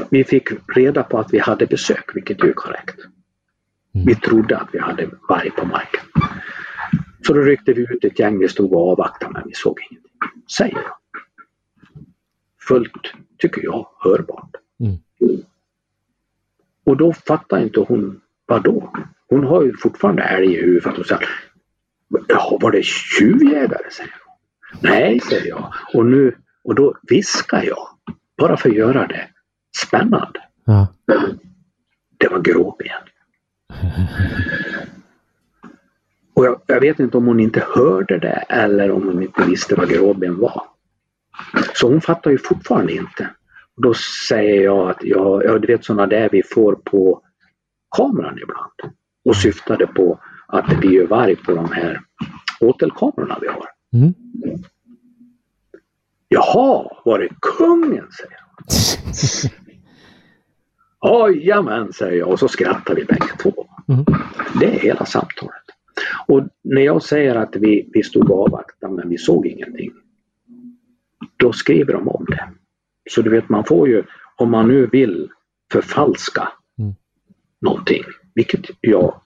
vi 0.09 0.23
fick 0.23 0.49
reda 0.75 1.03
på 1.03 1.17
att 1.19 1.33
vi 1.33 1.39
hade 1.39 1.65
besök, 1.65 2.15
vilket 2.15 2.43
ju 2.43 2.49
är 2.49 2.53
korrekt. 2.53 2.99
Mm. 3.93 4.05
Vi 4.05 4.15
trodde 4.15 4.57
att 4.57 4.69
vi 4.71 4.79
hade 4.79 5.09
varg 5.29 5.51
på 5.51 5.65
marken. 5.65 6.01
Så 7.27 7.33
då 7.33 7.41
ryckte 7.41 7.73
vi 7.73 7.81
ut 7.81 8.03
ett 8.03 8.19
gäng, 8.19 8.39
vi 8.39 8.47
stod 8.47 8.73
och 8.73 8.91
avvaktade 8.91 9.33
men 9.33 9.43
vi 9.45 9.53
såg 9.53 9.79
ingenting. 9.89 10.11
Säger 10.57 10.75
jag. 10.75 10.95
Fullt, 12.67 13.13
tycker 13.37 13.63
jag, 13.63 13.87
hörbart. 13.99 14.55
Mm. 14.79 14.97
Och 16.85 16.97
då 16.97 17.13
fattar 17.13 17.63
inte 17.63 17.79
hon, 17.79 18.21
vad 18.45 18.63
då? 18.63 18.93
Hon 19.27 19.43
har 19.43 19.63
ju 19.63 19.77
fortfarande 19.77 20.23
älg 20.23 20.53
i 20.53 20.61
huvudet 20.61 20.97
och 20.97 21.05
säger 21.05 21.29
Jaha, 22.27 22.57
var 22.61 22.71
det 22.71 22.83
tjuvjägare? 22.85 23.89
säger 23.91 24.15
hon. 24.25 24.37
Nej, 24.81 25.19
säger 25.19 25.47
jag. 25.47 25.73
Och, 25.93 26.05
nu, 26.05 26.35
och 26.63 26.75
då 26.75 26.97
viskar 27.09 27.63
jag, 27.63 27.87
bara 28.37 28.57
för 28.57 28.69
att 28.69 28.75
göra 28.75 29.07
det 29.07 29.27
spännande. 29.77 30.39
Ja. 30.65 30.87
Det 32.17 32.27
var 32.27 32.39
gråben. 32.39 32.87
Och 36.33 36.45
jag, 36.45 36.61
jag 36.67 36.81
vet 36.81 36.99
inte 36.99 37.17
om 37.17 37.25
hon 37.25 37.39
inte 37.39 37.65
hörde 37.75 38.19
det 38.19 38.45
eller 38.49 38.91
om 38.91 39.03
hon 39.03 39.23
inte 39.23 39.43
visste 39.43 39.75
vad 39.75 39.89
gråben 39.89 40.39
var. 40.39 40.63
Så 41.73 41.87
hon 41.87 42.01
fattar 42.01 42.31
ju 42.31 42.37
fortfarande 42.37 42.93
inte. 42.93 43.29
Och 43.75 43.81
då 43.81 43.93
säger 44.27 44.63
jag 44.63 44.89
att 44.89 45.03
jag, 45.03 45.45
ja, 45.45 45.59
du 45.59 45.67
vet 45.67 45.85
sådana 45.85 46.07
där 46.07 46.29
vi 46.31 46.43
får 46.43 46.75
på 46.75 47.21
kameran 47.97 48.39
ibland. 48.43 48.95
Och 49.25 49.35
syftade 49.35 49.87
på 49.87 50.19
att 50.47 50.69
det 50.69 50.75
blir 50.75 50.91
ju 50.91 51.05
varg 51.05 51.35
på 51.35 51.51
de 51.51 51.71
här 51.71 52.01
åtelkamerorna 52.59 53.37
vi 53.41 53.47
har. 53.47 53.65
Mm. 53.93 54.13
Jaha, 56.27 56.97
var 57.05 57.19
det 57.19 57.29
kungen? 57.41 58.07
säger 58.11 58.39
hon. 58.55 58.65
Jajamän, 61.03 61.93
säger 61.93 62.19
jag 62.19 62.29
och 62.29 62.39
så 62.39 62.47
skrattar 62.47 62.95
vi 62.95 63.05
bägge 63.05 63.37
två. 63.41 63.67
Mm. 63.87 64.05
Det 64.59 64.65
är 64.65 64.79
hela 64.79 65.05
samtalet. 65.05 65.63
Och 66.27 66.43
när 66.63 66.81
jag 66.81 67.03
säger 67.03 67.35
att 67.35 67.55
vi, 67.55 67.89
vi 67.93 68.03
stod 68.03 68.29
och 68.31 68.41
avvaktade 68.43 68.93
men 68.93 69.09
vi 69.09 69.17
såg 69.17 69.45
ingenting. 69.47 69.91
Då 71.37 71.53
skriver 71.53 71.93
de 71.93 72.07
om 72.07 72.25
det. 72.29 72.49
Så 73.09 73.21
du 73.21 73.29
vet 73.29 73.49
man 73.49 73.65
får 73.65 73.87
ju, 73.89 74.03
om 74.35 74.51
man 74.51 74.67
nu 74.67 74.87
vill 74.87 75.29
förfalska 75.71 76.47
Mm. 76.79 76.93
någonting, 77.61 78.03
vilket 78.35 78.65
jag 78.81 79.21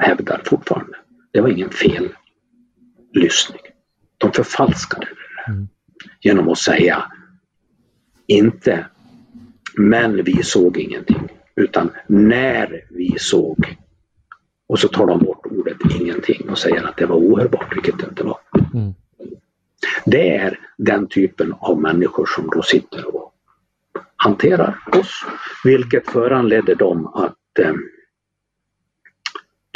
hävdar 0.00 0.42
fortfarande. 0.44 0.96
Det 1.32 1.40
var 1.40 1.48
ingen 1.48 1.70
fel 1.70 2.08
lyssning. 3.12 3.60
De 4.18 4.32
förfalskade 4.32 5.06
det 5.06 5.52
Mm. 5.52 5.68
genom 6.20 6.48
att 6.48 6.58
säga 6.58 7.12
inte 8.26 8.86
men 9.76 10.24
vi 10.24 10.42
såg 10.42 10.76
ingenting 10.76 11.28
utan 11.54 11.90
när 12.06 12.84
vi 12.90 13.14
såg 13.18 13.76
och 14.66 14.78
så 14.78 14.88
tar 14.88 15.06
de 15.06 15.18
bort 15.18 15.46
ordet 15.46 15.76
ingenting 16.00 16.48
och 16.50 16.58
säger 16.58 16.84
att 16.84 16.96
det 16.96 17.06
var 17.06 17.16
ohörbart, 17.16 17.76
vilket 17.76 17.98
det 17.98 18.06
inte 18.06 18.24
var. 18.24 18.38
Mm. 18.74 18.94
Det 20.04 20.36
är 20.36 20.58
den 20.76 21.06
typen 21.06 21.54
av 21.58 21.80
människor 21.80 22.26
som 22.26 22.50
då 22.50 22.62
sitter 22.62 23.16
och 23.16 23.34
hanterar 24.16 24.78
oss, 24.92 25.24
vilket 25.64 26.10
föranledde 26.10 26.74
dem 26.74 27.06
att 27.06 27.58
eh, 27.58 27.74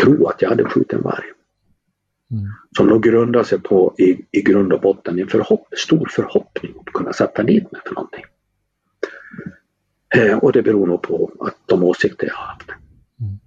tro 0.03 0.27
att 0.27 0.43
jag 0.43 0.49
hade 0.49 0.65
skjutit 0.65 0.93
en 0.93 1.03
varg. 1.03 1.27
Mm. 2.31 2.45
Som 2.77 2.89
då 2.89 2.99
grundar 2.99 3.43
sig 3.43 3.61
på 3.61 3.95
i, 3.99 4.25
i 4.31 4.43
grund 4.43 4.73
och 4.73 4.81
botten 4.81 5.19
en 5.19 5.29
förhopp, 5.29 5.69
stor 5.77 6.09
förhoppning 6.11 6.75
att 6.81 6.93
kunna 6.93 7.13
sätta 7.13 7.43
dit 7.43 7.73
mig 7.73 7.81
för 7.87 7.95
någonting. 7.95 8.25
Eh, 10.17 10.39
och 10.39 10.53
det 10.53 10.63
beror 10.63 10.87
nog 10.87 11.03
på 11.03 11.31
att 11.41 11.57
de 11.67 11.85
åsikter 11.85 12.27
jag 12.27 12.35
har 12.35 12.47
haft. 12.47 12.69
Mm. 13.21 13.39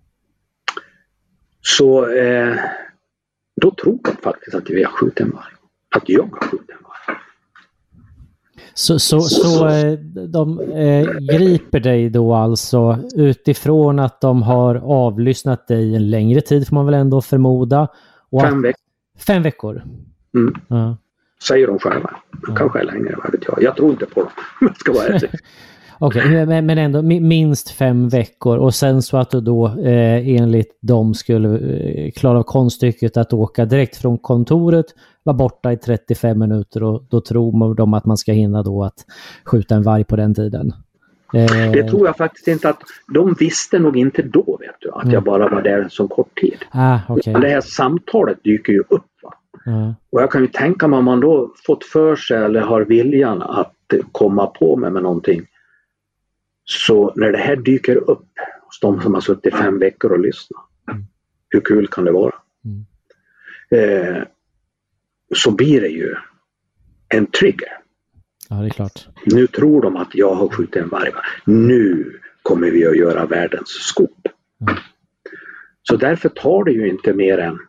Så 1.61 2.11
eh, 2.11 2.56
då 3.61 3.72
tror 3.72 3.99
de 4.03 4.15
faktiskt 4.23 4.56
att 4.56 4.69
vi 4.69 4.84
har 4.84 4.91
skjutit 4.91 5.19
en 5.19 5.31
varg. 5.31 5.53
Att 5.95 6.10
jag 6.10 6.23
har 6.23 6.48
skjutit 6.48 6.69
en 6.69 6.84
varg. 6.84 7.18
Så, 8.73 8.99
så, 8.99 9.22
så 9.22 9.68
eh, 9.68 9.94
de 10.27 10.60
eh, 10.60 11.38
griper 11.38 11.80
dig 11.80 12.10
då 12.10 12.34
alltså 12.34 12.99
utifrån 13.15 13.99
att 13.99 14.22
de 14.22 14.41
har 14.41 14.76
avlyssnat 14.76 15.68
dig 15.68 15.95
en 15.95 16.10
längre 16.10 16.41
tid 16.41 16.68
får 16.68 16.76
man 16.76 16.85
väl 16.85 16.94
ändå 16.95 17.22
förmoda. 17.22 17.88
Och 18.30 18.41
Fem 18.41 18.61
veckor 18.61 18.84
Fem 19.18 19.44
veckor? 19.44 19.84
Mm. 20.35 20.56
Ja. 20.68 20.98
säger 21.48 21.68
de 21.68 21.80
själva. 21.80 22.15
Det 22.48 22.56
kanske 22.56 22.84
längre, 22.84 23.15
vad 23.23 23.31
vet 23.31 23.44
jag. 23.48 23.64
Jag 23.64 23.76
tror 23.76 23.91
inte 23.91 24.06
på 24.06 24.19
dem 24.19 24.30
om 24.61 24.68
jag 24.68 24.77
ska 24.77 24.94
vara 24.94 25.03
ärlig. 25.07 25.30
Okej, 25.99 26.45
men, 26.45 26.65
men 26.65 26.78
ändå 26.78 26.99
mi- 27.02 27.20
minst 27.20 27.70
fem 27.70 28.10
veckor 28.10 28.57
och 28.57 28.74
sen 28.76 29.02
så 29.02 29.18
att 29.18 29.30
du 29.32 29.41
då 29.41 29.68
eh, 29.68 30.28
enligt 30.41 30.78
dem 30.82 31.14
skulle 31.14 31.49
eh, 31.57 32.11
klara 32.11 32.40
av 32.40 32.44
konststycket 32.44 33.18
att 33.18 33.34
åka 33.34 33.65
direkt 33.65 33.95
från 33.98 34.18
kontoret, 34.18 34.86
vara 35.24 35.38
borta 35.38 35.72
i 35.72 35.78
35 35.78 36.40
minuter 36.40 36.84
och 36.84 37.03
då 37.10 37.22
tror 37.22 37.76
de 37.76 37.94
att 37.94 38.06
man 38.06 38.18
ska 38.18 38.32
hinna 38.32 38.64
då 38.64 38.84
att 38.84 39.06
skjuta 39.45 39.76
en 39.76 39.84
varg 39.84 40.03
på 40.03 40.15
den 40.15 40.36
tiden. 40.36 40.74
Eh, 41.34 41.72
Det 41.72 41.84
tror 41.84 42.06
jag 42.07 42.18
faktiskt 42.18 42.48
inte 42.48 42.70
att 42.70 42.80
de 43.14 43.36
visste 43.40 43.80
nog 43.80 43.98
inte 43.98 44.22
då 44.22 44.57
vet 44.60 44.76
du 44.80 44.90
att 44.94 45.11
jag 45.11 45.24
bara 45.24 45.49
var 45.49 45.61
där 45.61 45.88
så 45.90 46.07
kort 46.07 46.40
tid. 46.41 46.57
Ah. 46.72 46.99
Men 47.34 47.41
det 47.41 47.49
här 47.49 47.61
samtalet 47.61 48.38
dyker 48.44 48.74
ju 48.74 48.80
upp. 48.90 49.06
Ja. 49.65 49.95
Och 50.11 50.22
jag 50.22 50.32
kan 50.32 50.41
ju 50.41 50.48
tänka 50.48 50.88
mig 50.88 50.99
om 50.99 51.06
man 51.06 51.20
då 51.20 51.52
fått 51.65 51.84
för 51.86 52.15
sig 52.15 52.38
eller 52.38 52.61
har 52.61 52.82
viljan 52.82 53.41
att 53.41 53.74
komma 54.11 54.48
på 54.48 54.76
mig 54.76 54.91
med 54.91 55.03
någonting. 55.03 55.41
Så 56.65 57.14
när 57.15 57.31
det 57.31 57.38
här 57.38 57.56
dyker 57.56 57.95
upp 57.95 58.27
hos 58.61 58.80
de 58.80 59.02
som 59.02 59.14
har 59.14 59.22
suttit 59.22 59.56
fem 59.56 59.80
veckor 59.80 60.11
och 60.11 60.19
lyssnat. 60.19 60.64
Hur 61.49 61.61
kul 61.61 61.88
kan 61.88 62.06
det 62.06 62.11
vara? 62.11 62.35
Mm. 62.65 62.85
Eh, 63.72 64.23
så 65.35 65.52
blir 65.52 65.81
det 65.81 65.88
ju 65.88 66.15
en 67.10 67.26
trigger. 67.26 67.77
ja, 68.49 68.56
det 68.56 68.65
är 68.65 68.69
klart. 68.69 69.07
Nu 69.26 69.48
tror 69.48 69.81
de 69.81 69.95
att 69.98 70.15
jag 70.15 70.35
har 70.35 70.49
skjutit 70.49 70.76
en 70.76 70.90
varg. 70.90 71.11
va? 71.11 71.22
Nu 71.45 72.14
kommer 72.41 72.72
vi 72.72 72.88
att 72.88 72.98
göra 72.98 73.26
världens 73.26 73.69
skop. 73.69 74.27
Mm. 74.61 74.76
Så 75.84 75.98
därför 75.98 76.30
tar 76.30 76.64
det 76.64 76.72
ju 76.72 76.90
inte 76.90 77.14
mer 77.14 77.38
än 77.38 77.60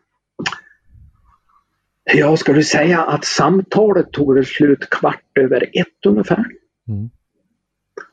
Ja, 2.13 2.37
ska 2.37 2.53
du 2.53 2.63
säga 2.63 3.03
att 3.03 3.25
samtalet 3.25 4.11
tog 4.11 4.35
väl 4.35 4.45
slut 4.45 4.89
kvart 4.89 5.37
över 5.39 5.69
ett 5.73 6.05
ungefär. 6.05 6.45
Mm. 6.87 7.09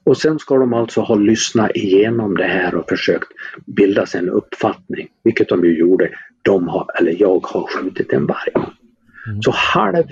Och 0.05 0.17
sen 0.17 0.39
ska 0.39 0.57
de 0.57 0.73
alltså 0.75 1.01
ha 1.01 1.15
lyssnat 1.15 1.71
igenom 1.75 2.35
det 2.37 2.45
här 2.45 2.75
och 2.75 2.89
försökt 2.89 3.29
bilda 3.67 4.07
sig 4.07 4.21
en 4.21 4.29
uppfattning, 4.29 5.09
vilket 5.25 5.49
de 5.49 5.65
ju 5.65 5.79
gjorde. 5.79 6.11
De 6.43 6.69
har, 6.69 6.87
eller 6.99 7.17
jag 7.21 7.47
har 7.47 7.67
skjutit 7.67 8.13
en 8.13 8.27
varg. 8.27 8.53
Mm. 8.55 9.43
Så 9.43 9.51
halv 9.51 10.05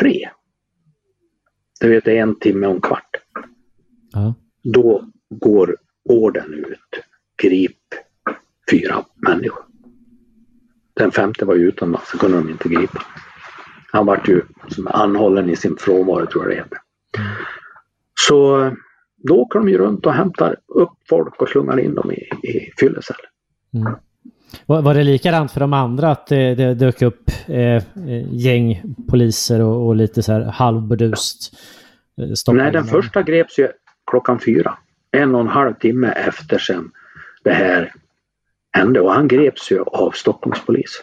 tre, 0.00 0.28
det 1.80 1.88
vet 1.88 2.08
en 2.08 2.38
timme 2.38 2.66
och 2.66 2.74
en 2.74 2.80
kvart, 2.80 3.16
Ja. 4.12 4.34
då 4.62 5.04
går 5.30 5.76
orden 6.08 6.54
ut. 6.54 7.02
Grip 7.42 7.78
fyra 8.70 9.04
människor. 9.16 9.64
Den 10.94 11.10
femte 11.12 11.44
var 11.44 11.54
ju 11.54 11.68
utomlands, 11.68 12.10
så 12.10 12.18
kunde 12.18 12.36
de 12.36 12.50
inte 12.50 12.68
gripa. 12.68 13.02
Han 13.92 14.06
vart 14.06 14.28
ju 14.28 14.42
som 14.68 14.86
anhållen 14.86 15.50
i 15.50 15.56
sin 15.56 15.76
frånvaro 15.76 16.26
tror 16.26 16.44
jag 16.44 16.52
det 16.52 16.56
heter. 16.56 16.78
Så 18.28 18.70
då 19.16 19.34
åker 19.34 19.58
de 19.58 19.68
ju 19.68 19.78
runt 19.78 20.06
och 20.06 20.12
hämtar 20.12 20.56
upp 20.66 20.92
folk 21.08 21.42
och 21.42 21.48
slungar 21.48 21.80
in 21.80 21.94
dem 21.94 22.12
i, 22.12 22.48
i 22.48 22.72
fyllecell. 22.80 23.16
Mm. 23.74 23.94
Var, 24.66 24.82
var 24.82 24.94
det 24.94 25.04
likadant 25.04 25.52
för 25.52 25.60
de 25.60 25.72
andra 25.72 26.10
att 26.10 26.26
det, 26.26 26.54
det 26.54 26.74
dök 26.74 27.02
upp 27.02 27.30
eh, 27.46 27.82
gäng 28.30 28.82
poliser 29.08 29.60
och, 29.60 29.86
och, 29.86 29.96
lite 29.96 30.22
så 30.22 30.32
här 30.32 30.40
halvburdust? 30.40 31.56
Eh, 32.48 32.54
Nej, 32.54 32.72
den 32.72 32.84
första 32.84 33.22
greps 33.22 33.58
ju 33.58 33.68
klockan 34.10 34.40
fyra. 34.40 34.78
En 35.10 35.34
och 35.34 35.40
en 35.40 35.48
halv 35.48 35.74
timme 35.74 36.08
efter 36.08 36.58
sen 36.58 36.90
det 37.44 37.52
här 37.52 37.92
hände 38.72 39.00
och 39.00 39.12
han 39.12 39.28
greps 39.28 39.70
ju 39.70 39.82
av 39.82 40.10
Stockholmspolis. 40.10 41.02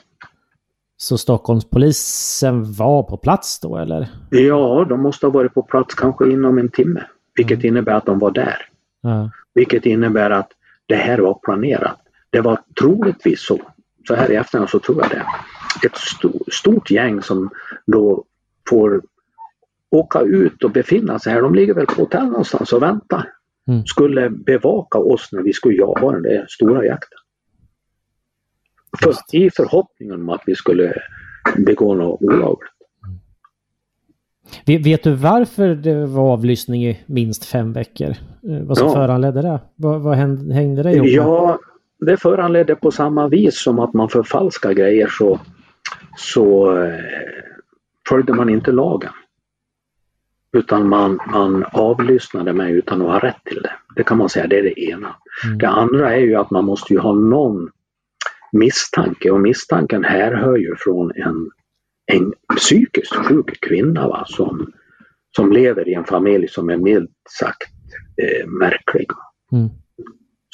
Så 0.97 1.17
Stockholmspolisen 1.17 2.73
var 2.73 3.03
på 3.03 3.17
plats 3.17 3.59
då 3.59 3.77
eller? 3.77 4.09
Ja, 4.29 4.85
de 4.89 5.01
måste 5.01 5.25
ha 5.25 5.31
varit 5.31 5.53
på 5.53 5.61
plats 5.61 5.95
kanske 5.95 6.31
inom 6.31 6.57
en 6.57 6.69
timme. 6.69 7.03
Vilket 7.35 7.63
innebär 7.63 7.93
att 7.93 8.05
de 8.05 8.19
var 8.19 8.31
där. 8.31 8.69
Ja. 9.01 9.29
Vilket 9.53 9.85
innebär 9.85 10.29
att 10.29 10.51
det 10.85 10.95
här 10.95 11.17
var 11.17 11.39
planerat. 11.43 11.99
Det 12.29 12.41
var 12.41 12.59
troligtvis 12.79 13.45
så, 13.45 13.59
så 14.07 14.15
här 14.15 14.31
i 14.31 14.35
efterhand 14.35 14.69
så 14.69 14.79
tror 14.79 15.01
jag 15.01 15.09
det, 15.09 15.25
ett 15.87 15.97
stort, 15.97 16.53
stort 16.53 16.91
gäng 16.91 17.21
som 17.21 17.49
då 17.85 18.25
får 18.69 19.01
åka 19.89 20.21
ut 20.21 20.63
och 20.63 20.71
befinna 20.71 21.19
sig 21.19 21.33
här. 21.33 21.41
De 21.41 21.55
ligger 21.55 21.73
väl 21.73 21.85
på 21.85 22.01
hotell 22.01 22.25
någonstans 22.25 22.73
och 22.73 22.83
väntar. 22.83 23.29
Mm. 23.67 23.85
Skulle 23.85 24.29
bevaka 24.29 24.99
oss 24.99 25.29
när 25.31 25.41
vi 25.41 25.53
skulle 25.53 25.75
jaga 25.75 26.11
den 26.11 26.23
där 26.23 26.45
stora 26.49 26.85
jakten. 26.85 27.19
För, 29.03 29.13
I 29.31 29.49
förhoppningen 29.49 30.21
om 30.21 30.29
att 30.29 30.43
vi 30.45 30.55
skulle 30.55 30.93
begå 31.57 31.95
något 31.95 32.21
olagligt. 32.21 32.72
Vet 34.65 35.03
du 35.03 35.13
varför 35.13 35.75
det 35.75 36.05
var 36.05 36.33
avlyssning 36.33 36.85
i 36.85 36.99
minst 37.05 37.45
fem 37.45 37.73
veckor? 37.73 38.09
Eh, 38.09 38.63
vad 38.63 38.77
som 38.77 38.87
ja. 38.87 38.93
föranledde 38.93 39.41
det? 39.41 39.59
Vad, 39.75 40.01
vad 40.01 40.15
hängde 40.15 40.83
det 40.83 40.91
ihop 40.91 41.05
med? 41.05 41.13
Ja, 41.13 41.59
det 41.99 42.17
föranledde 42.17 42.75
på 42.75 42.91
samma 42.91 43.27
vis 43.27 43.59
som 43.59 43.79
att 43.79 43.93
man 43.93 44.09
förfalskar 44.09 44.73
grejer 44.73 45.07
så, 45.07 45.39
så 46.17 46.77
eh, 46.81 46.99
följde 48.09 48.33
man 48.33 48.49
inte 48.49 48.71
lagen. 48.71 49.11
Utan 50.57 50.89
man, 50.89 51.19
man 51.27 51.65
avlyssnade 51.71 52.53
mig 52.53 52.73
utan 52.73 53.01
att 53.01 53.07
ha 53.07 53.19
rätt 53.19 53.43
till 53.43 53.61
det. 53.61 53.73
Det 53.95 54.03
kan 54.03 54.17
man 54.17 54.29
säga, 54.29 54.47
det 54.47 54.59
är 54.59 54.63
det 54.63 54.79
ena. 54.79 55.15
Mm. 55.45 55.57
Det 55.57 55.67
andra 55.67 56.13
är 56.13 56.19
ju 56.19 56.35
att 56.35 56.51
man 56.51 56.65
måste 56.65 56.93
ju 56.93 56.99
ha 56.99 57.13
någon 57.13 57.69
misstanke 58.51 59.31
och 59.31 59.39
misstanken 59.39 60.03
härhör 60.03 60.57
ju 60.57 60.75
från 60.77 61.11
en, 61.15 61.49
en 62.13 62.33
psykiskt 62.57 63.15
sjuk 63.15 63.59
kvinna 63.61 64.07
va, 64.07 64.25
som, 64.27 64.73
som 65.35 65.51
lever 65.51 65.89
i 65.89 65.93
en 65.93 66.05
familj 66.05 66.47
som 66.47 66.69
är 66.69 66.77
milt 66.77 67.11
sagt 67.39 67.71
eh, 68.21 68.47
märklig. 68.47 69.07
Mm. 69.51 69.69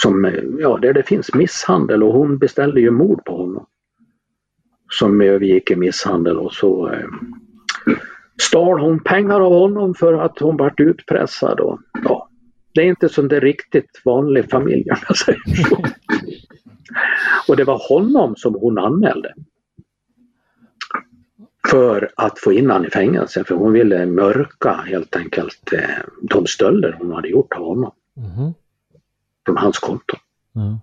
Som, 0.02 0.32
ja, 0.60 0.78
där 0.78 0.94
det 0.94 1.04
finns 1.04 1.34
misshandel 1.34 2.04
och 2.04 2.14
hon 2.14 2.38
beställde 2.38 2.82
ju 2.82 2.92
mord 2.92 3.26
på 3.26 3.38
honom. 3.38 3.66
Som 4.92 5.22
övergick 5.22 5.72
i 5.72 5.76
misshandel 5.76 6.38
och 6.38 6.54
så 6.54 6.92
eh, 6.92 7.08
stal 8.42 8.80
hon 8.80 9.04
pengar 9.04 9.40
av 9.40 9.54
honom 9.54 9.94
för 9.96 10.14
att 10.14 10.40
hon 10.40 10.58
vart 10.58 10.80
utpressad. 10.80 11.60
Och, 11.60 11.80
ja, 12.04 12.30
det 12.74 12.82
är 12.82 12.86
inte 12.86 13.10
som 13.10 13.28
det 13.28 13.40
riktigt 13.40 14.02
vanlig 14.06 14.50
familj 14.50 14.92
om 14.92 14.98
jag 15.08 15.18
säger 15.18 15.56
så. 15.56 15.84
Och 17.48 17.58
det 17.58 17.64
var 17.64 17.82
honom 17.90 18.36
som 18.36 18.54
hon 18.54 18.78
anmälde. 18.78 19.34
För 21.68 22.10
att 22.16 22.40
få 22.40 22.54
in 22.54 22.70
honom 22.70 22.86
i 22.86 22.90
fängelse 22.90 23.44
för 23.44 23.56
hon 23.56 23.74
ville 23.74 24.06
mörka 24.06 24.74
helt 24.74 25.16
enkelt 25.16 25.74
eh, 25.74 25.80
de 26.22 26.46
stölder 26.48 26.96
hon 27.00 27.12
hade 27.12 27.28
gjort 27.28 27.54
av 27.54 27.64
honom. 27.66 27.92
Mm. 28.18 28.54
Från 29.46 29.58
hans 29.58 29.80
konto. 29.80 30.18
Mm. 30.56 30.78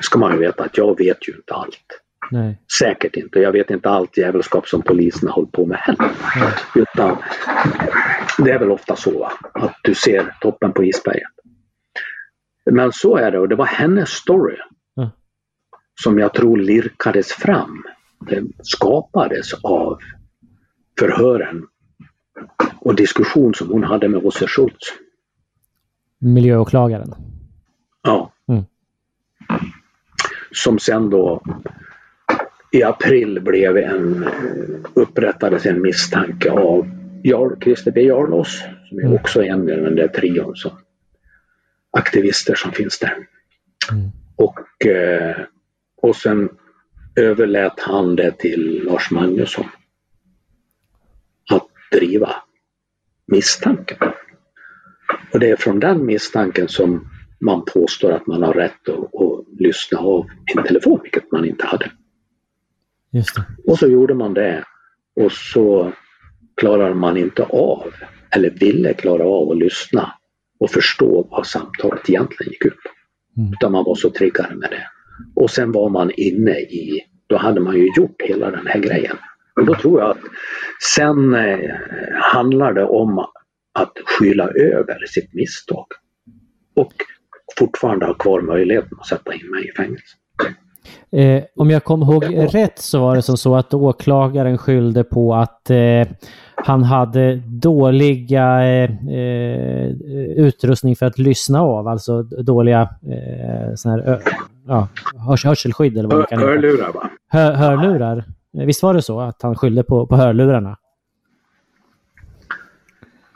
ska 0.00 0.18
man 0.18 0.32
ju 0.32 0.38
veta 0.38 0.64
att 0.64 0.78
jag 0.78 0.98
vet 0.98 1.28
ju 1.28 1.32
inte 1.32 1.54
allt. 1.54 2.00
Nej. 2.30 2.58
Säkert 2.78 3.16
inte. 3.16 3.40
Jag 3.40 3.52
vet 3.52 3.70
inte 3.70 3.90
allt 3.90 4.16
djävulskap 4.16 4.68
som 4.68 4.82
polisen 4.82 5.28
har 5.28 5.34
hållit 5.34 5.52
på 5.52 5.66
med 5.66 5.78
heller. 5.78 6.10
Nej. 6.36 6.52
Utan 6.74 7.16
det 8.38 8.50
är 8.50 8.58
väl 8.58 8.70
ofta 8.70 8.96
så 8.96 9.18
va? 9.18 9.32
att 9.52 9.76
du 9.82 9.94
ser 9.94 10.36
toppen 10.40 10.72
på 10.72 10.84
isberget. 10.84 11.28
Men 12.70 12.92
så 12.92 13.16
är 13.16 13.30
det 13.30 13.38
och 13.38 13.48
det 13.48 13.56
var 13.56 13.66
hennes 13.66 14.10
story 14.10 14.56
Mm. 14.98 15.10
som 16.02 16.18
jag 16.18 16.34
tror 16.34 16.56
lirkades 16.56 17.32
fram. 17.32 17.82
Det 18.28 18.42
skapades 18.62 19.54
av 19.54 19.98
förhören 20.98 21.66
och 22.80 22.94
diskussion 22.94 23.54
som 23.54 23.68
hon 23.68 23.84
hade 23.84 24.08
med 24.08 24.24
Åse 24.24 24.46
Schultz. 24.46 24.86
Miljöåklagaren? 26.18 27.14
Ja. 28.02 28.32
Mm. 28.48 28.64
Som 30.52 30.78
sen 30.78 31.10
då 31.10 31.42
i 32.72 32.82
april 32.82 33.40
blev 33.40 33.76
en, 33.76 34.26
upprättades 34.94 35.66
en 35.66 35.82
misstanke 35.82 36.50
av 36.50 36.90
Jarl, 37.22 37.60
Christer 37.60 37.90
B 37.92 38.00
Jarlås 38.02 38.62
som 38.88 38.98
är 38.98 39.02
Mm. 39.02 39.14
också 39.14 39.42
en 39.42 39.68
i 39.68 39.76
den 39.76 39.96
där 39.96 40.08
trion 40.08 40.56
som 40.56 40.70
aktivister 41.90 42.54
som 42.54 42.72
finns 42.72 42.98
där. 42.98 43.16
Mm. 43.92 44.10
Och, 44.36 44.86
eh, 44.86 45.36
och 46.02 46.16
sen 46.16 46.48
överlät 47.16 47.80
han 47.80 48.16
det 48.16 48.38
till 48.38 48.84
Lars 48.84 49.10
Magnusson 49.10 49.66
att 51.50 51.68
driva 51.92 52.34
misstanken. 53.26 53.98
Och 55.32 55.40
det 55.40 55.50
är 55.50 55.56
från 55.56 55.80
den 55.80 56.06
misstanken 56.06 56.68
som 56.68 57.08
man 57.40 57.64
påstår 57.64 58.12
att 58.12 58.26
man 58.26 58.42
har 58.42 58.54
rätt 58.54 58.88
att, 58.88 58.98
att 58.98 59.60
lyssna 59.60 59.98
av 59.98 60.26
en 60.56 60.64
telefon, 60.64 61.00
vilket 61.02 61.32
man 61.32 61.44
inte 61.44 61.66
hade. 61.66 61.90
Och 63.66 63.78
så 63.78 63.88
gjorde 63.88 64.14
man 64.14 64.34
det 64.34 64.64
och 65.20 65.32
så 65.32 65.92
klarade 66.56 66.94
man 66.94 67.16
inte 67.16 67.42
av, 67.42 67.94
eller 68.30 68.50
ville 68.50 68.94
klara 68.94 69.24
av 69.24 69.50
att 69.50 69.58
lyssna 69.58 70.12
och 70.58 70.70
förstå 70.70 71.28
vad 71.30 71.46
samtalet 71.46 72.10
egentligen 72.10 72.52
gick 72.52 72.64
ut 72.64 72.82
på. 72.82 72.88
Mm. 73.40 73.52
Utan 73.52 73.72
man 73.72 73.84
var 73.84 73.94
så 73.94 74.10
triggad 74.10 74.56
med 74.56 74.70
det. 74.70 74.88
Och 75.34 75.50
sen 75.50 75.72
var 75.72 75.90
man 75.90 76.10
inne 76.10 76.58
i, 76.58 77.00
då 77.26 77.36
hade 77.36 77.60
man 77.60 77.76
ju 77.76 77.92
gjort 77.96 78.22
hela 78.22 78.50
den 78.50 78.66
här 78.66 78.80
grejen. 78.80 79.16
Och 79.56 79.66
då 79.66 79.74
tror 79.74 80.00
jag 80.00 80.10
att 80.10 80.22
sen 80.94 81.34
eh, 81.34 81.70
handlar 82.12 82.72
det 82.72 82.84
om 82.84 83.18
att 83.74 83.92
skyla 84.04 84.48
över 84.48 85.06
sitt 85.06 85.34
misstag. 85.34 85.86
Och 86.74 86.92
fortfarande 87.58 88.06
ha 88.06 88.14
kvar 88.14 88.40
möjligheten 88.40 88.98
att 89.00 89.06
sätta 89.06 89.34
in 89.34 89.50
mig 89.50 89.68
i 89.68 89.72
fängelse. 89.72 90.16
Eh, 91.12 91.42
om 91.56 91.70
jag 91.70 91.84
kommer 91.84 92.12
ihåg 92.12 92.54
rätt 92.54 92.78
så 92.78 93.00
var 93.00 93.16
det 93.16 93.22
som 93.22 93.36
så 93.36 93.56
att 93.56 93.74
åklagaren 93.74 94.58
skyllde 94.58 95.04
på 95.04 95.34
att 95.34 95.70
eh, 95.70 96.08
han 96.54 96.82
hade 96.82 97.36
dåliga 97.46 98.64
eh, 98.64 98.90
eh, 99.08 99.90
utrustning 100.36 100.96
för 100.96 101.06
att 101.06 101.18
lyssna 101.18 101.62
av, 101.62 101.88
alltså 101.88 102.22
dåliga 102.22 102.80
eh, 102.80 103.90
här, 103.90 104.20
ja, 104.66 104.88
hörs, 105.28 105.44
hörselskydd 105.44 105.98
eller 105.98 106.08
vad 106.08 106.18
det 106.18 106.26
kan 106.26 106.38
heta. 106.38 106.50
Hörlurar 106.50 106.92
va? 106.92 107.10
Hör, 107.28 107.52
hörlurar. 107.52 108.24
Visst 108.52 108.82
var 108.82 108.94
det 108.94 109.02
så 109.02 109.20
att 109.20 109.42
han 109.42 109.56
skyllde 109.56 109.82
på, 109.82 110.06
på 110.06 110.16
hörlurarna? 110.16 110.76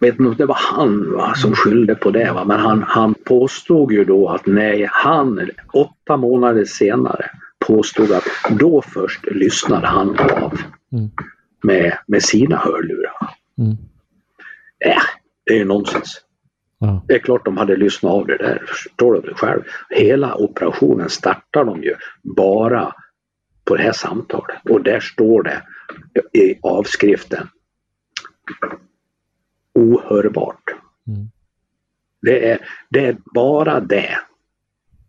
vet 0.01 0.19
inte 0.19 0.31
om 0.31 0.37
det 0.37 0.47
var 0.47 0.59
han 0.61 1.13
va, 1.17 1.35
som 1.35 1.55
skyllde 1.55 1.95
på 1.95 2.11
det, 2.11 2.33
va? 2.33 2.45
men 2.45 2.61
han, 2.61 2.85
han 2.87 3.15
påstod 3.15 3.93
ju 3.93 4.05
då 4.05 4.29
att 4.29 4.47
nej, 4.47 4.89
han 4.91 5.51
åtta 5.73 6.17
månader 6.17 6.65
senare 6.65 7.31
påstod 7.67 8.13
att 8.13 8.25
då 8.51 8.83
först 8.83 9.27
lyssnade 9.27 9.87
han 9.87 10.19
av 10.19 10.59
Mm. 10.93 11.11
med, 11.63 11.99
med 12.07 12.23
sina 12.23 12.57
hörlurar. 12.57 13.35
Mm. 13.59 13.77
Äh, 14.85 15.03
det 15.45 15.53
är 15.53 15.59
ju 15.59 15.65
nonsens. 15.65 16.21
Ja. 16.79 17.05
Det 17.09 17.15
är 17.15 17.19
klart 17.19 17.45
de 17.45 17.57
hade 17.57 17.77
lyssnat 17.77 18.13
av 18.13 18.27
det 18.27 18.37
där, 18.37 18.65
förstår 18.69 19.15
du 19.15 19.21
väl 19.21 19.35
själv. 19.35 19.63
Hela 19.91 20.35
operationen 20.35 21.11
startar 21.11 21.65
de 21.65 21.83
ju 21.83 21.95
bara 22.23 22.95
på 23.65 23.77
det 23.77 23.83
här 23.83 23.93
samtalet 23.93 24.57
och 24.71 24.83
där 24.83 25.01
står 25.01 25.43
det 25.43 25.63
i 26.33 26.59
avskriften 26.63 27.49
ohörbart. 29.75 30.63
Mm. 31.07 31.31
Det 32.23 32.51
är, 32.51 32.59
det 32.89 33.07
är 33.07 33.17
bara 33.35 33.81
det 33.81 34.19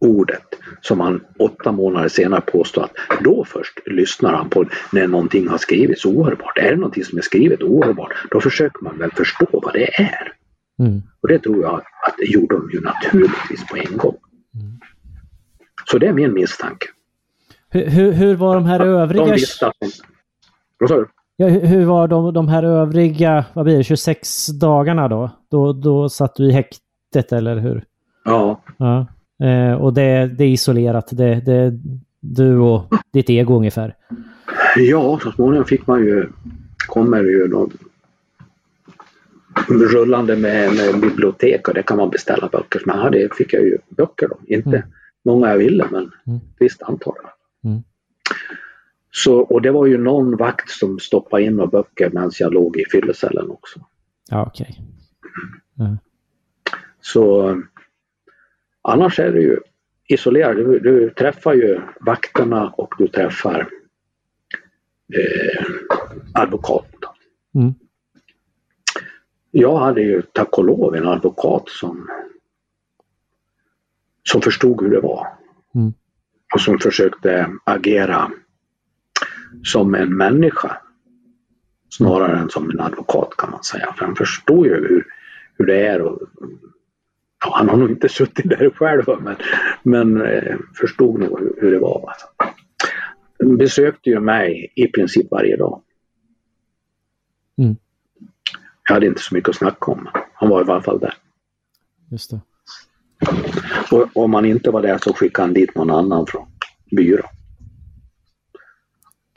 ordet 0.02 0.44
som 0.82 1.00
han 1.00 1.22
åtta 1.40 1.72
månader 1.72 2.10
senare 2.10 2.42
påstår 2.42 2.84
att 2.84 3.24
då 3.24 3.46
först 3.46 3.80
lyssnar 3.86 4.34
han 4.34 4.50
på 4.50 4.66
när 4.92 5.08
någonting 5.08 5.48
har 5.48 5.58
skrivits 5.58 6.06
ohörbart. 6.06 6.58
Är 6.58 6.70
det 6.70 6.76
någonting 6.76 7.04
som 7.04 7.18
är 7.18 7.22
skrivet 7.22 7.62
ohörbart 7.62 8.14
då 8.32 8.42
försöker 8.42 8.84
man 8.84 8.98
väl 8.98 9.12
förstå 9.12 9.48
vad 9.52 9.74
det 9.74 10.02
är. 10.02 10.34
Mm. 10.80 11.02
Och 11.22 11.28
det 11.28 11.40
tror 11.40 11.62
jag 11.62 11.76
att 12.08 12.16
det 12.18 12.26
gjorde 12.26 12.56
de 12.56 12.70
ju 12.74 12.82
naturligtvis 12.82 13.68
på 13.68 13.78
en 13.78 13.98
gång. 13.98 14.18
Mm. 14.56 14.80
Så 15.86 15.98
det 15.98 16.08
är 16.08 16.14
min 16.14 16.34
misstanke. 16.34 16.88
Hur, 17.70 17.86
hur, 17.86 18.12
hur 18.12 18.36
var 18.36 18.56
de 18.56 18.66
här 18.66 18.80
övriga... 18.80 19.26
De 19.26 19.32
visste 19.32 19.68
att 19.68 19.76
de... 19.80 19.92
Vad 20.80 20.90
sa 20.90 20.96
du? 20.96 21.08
Ja, 21.36 21.48
hur, 21.48 21.66
hur 21.66 21.86
var 21.86 22.08
de, 22.08 22.34
de 22.34 22.48
här 22.48 22.64
övriga, 22.64 23.46
vad 23.54 23.66
blir 23.66 23.78
det, 23.78 23.84
26 23.84 24.48
dagarna 24.48 25.08
då? 25.08 25.30
Då, 25.52 25.74
då 25.74 26.10
satt 26.10 26.36
du 26.36 26.50
i 26.50 26.52
häktet 26.52 27.32
eller 27.32 27.56
hur? 27.56 27.84
Ja. 28.24 28.62
Ja. 28.78 29.08
Eh, 29.42 29.74
och 29.74 29.94
det, 29.94 30.28
det 30.28 30.44
är 30.44 30.48
isolerat, 30.50 31.08
det, 31.12 31.36
det 31.36 31.80
du 32.20 32.58
och 32.58 32.94
ditt 33.14 33.30
ego 33.30 33.56
ungefär. 33.58 33.96
Ja, 34.76 35.20
så 35.24 35.32
småningom 35.32 35.66
fick 35.66 35.88
man 35.88 36.00
ju, 36.00 36.28
kommer 36.88 37.24
ju 37.24 37.48
då 37.48 37.70
rullande 39.70 40.36
med, 40.36 40.74
med 40.76 41.02
bibliotek 41.02 41.68
och 41.68 41.74
det 41.74 41.84
kan 41.84 41.98
man 41.98 42.10
beställa 42.10 42.48
böcker. 42.48 42.82
Men 42.86 42.98
ja, 43.00 43.10
det 43.10 43.36
fick 43.36 43.54
jag 43.54 43.64
ju 43.64 43.78
böcker 43.90 44.28
då. 44.28 44.38
Inte 44.48 44.70
Mm. 44.70 44.82
många 45.26 45.50
jag 45.50 45.58
ville 45.58 45.86
men 45.92 46.12
Mm. 46.28 46.38
ett 46.38 46.56
visst 46.60 46.82
antal. 46.82 47.14
Mm. 47.64 47.84
Så, 49.12 49.40
och 49.40 49.62
det 49.62 49.72
var 49.72 49.86
ju 49.86 49.98
någon 49.98 50.38
vakt 50.38 50.70
som 50.70 51.00
stoppade 51.00 51.44
in 51.44 51.56
några 51.56 51.70
böcker 51.70 52.10
medan 52.10 52.32
jag 52.40 52.54
låg 52.54 52.78
i 52.78 52.86
fyllecellen 52.92 53.50
också. 53.50 53.80
Ja, 54.30 54.46
okej. 54.48 54.82
Så 57.02 57.56
annars 58.82 59.20
är 59.20 59.32
det 59.32 59.42
ju 59.42 59.60
isolerat. 60.08 60.56
Du, 60.56 60.80
du 60.80 61.10
träffar 61.10 61.54
ju 61.54 61.82
vakterna 62.00 62.70
och 62.70 62.94
du 62.98 63.08
träffar 63.08 63.70
eh, 65.14 65.66
advokaten. 66.34 67.10
Mm. 67.56 67.74
Jag 69.52 69.78
hade 69.78 70.02
ju 70.02 70.22
tack 70.22 70.58
och 70.58 70.66
lov 70.66 70.96
en 70.96 71.08
advokat 71.08 71.70
som, 71.70 72.10
som 74.24 74.42
förstod 74.42 74.82
hur 74.82 74.90
det 74.90 75.00
var. 75.00 75.28
Mm. 75.76 75.94
Och 76.54 76.62
som 76.62 76.80
försökte 76.80 77.52
agera 77.64 78.32
som 79.64 79.96
en 79.96 80.18
människa 80.18 80.78
snarare 81.90 82.38
än 82.38 82.50
som 82.50 82.70
en 82.70 82.80
advokat 82.80 83.38
kan 83.38 83.52
man 83.52 83.64
säga. 83.64 83.94
För 83.98 84.06
han 84.06 84.16
förstår 84.16 84.68
ju 84.68 84.74
hur, 84.74 85.06
hur 85.58 85.66
det 85.66 85.88
är. 85.88 86.02
Och, 86.02 86.20
han 87.50 87.70
har 87.70 87.78
nog 87.78 87.90
inte 87.90 88.10
suttit 88.10 88.50
där 88.50 88.70
själv 88.70 89.04
men, 89.22 89.36
men 89.84 90.22
eh, 90.22 90.58
förstod 90.76 91.20
nog 91.20 91.40
hur, 91.40 91.56
hur 91.62 91.72
det 91.72 91.80
var. 91.80 92.10
Alltså. 92.10 92.28
Besökte 93.58 94.10
ju 94.10 94.20
mig 94.20 94.72
i 94.76 94.88
princip 94.88 95.32
varje 95.32 95.58
dag. 95.58 95.82
Mm. 97.58 97.76
Jag 98.88 98.94
hade 98.94 99.06
inte 99.06 99.22
så 99.22 99.36
mycket 99.36 99.50
att 99.50 99.56
snacka 99.56 99.92
om. 99.92 100.10
Han 100.34 100.50
var 100.50 100.66
i 100.66 100.72
alla 100.72 100.82
fall 100.82 101.00
där. 101.00 101.14
Just 102.12 102.32
det. 102.32 102.42
Och 103.92 104.18
om 104.18 104.34
han 104.34 104.46
inte 104.46 104.72
var 104.72 104.82
där 104.82 104.98
så 104.98 105.14
skickade 105.14 105.48
han 105.48 105.54
dit 105.54 105.76
någon 105.76 105.92
annan 105.92 106.28
från 106.28 106.48
byrån. 106.92 107.30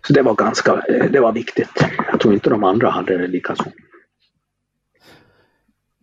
Så 0.07 0.13
det 0.13 0.23
var 0.23 0.35
ganska, 0.35 0.73
eh, 0.73 1.11
det 1.11 1.21
var 1.21 1.33
viktigt. 1.33 1.71
Jag 2.11 2.21
tror 2.21 2.35
inte 2.35 2.51
de 2.51 2.65
andra 2.65 2.91
hade 2.91 3.19
det 3.19 3.27
lika 3.27 3.57
så. 3.57 3.65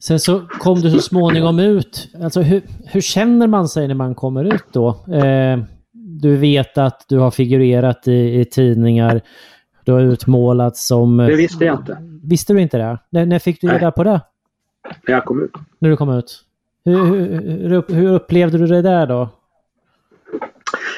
Sen 0.03 0.19
så 0.19 0.40
kom 0.48 0.82
du 0.82 0.91
så 0.91 0.99
småningom 0.99 1.60
ut. 1.60 2.10
Alltså 2.23 2.41
hur, 2.41 2.61
hur 2.86 3.02
känner 3.02 3.48
man 3.48 3.68
sig 3.69 3.88
när 3.88 3.95
man 3.95 4.15
kommer 4.15 4.44
ut 4.44 4.65
då? 4.72 4.90
Eh, 5.14 5.60
du 5.94 6.36
vet 6.38 6.78
att 6.78 7.06
du 7.07 7.18
har 7.18 7.32
figurerat 7.32 8.07
i, 8.07 8.40
i 8.40 8.45
tidningar. 8.45 9.22
Du 9.86 9.91
har 9.91 10.02
utmålats 10.02 10.88
som... 10.88 11.18
Det 11.18 11.36
visste 11.36 11.65
jag 11.65 11.80
inte 11.80 11.98
Visste 12.23 12.53
du 12.53 12.61
inte 12.61 12.78
det? 12.78 12.98
När, 13.10 13.26
när 13.26 13.40
fick 13.40 13.61
du 13.61 13.68
reda 13.68 13.91
på 13.91 14.03
det? 14.03 14.22
när 15.07 15.14
jag 15.14 15.26
kom 15.26 15.44
ut. 15.44 15.52
När 15.80 15.90
du 15.90 15.98
kom 15.98 16.10
ut? 16.10 16.44
Hur, 16.86 17.06
hur, 17.06 17.41
hur, 17.41 17.73
upp- 17.73 17.91
hur 17.91 18.11
upplevde 18.14 18.57
du 18.57 18.68
det 18.68 18.82
där 18.82 19.07
då? 19.07 19.30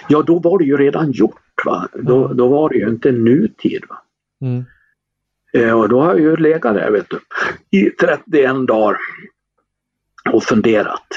Ja, 0.09 0.21
då 0.27 0.39
var 0.39 0.59
det 0.59 0.65
ju 0.65 0.77
redan 0.77 1.11
gjort. 1.11 1.35
Va? 1.65 1.87
Då, 1.93 2.27
då 2.27 2.47
var 2.47 2.69
det 2.69 2.75
ju 2.75 2.89
inte 2.89 3.11
nutid. 3.11 3.81
Va? 3.89 3.95
Mm. 4.41 4.65
Eh, 5.57 5.79
och 5.79 5.89
då 5.89 6.01
har 6.01 6.09
jag 6.09 6.19
ju 6.19 6.35
legat 6.35 6.75
där 6.75 6.91
vet 6.91 7.07
du, 7.09 7.19
i 7.77 7.89
31 7.89 8.67
dagar 8.67 8.97
och 10.31 10.43
funderat. 10.43 11.07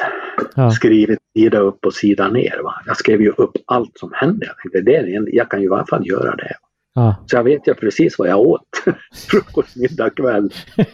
Ja. 0.55 0.71
Skrivit 0.71 1.19
sida 1.37 1.59
upp 1.59 1.87
och 1.87 1.95
sida 1.95 2.29
ner. 2.29 2.61
Va? 2.65 2.75
Jag 2.87 2.97
skrev 2.97 3.21
ju 3.21 3.31
upp 3.31 3.53
allt 3.67 3.99
som 3.99 4.13
hände. 4.15 4.47
Jag 4.47 4.57
tänkte 4.57 4.81
det 4.81 4.97
är 4.97 5.17
en, 5.17 5.29
jag 5.33 5.51
kan 5.51 5.61
ju 5.61 5.67
i 5.67 5.73
alla 5.73 5.87
fall 5.87 6.07
göra 6.07 6.37
det. 6.37 6.55
Ja. 6.95 7.17
Så 7.27 7.37
jag 7.37 7.45
vet 7.45 7.69
ju 7.69 7.75
precis 7.75 8.19
vad 8.19 8.29
jag 8.29 8.41
åt. 8.41 8.69
Frukost, 9.31 9.77
middag, 9.77 10.11
kväll. 10.11 10.53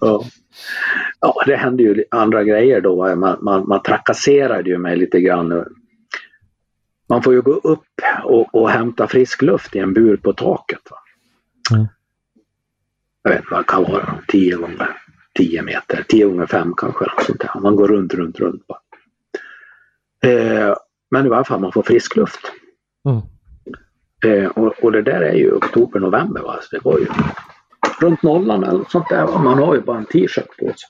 ja. 0.00 0.24
ja, 1.20 1.42
det 1.46 1.56
hände 1.56 1.82
ju 1.82 2.04
andra 2.10 2.44
grejer 2.44 2.80
då. 2.80 3.16
Man, 3.16 3.38
man, 3.42 3.68
man 3.68 3.82
trakasserade 3.82 4.70
ju 4.70 4.78
mig 4.78 4.96
lite 4.96 5.20
grann. 5.20 5.64
Man 7.08 7.22
får 7.22 7.34
ju 7.34 7.42
gå 7.42 7.52
upp 7.52 7.84
och, 8.24 8.54
och 8.54 8.70
hämta 8.70 9.06
frisk 9.06 9.42
luft 9.42 9.76
i 9.76 9.78
en 9.78 9.94
bur 9.94 10.16
på 10.16 10.32
taket. 10.32 10.80
Va? 10.90 10.96
Mm. 11.72 11.86
Jag 13.22 13.30
vet 13.30 13.38
inte 13.38 13.54
vad 13.54 13.60
det 13.60 13.68
kan 13.68 13.82
vara, 13.82 14.18
10 14.28 14.56
gånger 14.56 14.96
10 15.38 15.62
meter, 15.62 16.04
10 16.08 16.24
gånger 16.26 16.46
5 16.46 16.74
kanske. 16.76 17.04
Sånt 17.26 17.40
där. 17.40 17.60
Man 17.60 17.76
går 17.76 17.88
runt, 17.88 18.14
runt, 18.14 18.40
runt. 18.40 18.62
Eh, 20.24 20.74
men 21.10 21.26
i 21.26 21.30
alla 21.30 21.44
fall 21.44 21.60
man 21.60 21.72
får 21.72 21.82
frisk 21.82 22.16
luft. 22.16 22.40
Mm. 23.08 23.22
Eh, 24.24 24.50
och, 24.50 24.84
och 24.84 24.92
det 24.92 25.02
där 25.02 25.20
är 25.20 25.34
ju 25.34 25.52
oktober, 25.52 26.00
november. 26.00 26.42
Va? 26.42 26.58
Så 26.62 26.76
det 26.76 26.84
var 26.84 26.98
ju 26.98 27.06
runt 28.00 28.22
nollan 28.22 28.64
eller 28.64 28.84
sånt 28.88 29.08
där. 29.08 29.26
Man 29.26 29.58
har 29.58 29.74
ju 29.74 29.80
bara 29.80 29.98
en 29.98 30.06
t-shirt 30.06 30.56
på 30.58 30.66
sig. 30.66 30.88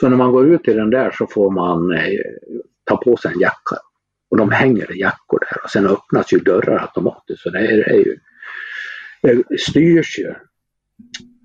Så 0.00 0.08
när 0.08 0.16
man 0.16 0.32
går 0.32 0.46
ut 0.46 0.68
i 0.68 0.72
den 0.72 0.90
där 0.90 1.10
så 1.10 1.26
får 1.26 1.50
man 1.50 1.92
eh, 1.92 2.20
ta 2.84 2.96
på 2.96 3.16
sig 3.16 3.32
en 3.32 3.40
jacka. 3.40 3.76
Och 4.30 4.36
de 4.36 4.50
hänger 4.50 4.96
i 4.96 5.00
jackor 5.00 5.38
där 5.50 5.64
och 5.64 5.70
sen 5.70 5.86
öppnas 5.86 6.32
ju 6.32 6.38
dörrar 6.38 6.82
automatiskt. 6.82 7.42
Så 7.42 7.50
det 7.50 7.58
är, 7.58 7.76
det 7.76 7.90
är 7.90 7.96
ju, 7.96 8.18
styrs 9.58 10.18
ju 10.18 10.28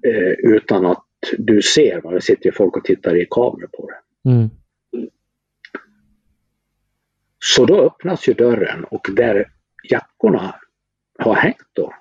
eh, 0.08 0.34
utan 0.54 0.86
att 0.86 1.06
du 1.38 1.62
ser. 1.62 2.02
Va? 2.02 2.12
Det 2.12 2.22
sitter 2.22 2.46
ju 2.46 2.52
folk 2.52 2.78
och 2.78 2.86
tittar 2.86 3.22
i 3.22 3.28
kameror 3.30 3.68
på 3.68 3.90
det. 3.90 4.30
Mm. 4.30 4.50
Så 7.40 7.66
då 7.66 7.82
öppnas 7.82 8.28
ju 8.28 8.34
dörren 8.34 8.84
och 8.84 9.08
där 9.16 9.52
jackorna 9.90 10.56
har 11.20 11.36
hängt 11.36 11.68
då, 11.74 11.94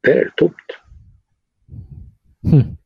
där 0.00 0.12
är 0.12 0.24
det 0.24 0.30
tomt. 0.36 0.54
Mm. 2.52 2.76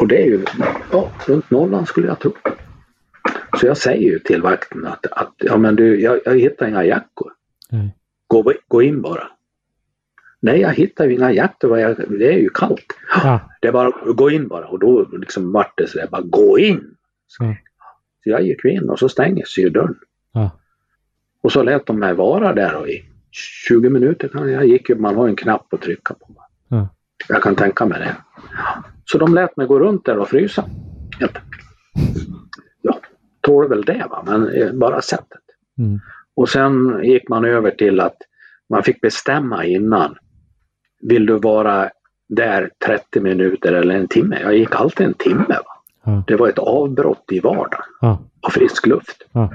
Och 0.00 0.08
det 0.08 0.22
är 0.22 0.26
ju 0.26 0.44
ja, 0.92 1.12
runt 1.26 1.50
nollan 1.50 1.86
skulle 1.86 2.06
jag 2.06 2.20
tro. 2.20 2.32
Så 3.60 3.66
jag 3.66 3.76
säger 3.76 4.10
ju 4.10 4.18
till 4.18 4.42
vakten 4.42 4.86
att, 4.86 5.06
att 5.06 5.34
ja, 5.38 5.56
men 5.56 5.76
du, 5.76 6.00
jag, 6.00 6.20
jag 6.24 6.38
hittar 6.38 6.68
inga 6.68 6.84
jackor. 6.84 7.32
Nej. 7.70 7.94
Gå, 8.26 8.52
gå 8.68 8.82
in 8.82 9.02
bara. 9.02 9.28
Nej, 10.40 10.60
jag 10.60 10.72
hittar 10.74 11.04
ju 11.06 11.14
inga 11.14 11.32
jag- 11.32 11.50
Det 12.18 12.32
är 12.34 12.38
ju 12.38 12.48
kallt. 12.54 12.86
Ja. 13.24 13.40
Det 13.60 13.68
är 13.68 13.72
bara 13.72 13.88
att 13.88 14.16
gå 14.16 14.30
in 14.30 14.48
bara. 14.48 14.66
Och 14.68 14.78
då 14.78 15.08
liksom 15.12 15.52
vart 15.52 15.72
det 15.78 15.86
sådär, 15.86 16.08
bara 16.10 16.22
gå 16.22 16.58
in. 16.58 16.94
Så, 17.26 17.44
Ja. 17.44 17.54
så 18.24 18.30
jag 18.30 18.42
gick 18.42 18.64
in 18.64 18.90
och 18.90 18.98
så 18.98 19.08
stängs 19.08 19.58
ju 19.58 19.68
dörren. 19.70 19.96
Ja. 20.32 20.50
Och 21.42 21.52
så 21.52 21.62
lät 21.62 21.86
de 21.86 21.98
mig 21.98 22.14
vara 22.14 22.52
där 22.54 22.74
och 22.76 22.88
i 22.88 23.04
20 23.68 23.90
minuter. 23.90 24.48
Jag 24.48 24.66
gick 24.66 24.88
ju, 24.88 24.94
man 24.96 25.16
har 25.16 25.28
en 25.28 25.36
knapp 25.36 25.72
att 25.74 25.80
trycka 25.82 26.14
på. 26.14 26.26
Ja. 26.68 26.88
Jag 27.28 27.42
kan 27.42 27.54
tänka 27.56 27.86
mig 27.86 27.98
det. 28.00 28.16
Så 29.04 29.18
de 29.18 29.34
lät 29.34 29.56
mig 29.56 29.66
gå 29.66 29.78
runt 29.78 30.04
där 30.04 30.18
och 30.18 30.28
frysa. 30.28 30.64
Ja, 32.82 33.00
tål 33.40 33.68
väl 33.68 33.82
det 33.84 34.06
va, 34.10 34.22
men 34.26 34.48
eh, 34.48 34.72
bara 34.72 35.02
sättet. 35.02 35.40
Mm. 35.78 36.00
Och 36.34 36.48
sen 36.48 37.00
gick 37.04 37.28
man 37.28 37.44
över 37.44 37.70
till 37.70 38.00
att 38.00 38.16
man 38.68 38.82
fick 38.82 39.00
bestämma 39.00 39.64
innan. 39.64 40.16
Vill 41.00 41.26
du 41.26 41.38
vara 41.38 41.90
där 42.28 42.70
30 42.86 43.20
minuter 43.20 43.72
eller 43.72 43.94
en 43.94 44.08
timme? 44.08 44.38
Jag 44.42 44.56
gick 44.56 44.74
alltid 44.74 45.06
en 45.06 45.14
timme. 45.14 45.44
Va? 45.48 45.62
Ja. 46.04 46.22
Det 46.26 46.36
var 46.36 46.48
ett 46.48 46.58
avbrott 46.58 47.24
i 47.32 47.40
vardagen 47.40 47.84
Ja. 48.00 48.18
och 48.40 48.52
frisk 48.52 48.86
luft. 48.86 49.22
Ja. 49.32 49.52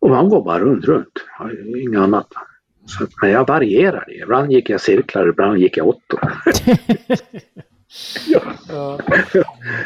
Och 0.00 0.10
man 0.10 0.28
går 0.28 0.44
bara 0.44 0.58
runt, 0.58 0.84
runt. 0.84 1.12
Ja, 1.38 1.50
Inget 1.80 2.00
annat. 2.00 2.26
Så, 2.86 3.06
men 3.22 3.30
jag 3.30 3.46
varierade. 3.48 4.14
Ibland 4.22 4.52
gick 4.52 4.70
jag 4.70 4.80
cirklar, 4.80 5.28
ibland 5.28 5.58
gick 5.58 5.76
jag 5.76 5.86
åttor. 5.86 6.20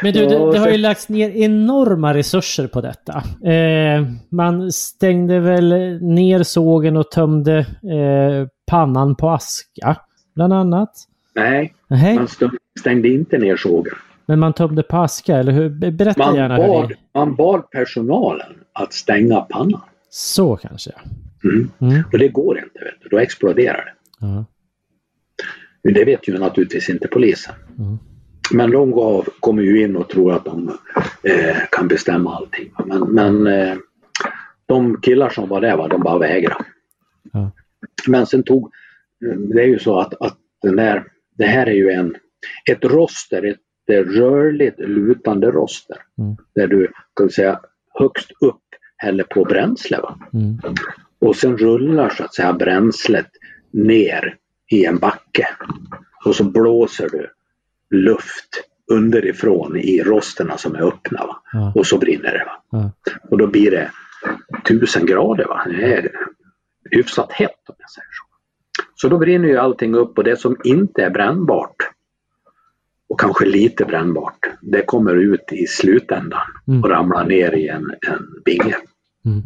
Men 0.01 0.13
du, 0.13 0.25
det, 0.25 0.33
Ja, 0.33 0.51
det 0.51 0.59
har 0.59 0.69
ju 0.69 0.77
lagts 0.77 1.09
ner 1.09 1.29
enorma 1.29 2.13
resurser 2.13 2.67
på 2.67 2.81
detta. 2.81 3.23
Eh, 3.51 4.05
man 4.31 4.71
stängde 4.71 5.39
väl 5.39 5.69
ner 6.01 6.43
sågen 6.43 6.97
och 6.97 7.11
tömde 7.11 7.57
eh, 7.57 8.47
pannan 8.67 9.15
på 9.15 9.29
aska, 9.29 9.95
bland 10.37 10.53
annat. 10.53 10.89
Nej, 11.35 11.73
Nej. 11.87 12.15
man 12.15 12.25
st- 12.25 12.49
stängde 12.79 13.07
inte 13.09 13.37
ner 13.37 13.57
sågen. 13.57 13.93
Men 14.25 14.39
man 14.39 14.53
tömde 14.53 14.83
på 14.83 14.97
aska, 14.97 15.35
eller 15.37 15.51
hur? 15.51 15.69
Be- 15.69 15.91
Berätta 15.91 16.25
Man 16.25 16.35
gärna 16.35 16.55
hur 16.55 16.67
bad, 16.67 16.89
det... 16.89 16.95
man 17.13 17.35
bad 17.35 17.71
personalen 17.71 18.53
att 18.73 18.93
stänga 18.93 19.41
pannan. 19.41 19.81
Så 20.09 20.55
kanske, 20.57 20.91
ja. 20.95 21.01
Mm. 21.49 21.69
Mm. 21.79 22.03
Och 22.11 22.19
det 22.19 22.27
går 22.27 22.57
inte, 22.57 22.79
vet 22.79 22.93
du. 23.01 23.09
då 23.09 23.17
exploderar 23.19 23.93
det. 24.19 24.45
Men 25.83 25.93
Det 25.93 26.05
vet 26.05 26.27
ju 26.29 26.37
naturligtvis 26.37 26.89
inte 26.89 27.07
polisen. 27.07 27.55
Mm. 27.77 27.97
Men 28.51 28.71
de 28.71 28.91
gav, 28.91 29.27
kommer 29.39 29.63
ju 29.63 29.81
in 29.83 29.95
och 29.95 30.09
tror 30.09 30.33
att 30.33 30.45
de 30.45 30.69
eh, 31.23 31.57
kan 31.71 31.87
bestämma 31.87 32.35
allting. 32.35 32.71
Men, 32.85 32.99
men 33.13 33.47
eh, 33.47 33.75
de 34.65 35.01
killar 35.01 35.29
som 35.29 35.49
var 35.49 35.61
där, 35.61 35.77
va, 35.77 35.87
de 35.87 36.01
bara 36.01 36.17
vägrade. 36.17 36.65
Ja. 37.33 37.51
Men 38.07 38.25
sen 38.25 38.43
tog, 38.43 38.71
det 39.19 39.61
är 39.61 39.67
ju 39.67 39.79
så 39.79 39.99
att, 39.99 40.21
att 40.21 40.37
den 40.61 40.75
där, 40.75 41.03
det 41.37 41.45
här 41.45 41.67
är 41.67 41.75
ju 41.75 41.89
en, 41.89 42.15
ett 42.71 42.85
roster, 42.85 43.43
ett 43.43 43.59
rörligt 44.07 44.79
lutande 44.79 45.51
roster. 45.51 45.97
Mm. 46.17 46.35
Där 46.55 46.67
du 46.67 46.91
kan 47.15 47.29
säga 47.29 47.59
högst 47.99 48.31
upp 48.41 48.61
häller 48.97 49.23
på 49.23 49.43
bränsle. 49.43 49.99
Mm. 50.33 50.59
Och 51.19 51.35
sen 51.35 51.57
rullar 51.57 52.09
så 52.09 52.23
att 52.23 52.33
säga 52.33 52.53
bränslet 52.53 53.29
ner 53.71 54.35
i 54.71 54.85
en 54.85 54.97
backe. 54.97 55.47
Och 56.25 56.35
så 56.35 56.43
blåser 56.43 57.09
du 57.09 57.31
luft 57.97 58.63
underifrån 58.91 59.77
i 59.77 60.03
rosterna 60.03 60.57
som 60.57 60.75
är 60.75 60.81
öppna. 60.81 61.25
Ja. 61.53 61.73
Och 61.75 61.87
så 61.87 61.97
brinner 61.97 62.31
det. 62.31 62.47
Ja. 62.71 62.91
Och 63.29 63.37
då 63.37 63.47
blir 63.47 63.71
det 63.71 63.91
tusen 64.67 65.05
grader. 65.05 65.45
Va? 65.45 65.65
Det 65.65 65.93
är 65.93 66.11
hyfsat 66.91 67.31
hett 67.31 67.69
om 67.69 67.75
jag 67.77 67.89
säger 67.89 68.07
så. 68.11 68.23
Så 69.01 69.09
då 69.09 69.17
brinner 69.17 69.47
ju 69.47 69.57
allting 69.57 69.95
upp 69.95 70.17
och 70.17 70.23
det 70.23 70.37
som 70.39 70.57
inte 70.63 71.03
är 71.03 71.09
brännbart 71.09 71.75
och 73.09 73.19
kanske 73.19 73.45
lite 73.45 73.85
brännbart, 73.85 74.39
det 74.61 74.81
kommer 74.81 75.15
ut 75.15 75.51
i 75.51 75.67
slutändan 75.67 76.41
Mm. 76.67 76.83
och 76.83 76.89
ramlar 76.89 77.25
ner 77.25 77.51
i 77.55 77.67
en, 77.67 77.83
en 78.07 78.27
binge. 78.45 78.75
Mm. 79.25 79.41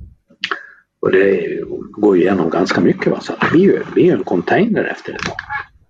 Och 1.00 1.12
det 1.12 1.60
går 1.92 2.16
ju 2.18 2.22
igenom 2.22 2.50
ganska 2.50 2.82
mycket. 2.82 3.12
Va? 3.12 3.20
Så 3.22 3.34
det 3.42 3.50
blir 3.52 3.62
ju, 3.62 3.78
det 3.78 3.92
blir 3.94 4.14
en 4.14 4.24
container 4.24 4.84
efter 4.84 5.14
ett 5.14 5.20
tag. 5.22 5.36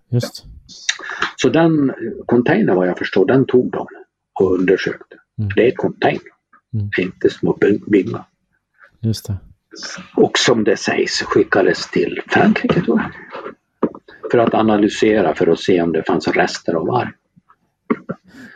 Just. 0.09 0.45
Så 1.35 1.49
den 1.49 1.93
containern 2.25 2.75
vad 2.75 2.88
jag 2.88 2.97
förstår, 2.97 3.25
den 3.25 3.45
tog 3.45 3.71
de 3.71 3.88
och 4.39 4.53
undersökte. 4.53 5.15
Mm. 5.39 5.49
Det 5.55 5.63
är 5.63 5.67
ett 5.67 5.77
container, 5.77 6.21
Mm. 6.73 6.89
inte 6.97 7.29
små 7.29 7.57
bing- 7.61 7.89
bingar. 7.89 8.23
Just 8.99 9.27
det. 9.27 9.35
Och 10.15 10.38
som 10.38 10.64
det 10.64 10.77
sägs 10.77 11.22
skickades 11.22 11.91
till 11.91 12.22
Frankrike 12.27 12.81
jag. 12.88 13.02
För 14.31 14.38
att 14.38 14.53
analysera 14.53 15.35
för 15.35 15.48
att 15.48 15.60
se 15.60 15.81
om 15.81 15.91
det 15.91 16.03
fanns 16.03 16.27
rester 16.27 16.73
av 16.73 16.88
varg. 16.88 17.10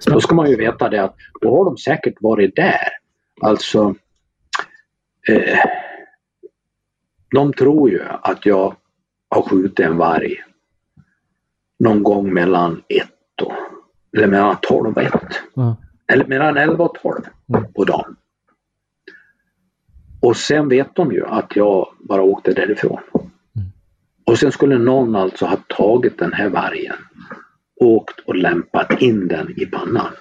Då 0.06 0.22
ska 0.22 0.36
man 0.36 0.50
ju 0.50 0.56
veta 0.56 0.90
det 0.90 1.04
att 1.04 1.16
då 1.42 1.58
har 1.58 1.66
de 1.66 1.78
säkert 1.78 2.16
varit 2.20 2.56
där. 2.56 2.88
Alltså 3.42 3.96
eh, 5.28 5.60
De 7.36 7.54
tror 7.54 7.90
ju 7.90 8.02
att 8.22 8.46
jag 8.46 8.76
har 9.30 9.42
skjutit 9.42 9.80
en 9.80 9.98
varg 9.98 10.36
någon 11.80 12.04
gång 12.04 12.34
mellan 12.34 12.84
ett 12.90 13.42
och 13.42 13.54
eller 14.18 14.28
mellan 14.28 14.58
12 14.62 14.96
och 14.96 15.04
1. 15.04 15.14
Ja. 15.54 15.78
Eller 16.08 16.26
mellan 16.26 16.58
11 16.58 16.84
och 16.84 16.96
12 17.02 17.22
Mm. 17.50 17.74
på 17.74 17.84
dagen. 17.84 18.16
Och 20.26 20.38
sen 20.38 20.70
vet 20.70 20.96
de 20.96 21.12
ju 21.12 21.26
att 21.26 21.56
jag 21.56 21.88
bara 22.00 22.22
åkte 22.22 22.54
därifrån. 22.54 23.00
Och 24.24 24.40
sen 24.40 24.52
skulle 24.52 24.78
någon 24.78 25.16
alltså 25.16 25.46
ha 25.46 25.58
tagit 25.68 26.18
den 26.20 26.34
här 26.34 26.50
vargen, 26.50 26.96
åkt 27.76 28.20
och 28.20 28.36
lämpat 28.36 29.02
in 29.02 29.28
den 29.28 29.54
i 29.58 29.66
pannan. 29.66 30.14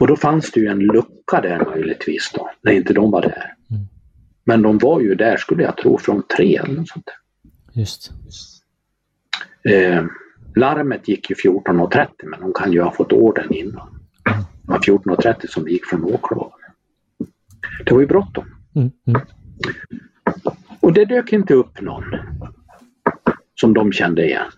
Och 0.00 0.06
då 0.06 0.16
fanns 0.16 0.52
det 0.52 0.60
ju 0.60 0.66
en 0.66 0.78
lucka 0.78 1.40
där 1.40 1.64
möjligtvis 1.64 2.32
då, 2.34 2.50
när 2.62 2.72
inte 2.72 2.92
de 2.92 3.10
var 3.10 3.22
där. 3.22 3.54
Mm. 3.70 3.82
Men 4.44 4.62
de 4.62 4.78
var 4.78 5.00
ju 5.00 5.14
där, 5.14 5.36
skulle 5.36 5.62
jag 5.62 5.76
tro, 5.76 5.98
från 5.98 6.22
tre 6.36 6.56
eller 6.56 6.74
något 6.74 6.88
sånt. 6.88 7.10
Just. 7.72 8.10
Eh, 9.70 10.04
larmet 10.56 11.08
gick 11.08 11.30
ju 11.30 11.36
14.30 11.36 12.08
men 12.22 12.40
de 12.40 12.52
kan 12.52 12.72
ju 12.72 12.82
ha 12.82 12.92
fått 12.92 13.12
orden 13.12 13.52
innan. 13.54 14.00
Det 14.62 14.72
var 14.72 14.78
14.30 14.78 15.46
som 15.46 15.64
det 15.64 15.70
gick 15.70 15.86
från 15.86 16.04
åklagaren. 16.04 16.59
Det 17.84 17.92
var 17.92 18.00
ju 18.00 18.06
bråttom. 18.06 18.44
Mm. 18.74 18.90
Mm. 19.06 19.20
Och 20.80 20.92
det 20.92 21.04
dök 21.04 21.32
inte 21.32 21.54
upp 21.54 21.80
någon 21.80 22.04
som 23.60 23.74
de 23.74 23.92
kände 23.92 24.24
igen. 24.26 24.50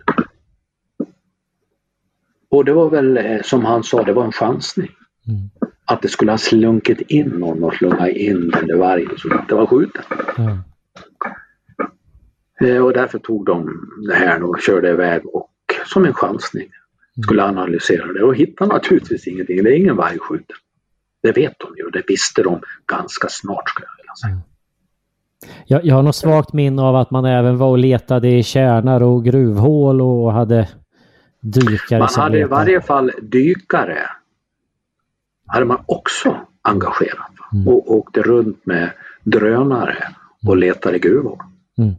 Och 2.49 2.65
det 2.65 2.73
var 2.73 2.90
väl 2.90 3.16
eh, 3.16 3.43
som 3.43 3.65
han 3.65 3.82
sa, 3.82 4.03
det 4.03 4.12
var 4.12 4.24
en 4.24 4.32
chansning. 4.32 4.90
Mm. 5.28 5.51
Att 5.85 6.03
det 6.03 6.09
skulle 6.09 6.31
ha 6.31 6.39
slunkit 6.39 7.01
in 7.01 7.27
någon 7.28 7.65
och 7.65 7.74
slungat 7.74 8.09
in 8.09 8.51
den 8.51 8.66
där 8.66 8.77
vargen 8.77 9.19
som 9.19 9.32
inte 9.32 9.55
var 9.55 9.66
skjuten. 9.66 10.03
Eh, 12.61 12.85
Och 12.85 12.93
därför 12.93 13.19
tog 13.19 13.47
de 13.47 13.70
det 14.09 14.15
här 14.15 14.43
och 14.43 14.61
körde 14.61 14.90
iväg 14.90 15.27
och 15.27 15.51
som 15.86 16.05
en 16.05 16.15
chansning 16.15 16.69
skulle 17.23 17.44
analysera 17.44 18.12
det 18.12 18.23
och 18.23 18.36
hittade 18.36 18.74
naturligtvis 18.74 19.27
ingenting. 19.27 19.62
Det 19.62 19.70
är 19.70 19.77
ingen 19.77 19.97
varg 19.97 20.19
skjuten. 20.19 20.57
Det 21.23 21.32
vet 21.32 21.59
de 21.59 21.77
ju 21.77 21.85
och 21.85 21.93
det 21.93 22.03
visste 22.09 22.43
de 22.43 22.61
ganska 22.86 23.28
snart 23.28 23.69
skulle 23.69 23.86
jag 23.86 23.97
vilja 23.97 24.15
säga. 24.15 24.40
Jag, 25.66 25.85
jag 25.85 25.94
har 25.94 26.03
något 26.03 26.16
svagt 26.16 26.53
minne 26.53 26.82
av 26.82 26.97
att 26.97 27.11
man 27.11 27.24
även 27.24 27.59
var 27.59 27.69
och 27.69 27.78
letade 27.78 28.28
i 28.28 28.43
kärnar 28.43 29.03
och 29.03 29.24
gruvhål 29.24 30.01
och 30.01 30.32
hade 30.32 30.69
dykare 31.40 31.99
Man 31.99 32.09
hade 32.16 32.39
i 32.39 32.44
varje 32.44 32.81
fall 32.81 33.12
dykare 33.23 34.09
hade 35.47 35.65
man 35.65 35.85
också 35.86 36.36
engagerat? 36.62 37.32
Mm. 37.53 37.69
och 37.69 37.93
åkte 37.93 38.23
runt 38.23 38.66
med 38.66 38.90
drönare 39.23 40.09
och 40.47 40.57
letade 40.57 40.99
gruvor. 40.99 41.43
Mm. 41.78 41.94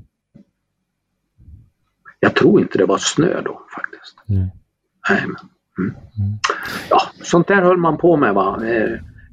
Jag 2.19 2.35
tror 2.35 2.61
inte 2.61 2.77
det 2.77 2.85
var 2.85 2.97
snö 2.97 3.41
då 3.41 3.61
faktiskt. 3.75 4.17
Nej. 4.25 4.49
Nej, 5.09 5.23
men, 5.27 5.35
mm. 5.85 6.39
Ja, 6.89 7.01
sånt 7.21 7.47
där 7.47 7.61
höll 7.61 7.77
man 7.77 7.97
på 7.97 8.17
med 8.17 8.33
va? 8.33 8.59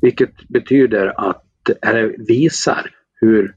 Vilket 0.01 0.49
betyder 0.49 1.29
att, 1.29 1.45
eller 1.83 2.15
visar 2.19 2.91
hur 3.15 3.57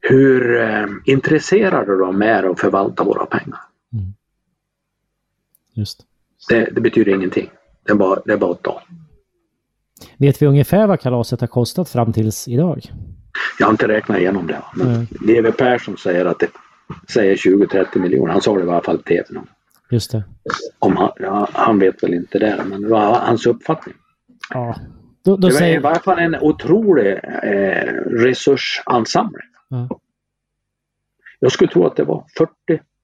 hur 0.00 0.60
eh, 0.60 0.86
intresserade 1.04 1.98
de 1.98 2.22
är 2.22 2.42
av 2.42 2.52
att 2.52 2.60
förvalta 2.60 3.04
våra 3.04 3.26
pengar. 3.26 3.60
Just. 5.74 6.06
Det, 6.48 6.64
det 6.64 6.80
betyder 6.80 7.14
ingenting. 7.14 7.50
Det 7.84 7.92
är 7.92 7.96
bara, 7.96 8.20
det 8.24 8.32
är 8.32 8.36
bara 8.36 8.50
att 8.50 8.62
ta. 8.62 8.82
Vet 10.16 10.42
vi 10.42 10.46
ungefär 10.46 10.86
vad 10.86 11.00
kalaset 11.00 11.40
har 11.40 11.48
kostat 11.48 11.88
fram 11.88 12.12
tills 12.12 12.48
idag? 12.48 12.92
Jag 13.58 13.66
har 13.66 13.70
inte 13.70 13.88
räknat 13.88 14.18
igenom 14.18 14.46
det. 14.46 14.62
Men. 14.74 15.06
Leve 15.20 15.52
Persson 15.52 15.96
säger 15.96 16.24
att 16.24 16.38
det 16.38 16.50
säger 17.08 17.36
20-30 17.36 17.98
miljoner. 17.98 18.32
Han 18.32 18.42
sa 18.42 18.54
det 18.54 18.64
i 18.64 18.68
alla 18.68 18.82
fall 18.82 19.00
i 19.00 19.02
TV. 19.02 19.40
Just 19.90 20.12
det. 20.12 20.24
Om 20.78 20.96
han, 20.96 21.10
ja, 21.16 21.48
han 21.52 21.78
vet 21.78 22.02
väl 22.02 22.14
inte 22.14 22.38
det, 22.38 22.64
men 22.68 22.82
det 22.82 22.88
var 22.88 23.20
hans 23.20 23.46
uppfattning. 23.46 23.94
Ja. 24.50 24.76
Då, 25.24 25.36
då 25.36 25.36
Det 25.36 25.42
var 25.46 25.50
i 25.50 25.54
säger... 25.54 25.80
varje 25.80 26.00
fall 26.00 26.18
en 26.18 26.36
otrolig 26.40 27.12
eh, 27.42 27.92
resursansamling. 28.06 29.46
Ja. 29.68 29.88
Jag 31.40 31.52
skulle 31.52 31.70
tro 31.70 31.86
att 31.86 31.96
det 31.96 32.04
var 32.04 32.24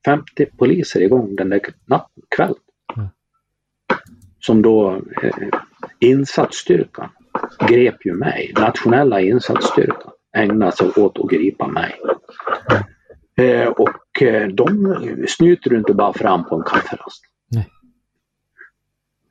40-50 0.07 0.57
poliser 0.59 1.01
igång 1.01 1.37
den 1.37 1.49
där 1.49 1.61
natten, 1.87 2.23
kvällen. 2.37 2.55
Ja. 2.97 3.09
Som 4.41 4.63
då 4.63 5.03
eh, 5.23 5.49
insatsstyrkan 5.99 7.11
grep 7.69 8.07
ju 8.07 8.15
mig. 8.15 8.53
Nationella 8.59 9.21
insatsstyrkan 9.21 10.13
ägnade 10.37 10.73
sig 10.73 10.89
åt 10.97 11.19
att 11.19 11.31
gripa 11.31 11.67
mig. 11.67 11.95
Eh, 13.37 13.69
och 13.69 14.23
eh, 14.23 14.49
de 14.49 14.97
snyter 15.29 15.71
du 15.71 15.79
inte 15.79 15.95
bara 15.95 16.13
fram 16.13 16.45
på 16.45 16.55
en 16.57 16.63
kafferast. 16.63 17.23
Nej. 17.51 17.69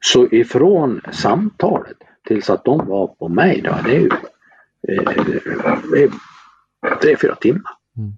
Så 0.05 0.27
ifrån 0.31 1.01
samtalet 1.11 1.97
tills 2.27 2.49
att 2.49 2.65
de 2.65 2.87
var 2.87 3.07
på 3.07 3.29
mig 3.29 3.61
då, 3.61 3.75
det 3.85 3.95
är 3.95 3.99
ju 3.99 4.09
eh, 4.87 6.03
är 6.03 6.11
tre, 7.01 7.17
fyra 7.21 7.35
timmar. 7.35 7.71
Mm. 7.97 8.13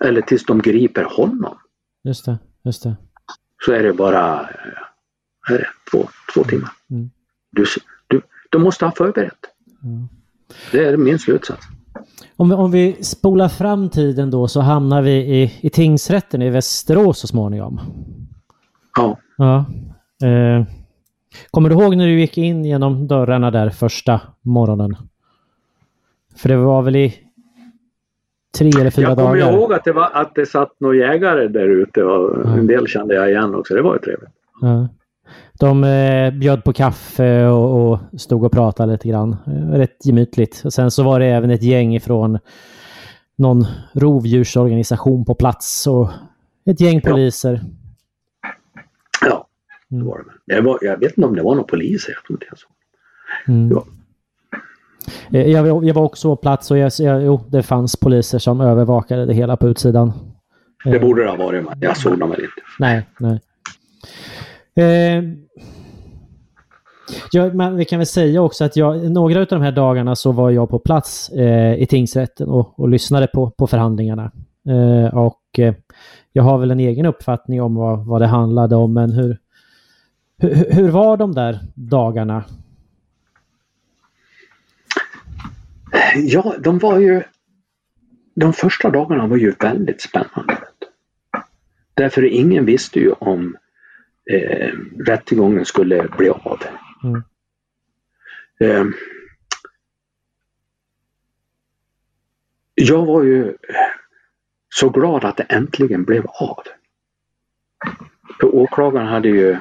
Eller 0.00 0.22
tills 0.22 0.44
de 0.44 0.58
griper 0.58 1.04
honom 1.04 1.58
Just 2.04 2.24
det. 2.24 2.38
Just 2.64 2.82
det. 2.82 2.96
så 3.66 3.72
är 3.72 3.82
det 3.82 3.92
bara 3.92 4.40
eh, 4.40 5.54
är 5.54 5.58
det, 5.58 5.66
två, 5.90 6.08
två 6.34 6.44
timmar. 6.44 6.70
Mm. 6.90 7.10
Du, 7.50 7.64
du, 8.08 8.22
du 8.50 8.58
måste 8.58 8.84
ha 8.84 8.92
förberett. 8.92 9.46
Mm. 9.82 10.08
Det 10.72 10.84
är 10.84 10.96
min 10.96 11.18
slutsats. 11.18 11.66
Om 12.36 12.48
vi, 12.48 12.54
om 12.54 12.70
vi 12.70 13.04
spolar 13.04 13.48
fram 13.48 13.90
tiden 13.90 14.30
då 14.30 14.48
så 14.48 14.60
hamnar 14.60 15.02
vi 15.02 15.12
i, 15.12 15.58
i 15.60 15.70
tingsrätten 15.70 16.42
i 16.42 16.50
Västerås 16.50 17.18
så 17.18 17.26
småningom. 17.26 17.80
Ja. 18.96 19.18
Ja. 19.36 19.64
Eh, 20.28 20.64
kommer 21.50 21.68
du 21.68 21.74
ihåg 21.74 21.96
när 21.96 22.06
du 22.06 22.20
gick 22.20 22.38
in 22.38 22.64
genom 22.64 23.06
dörrarna 23.08 23.50
där 23.50 23.70
första 23.70 24.20
morgonen? 24.42 24.96
För 26.36 26.48
det 26.48 26.56
var 26.56 26.82
väl 26.82 26.96
i 26.96 27.14
tre 28.58 28.68
eller 28.80 28.90
fyra 28.90 29.08
Jag 29.08 29.18
kommer 29.18 29.40
dagar? 29.40 29.52
ihåg 29.52 29.72
att 29.72 29.84
det, 29.84 29.92
var, 29.92 30.10
att 30.12 30.34
det 30.34 30.46
satt 30.46 30.72
några 30.80 30.96
jägare 30.96 31.48
där 31.48 31.68
ute 31.68 32.02
och 32.04 32.38
Ja. 32.44 32.56
en 32.58 32.66
del 32.66 32.86
kände 32.86 33.14
jag 33.14 33.30
igen 33.30 33.54
också. 33.54 33.74
Det 33.74 33.82
var 33.82 33.92
ju 33.94 33.98
trevligt. 33.98 34.30
Ja. 34.60 34.88
De 35.60 35.84
eh, 35.84 36.30
bjöd 36.30 36.64
på 36.64 36.72
kaffe 36.72 37.46
och, 37.46 37.90
och, 37.92 37.98
stod 38.20 38.44
och 38.44 38.52
pratade 38.52 38.92
lite 38.92 39.08
grann. 39.08 39.36
Eh, 39.46 39.76
rätt 39.78 40.06
gemytligt. 40.06 40.62
Och 40.64 40.72
sen 40.72 40.90
så 40.90 41.02
var 41.02 41.20
det 41.20 41.26
även 41.26 41.50
ett 41.50 41.62
gäng 41.62 41.94
ifrån 41.94 42.38
någon 43.36 43.66
rovdjursorganisation 43.92 45.24
på 45.24 45.34
plats 45.34 45.86
och 45.86 46.10
ett 46.66 46.80
gäng 46.80 47.00
poliser. 47.00 47.52
Ja, 47.52 47.68
det 49.98 50.04
var 50.04 50.18
det. 50.18 50.54
det 50.54 50.60
var, 50.60 50.78
jag 50.82 51.00
vet 51.00 51.16
inte 51.16 51.26
om 51.28 51.36
det 51.36 51.42
var. 51.42 51.56
Jag 51.56 51.68
tror 51.68 51.80
inte 52.30 52.46
jag 52.50 52.58
så. 52.58 52.66
Mm. 53.48 53.70
Ja. 53.70 53.84
Eh, 55.32 55.46
jag, 55.50 55.84
jag, 55.84 55.94
var 55.94 56.02
också 56.02 56.36
på 56.36 56.42
plats 56.42 56.70
och 56.70 56.78
jag, 56.78 56.92
jag, 56.98 57.22
jo, 57.22 57.40
det 57.48 57.62
fanns 57.62 57.96
poliser 57.96 58.38
som 58.38 58.60
övervakade 58.60 59.26
det 59.26 59.34
hela 59.34 59.56
på 59.56 59.68
utsidan. 59.68 60.12
Det 60.84 60.98
borde 60.98 61.22
det 61.22 61.30
ha 61.30 61.36
varit, 61.36 61.64
men 61.64 61.78
jag 61.80 61.96
såg 61.96 62.18
dem 62.18 62.30
väl 62.30 62.40
inte. 62.40 62.62
Nej, 62.78 63.06
nej. 63.18 63.40
Eh, 64.76 65.24
ja, 67.32 67.52
men 67.52 67.76
vi 67.76 67.84
kan 67.84 67.98
väl 67.98 68.06
säga 68.06 68.42
också 68.42 68.64
att 68.64 68.76
jag, 68.76 69.10
några 69.10 69.40
av 69.40 69.46
de 69.46 69.62
här 69.62 69.72
dagarna 69.72 70.16
så 70.16 70.32
var 70.32 70.50
jag 70.50 70.70
på 70.70 70.78
plats 70.78 71.28
eh, 71.28 71.74
i 71.74 71.86
tingsrätten 71.86 72.48
och, 72.48 72.80
och 72.80 72.88
lyssnade 72.88 73.26
på, 73.26 73.50
på 73.50 73.66
förhandlingarna. 73.66 74.32
Eh, 74.68 75.18
och 75.18 75.58
eh, 75.58 75.74
jag 76.32 76.42
har 76.42 76.58
väl 76.58 76.70
en 76.70 76.80
egen 76.80 77.06
uppfattning 77.06 77.62
om 77.62 77.74
vad, 77.74 78.06
vad 78.06 78.20
det 78.20 78.26
handlade 78.26 78.76
om, 78.76 78.94
men 78.94 79.12
hur, 79.12 79.38
hur, 80.40 80.72
hur 80.72 80.90
var 80.90 81.16
de 81.16 81.34
där 81.34 81.58
dagarna? 81.74 82.44
Ja, 86.16 86.54
de 86.58 86.78
var 86.78 86.98
ju... 86.98 87.22
De 88.34 88.52
första 88.52 88.90
dagarna 88.90 89.26
var 89.26 89.36
ju 89.36 89.50
väldigt 89.50 90.00
spännande. 90.00 90.58
Därför 91.94 92.24
ingen 92.24 92.64
visste 92.64 92.98
ju 92.98 93.12
om 93.12 93.56
eh, 94.30 94.72
rättegången 95.06 95.64
skulle 95.64 96.08
bli 96.18 96.28
av. 96.28 96.62
Mm. 97.04 97.22
Eh, 98.60 98.84
jag 102.74 103.06
var 103.06 103.22
ju 103.22 103.56
så 104.68 104.88
glad 104.88 105.24
att 105.24 105.36
det 105.36 105.42
äntligen 105.42 106.04
blev 106.04 106.26
av. 106.26 106.62
För 108.40 108.54
åklagaren 108.54 109.06
hade 109.06 109.28
ju 109.28 109.56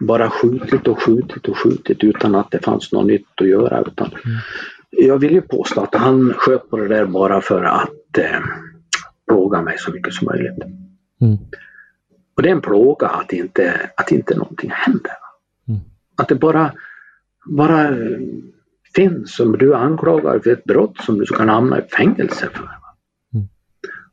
bara 0.00 0.30
skjutit 0.30 0.88
och 0.88 1.02
skjutit 1.02 1.48
och 1.48 1.58
skjutit 1.58 2.04
utan 2.04 2.34
att 2.34 2.50
det 2.50 2.64
fanns 2.64 2.92
något 2.92 3.06
nytt 3.06 3.40
att 3.40 3.48
göra. 3.48 3.80
Utan 3.80 4.06
mm. 4.06 4.38
Jag 4.90 5.18
vill 5.18 5.32
ju 5.32 5.40
påstå 5.40 5.80
att 5.80 5.94
han 5.94 6.34
sköt 6.36 6.70
på 6.70 6.76
det 6.76 6.88
där 6.88 7.06
bara 7.06 7.40
för 7.40 7.64
att 7.64 8.18
eh, 8.18 8.40
plåga 9.28 9.62
mig 9.62 9.78
så 9.78 9.92
mycket 9.92 10.14
som 10.14 10.26
möjligt. 10.26 10.64
Mm. 11.20 11.36
Och 12.36 12.42
det 12.42 12.48
är 12.48 12.52
en 12.52 12.60
plåga 12.60 13.06
att 13.06 13.32
inte, 13.32 13.90
att 13.96 14.12
inte 14.12 14.36
någonting 14.36 14.70
händer. 14.70 15.12
Mm. 15.68 15.80
Att 16.16 16.28
det 16.28 16.34
bara, 16.34 16.72
bara 17.46 17.96
finns 18.94 19.36
som 19.36 19.58
du 19.58 19.74
anklagar 19.74 20.38
för 20.38 20.50
ett 20.50 20.64
brott 20.64 20.98
som 20.98 21.18
du 21.18 21.26
kan 21.26 21.48
hamna 21.48 21.78
i 21.78 21.82
fängelse 21.82 22.48
för. 22.52 22.68
Mm. 23.34 23.48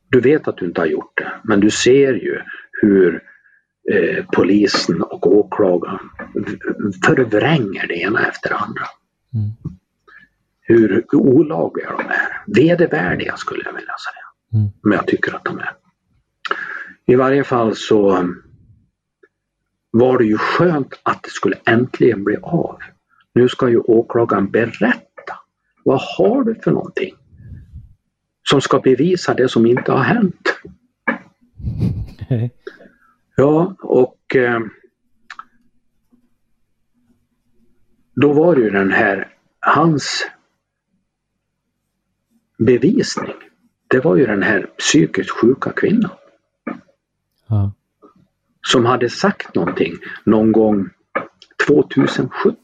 Du 0.08 0.20
vet 0.20 0.48
att 0.48 0.56
du 0.56 0.66
inte 0.66 0.80
har 0.80 0.86
gjort 0.86 1.12
det, 1.16 1.32
men 1.44 1.60
du 1.60 1.70
ser 1.70 2.12
ju 2.12 2.40
hur 2.82 3.22
eh, 3.92 4.24
polisen 4.32 5.02
och 5.02 5.26
åklagaren 5.26 6.10
förvränger 7.06 7.86
det 7.86 7.94
ena 7.94 8.28
efter 8.28 8.48
det 8.48 8.56
andra. 8.56 8.84
Mm. 9.34 9.50
Hur 10.60 11.04
olagliga 11.12 11.90
de 11.90 12.00
är. 12.00 12.42
Vedervärdiga 12.46 13.36
skulle 13.36 13.64
jag 13.64 13.72
vilja 13.72 13.94
säga. 13.98 14.60
Mm. 14.60 14.72
Men 14.82 14.92
jag 14.92 15.06
tycker 15.06 15.36
att 15.36 15.44
de 15.44 15.58
är. 15.58 15.72
I 17.06 17.14
varje 17.14 17.44
fall 17.44 17.76
så 17.76 18.28
var 19.90 20.18
det 20.18 20.24
ju 20.24 20.38
skönt 20.38 21.00
att 21.02 21.22
det 21.22 21.30
skulle 21.30 21.56
äntligen 21.66 22.24
bli 22.24 22.36
av. 22.42 22.78
Nu 23.32 23.48
ska 23.48 23.68
ju 23.68 23.78
åklagaren 23.78 24.50
berätta. 24.50 25.34
Vad 25.84 26.00
har 26.18 26.44
du 26.44 26.54
för 26.54 26.70
någonting? 26.70 27.14
Som 28.42 28.60
ska 28.60 28.80
bevisa 28.80 29.34
det 29.34 29.48
som 29.48 29.66
inte 29.66 29.92
har 29.92 30.02
hänt. 30.02 30.60
Ja, 33.36 33.76
och 33.78 34.36
eh, 34.36 34.60
då 38.14 38.32
var 38.32 38.56
det 38.56 38.62
ju 38.62 38.70
den 38.70 38.90
här, 38.90 39.34
hans 39.60 40.26
bevisning, 42.58 43.34
det 43.88 44.00
var 44.00 44.16
ju 44.16 44.26
den 44.26 44.42
här 44.42 44.70
psykiskt 44.78 45.30
sjuka 45.30 45.72
kvinnan. 45.72 46.10
Ja. 47.46 47.72
Som 48.66 48.84
hade 48.84 49.10
sagt 49.10 49.54
någonting 49.54 49.92
någon 50.24 50.52
gång 50.52 50.90
2017. 51.66 52.56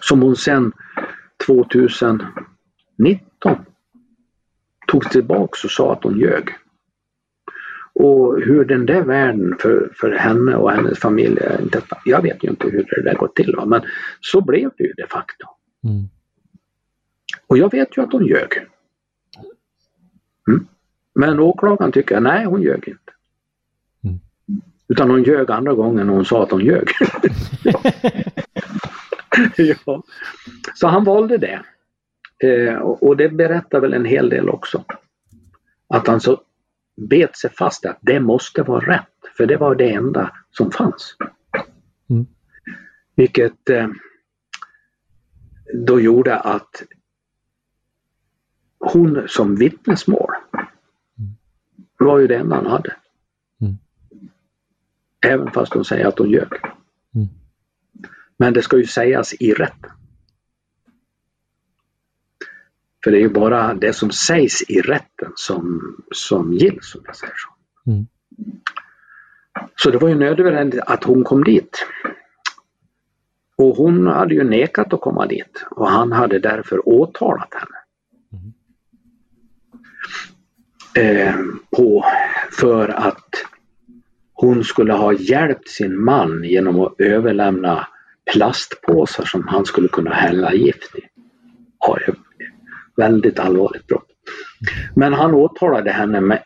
Som 0.00 0.22
hon 0.22 0.36
sen 0.36 0.72
2019 1.46 3.64
tog 4.86 5.10
tillbaks 5.10 5.64
och 5.64 5.70
sa 5.70 5.92
att 5.92 6.04
hon 6.04 6.18
ljög. 6.18 6.63
Och 7.94 8.40
hur 8.40 8.64
den 8.64 8.86
där 8.86 9.02
världen 9.02 9.56
för, 9.58 9.92
för 9.94 10.10
henne 10.10 10.56
och 10.56 10.72
hennes 10.72 10.98
familj, 10.98 11.38
jag 12.04 12.22
vet 12.22 12.44
ju 12.44 12.48
inte 12.48 12.68
hur 12.68 12.88
det 12.96 13.02
där 13.02 13.14
går 13.14 13.28
till, 13.28 13.56
men 13.66 13.82
så 14.20 14.40
blev 14.40 14.70
det 14.76 14.84
ju 14.84 14.92
de 14.92 15.06
facto. 15.10 15.46
Mm. 15.84 16.08
Och 17.46 17.58
jag 17.58 17.70
vet 17.70 17.96
ju 17.96 18.02
att 18.02 18.12
hon 18.12 18.26
ljög. 18.26 18.50
Mm. 20.48 20.66
Men 21.14 21.40
åklagaren 21.40 21.92
tycker, 21.92 22.20
nej 22.20 22.44
hon 22.44 22.62
ljög 22.62 22.88
inte. 22.88 23.12
Mm. 24.04 24.20
Utan 24.88 25.10
hon 25.10 25.22
ljög 25.22 25.50
andra 25.50 25.74
gången 25.74 26.08
och 26.08 26.16
hon 26.16 26.24
sa 26.24 26.42
att 26.42 26.50
hon 26.50 26.64
ljög. 26.64 26.88
ja. 29.86 30.02
Så 30.74 30.86
han 30.86 31.04
valde 31.04 31.38
det. 31.38 31.62
Eh, 32.48 32.74
och 32.78 33.16
det 33.16 33.28
berättar 33.28 33.80
väl 33.80 33.94
en 33.94 34.04
hel 34.04 34.28
del 34.28 34.48
också. 34.48 34.84
Att 35.88 36.06
han 36.06 36.20
så 36.20 36.40
bet 36.96 37.36
sig 37.36 37.50
fast 37.50 37.86
att 37.86 37.98
det 38.00 38.20
måste 38.20 38.62
vara 38.62 38.94
rätt. 38.94 39.08
För 39.36 39.46
det 39.46 39.56
var 39.56 39.74
det 39.74 39.92
enda 39.92 40.32
som 40.50 40.70
fanns. 40.70 41.16
Mm. 42.10 42.26
Vilket 43.14 43.70
eh, 43.70 43.88
då 45.86 46.00
gjorde 46.00 46.38
att 46.38 46.82
hon 48.78 49.28
som 49.28 49.56
vittnesmål 49.56 50.30
var 51.98 52.18
ju 52.18 52.26
det 52.26 52.36
enda 52.36 52.56
han 52.56 52.66
hade. 52.66 52.96
Mm. 53.60 53.78
Även 55.26 55.50
fast 55.50 55.74
hon 55.74 55.84
säger 55.84 56.06
att 56.06 56.18
hon 56.18 56.30
ljög. 56.30 56.52
Mm. 57.14 57.28
Men 58.36 58.52
det 58.52 58.62
ska 58.62 58.76
ju 58.76 58.86
sägas 58.86 59.34
i 59.34 59.52
rätten. 59.52 59.90
För 63.04 63.10
det 63.10 63.16
är 63.16 63.20
ju 63.20 63.28
bara 63.28 63.74
det 63.74 63.92
som 63.92 64.10
sägs 64.10 64.62
i 64.62 64.80
rätten 64.80 65.32
som, 65.34 65.80
som 66.10 66.52
gills, 66.52 66.94
om 66.94 67.02
jag 67.06 67.16
säger 67.16 67.34
så. 67.36 67.90
Mm. 67.90 68.06
Så 69.76 69.90
det 69.90 69.98
var 69.98 70.08
ju 70.08 70.14
nödvändigt 70.14 70.80
att 70.80 71.04
hon 71.04 71.24
kom 71.24 71.44
dit. 71.44 71.86
Och 73.56 73.76
hon 73.76 74.06
hade 74.06 74.34
ju 74.34 74.44
nekat 74.44 74.92
att 74.92 75.00
komma 75.00 75.26
dit 75.26 75.64
och 75.70 75.90
han 75.90 76.12
hade 76.12 76.38
därför 76.38 76.88
åtalat 76.88 77.54
henne. 77.54 77.84
eh, 80.94 81.34
på 81.76 82.04
för 82.52 82.88
att 82.88 83.28
hon 84.32 84.64
skulle 84.64 84.92
ha 84.92 85.12
hjälpt 85.12 85.68
sin 85.68 86.04
man 86.04 86.44
genom 86.44 86.80
att 86.80 86.94
överlämna 87.00 87.88
plastpåsar 88.32 89.24
som 89.24 89.48
han 89.48 89.64
skulle 89.64 89.88
kunna 89.88 90.14
hälla 90.14 90.54
gift 90.54 90.94
i. 90.94 91.00
Ja, 91.80 91.98
väldigt 92.96 93.38
allvarligt 93.38 93.86
brott. 93.86 94.06
Men 94.96 95.12
han 95.12 95.34
åtalade 95.34 95.90
henne 95.90 96.20
med, 96.20 96.42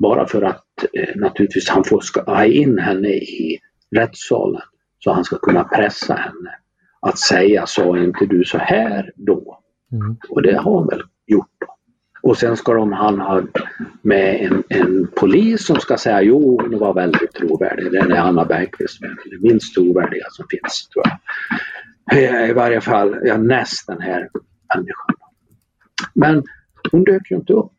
bara 0.00 0.26
för 0.26 0.42
att 0.42 0.64
eh, 0.92 1.16
naturligtvis 1.16 1.68
han 1.68 1.84
får 1.84 2.26
ha 2.26 2.44
in 2.44 2.78
henne 2.78 3.08
i 3.08 3.58
rättssalen 3.96 4.62
så 4.98 5.12
han 5.12 5.24
ska 5.24 5.38
kunna 5.38 5.64
pressa 5.64 6.14
henne 6.14 6.54
att 7.00 7.18
säga 7.18 7.66
sa 7.66 7.98
inte 7.98 8.26
du 8.26 8.44
så 8.44 8.58
här 8.58 9.12
då? 9.16 9.60
Mm. 9.92 10.16
Och 10.28 10.42
det 10.42 10.56
har 10.56 10.78
han 10.78 10.88
väl 10.88 11.02
gjort 11.26 11.46
då. 11.60 11.66
Och 12.22 12.38
sen 12.38 12.56
ska 12.56 12.74
de, 12.74 12.92
han 12.92 13.20
ha 13.20 13.42
med 14.02 14.40
en, 14.40 14.62
en 14.68 15.08
polis 15.16 15.66
som 15.66 15.76
ska 15.76 15.96
säga 15.96 16.22
jo, 16.22 16.60
hon 16.62 16.78
var 16.78 16.94
väldigt 16.94 17.32
trovärdig. 17.32 17.92
Den 17.92 18.12
är 18.12 18.16
Anna 18.16 18.44
Bergqvist, 18.44 19.00
den 19.00 19.16
minst 19.40 19.74
trovärdiga 19.74 20.26
som 20.30 20.46
finns 20.50 20.88
tror 20.88 21.04
jag. 21.06 21.18
Eh, 22.18 22.50
I 22.50 22.52
varje 22.52 22.80
fall, 22.80 23.18
ja, 23.24 23.36
näst 23.36 23.86
den 23.86 24.00
här 24.00 24.28
människan. 24.74 25.19
Men 26.20 26.42
hon 26.92 27.04
dök 27.04 27.30
ju 27.30 27.36
inte 27.36 27.52
upp. 27.52 27.72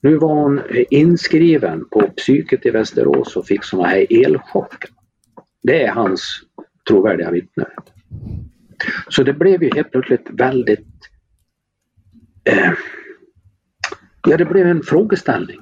Nu 0.00 0.16
var 0.16 0.34
hon 0.34 0.62
inskriven 0.90 1.84
på 1.90 2.00
psyket 2.16 2.66
i 2.66 2.70
Västerås 2.70 3.36
och 3.36 3.46
fick 3.46 3.64
såna 3.64 3.86
här 3.88 4.06
elchocker. 4.10 4.90
Det 5.62 5.82
är 5.82 5.90
hans 5.90 6.40
trovärdiga 6.88 7.30
vittne. 7.30 7.66
Så 9.08 9.22
det 9.22 9.32
blev 9.32 9.62
ju 9.62 9.70
helt 9.74 9.90
plötsligt 9.90 10.26
väldigt 10.30 10.86
eh, 12.44 12.72
Ja, 14.26 14.36
det 14.36 14.44
blev 14.44 14.66
en 14.66 14.82
frågeställning. 14.82 15.58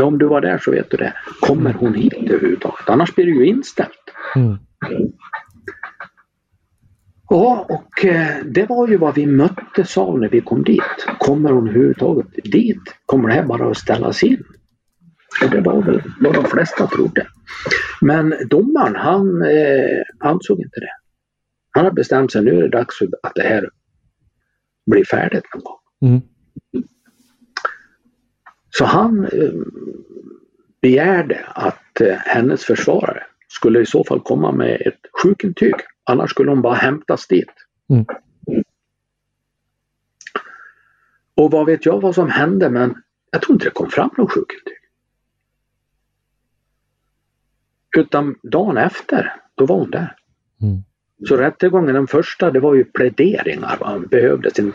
om 0.00 0.18
du 0.18 0.26
var 0.26 0.40
där 0.40 0.58
så 0.58 0.70
vet 0.70 0.90
du 0.90 0.96
det. 0.96 1.12
Kommer 1.40 1.72
hon 1.72 1.94
hit 1.94 2.14
överhuvudtaget? 2.14 2.88
Annars 2.88 3.14
blir 3.14 3.26
det 3.26 3.32
ju 3.32 3.46
inställt. 3.46 4.10
Mm. 4.36 4.58
Ja, 7.28 7.66
och 7.68 8.04
eh, 8.04 8.44
det 8.44 8.66
var 8.68 8.88
ju 8.88 8.96
vad 8.96 9.14
vi 9.14 9.26
möttes 9.26 9.98
av 9.98 10.20
när 10.20 10.28
vi 10.28 10.40
kom 10.40 10.64
dit. 10.64 11.06
Kommer 11.18 11.50
hon 11.50 11.68
överhuvudtaget 11.68 12.26
dit? 12.44 12.82
Kommer 13.06 13.28
det 13.28 13.34
här 13.34 13.46
bara 13.46 13.70
att 13.70 13.76
ställas 13.76 14.22
in? 14.22 14.42
Och 15.44 15.50
det 15.50 15.60
var 15.60 15.82
väl 15.82 16.02
vad 16.20 16.34
de 16.34 16.44
flesta 16.44 16.86
trodde. 16.86 17.26
Men 18.00 18.34
domaren 18.50 18.96
han 18.96 19.42
eh, 19.42 20.02
ansåg 20.20 20.60
inte 20.60 20.80
det. 20.80 20.90
Han 21.70 21.84
har 21.84 21.92
bestämt 21.92 22.32
sig, 22.32 22.44
nu 22.44 22.58
är 22.58 22.62
det 22.62 22.68
dags 22.68 22.98
för 22.98 23.08
att 23.22 23.34
det 23.34 23.42
här 23.42 23.68
blir 24.90 25.04
färdigt 25.04 25.44
någon 25.54 25.62
gång. 25.64 26.10
Mm. 26.10 26.22
Så 28.70 28.84
han 28.84 29.24
eh, 29.24 29.52
begärde 30.82 31.44
att 31.46 32.00
eh, 32.00 32.16
hennes 32.16 32.64
försvarare 32.64 33.22
skulle 33.48 33.80
i 33.80 33.86
så 33.86 34.04
fall 34.04 34.20
komma 34.20 34.52
med 34.52 34.80
ett 34.80 35.00
sjukintyg. 35.22 35.74
Annars 36.08 36.30
skulle 36.30 36.50
hon 36.50 36.62
bara 36.62 36.74
hämtas 36.74 37.26
dit. 37.26 37.52
Mm. 37.90 38.04
Och 41.34 41.50
vad 41.50 41.66
vet 41.66 41.86
jag 41.86 42.00
vad 42.00 42.14
som 42.14 42.30
hände 42.30 42.70
men 42.70 43.02
jag 43.30 43.42
tror 43.42 43.54
inte 43.54 43.64
det 43.64 43.70
kom 43.70 43.90
fram 43.90 44.10
något 44.16 44.32
sjukintyg. 44.32 44.78
Utan 47.96 48.34
dagen 48.42 48.76
efter, 48.76 49.34
då 49.54 49.66
var 49.66 49.76
hon 49.76 49.90
där. 49.90 50.16
Mm. 50.62 50.82
Så 51.28 51.36
rättegången 51.36 51.94
den 51.94 52.06
första 52.06 52.50
det 52.50 52.60
var 52.60 52.74
ju 52.74 52.84
pläderingar. 52.84 53.78
Man 53.80 54.06
behövde 54.06 54.50
sin... 54.50 54.72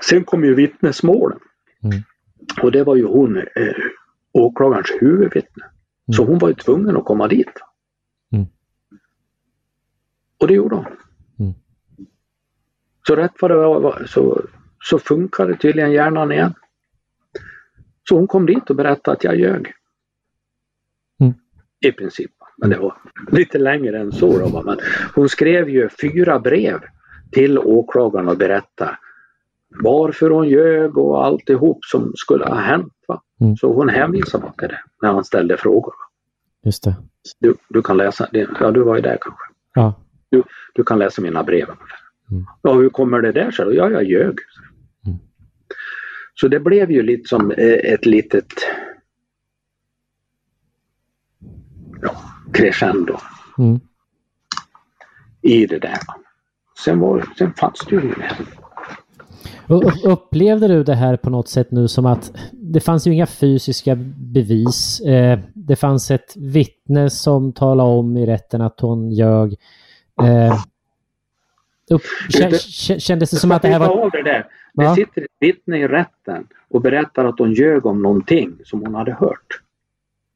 Sen 0.00 0.24
kom 0.24 0.44
ju 0.44 0.54
vittnesmålen. 0.54 1.38
Mm. 1.84 2.02
Och 2.62 2.72
det 2.72 2.84
var 2.84 2.96
ju 2.96 3.04
hon, 3.04 3.36
eh, 3.36 3.44
åklagarens 4.32 4.90
huvudvittne. 5.00 5.64
Så 6.16 6.24
hon 6.24 6.38
var 6.38 6.48
ju 6.48 6.54
tvungen 6.54 6.96
att 6.96 7.04
komma 7.04 7.28
dit. 7.28 7.52
Och 10.40 10.48
det 10.48 10.54
gjorde 10.54 10.76
hon. 10.76 10.86
Mm. 11.38 11.54
Så 13.06 13.16
rätt 13.16 13.32
vad 13.40 13.50
det 13.50 13.56
var 13.56 14.04
så, 14.06 14.42
så 14.82 14.98
funkade 14.98 15.56
tydligen 15.56 15.92
hjärnan 15.92 16.32
igen. 16.32 16.54
Så 18.08 18.16
hon 18.16 18.26
kom 18.26 18.46
dit 18.46 18.70
och 18.70 18.76
berättade 18.76 19.16
att 19.16 19.24
jag 19.24 19.36
ljög. 19.36 19.72
Mm. 21.20 21.34
I 21.80 21.92
princip. 21.92 22.30
Men 22.56 22.70
det 22.70 22.78
var 22.78 22.96
lite 23.32 23.58
längre 23.58 24.00
än 24.00 24.12
så. 24.12 24.38
Då, 24.38 24.62
men 24.62 24.78
hon 25.14 25.28
skrev 25.28 25.68
ju 25.68 25.88
fyra 25.88 26.38
brev 26.38 26.80
till 27.32 27.58
åklagaren 27.58 28.28
och 28.28 28.36
berättade 28.36 28.98
varför 29.82 30.30
hon 30.30 30.48
ljög 30.48 30.98
och 30.98 31.24
alltihop 31.24 31.84
som 31.84 32.12
skulle 32.16 32.44
ha 32.44 32.54
hänt. 32.54 32.92
Mm. 33.40 33.56
Så 33.56 33.72
hon 33.72 33.88
hänvisade 33.88 34.42
bara 34.42 34.52
till 34.52 34.68
det 34.68 34.80
när 35.02 35.12
han 35.12 35.24
ställde 35.24 35.56
frågor. 35.56 35.94
Just 36.64 36.84
det. 36.84 36.96
Du, 37.40 37.54
du 37.68 37.82
kan 37.82 37.96
läsa, 37.96 38.28
det. 38.32 38.48
ja 38.60 38.70
du 38.70 38.82
var 38.82 38.96
ju 38.96 39.02
där 39.02 39.18
kanske. 39.20 39.44
Ja. 39.74 39.94
Du, 40.30 40.42
du 40.74 40.84
kan 40.84 40.98
läsa 40.98 41.22
mina 41.22 41.44
brev. 41.44 41.68
Mm. 42.30 42.46
Ja, 42.62 42.72
hur 42.74 42.88
kommer 42.88 43.20
det 43.20 43.32
där 43.32 43.50
sig? 43.50 43.66
Ja, 43.74 43.90
jag 43.90 44.04
ljög. 44.04 44.38
Mm. 45.06 45.18
Så 46.34 46.48
det 46.48 46.60
blev 46.60 46.90
ju 46.90 47.02
lite 47.02 47.28
som 47.28 47.50
eh, 47.50 47.92
ett 47.92 48.06
litet 48.06 48.46
ja, 52.02 52.16
crescendo 52.52 53.16
Mm. 53.58 53.80
i 55.42 55.66
det 55.66 55.78
där. 55.78 55.98
Sen, 56.84 56.98
var, 57.00 57.24
sen 57.38 57.52
fanns 57.54 57.80
det 57.88 57.94
ju 57.96 58.02
mer. 58.02 58.32
Upp- 59.68 60.04
Upplevde 60.04 60.68
du 60.68 60.84
det 60.84 60.94
här 60.94 61.16
på 61.16 61.30
något 61.30 61.48
sätt 61.48 61.70
nu 61.70 61.88
som 61.88 62.06
att 62.06 62.32
det 62.52 62.80
fanns 62.80 63.06
ju 63.06 63.12
inga 63.12 63.26
fysiska 63.26 63.96
bevis. 64.16 65.00
Eh, 65.00 65.38
det 65.54 65.76
fanns 65.76 66.10
ett 66.10 66.36
vittne 66.36 67.10
som 67.10 67.52
talade 67.52 67.90
om 67.90 68.16
i 68.16 68.26
rätten 68.26 68.60
att 68.60 68.80
hon 68.80 69.10
ljög. 69.12 69.54
Eh, 70.22 70.64
upp, 71.90 72.02
kä- 72.28 72.48
kä- 72.50 72.98
kändes 72.98 73.30
det 73.30 73.36
som 73.36 73.52
att 73.52 73.62
det 73.62 73.68
här 73.68 73.78
var... 73.78 74.10
det 74.10 74.22
där. 74.22 74.46
Det 74.74 74.84
Ja. 74.84 74.94
sitter 74.94 75.22
ett 75.22 75.26
vittne 75.40 75.78
i 75.78 75.88
rätten 75.88 76.46
och 76.68 76.80
berättar 76.82 77.24
att 77.24 77.38
hon 77.38 77.52
ljög 77.52 77.86
om 77.86 78.02
någonting 78.02 78.58
som 78.64 78.80
hon 78.80 78.94
hade 78.94 79.12
hört. 79.12 79.60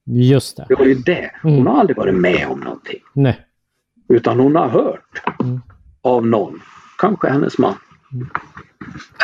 Just 0.05 0.57
det. 0.57 0.67
Det 0.69 0.75
var 0.75 0.85
ju 0.85 0.95
det. 0.95 1.31
Hon 1.43 1.53
Mm. 1.55 1.67
har 1.67 1.81
aldrig 1.81 1.97
varit 1.97 2.15
med 2.15 2.47
om 2.51 2.61
någonting. 2.61 3.01
Nej. 3.13 3.41
Utan 4.09 4.41
hon 4.41 4.57
har 4.57 4.69
hört 4.69 5.23
Mm. 5.41 5.61
av 6.03 6.27
någon. 6.27 6.61
Kanske 6.99 7.29
hennes 7.31 7.59
man. 7.59 7.75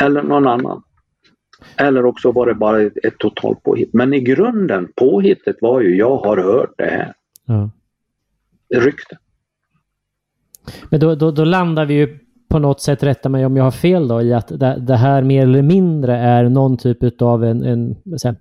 Eller 0.01 0.23
någon 0.23 0.47
annan. 0.47 0.83
Eller 1.75 2.05
också 2.05 2.31
var 2.31 2.45
det 2.45 2.53
bara 2.53 2.81
ett, 2.81 2.97
ett 3.05 3.17
totalt 3.17 3.63
påhitt. 3.63 3.93
Men 3.93 4.13
i 4.13 4.19
grunden, 4.19 4.91
påhittet 4.95 5.55
var 5.61 5.81
ju 5.81 5.95
jag 5.95 6.17
har 6.17 6.37
hört 6.37 6.73
det 6.77 6.85
här. 6.85 7.13
Ja. 7.45 7.69
Rykte. 8.75 9.17
Men 10.89 10.99
då, 10.99 11.15
då, 11.15 11.31
då 11.31 11.43
landar 11.43 11.85
vi 11.85 11.93
ju 11.93 12.19
på 12.49 12.59
något 12.59 12.81
sätt, 12.81 13.03
rätta 13.03 13.29
mig 13.29 13.45
om 13.45 13.57
jag 13.57 13.63
har 13.63 13.71
fel 13.71 14.07
då, 14.07 14.21
i 14.21 14.33
att 14.33 14.47
det, 14.47 14.75
det 14.79 14.95
här 14.95 15.21
mer 15.23 15.43
eller 15.43 15.61
mindre 15.61 16.17
är 16.17 16.43
någon 16.43 16.77
typ 16.77 17.21
av 17.21 17.43
en, 17.43 17.63
en, 17.63 17.95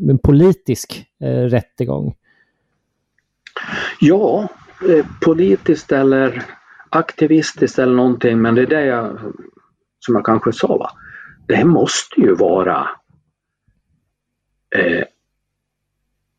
en 0.09 0.19
politisk 0.19 1.05
eh, 1.21 1.43
rättegång. 1.43 2.15
Ja, 4.01 4.49
eh, 4.89 5.07
politiskt 5.25 5.93
eller 5.93 6.43
aktivistiskt 6.91 7.79
eller 7.79 7.95
någonting 7.95 8.43
men 8.43 8.55
det 8.55 8.63
är 8.63 8.67
det 8.67 8.85
jag, 8.85 9.19
som 10.01 10.15
jag 10.15 10.25
kanske 10.25 10.53
sa 10.53 10.77
va. 10.77 10.91
Det 11.47 11.65
måste 11.65 12.21
ju 12.21 12.35
vara 12.35 12.89
eh, 14.77 15.05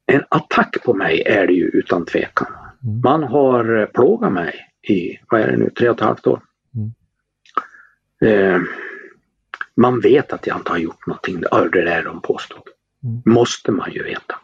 en 0.06 0.24
attack 0.30 0.84
på 0.84 0.94
mig 0.94 1.22
är 1.26 1.48
det 1.48 1.54
ju 1.54 1.66
utan 1.66 2.06
tvekan. 2.06 2.48
Mm. 2.84 3.02
Man 3.04 3.24
har 3.24 3.82
eh, 3.82 3.86
plågat 3.86 4.34
mig 4.34 4.69
i, 4.90 5.20
vad 5.30 5.42
är 5.42 5.48
det 5.48 5.58
nu, 5.58 5.70
tre 5.70 5.90
och 5.90 5.96
ett 5.96 6.06
halvt 6.06 6.28
år. 6.28 6.42
Mm. 6.76 6.92
Eh, 8.22 8.62
man 9.76 10.00
vet 10.00 10.34
att 10.34 10.48
jag 10.48 10.58
inte 10.58 10.72
har 10.72 10.78
gjort 10.78 11.08
någonting, 11.08 11.42
det 11.72 11.82
där 11.82 12.04
de 12.04 12.22
påstod. 12.22 12.64
Mm. 13.04 13.22
Måste 13.26 13.72
man 13.72 13.92
ju 13.92 14.04
veta. 14.04 14.36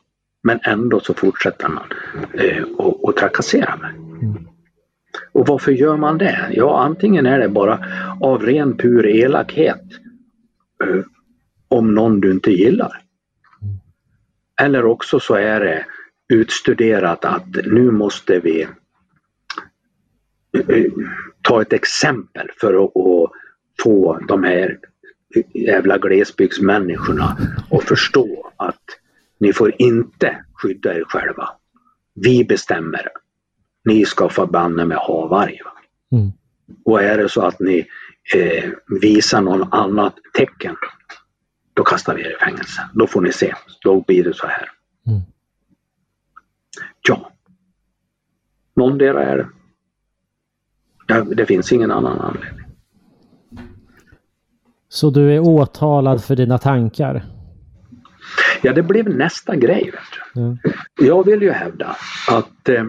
Men 0.43 0.59
ändå 0.63 0.99
så 0.99 1.13
fortsätter 1.13 1.67
man 1.69 1.85
eh, 2.33 2.63
och, 2.63 3.05
och 3.05 3.15
trakassera 3.15 3.75
mig. 3.75 3.93
Och 5.31 5.47
varför 5.47 5.71
gör 5.71 5.97
man 5.97 6.17
det? 6.17 6.49
Ja, 6.51 6.83
antingen 6.83 7.25
är 7.25 7.39
det 7.39 7.49
bara 7.49 7.85
av 8.21 8.41
ren 8.41 8.77
pur 8.77 9.05
elakhet 9.05 9.83
eh, 10.83 11.03
om 11.67 11.95
någon 11.95 12.19
du 12.19 12.31
inte 12.31 12.51
gillar. 12.51 13.01
Eller 14.61 14.85
också 14.85 15.19
så 15.19 15.33
är 15.35 15.59
det 15.59 15.85
utstuderat 16.33 17.25
att 17.25 17.47
nu 17.65 17.91
måste 17.91 18.39
vi 18.39 18.67
ta 21.41 21.61
ett 21.61 21.73
exempel 21.73 22.49
för 22.59 22.73
att, 22.73 22.97
att 22.97 23.31
få 23.83 24.19
de 24.27 24.43
här 24.43 24.79
jävla 25.53 25.97
glesbygdsmänniskorna 25.97 27.37
att 27.71 27.83
förstå 27.83 28.51
att 28.57 28.83
ni 29.39 29.53
får 29.53 29.73
inte 29.77 30.45
skydda 30.53 30.93
er 30.93 31.03
själva. 31.07 31.49
Vi 32.13 32.45
bestämmer. 32.45 33.09
Ni 33.85 34.05
ska 34.05 34.29
förbanne 34.29 34.85
med 34.85 34.97
ha 34.97 35.27
varg. 35.27 35.59
va. 35.65 35.71
Mm. 36.17 36.31
Och 36.85 37.03
är 37.03 37.17
det 37.17 37.29
så 37.29 37.41
att 37.41 37.59
ni 37.59 37.87
eh, 38.35 38.69
visar 39.01 39.41
någon 39.41 39.73
annat 39.73 40.15
tecken, 40.33 40.75
då 41.73 41.83
kastar 41.83 42.15
vi 42.15 42.21
er 42.21 42.31
i 42.31 42.45
fängelse. 42.45 42.89
Då 42.93 43.07
får 43.07 43.21
ni 43.21 43.31
se. 43.31 43.53
Då 43.81 44.01
blir 44.01 44.23
det 44.23 44.33
så 44.33 44.47
här. 44.47 44.71
Mm. 45.07 45.21
Ja. 47.07 47.31
Någondera 48.75 49.23
är 49.23 49.37
det. 49.37 49.49
Ja, 51.07 51.21
det 51.23 51.45
finns 51.45 51.71
ingen 51.71 51.91
annan 51.91 52.19
anledning. 52.19 52.65
Så 54.89 55.09
du 55.09 55.33
är 55.35 55.39
åtalad 55.39 56.23
för 56.23 56.35
dina 56.35 56.57
tankar? 56.57 57.25
Ja, 58.61 58.73
det 58.73 58.83
blev 58.83 59.09
nästa 59.17 59.55
grej. 59.55 59.93
Ja. 60.33 60.57
Jag 61.01 61.25
vill 61.25 61.41
ju 61.41 61.51
hävda 61.51 61.95
att 62.29 62.69
eh, 62.69 62.83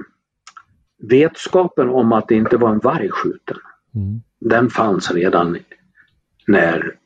vetskapen 0.99 1.89
om 1.89 2.13
att 2.13 2.29
det 2.29 2.35
inte 2.35 2.57
var 2.57 2.71
en 2.71 2.79
varg 2.79 3.11
skjuten, 3.11 3.57
Mm. 3.95 4.23
den 4.41 4.71
fanns 4.71 5.11
redan 5.11 5.59
när 6.47 6.97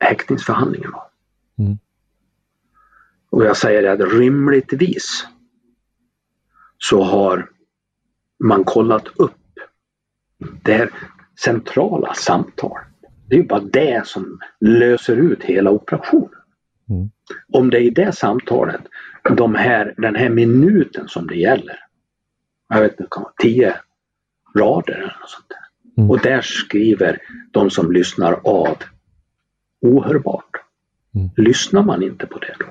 häktningsförhandlingen 0.00 0.90
var. 0.92 1.02
Mm. 1.58 1.78
Och 3.30 3.44
jag 3.44 3.56
säger 3.56 3.82
det 3.82 3.92
att 3.92 4.12
rimligtvis 4.12 5.26
så 6.78 7.02
har 7.02 7.50
man 8.44 8.64
kollat 8.64 9.06
upp 9.16 9.34
det 10.62 10.72
här 10.72 10.90
centrala 11.44 12.14
samtalet. 12.14 12.86
Det 13.28 13.34
är 13.34 13.40
ju 13.40 13.46
bara 13.46 13.60
det 13.60 14.06
som 14.06 14.38
löser 14.60 15.16
ut 15.16 15.42
hela 15.42 15.70
operationen. 15.70 16.40
Mm. 16.90 17.10
Om 17.52 17.70
det 17.70 17.78
är 17.78 17.82
i 17.82 17.90
det 17.90 18.12
samtalet, 18.12 18.80
de 19.36 19.54
här, 19.54 19.94
den 19.96 20.14
här 20.14 20.28
minuten 20.28 21.08
som 21.08 21.26
det 21.26 21.36
gäller, 21.36 21.78
jag 22.68 22.80
vet 22.80 22.92
inte, 22.92 23.06
kan 23.10 23.22
vara 23.22 23.32
tio 23.42 23.74
rader 24.58 24.94
eller 24.94 25.16
något 25.20 25.30
sånt 25.30 25.48
där. 25.48 26.02
Mm. 26.02 26.10
Och 26.10 26.18
där 26.18 26.40
skriver 26.40 27.18
de 27.50 27.70
som 27.70 27.92
lyssnar 27.92 28.40
av 28.44 28.76
ohörbart. 29.82 30.50
Mm. 31.14 31.30
Lyssnar 31.36 31.82
man 31.82 32.02
inte 32.02 32.26
på 32.26 32.38
det 32.38 32.54
då? 32.58 32.66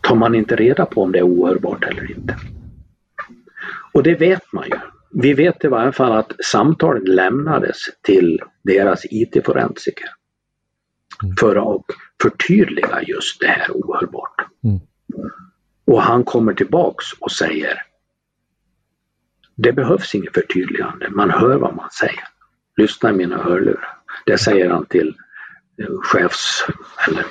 tar 0.00 0.16
man 0.16 0.34
inte 0.34 0.56
reda 0.56 0.86
på 0.86 1.02
om 1.02 1.12
det 1.12 1.18
är 1.18 1.26
ohörbart 1.26 1.84
eller 1.84 2.10
inte. 2.10 2.36
Och 3.92 4.02
det 4.02 4.14
vet 4.14 4.52
man 4.52 4.64
ju. 4.64 4.78
Vi 5.12 5.34
vet 5.34 5.64
i 5.64 5.68
varje 5.68 5.92
fall 5.92 6.12
att 6.12 6.32
samtalet 6.44 7.08
lämnades 7.08 7.78
till 8.02 8.40
deras 8.62 9.04
IT-forensiker 9.04 10.08
Mm. 11.22 11.36
för 11.36 11.76
att 11.76 11.84
förtydliga 12.22 13.02
just 13.02 13.40
det 13.40 13.46
här 13.46 13.70
ohörbart. 13.70 14.46
Mm. 14.64 14.80
Och 15.84 16.02
han 16.02 16.24
kommer 16.24 16.54
tillbaks 16.54 17.04
och 17.20 17.32
säger 17.32 17.82
det 19.54 19.72
behövs 19.72 20.14
inget 20.14 20.34
förtydligande, 20.34 21.10
man 21.10 21.30
hör 21.30 21.56
vad 21.56 21.76
man 21.76 21.90
säger. 21.90 22.24
Lyssna 22.76 23.10
i 23.10 23.12
mina 23.12 23.42
hörlurar. 23.42 23.98
Det 24.26 24.38
säger 24.38 24.70
han 24.70 24.86
till 24.86 25.14
eh, 25.78 25.86
chefs 26.02 26.66
eller 27.08 27.24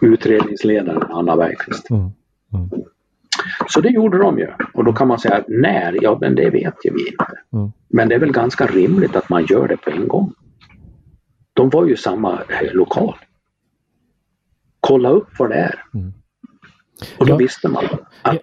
utredningsledaren 0.00 1.02
Anna 1.12 1.36
Bergqvist. 1.36 1.90
Mm. 1.90 2.10
Mm. 3.60 3.66
Så 3.68 3.80
det 3.80 3.88
gjorde 3.88 4.18
de 4.18 4.38
ju. 4.38 4.48
Och 4.74 4.84
då 4.84 4.92
kan 4.92 5.08
man 5.08 5.18
säga 5.18 5.44
när? 5.48 5.98
Ja, 6.02 6.18
men 6.20 6.34
det 6.34 6.50
vet 6.50 6.74
ju 6.84 6.90
vi 6.94 7.08
inte. 7.08 7.26
Mm. 7.52 7.72
Men 7.88 8.08
det 8.08 8.14
är 8.14 8.18
väl 8.18 8.32
ganska 8.32 8.66
rimligt 8.66 9.16
att 9.16 9.28
man 9.28 9.44
gör 9.46 9.68
det 9.68 9.76
på 9.76 9.90
en 9.90 10.08
gång. 10.08 10.32
De 11.54 11.70
var 11.70 11.86
ju 11.86 11.96
samma 11.96 12.32
eh, 12.32 12.72
lokal. 12.72 13.14
Kolla 14.80 15.10
upp 15.10 15.28
vad 15.38 15.50
det 15.50 15.56
är. 15.56 15.84
Mm. 15.94 16.12
Och 17.18 17.26
då 17.26 17.32
Ja. 17.32 17.36
visste 17.36 17.68
man 17.68 17.84
att 18.22 18.38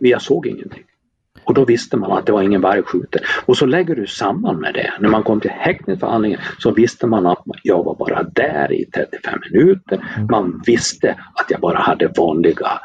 vi 0.00 0.16
såg 0.20 0.46
ingenting. 0.46 0.82
Och 1.44 1.54
då 1.54 1.64
visste 1.64 1.96
man 1.96 2.12
att 2.12 2.26
det 2.26 2.32
var 2.32 2.42
ingen 2.42 2.60
varg 2.60 2.82
skjuten. 2.82 3.22
Och 3.46 3.56
så 3.56 3.66
lägger 3.66 3.94
du 3.96 4.06
samman 4.06 4.56
med 4.60 4.74
det. 4.74 4.92
När 5.00 5.08
man 5.08 5.22
kom 5.22 5.40
till 5.40 5.50
häktningsförhandlingen 5.50 6.40
så 6.58 6.70
visste 6.70 7.06
man 7.06 7.26
att 7.26 7.38
jag 7.62 7.84
var 7.84 7.94
bara 7.94 8.22
där 8.22 8.72
i 8.72 8.84
35 8.84 9.40
minuter. 9.52 10.04
Man 10.30 10.62
visste 10.66 11.10
att 11.34 11.50
jag 11.50 11.60
bara 11.60 11.78
hade 11.78 12.08
vanliga 12.16 12.80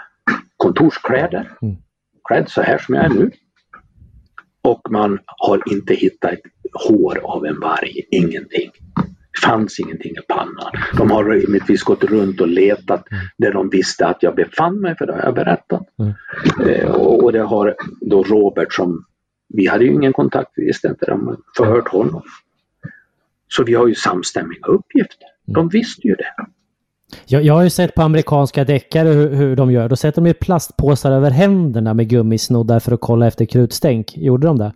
kontorskläder. 0.66 1.52
Mm. 1.62 1.76
Klädd 2.28 2.50
så 2.50 2.62
här 2.62 2.78
som 2.78 2.96
jag 2.96 3.06
är 3.06 3.10
nu. 3.10 3.32
Och 4.62 4.82
man 4.92 5.20
har 5.26 5.62
inte 5.72 5.94
hittat 5.94 6.32
ett 6.32 6.42
hår 6.88 7.20
av 7.24 7.46
en 7.46 7.60
varg, 7.60 8.02
ingenting. 8.12 8.72
Det 9.34 9.48
fanns 9.48 9.80
ingenting 9.80 10.12
i 10.12 10.22
pannan. 10.28 10.72
De 10.98 11.12
har 11.12 11.26
rimligtvis 11.26 11.84
gått 11.84 12.04
runt 12.04 12.42
och 12.42 12.48
letat 12.48 13.04
där 13.38 13.54
de 13.54 13.70
visste 13.70 14.08
att 14.08 14.24
jag 14.24 14.36
befann 14.36 14.82
mig, 14.82 14.98
för 14.98 15.06
det 15.06 15.14
har 15.14 15.22
jag 15.22 15.36
berättat. 15.36 15.84
Mm. 16.00 16.14
Eh, 16.70 16.92
och 16.92 17.32
det 17.32 17.40
har 17.40 17.76
då 18.02 18.24
Robert 18.24 18.74
som, 18.74 19.06
vi 19.48 19.68
hade 19.68 19.84
ju 19.84 19.94
ingen 19.94 20.14
kontakt, 20.14 20.52
vi 20.56 20.66
visste 20.66 20.88
inte, 20.88 21.06
de 21.06 21.44
förhört 21.58 21.88
honom. 21.88 22.22
Så 23.48 23.64
vi 23.64 23.74
har 23.74 23.88
ju 23.88 23.96
samstämmiga 23.96 24.66
uppgifter. 24.68 25.28
De 25.46 25.70
visste 25.70 26.08
ju 26.08 26.16
det. 26.16 26.36
Jag, 27.26 27.44
jag 27.44 27.54
har 27.54 27.64
ju 27.64 27.70
sett 27.70 27.96
på 27.96 28.02
amerikanska 28.02 28.64
deckare 28.64 29.08
hur, 29.10 29.30
hur 29.36 29.56
de 29.56 29.72
gör. 29.72 29.90
Då 29.90 29.96
sätter 29.96 30.22
de 30.22 30.28
ju 30.28 30.34
plastpåsar 30.34 31.12
över 31.12 31.32
händerna 31.32 31.94
med 31.94 32.08
gummisnoddar 32.10 32.80
för 32.80 32.92
att 32.92 33.02
kolla 33.02 33.28
efter 33.28 33.46
krutstänk. 33.46 34.18
Gjorde 34.18 34.48
de 34.48 34.58
det? 34.58 34.74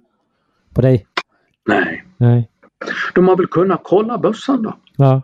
På 0.74 0.82
dig? 0.82 1.06
Nej. 1.68 2.06
Nej. 2.18 2.50
De 3.16 3.28
har 3.28 3.36
väl 3.38 3.48
kunnat 3.48 3.82
kolla 3.84 4.18
bössan 4.18 4.64
då. 4.64 4.78
Ja. 4.96 5.22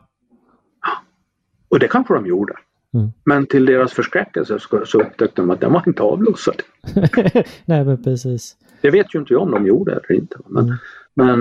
Och 1.69 1.79
det 1.79 1.87
kanske 1.87 2.13
de 2.13 2.25
gjorde. 2.25 2.53
Mm. 2.93 3.09
Men 3.23 3.45
till 3.45 3.65
deras 3.65 3.93
förskräckelse 3.93 4.59
så, 4.59 4.85
så 4.85 5.01
upptäckte 5.01 5.41
de 5.41 5.49
att 5.49 5.61
den 5.61 5.73
var 5.73 5.83
inte 5.87 6.03
avlossad. 6.03 6.55
Nej, 7.65 7.85
men 7.85 8.03
precis. 8.03 8.55
Det 8.81 8.89
vet 8.91 9.15
ju 9.15 9.19
inte 9.19 9.33
jag 9.33 9.41
om 9.41 9.51
de 9.51 9.67
gjorde 9.67 9.91
eller 9.91 10.11
inte. 10.13 10.37
Men, 10.47 10.63
Mm. 10.65 10.77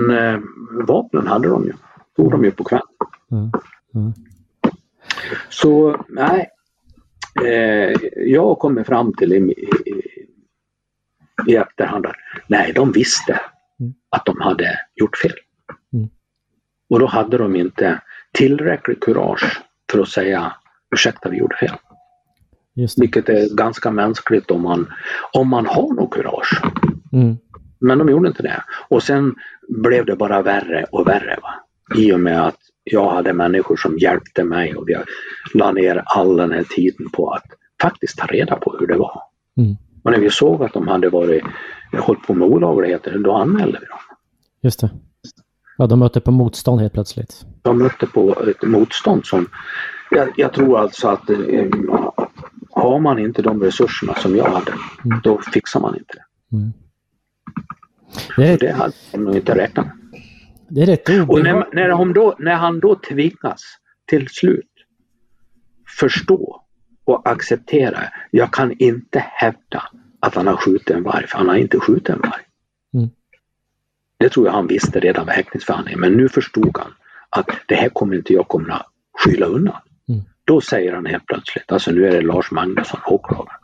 men 0.07 0.17
eh, 0.17 0.39
vapnen 0.87 1.27
hade 1.27 1.47
de 1.47 1.63
ju. 1.65 1.73
Tog 2.15 2.31
de 2.31 2.43
ju 2.43 2.51
på 2.51 2.63
kvällen. 2.63 2.85
Mm. 3.31 3.51
Så 5.49 6.05
nej. 6.09 6.49
Eh, 7.45 7.93
jag 8.15 8.59
kommer 8.59 8.83
fram 8.83 9.13
till 9.13 9.33
i, 9.33 9.37
i, 9.37 10.01
i 11.47 11.55
efterhand 11.55 12.05
att 12.05 12.15
nej, 12.47 12.71
de 12.75 12.91
visste 12.91 13.39
Mm. 13.79 13.93
att 14.09 14.25
de 14.25 14.41
hade 14.41 14.79
gjort 14.95 15.17
fel. 15.17 15.33
Mm. 15.93 16.09
Och 16.89 16.99
då 16.99 17.05
hade 17.05 17.37
de 17.37 17.55
inte 17.55 18.01
tillräckligt 18.31 18.99
kurage 18.99 19.61
för 19.91 19.99
att 19.99 20.09
säga 20.09 20.53
ursäkta, 20.95 21.29
vi 21.29 21.37
gjorde 21.37 21.55
fel. 21.55 21.75
Vilket 22.97 23.29
är 23.29 23.55
ganska 23.55 23.91
mänskligt 23.91 24.51
om 24.51 24.61
man, 24.61 24.93
om 25.33 25.49
man 25.49 25.65
har 25.65 25.93
något 25.93 26.13
kurage. 26.13 26.61
Mm. 27.13 27.37
Men 27.79 27.97
de 27.97 28.09
gjorde 28.09 28.27
inte 28.27 28.43
det. 28.43 28.63
Och 28.89 29.03
sen 29.03 29.35
blev 29.69 30.05
det 30.05 30.15
bara 30.15 30.41
värre 30.41 30.85
och 30.91 31.07
värre. 31.07 31.39
Va? 31.41 31.53
I 31.95 32.13
och 32.13 32.19
med 32.19 32.45
att 32.47 32.59
jag 32.85 33.09
hade 33.09 33.33
människor 33.33 33.75
som 33.75 33.97
hjälpte 33.97 34.43
mig 34.43 34.75
och 34.75 34.89
jag 34.89 35.03
la 35.53 35.71
ner 35.71 36.03
all 36.05 36.37
den 36.37 36.51
här 36.51 36.63
tiden 36.63 37.09
på 37.09 37.29
att 37.29 37.45
faktiskt 37.81 38.17
ta 38.17 38.25
reda 38.25 38.55
på 38.55 38.75
hur 38.79 38.87
det 38.87 38.97
var. 38.97 39.21
Mm. 39.57 39.75
Och 40.03 40.11
när 40.11 40.19
vi 40.19 40.29
såg 40.29 40.63
att 40.63 40.73
de 40.73 40.87
hade 40.87 41.09
varit, 41.09 41.43
hållit 41.99 42.21
på 42.27 42.33
med 42.33 42.47
olagligheter, 42.47 43.17
då 43.17 43.33
anmälde 43.33 43.79
vi 43.81 43.85
dem. 43.85 43.97
Just 44.61 44.79
det. 44.79 44.89
Ja, 45.77 45.87
de 45.87 45.99
mötte 45.99 46.21
på 46.21 46.31
motstånd 46.31 46.81
helt 46.81 46.93
plötsligt. 46.93 47.45
De 47.61 47.77
mötte 47.77 48.07
på 48.07 48.43
ett 48.49 48.63
motstånd 48.63 49.25
som, 49.25 49.47
jag, 50.11 50.29
jag 50.37 50.53
tror 50.53 50.79
alltså 50.79 51.07
att 51.07 51.29
eh, 51.29 51.65
har 52.71 52.99
man 52.99 53.19
inte 53.19 53.41
de 53.41 53.63
resurserna 53.63 54.13
som 54.13 54.35
jag 54.35 54.45
hade, 54.45 54.71
Mm. 55.05 55.19
då 55.23 55.37
fixar 55.53 55.79
man 55.79 55.95
inte 55.97 56.13
det. 56.13 56.55
Mm. 56.57 56.73
Det 58.37 58.47
är 58.47 58.57
det 58.57 58.71
hade 58.71 58.93
de 59.11 59.23
nog 59.23 59.35
inte 59.35 59.55
räknat 59.55 59.85
med. 59.85 59.95
Det 60.69 60.81
är 60.81 60.85
rätt 60.85 61.09
Och 61.09 61.15
när, 61.15 61.21
obehagligt. 61.21 61.73
när, 61.73 61.89
han 61.89 62.13
då, 62.13 62.35
när 62.39 62.55
han 62.55 62.79
då 62.79 62.95
tvingas 62.95 63.61
till 64.05 64.27
slut 64.29 64.71
förstå 65.99 66.61
och 67.05 67.29
acceptera, 67.29 67.99
jag 68.31 68.53
kan 68.53 68.71
inte 68.79 69.19
hävda 69.19 69.83
att 70.19 70.35
han 70.35 70.47
har 70.47 70.57
skjutit 70.57 70.89
en 70.89 71.03
varg, 71.03 71.27
för 71.27 71.37
han 71.37 71.49
har 71.49 71.55
inte 71.55 71.79
skjutit 71.79 72.09
en 72.09 72.19
varg. 72.19 72.43
Mm. 72.93 73.09
Det 74.17 74.29
tror 74.29 74.45
jag 74.45 74.53
han 74.53 74.67
visste 74.67 74.99
redan 74.99 75.25
vid 75.25 75.35
häktningsförhandlingen, 75.35 75.99
men 75.99 76.13
nu 76.13 76.29
förstod 76.29 76.77
han 76.77 76.93
att 77.29 77.49
det 77.67 77.75
här 77.75 77.89
kommer 77.89 78.15
inte 78.15 78.33
jag 78.33 78.47
kunna 78.47 78.85
skylla 79.17 79.45
undan. 79.45 79.81
Mm. 80.09 80.21
Då 80.45 80.61
säger 80.61 80.93
han 80.93 81.05
helt 81.05 81.25
plötsligt, 81.25 81.71
alltså 81.71 81.91
nu 81.91 82.07
är 82.07 82.11
det 82.11 82.21
Lars 82.21 82.51
Magnusson, 82.51 82.99
åklagaren. 83.05 83.59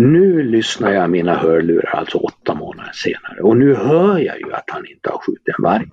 Nu 0.00 0.42
lyssnar 0.42 0.92
jag 0.92 1.10
mina 1.10 1.34
hörlurar, 1.34 1.96
alltså 1.96 2.18
åtta 2.18 2.54
månader 2.54 2.92
senare, 2.94 3.40
och 3.40 3.56
nu 3.56 3.74
hör 3.74 4.18
jag 4.18 4.38
ju 4.40 4.52
att 4.52 4.70
han 4.70 4.86
inte 4.86 5.10
har 5.10 5.18
skjutit 5.18 5.54
en 5.58 5.64
varg. 5.64 5.86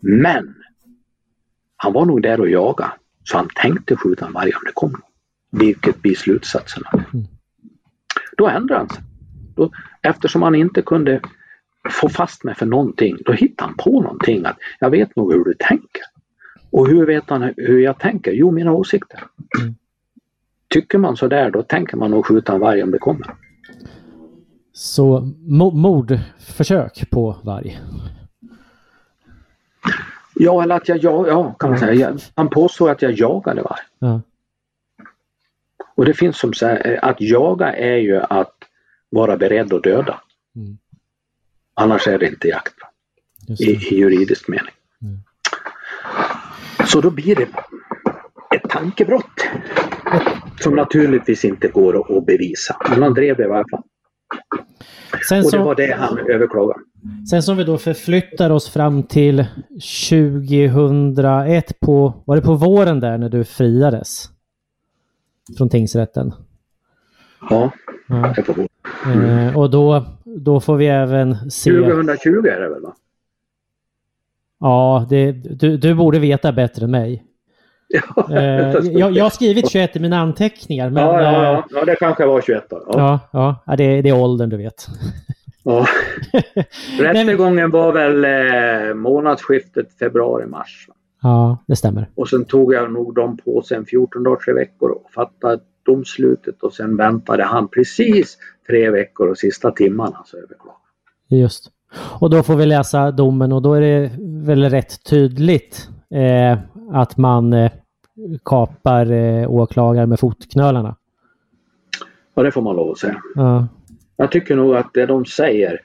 Men 0.00 0.54
han 1.76 1.92
var 1.92 2.06
nog 2.06 2.22
där 2.22 2.40
och 2.40 2.50
jaga 2.50 2.92
så 3.24 3.36
han 3.36 3.48
tänkte 3.54 3.96
skjuta 3.96 4.26
en 4.26 4.32
varg 4.32 4.52
om 4.54 4.62
det 4.66 4.72
kom. 4.74 5.02
Vilket 5.50 6.02
blir 6.02 6.14
slutsatsen. 6.14 6.82
av 6.92 7.00
det. 7.00 7.06
Mm. 7.14 7.26
Då 8.36 8.48
ändrade 8.48 8.80
han 8.80 8.88
sig. 8.88 9.02
Då, 9.56 9.70
eftersom 10.02 10.42
han 10.42 10.54
inte 10.54 10.82
kunde 10.82 11.20
få 11.90 12.08
fast 12.08 12.44
mig 12.44 12.54
för 12.54 12.66
någonting, 12.66 13.16
då 13.24 13.32
hittade 13.32 13.68
han 13.68 13.76
på 13.76 14.02
någonting. 14.02 14.46
att 14.46 14.58
Jag 14.80 14.90
vet 14.90 15.16
nog 15.16 15.32
hur 15.32 15.44
du 15.44 15.54
tänker. 15.58 16.02
Och 16.70 16.88
hur 16.88 17.06
vet 17.06 17.30
han 17.30 17.54
hur 17.56 17.78
jag 17.78 17.98
tänker? 17.98 18.32
Jo, 18.32 18.50
mina 18.50 18.72
åsikter. 18.72 19.20
Mm. 19.60 19.74
Tycker 20.72 20.98
man 20.98 21.16
så 21.16 21.28
där, 21.28 21.50
då 21.50 21.62
tänker 21.62 21.96
man 21.96 22.10
nog 22.10 22.26
skjuta 22.26 22.52
en 22.54 22.60
varg 22.60 22.82
om 22.82 22.90
det 22.90 22.98
kommer. 22.98 23.34
Så 24.72 25.20
mo- 25.48 25.74
mordförsök 25.74 27.10
på 27.10 27.36
varg. 27.42 27.80
Ja, 30.34 30.62
eller 30.62 30.74
att 30.74 30.88
jag, 30.88 30.98
ja, 30.98 31.26
ja 31.26 31.54
kan 31.58 31.70
man 31.70 31.78
säga. 31.78 31.94
Jag, 31.94 32.20
han 32.34 32.48
påstår 32.48 32.90
att 32.90 33.02
jag 33.02 33.12
jagade 33.12 33.62
varg. 33.62 33.80
Ja. 33.98 34.20
Och 35.94 36.04
det 36.04 36.14
finns 36.14 36.38
som 36.38 36.54
säger 36.54 37.04
att 37.04 37.20
jaga 37.20 37.72
är 37.72 37.96
ju 37.96 38.16
att 38.16 38.54
vara 39.10 39.36
beredd 39.36 39.72
att 39.72 39.82
döda. 39.82 40.20
Mm. 40.56 40.78
Annars 41.74 42.08
är 42.08 42.18
det 42.18 42.28
inte 42.28 42.48
jakt? 42.48 42.74
Just 43.48 43.62
i, 43.62 43.64
det. 43.64 43.72
i 43.72 43.98
juridisk 43.98 44.48
mening. 44.48 44.74
Mm. 45.02 45.18
Så 46.86 47.00
då 47.00 47.10
blir 47.10 47.36
det 47.36 47.48
ett 48.56 48.70
tankebrott. 48.70 49.46
Som 50.62 50.74
naturligtvis 50.76 51.44
inte 51.44 51.68
går 51.68 52.18
att, 52.18 52.26
bevisa. 52.26 52.76
Men 52.90 53.02
han 53.02 53.14
drev 53.14 53.36
det 53.36 53.44
i 53.44 53.48
varje 53.48 53.64
fall. 53.70 53.82
Sen 55.28 55.44
Och 55.44 55.50
det 55.50 55.58
var 55.58 55.74
det 55.74 55.92
han 55.98 56.18
överklagade. 56.18 56.80
sen 57.30 57.42
som 57.42 57.56
vi 57.56 57.64
då 57.64 57.78
förflyttar 57.78 58.50
oss 58.50 58.70
fram 58.70 59.02
till 59.02 59.44
2001 60.10 61.80
på, 61.80 62.22
var 62.26 62.36
det 62.36 62.42
på 62.42 62.54
våren 62.54 63.00
där 63.00 63.18
när 63.18 63.28
du 63.28 63.44
friades? 63.44 64.24
Från 65.58 65.68
tingsrätten. 65.68 66.32
Ja, 67.50 67.72
Ja. 68.08 68.32
det 68.36 68.42
får 68.42 68.54
gå. 68.54 68.66
Eh, 69.12 69.56
och 69.58 69.70
då, 69.70 70.04
då 70.24 70.60
får 70.60 70.76
vi 70.76 70.86
även 70.86 71.50
se... 71.50 71.70
2020 71.70 72.28
är 72.46 72.60
det 72.60 72.68
väl 72.68 72.82
va? 72.82 72.94
Ja, 74.60 75.06
det, 75.10 75.32
du, 75.32 75.76
du 75.76 75.94
borde 75.94 76.18
veta 76.18 76.52
bättre 76.52 76.84
än 76.84 76.90
mig. 76.90 77.24
Ja, 77.92 78.26
Eh, 78.30 78.74
jag, 78.82 79.12
jag 79.12 79.24
har 79.24 79.30
skrivit 79.30 79.70
21 79.70 79.96
i 79.96 80.00
mina 80.00 80.18
anteckningar, 80.18 80.90
men... 80.90 81.02
ja, 81.02 81.22
ja, 81.22 81.28
eh, 81.28 81.42
ja. 81.42 81.64
ja, 81.70 81.84
det 81.84 81.96
kanske 81.96 82.26
var 82.26 82.40
21 82.40 82.64
då. 82.70 82.84
Ja. 82.86 82.92
Ja, 82.96 83.20
ja, 83.32 83.62
ja 83.66 83.76
det, 83.76 84.02
det 84.02 84.08
är 84.08 84.20
åldern 84.20 84.50
du 84.50 84.56
vet. 84.56 84.86
Ja. 85.64 85.86
Rättegången 86.98 87.70
var 87.70 87.92
väl 87.92 88.24
eh, 88.24 88.94
månadsskiftet 88.94 89.98
februari-mars. 89.98 90.88
Ja, 91.22 91.58
det 91.66 91.76
stämmer. 91.76 92.08
Och 92.14 92.28
sen 92.28 92.44
tog 92.44 92.74
jag 92.74 92.92
nog 92.92 93.14
dem 93.14 93.36
på 93.36 93.62
sig 93.62 93.76
en 93.76 93.86
14 93.86 94.22
dagars 94.22 94.48
veckor 94.48 94.90
och 94.90 95.10
fattade 95.14 95.58
domslutet 95.86 96.62
och 96.62 96.72
sen 96.72 96.96
väntade 96.96 97.44
han 97.44 97.68
precis 97.68 98.38
tre 98.66 98.90
veckor 98.90 99.28
och 99.28 99.38
sista 99.38 99.70
timmarna 99.70 100.22
så 100.24 100.36
överklagade 100.36 100.78
Just. 101.28 101.70
Och 102.20 102.30
då 102.30 102.42
får 102.42 102.56
vi 102.56 102.66
läsa 102.66 103.10
domen 103.10 103.52
och 103.52 103.62
då 103.62 103.74
är 103.74 103.80
det 103.80 104.10
väl 104.46 104.70
rätt 104.70 105.04
tydligt 105.04 105.88
eh, 106.10 106.58
att 106.92 107.16
man 107.16 107.52
eh, 107.52 107.72
kapar 108.44 109.10
eh, 109.10 109.50
åklagare 109.50 110.06
med 110.06 110.20
fotknölarna. 110.20 110.96
Ja, 112.34 112.42
det 112.42 112.50
får 112.50 112.62
man 112.62 112.76
lov 112.76 112.90
att 112.90 112.98
säga. 112.98 113.16
Ja. 113.34 113.68
Jag 114.16 114.30
tycker 114.30 114.56
nog 114.56 114.76
att 114.76 114.90
det 114.94 115.06
de 115.06 115.24
säger 115.24 115.80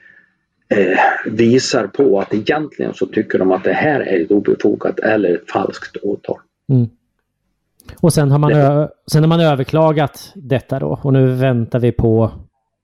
eh, 0.74 0.98
visar 1.32 1.86
på 1.86 2.20
att 2.20 2.34
egentligen 2.34 2.94
så 2.94 3.06
tycker 3.06 3.38
de 3.38 3.52
att 3.52 3.64
det 3.64 3.72
här 3.72 4.00
är 4.00 4.24
ett 4.24 4.30
obefogat 4.30 4.98
eller 4.98 5.34
ett 5.34 5.50
falskt 5.50 5.96
åtal. 5.96 6.38
Mm. 6.72 6.88
Och 8.00 8.12
sen 8.12 8.30
har, 8.30 8.38
man 8.38 8.52
ö- 8.52 8.88
sen 9.10 9.22
har 9.22 9.28
man 9.28 9.40
överklagat 9.40 10.32
detta 10.34 10.78
då 10.78 10.98
och 11.02 11.12
nu 11.12 11.26
väntar 11.26 11.78
vi 11.78 11.92
på... 11.92 12.30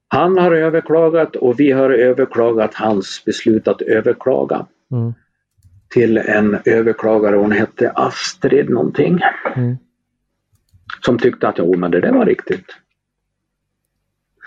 Han 0.09 0.39
har 0.39 0.53
överklagat 0.53 1.37
och 1.37 1.61
vi 1.61 1.73
har 1.73 1.91
överklagat 1.91 2.75
hans 2.75 3.23
beslut 3.27 3.69
att 3.69 3.83
överklaga 3.83 4.67
Mm. 4.93 5.15
Till 5.95 6.19
en 6.19 6.59
överklagare. 6.65 7.37
Hon 7.37 7.53
hette 7.53 7.91
Astrid 7.91 8.71
någonting. 8.71 9.21
Mm. 9.57 9.77
Som 11.01 11.19
tyckte 11.19 11.49
att 11.49 11.59
jo, 11.59 11.77
men 11.77 11.91
det 11.91 12.01
där 12.01 12.13
var 12.13 12.27
riktigt. 12.27 12.67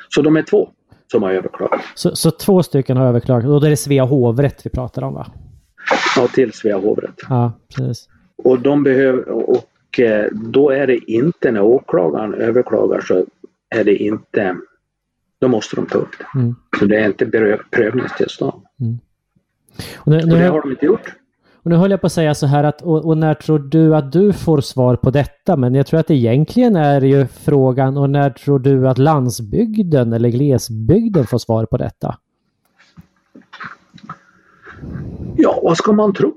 Så 0.10 0.22
de 0.22 0.38
är 0.38 0.42
två 0.42 0.70
som 1.12 1.24
har 1.24 1.32
överklagat. 1.32 1.82
Så, 1.96 2.16
så 2.16 2.32
två 2.32 2.64
stycken 2.64 2.98
har 2.98 3.08
överklagat 3.08 3.50
och 3.50 3.62
då 3.62 3.66
är 3.66 3.70
det 3.70 3.78
Svea 3.78 4.04
hovrätt 4.04 4.66
vi 4.66 4.70
pratar 4.70 5.02
om 5.02 5.14
va? 5.14 5.28
Ja, 6.16 6.28
till 6.28 6.54
Svea 6.54 6.78
hovrätt. 6.78 7.22
Ja, 7.30 7.60
precis. 7.76 8.10
Och 8.36 8.60
de 8.60 8.84
behöver 8.84 9.30
och 9.30 10.00
eh, 10.00 10.26
då 10.32 10.70
är 10.70 10.88
det 10.88 11.12
inte 11.12 11.52
när 11.52 11.62
åklagaren 11.62 12.34
överklagar 12.34 13.02
så 13.02 13.26
är 13.70 13.84
det 13.84 13.96
inte 13.96 14.58
då 15.40 15.48
måste 15.48 15.76
de 15.76 15.86
ta 15.86 15.98
upp 15.98 16.16
det. 16.20 16.40
Mm. 16.40 16.56
Så 16.80 16.86
det 16.86 16.98
är 16.98 17.06
inte 17.06 17.58
prövningstillstånd. 17.72 18.64
Och 19.96 20.12
nu, 20.12 20.18
Och 20.18 20.28
det 20.28 20.36
nu, 20.36 20.50
har 20.50 20.62
de 20.62 20.72
inte 20.72 20.86
gjort. 20.86 21.14
Och 21.68 21.72
nu 21.72 21.78
höll 21.78 21.92
jag 21.92 22.02
på 22.02 22.08
att 22.08 22.14
säga 22.14 22.36
så 22.36 22.48
här 22.48 22.64
att 22.64 22.82
och, 22.82 23.06
och 23.06 23.18
när 23.18 23.34
tror 23.34 23.60
du 23.60 23.96
att 23.96 24.12
du 24.12 24.34
får 24.34 24.62
svar 24.62 24.96
på 24.96 25.10
detta? 25.10 25.58
Men 25.58 25.76
jag 25.76 25.88
tror 25.88 26.00
att 26.00 26.12
egentligen 26.12 26.76
är 26.76 27.02
ju 27.02 27.28
frågan 27.28 27.98
och 27.98 28.10
när 28.10 28.30
tror 28.30 28.60
du 28.60 28.88
att 28.88 28.98
landsbygden 28.98 30.14
eller 30.14 30.30
glesbygden 30.30 31.28
får 31.28 31.38
svar 31.38 31.66
på 31.66 31.78
detta? 31.78 32.18
Ja, 35.36 35.60
vad 35.64 35.78
ska 35.78 35.92
man 35.92 36.14
tro? 36.14 36.34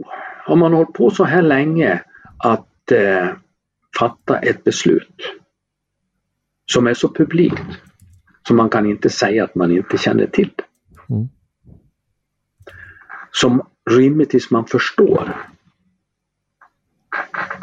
Har 0.46 0.56
man 0.56 0.72
hållit 0.72 0.92
på 0.92 1.10
så 1.10 1.24
här 1.24 1.42
länge 1.42 2.02
att 2.36 2.92
eh, 2.92 3.28
fatta 3.98 4.38
ett 4.38 4.64
beslut 4.64 5.16
som 6.72 6.86
är 6.86 6.94
så 6.94 7.08
publikt 7.08 7.62
så 8.48 8.54
man 8.54 8.68
kan 8.68 8.86
inte 8.86 9.10
säga 9.10 9.44
att 9.44 9.54
man 9.54 9.70
inte 9.70 9.98
känner 9.98 10.26
till 10.26 10.50
det. 10.56 10.64
Mm. 11.14 11.28
Som 13.32 13.62
rimligtvis 13.90 14.50
man 14.50 14.66
förstår 14.66 15.46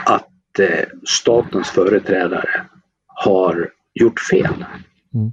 att 0.06 0.60
eh, 0.60 0.86
statens 1.08 1.70
företrädare 1.70 2.66
har 3.08 3.70
gjort 3.94 4.20
fel. 4.20 4.66
Mm. 5.14 5.32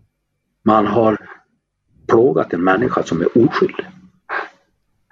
Man 0.62 0.86
har 0.86 1.18
plågat 2.08 2.52
en 2.52 2.64
människa 2.64 3.02
som 3.02 3.20
är 3.20 3.38
oskyldig. 3.38 3.86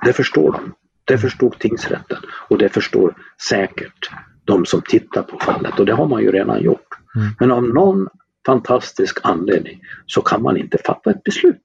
Det 0.04 0.12
förstår 0.12 0.52
de. 0.52 0.74
Det 1.04 1.18
förstod 1.18 1.58
tingsrätten 1.58 2.18
och 2.48 2.58
det 2.58 2.68
förstår 2.68 3.14
säkert 3.48 4.10
de 4.44 4.66
som 4.66 4.82
tittar 4.82 5.22
på 5.22 5.38
fallet 5.38 5.80
och 5.80 5.86
det 5.86 5.92
har 5.92 6.08
man 6.08 6.22
ju 6.22 6.32
redan 6.32 6.62
gjort. 6.62 6.88
Mm. 7.14 7.28
Men 7.40 7.52
av 7.52 7.62
någon 7.62 8.08
fantastisk 8.46 9.18
anledning 9.22 9.82
så 10.06 10.22
kan 10.22 10.42
man 10.42 10.56
inte 10.56 10.78
fatta 10.84 11.10
ett 11.10 11.22
beslut. 11.22 11.62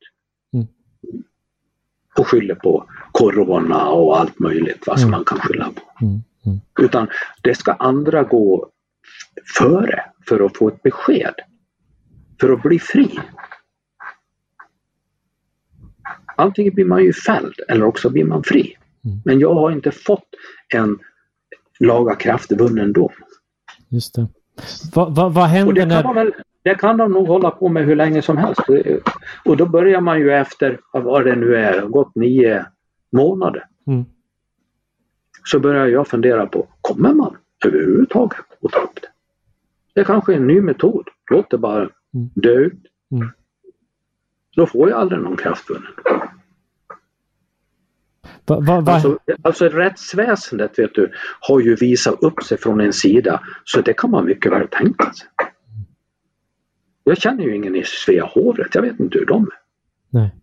Mm. 0.53 0.67
Och 2.17 2.27
skylla 2.27 2.55
på 2.55 2.89
corona 3.17 3.89
och 3.89 4.19
allt 4.19 4.39
möjligt 4.39 4.83
vad 4.87 4.99
som 4.99 5.07
Mm. 5.07 5.17
man 5.17 5.25
kan 5.25 5.39
skylla 5.39 5.65
på. 5.65 6.05
Mm. 6.05 6.21
Mm. 6.45 6.59
Utan 6.79 7.07
det 7.41 7.55
ska 7.55 7.71
andra 7.73 8.23
gå 8.23 8.69
före 9.57 10.03
för 10.27 10.45
att 10.45 10.57
få 10.57 10.67
ett 10.67 10.83
besked. 10.83 11.33
För 12.41 12.49
att 12.53 12.61
bli 12.63 12.79
fri. 12.79 13.19
Antingen 16.35 16.73
blir 16.73 16.85
man 16.85 17.03
ju 17.03 17.13
fälld 17.13 17.53
eller 17.69 17.85
också 17.85 18.09
blir 18.09 18.25
man 18.25 18.43
fri. 18.43 18.77
Men 19.25 19.39
jag 19.39 19.53
har 19.53 19.71
inte 19.71 19.91
fått 19.91 20.27
en 20.73 20.99
lagakraftvunnen 21.79 22.93
dom. 22.93 23.09
Just 23.89 24.15
det. 24.15 24.27
Va, 24.93 25.05
va, 25.09 25.29
vad 25.29 25.43
Och 25.43 25.47
händer 25.49 25.73
det 25.73 25.79
kan, 25.81 25.89
när... 25.89 26.03
man 26.03 26.15
väl, 26.15 26.33
det 26.63 26.75
kan 26.75 26.97
de 26.97 27.11
nog 27.11 27.27
hålla 27.27 27.51
på 27.51 27.69
med 27.69 27.85
hur 27.85 27.95
länge 27.95 28.21
som 28.21 28.37
helst. 28.37 28.61
Och 29.45 29.57
då 29.57 29.65
börjar 29.65 30.01
man 30.01 30.19
ju 30.19 30.31
efter, 30.31 30.79
vad 30.93 31.25
det 31.25 31.35
nu 31.35 31.55
är, 31.55 31.81
gått 31.81 32.15
nio 32.15 32.65
månader. 33.11 33.67
Mm. 33.87 34.05
Så 35.43 35.59
börjar 35.59 35.87
jag 35.87 36.07
fundera 36.07 36.45
på, 36.47 36.67
kommer 36.81 37.13
man 37.13 37.37
överhuvudtaget 37.65 38.39
att 38.63 38.71
ta 38.71 38.79
upp 38.79 38.95
det? 39.01 39.07
Det 39.93 40.03
kanske 40.03 40.33
är 40.33 40.37
en 40.37 40.47
ny 40.47 40.61
metod. 40.61 41.07
Låt 41.31 41.49
det 41.49 41.57
bara 41.57 41.89
Mm. 42.13 42.29
dö 42.35 42.53
ut. 42.53 42.73
Mm. 43.11 43.29
Då 44.55 44.65
får 44.65 44.89
jag 44.89 44.99
aldrig 44.99 45.21
någon 45.21 45.37
kraftvunnen. 45.37 45.91
Va, 48.45 48.59
va, 48.59 48.81
va, 48.81 48.91
Alltså, 48.93 49.19
alltså 49.41 49.69
rättsväsendet 49.69 50.79
vet 50.79 50.95
du, 50.95 51.11
har 51.39 51.59
ju 51.59 51.75
visat 51.75 52.23
upp 52.23 52.43
sig 52.43 52.57
från 52.57 52.81
en 52.81 52.93
sida 52.93 53.43
så 53.63 53.81
det 53.81 53.93
kan 53.93 54.11
man 54.11 54.25
mycket 54.25 54.51
väl 54.51 54.67
tänka 54.67 55.13
sig. 55.13 55.27
Jag 57.03 57.17
känner 57.17 57.43
ju 57.43 57.55
ingen 57.55 57.75
i 57.75 57.83
Svea 57.85 58.25
hovrätt, 58.25 58.75
jag 58.75 58.81
vet 58.81 58.99
inte 58.99 59.17
hur 59.19 59.25
de 59.25 59.43
är. 59.43 59.59
nej. 60.09 60.35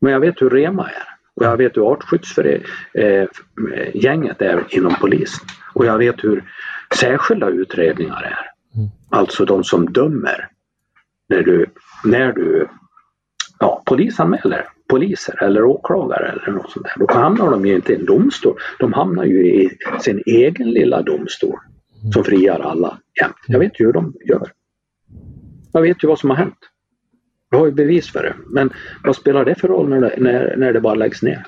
Men 0.00 0.12
jag 0.12 0.20
vet 0.20 0.42
hur 0.42 0.50
Rema 0.50 0.90
är. 0.90 1.08
Och 1.36 1.44
jag 1.44 1.56
vet 1.56 1.76
hur 1.76 1.92
artskyddsgänget 1.92 4.42
är 4.42 4.64
inom 4.68 4.94
polisen. 5.00 5.46
Och 5.74 5.86
jag 5.86 5.98
vet 5.98 6.24
hur 6.24 6.44
särskilda 6.94 7.48
utredningar 7.48 8.22
är. 8.22 8.50
Mm. 8.76 8.88
Alltså 9.10 9.44
de 9.44 9.64
som 9.64 9.92
dömer. 9.92 10.48
När 11.28 11.42
du, 11.42 11.66
när 12.04 12.32
du 12.32 12.68
ja, 13.58 13.82
polisanmäler 13.86 14.64
poliser 14.88 15.42
eller 15.42 15.64
åklagare 15.64 16.28
eller 16.28 16.52
något 16.52 16.70
sånt 16.70 16.86
där. 16.86 17.06
Då 17.06 17.14
hamnar 17.14 17.50
de 17.50 17.66
ju 17.66 17.74
inte 17.74 17.92
i 17.92 17.96
en 17.96 18.06
domstol. 18.06 18.58
De 18.78 18.92
hamnar 18.92 19.24
ju 19.24 19.46
i 19.46 19.70
sin 20.00 20.22
egen 20.26 20.70
lilla 20.70 21.02
domstol. 21.02 21.58
Som 22.12 22.24
friar 22.24 22.60
alla 22.60 22.98
jämt. 23.20 23.36
Jag 23.46 23.58
vet 23.58 23.80
ju 23.80 23.86
hur 23.86 23.92
de 23.92 24.14
gör. 24.24 24.50
Jag 25.72 25.82
vet 25.82 26.04
ju 26.04 26.08
vad 26.08 26.18
som 26.18 26.30
har 26.30 26.36
hänt. 26.36 26.58
Jag 27.54 27.58
har 27.58 27.66
ju 27.66 27.72
bevis 27.72 28.12
för 28.12 28.22
det. 28.22 28.34
Men 28.46 28.70
vad 29.04 29.16
spelar 29.16 29.44
det 29.44 29.54
för 29.54 29.68
roll 29.68 29.88
när 29.88 30.00
det, 30.00 30.14
när, 30.18 30.56
när 30.56 30.72
det 30.72 30.80
bara 30.80 30.94
läggs 30.94 31.22
ner? 31.22 31.46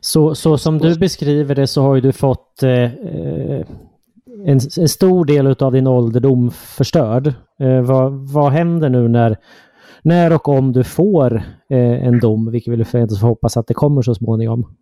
Så, 0.00 0.34
så 0.34 0.58
som 0.58 0.78
du 0.78 0.98
beskriver 0.98 1.54
det 1.54 1.66
så 1.66 1.82
har 1.82 1.94
ju 1.94 2.00
du 2.00 2.12
fått 2.12 2.62
eh, 2.62 2.82
eh 2.82 3.66
en, 4.44 4.60
en 4.78 4.88
stor 4.88 5.24
del 5.24 5.46
av 5.46 5.72
din 5.72 5.86
ålderdom 5.86 6.50
förstörd. 6.50 7.26
Eh, 7.60 7.80
vad, 7.80 8.12
vad 8.12 8.52
händer 8.52 8.88
nu 8.88 9.08
när, 9.08 9.36
när 10.02 10.32
och 10.32 10.48
om 10.48 10.72
du 10.72 10.84
får 10.84 11.36
eh, 11.70 12.06
en 12.06 12.20
dom, 12.20 12.50
vilket 12.50 12.74
vi 12.74 12.84
får 12.84 13.26
hoppas 13.26 13.56
att 13.56 13.66
det 13.66 13.74
kommer 13.74 14.02
så 14.02 14.14
småningom? 14.14 14.76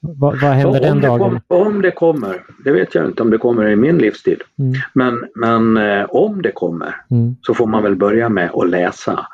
Vad, 0.00 0.40
vad 0.40 0.52
händer 0.52 0.80
den 0.80 0.92
om, 0.92 1.00
det 1.00 1.06
dagen? 1.06 1.40
kom, 1.48 1.66
om 1.66 1.82
det 1.82 1.90
kommer, 1.90 2.44
det 2.64 2.72
vet 2.72 2.94
jag 2.94 3.06
inte 3.06 3.22
om 3.22 3.30
det 3.30 3.38
kommer 3.38 3.68
i 3.68 3.76
min 3.76 3.98
livstid. 3.98 4.42
Mm, 4.58 4.72
Men, 4.94 5.28
men 5.34 5.76
eh, 5.76 6.04
om 6.10 6.42
det 6.42 6.52
kommer 6.52 6.94
mm, 7.10 7.36
så 7.42 7.54
får 7.54 7.66
man 7.66 7.82
väl 7.82 7.96
börja 7.96 8.28
med 8.28 8.50
att 8.54 8.70
läsa 8.70 9.26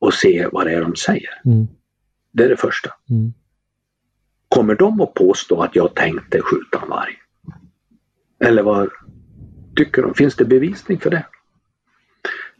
och 0.00 0.14
se 0.14 0.46
vad 0.52 0.66
det 0.66 0.72
är 0.72 0.80
de 0.80 0.96
säger. 0.96 1.40
mm, 1.44 1.66
Det 2.32 2.44
är 2.44 2.48
det 2.48 2.56
första. 2.56 2.90
mm. 3.10 3.32
Kommer 4.48 4.74
de 4.74 5.00
att 5.00 5.14
påstå 5.14 5.62
att 5.62 5.76
jag 5.76 5.94
tänkte 5.94 6.40
skjuta 6.40 6.80
en 6.82 6.88
varg? 6.88 7.12
Eller 8.44 8.62
vad 8.62 8.88
tycker 9.76 10.02
de? 10.02 10.14
Finns 10.14 10.34
det 10.36 10.44
bevisning 10.44 10.98
för 11.00 11.10
det? 11.10 11.26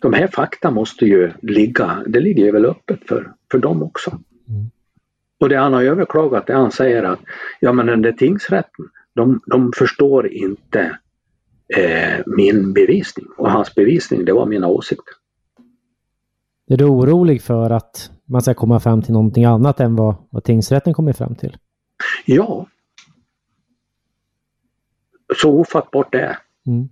De 0.00 0.12
här 0.12 0.26
fakta 0.26 0.70
måste 0.70 1.04
ju 1.06 1.32
ligga, 1.42 2.02
det 2.06 2.20
ligger 2.20 2.44
ju 2.44 2.50
väl 2.50 2.64
öppet 2.66 3.00
för, 3.08 3.32
för 3.50 3.58
dem 3.58 3.82
också. 3.82 4.10
Mm. 4.48 4.70
Och 5.40 5.48
det 5.48 5.56
han 5.56 5.72
har 5.72 5.82
överklagat, 5.82 6.46
det 6.46 6.54
han 6.54 6.70
säger 6.70 7.02
att 7.02 7.20
ja 7.60 7.72
men 7.72 7.86
den 7.86 8.02
där 8.02 8.12
tingsrätten, 8.12 8.88
de, 9.14 9.40
de 9.46 9.72
förstår 9.76 10.26
inte 10.32 10.98
eh, 11.76 12.22
min 12.26 12.72
bevisning. 12.72 13.26
Och 13.36 13.50
hans 13.50 13.74
bevisning, 13.74 14.24
det 14.24 14.32
var 14.32 14.46
mina 14.46 14.68
åsikter. 14.68 15.14
Är 16.66 16.76
du 16.76 16.84
orolig 16.84 17.42
för 17.42 17.70
att 17.70 18.10
man 18.24 18.42
ska 18.42 18.54
komma 18.54 18.80
fram 18.80 19.02
till 19.02 19.12
någonting 19.12 19.44
annat 19.44 19.80
än 19.80 19.96
vad, 19.96 20.14
vad 20.30 20.44
tingsrätten 20.44 20.94
kommer 20.94 21.12
fram 21.12 21.34
till? 21.34 21.56
Ja. 22.24 22.66
Så 25.36 25.60
ofattbart 25.60 26.12
det 26.12 26.20
är. 26.20 26.38
Mm. 26.66 26.88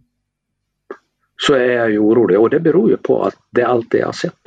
Så 1.36 1.54
är 1.54 1.70
jag 1.70 1.90
ju 1.90 1.98
orolig 1.98 2.40
och 2.40 2.50
det 2.50 2.60
beror 2.60 2.90
ju 2.90 2.96
på 2.96 3.22
att 3.22 3.34
det 3.50 3.60
är 3.60 3.66
allt 3.66 3.90
det 3.90 3.98
jag 3.98 4.06
har 4.06 4.12
sett. 4.12 4.38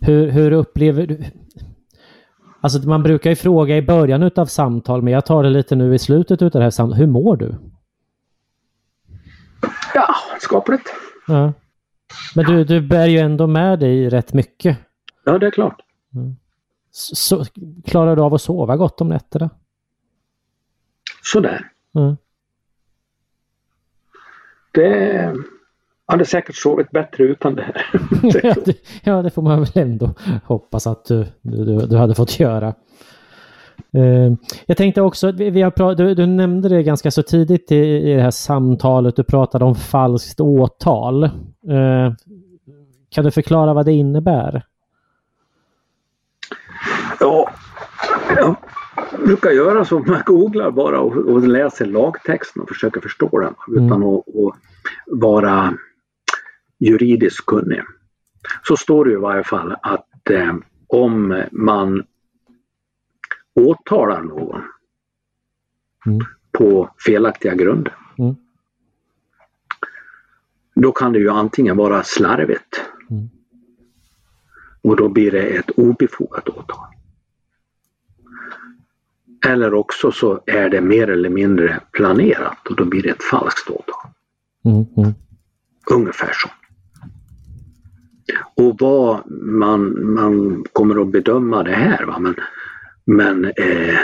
Hur, 0.00 0.30
hur 0.30 0.52
upplever 0.52 1.06
du... 1.06 1.24
Alltså 2.60 2.88
man 2.88 3.02
brukar 3.02 3.30
ju 3.30 3.36
fråga 3.36 3.76
i 3.76 3.82
början 3.82 4.22
utav 4.22 4.46
samtal, 4.46 5.02
men 5.02 5.12
jag 5.12 5.26
tar 5.26 5.42
det 5.42 5.50
lite 5.50 5.76
nu 5.76 5.94
i 5.94 5.98
slutet 5.98 6.42
utav 6.42 6.60
det 6.60 6.64
här 6.64 6.70
samtalet. 6.70 7.02
Hur 7.02 7.06
mår 7.06 7.36
du? 7.36 7.54
Ja, 9.94 10.14
skapligt. 10.40 10.92
Ja. 11.26 11.52
Men 12.34 12.44
du, 12.44 12.64
du 12.64 12.80
bär 12.80 13.06
ju 13.06 13.18
ändå 13.18 13.46
med 13.46 13.78
dig 13.78 14.08
rätt 14.08 14.32
mycket. 14.32 14.78
Ja, 15.24 15.38
det 15.38 15.46
är 15.46 15.50
klart. 15.50 15.82
Så, 16.90 17.44
klarar 17.86 18.16
du 18.16 18.22
av 18.22 18.34
att 18.34 18.42
sova 18.42 18.76
gott 18.76 19.00
om 19.00 19.08
nätterna? 19.08 19.50
Sådär. 21.22 21.70
Mm. 21.94 22.16
Det 24.72 25.34
hade 26.10 26.24
säkert 26.24 26.56
sovit 26.56 26.90
bättre 26.90 27.24
utan 27.24 27.54
det 27.54 27.62
här. 27.62 27.86
ja, 28.42 28.54
det, 28.64 28.76
ja, 29.02 29.22
det 29.22 29.30
får 29.30 29.42
man 29.42 29.60
väl 29.60 29.70
ändå 29.74 30.14
hoppas 30.44 30.86
att 30.86 31.04
du, 31.04 31.26
du, 31.42 31.86
du 31.86 31.96
hade 31.96 32.14
fått 32.14 32.40
göra. 32.40 32.74
Eh, 33.94 34.32
jag 34.66 34.76
tänkte 34.76 35.02
också, 35.02 35.32
vi, 35.32 35.50
vi 35.50 35.62
har 35.62 35.94
du, 35.94 36.14
du 36.14 36.26
nämnde 36.26 36.68
det 36.68 36.82
ganska 36.82 37.10
så 37.10 37.22
tidigt 37.22 37.72
i, 37.72 37.76
i 37.76 38.14
det 38.14 38.22
här 38.22 38.30
samtalet, 38.30 39.16
du 39.16 39.24
pratade 39.24 39.64
om 39.64 39.74
falskt 39.74 40.40
åtal. 40.40 41.24
Eh, 41.24 42.12
kan 43.10 43.24
du 43.24 43.30
förklara 43.30 43.74
vad 43.74 43.86
det 43.86 43.92
innebär? 43.92 44.62
Ja, 47.20 47.50
jag 48.36 48.56
brukar 49.26 49.50
göra 49.50 49.84
så. 49.84 49.98
Man 49.98 50.22
googlar 50.26 50.70
bara 50.70 51.00
och, 51.00 51.16
och 51.16 51.48
läser 51.48 51.86
lagtexten 51.86 52.62
och 52.62 52.68
försöker 52.68 53.00
förstå 53.00 53.38
den 53.38 53.54
utan 53.68 54.02
att, 54.02 54.18
att 54.18 54.54
vara 55.06 55.74
juridiskt 56.80 57.46
kunnig. 57.46 57.82
Så 58.62 58.76
står 58.76 59.04
det 59.04 59.12
i 59.12 59.16
varje 59.16 59.44
fall 59.44 59.76
att 59.82 60.30
eh, 60.30 60.54
om 60.86 61.42
man 61.52 62.02
åtalar 63.54 64.22
någon 64.22 64.62
Mm. 66.06 66.20
på 66.52 66.90
felaktiga 67.06 67.54
grunder. 67.54 67.96
Mm. 68.18 68.34
Då 70.74 70.92
kan 70.92 71.12
det 71.12 71.18
ju 71.18 71.28
antingen 71.30 71.76
vara 71.76 72.02
slarvigt 72.02 72.80
Mm. 73.10 73.28
och 74.82 74.96
då 74.96 75.08
blir 75.08 75.30
det 75.30 75.42
ett 75.42 75.70
obefogat 75.70 76.48
åtal. 76.48 76.86
Eller 79.46 79.74
också 79.74 80.12
så 80.12 80.42
är 80.46 80.68
det 80.70 80.80
mer 80.80 81.10
eller 81.10 81.30
mindre 81.30 81.80
planerat 81.92 82.66
och 82.68 82.76
då 82.76 82.84
blir 82.84 83.02
det 83.02 83.10
ett 83.10 83.22
falskt 83.22 83.70
åtal. 83.70 84.10
Mm, 84.64 84.84
mm, 84.96 85.12
Ungefär 85.90 86.32
så. 86.32 86.48
Och 88.54 88.76
vad 88.80 89.30
man, 89.30 90.12
man 90.14 90.64
kommer 90.72 91.02
att 91.02 91.12
bedöma 91.12 91.62
det 91.62 91.74
här. 91.74 92.04
Va? 92.04 92.18
Men, 92.18 92.34
men 93.04 93.44
eh, 93.44 93.98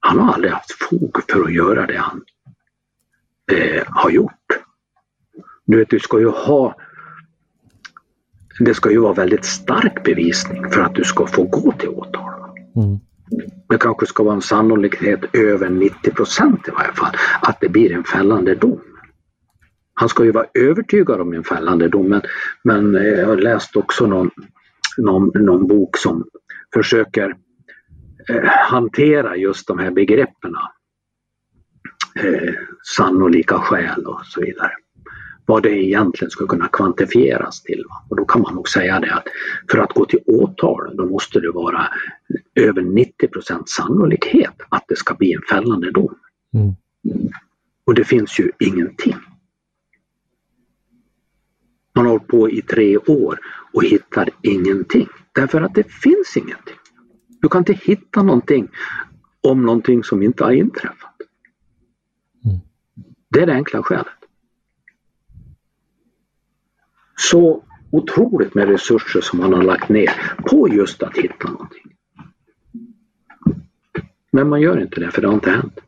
han 0.00 0.18
har 0.18 0.32
aldrig 0.32 0.52
haft 0.52 0.72
fog 0.72 1.16
för 1.28 1.44
att 1.44 1.52
göra 1.52 1.86
det 1.86 1.98
han 1.98 2.22
eh, 3.52 3.82
har 3.86 4.10
gjort. 4.10 4.32
Du 5.66 5.76
vet, 5.76 5.90
du 5.90 6.00
ska 6.00 6.20
ju 6.20 6.28
ha 6.28 6.76
det 8.58 8.74
ska 8.74 8.90
ju 8.90 8.98
vara 8.98 9.12
väldigt 9.12 9.44
stark 9.44 10.04
bevisning 10.04 10.70
för 10.70 10.80
att 10.80 10.94
du 10.94 11.04
ska 11.04 11.26
få 11.26 11.44
gå 11.44 11.72
till 11.72 11.88
åtal. 11.88 12.32
mm, 12.76 12.98
Det 13.68 13.78
kanske 13.78 14.06
ska 14.06 14.22
vara 14.22 14.34
en 14.34 14.42
sannolikhet 14.42 15.20
över 15.32 15.70
90 15.70 16.10
procent 16.10 16.68
i 16.68 16.70
varje 16.70 16.92
fall 16.92 17.16
att 17.40 17.60
det 17.60 17.68
blir 17.68 17.92
en 17.92 18.04
fällande 18.04 18.54
dom. 18.54 18.80
Han 20.00 20.08
ska 20.08 20.24
ju 20.24 20.32
vara 20.32 20.46
övertygad 20.54 21.20
om 21.20 21.32
en 21.32 21.44
fällande 21.44 21.88
dom 21.88 22.08
men, 22.08 22.22
men 22.64 22.96
eh, 22.96 23.02
jag 23.02 23.26
har 23.26 23.36
läst 23.36 23.76
också 23.76 24.06
någon, 24.06 24.30
någon, 24.96 25.30
någon 25.34 25.66
bok 25.66 25.96
som 25.96 26.24
försöker 26.74 27.36
eh, 28.28 28.44
hantera 28.44 29.36
just 29.36 29.66
de 29.66 29.78
här 29.78 29.90
begreppen. 29.90 30.52
Eh, 32.16 32.54
sannolika 32.96 33.58
skäl 33.58 34.06
och 34.06 34.20
så 34.24 34.40
vidare. 34.40 34.72
Vad 35.46 35.62
det 35.62 35.70
egentligen 35.70 36.30
ska 36.30 36.46
kunna 36.46 36.68
kvantifieras 36.68 37.62
till. 37.62 37.84
Och 38.08 38.16
då 38.16 38.24
kan 38.24 38.42
man 38.42 38.54
nog 38.54 38.68
säga 38.68 39.00
det 39.00 39.14
att 39.14 39.26
för 39.70 39.78
att 39.78 39.92
gå 39.92 40.04
till 40.04 40.20
åtal 40.26 40.96
då 40.96 41.06
måste 41.06 41.40
det 41.40 41.50
vara 41.50 41.88
över 42.54 42.82
90% 42.82 43.62
sannolikhet 43.66 44.54
att 44.68 44.84
det 44.88 44.96
ska 44.96 45.14
bli 45.14 45.32
en 45.32 45.42
fällande 45.50 45.90
dom. 45.90 46.14
mm. 46.54 46.74
Och 47.84 47.94
det 47.94 48.04
finns 48.04 48.40
ju 48.40 48.50
ingenting. 48.58 49.16
Man 51.94 52.04
har 52.04 52.12
hållit 52.12 52.26
på 52.26 52.50
i 52.50 52.62
tre 52.62 52.96
år 52.96 53.38
och 53.72 53.84
hittar 53.84 54.28
ingenting. 54.42 55.08
Därför 55.32 55.60
att 55.60 55.74
det 55.74 55.92
finns 55.92 56.36
ingenting. 56.36 56.76
Du 57.40 57.48
kan 57.48 57.58
inte 57.58 57.72
hitta 57.72 58.22
någonting 58.22 58.68
om 59.40 59.62
någonting 59.62 60.04
som 60.04 60.22
inte 60.22 60.44
har 60.44 60.52
inträffat. 60.52 61.14
Mm. 62.44 62.58
Det 63.30 63.40
är 63.40 63.46
det 63.46 63.52
enkla 63.52 63.82
skälet. 63.82 64.06
Så 67.16 67.64
otroligt 67.90 68.54
med 68.54 68.68
resurser 68.68 69.20
som 69.20 69.38
man 69.38 69.52
har 69.52 69.62
lagt 69.62 69.88
ner 69.88 70.10
på 70.36 70.68
just 70.68 71.02
att 71.02 71.16
hitta 71.16 71.50
någonting. 71.50 71.96
Men 74.32 74.48
man 74.48 74.60
gör 74.60 74.80
inte 74.80 75.00
det 75.00 75.10
för 75.10 75.22
det 75.22 75.28
har 75.28 75.34
inte 75.34 75.50
hänt. 75.50 75.80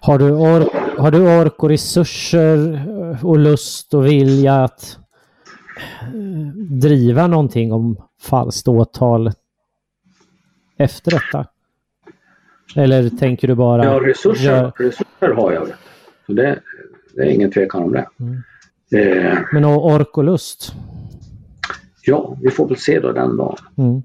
Har, 0.00 0.18
du 0.18 0.30
or- 0.30 0.98
har 1.00 1.10
du 1.10 1.40
ork 1.40 1.62
och 1.62 1.68
resurser 1.68 2.74
eh, 3.12 3.26
och 3.26 3.38
lust 3.38 3.94
och 3.94 4.06
vilja 4.06 4.64
att 4.64 4.98
eh, 6.14 6.54
driva 6.80 7.26
någonting 7.26 7.72
om 7.72 7.96
falskt 8.20 8.68
åtal 8.68 9.30
efter 10.76 11.10
detta? 11.10 11.46
Eller 12.76 13.08
tänker 13.10 13.48
du 13.48 13.54
bara... 13.54 13.84
Ja, 13.84 14.00
resurser, 14.04 14.44
gör- 14.44 14.72
resurser 14.76 15.34
har 15.34 15.52
jag. 15.52 15.68
Så 16.26 16.32
det, 16.32 16.60
det 17.14 17.22
är 17.22 17.26
ingen 17.30 17.50
tvekan 17.52 17.82
om 17.82 17.92
det. 17.92 18.06
Eh, 19.00 19.38
Men 19.52 19.64
o- 19.64 19.94
ork 19.94 20.18
och 20.18 20.24
lust? 20.24 20.72
ja, 22.04 22.36
vi 22.42 22.50
får 22.50 22.68
väl 22.68 22.76
se 22.76 23.00
då 23.00 23.12
den 23.12 23.36
dagen. 23.36 23.56
Mm. 23.78 24.02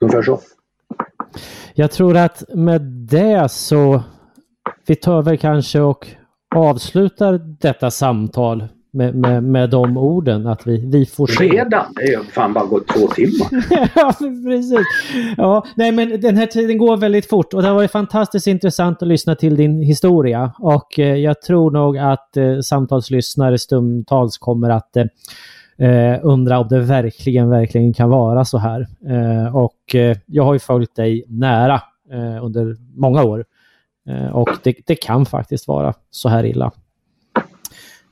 Ungefär 0.00 0.22
så. 0.22 0.40
Jag 1.74 1.90
tror 1.90 2.16
att 2.16 2.42
med 2.54 2.82
det 2.82 3.50
så 3.50 4.02
vi 4.86 4.94
tar 4.94 5.22
väl 5.22 5.38
kanske 5.38 5.80
och 5.80 6.06
avslutar 6.54 7.40
detta 7.60 7.90
samtal 7.90 8.64
med, 8.94 9.14
med, 9.14 9.44
med 9.44 9.70
de 9.70 9.96
orden 9.96 10.46
att 10.46 10.66
vi, 10.66 10.86
vi 10.86 11.06
får 11.06 11.26
se. 11.26 11.44
Redan? 11.44 11.84
Det 11.96 12.02
är 12.02 12.10
ju 12.10 12.24
fan 12.24 12.52
bara 12.52 12.64
gått 12.64 12.88
två 12.88 13.08
timmar. 13.08 13.48
ja, 13.94 14.14
precis. 14.44 14.86
Ja, 15.36 15.66
nej, 15.74 15.92
men 15.92 16.20
den 16.20 16.36
här 16.36 16.46
tiden 16.46 16.78
går 16.78 16.96
väldigt 16.96 17.28
fort 17.28 17.54
och 17.54 17.62
det 17.62 17.68
har 17.68 17.74
varit 17.74 17.90
fantastiskt 17.90 18.46
intressant 18.46 19.02
att 19.02 19.08
lyssna 19.08 19.34
till 19.34 19.56
din 19.56 19.82
historia. 19.82 20.52
Och 20.58 20.98
eh, 20.98 21.16
jag 21.16 21.42
tror 21.42 21.70
nog 21.70 21.98
att 21.98 22.36
eh, 22.36 22.60
samtalslyssnare 22.60 23.58
stundtals 23.58 24.38
kommer 24.38 24.70
att 24.70 24.96
eh, 24.96 25.04
eh, 25.76 26.18
undra 26.22 26.58
om 26.58 26.68
det 26.68 26.80
verkligen, 26.80 27.50
verkligen 27.50 27.92
kan 27.92 28.10
vara 28.10 28.44
så 28.44 28.58
här. 28.58 28.86
Eh, 29.08 29.56
och 29.56 29.94
eh, 29.94 30.16
jag 30.26 30.44
har 30.44 30.52
ju 30.52 30.58
följt 30.58 30.96
dig 30.96 31.24
nära 31.28 31.82
eh, 32.12 32.44
under 32.44 32.76
många 32.94 33.24
år. 33.24 33.44
Eh, 34.08 34.36
och 34.36 34.50
det, 34.62 34.76
det 34.86 34.94
kan 34.94 35.26
faktiskt 35.26 35.68
vara 35.68 35.94
så 36.10 36.28
här 36.28 36.44
illa. 36.44 36.72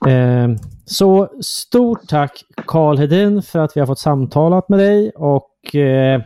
Eh, 0.07 0.49
så 0.85 1.29
stort 1.41 2.09
tack 2.09 2.45
Karl 2.67 2.99
Hedin 2.99 3.43
för 3.43 3.59
att 3.59 3.77
vi 3.77 3.81
har 3.81 3.87
fått 3.87 3.99
samtalat 3.99 4.69
med 4.69 4.79
dig 4.79 5.11
och 5.11 5.75
eh, 5.75 6.23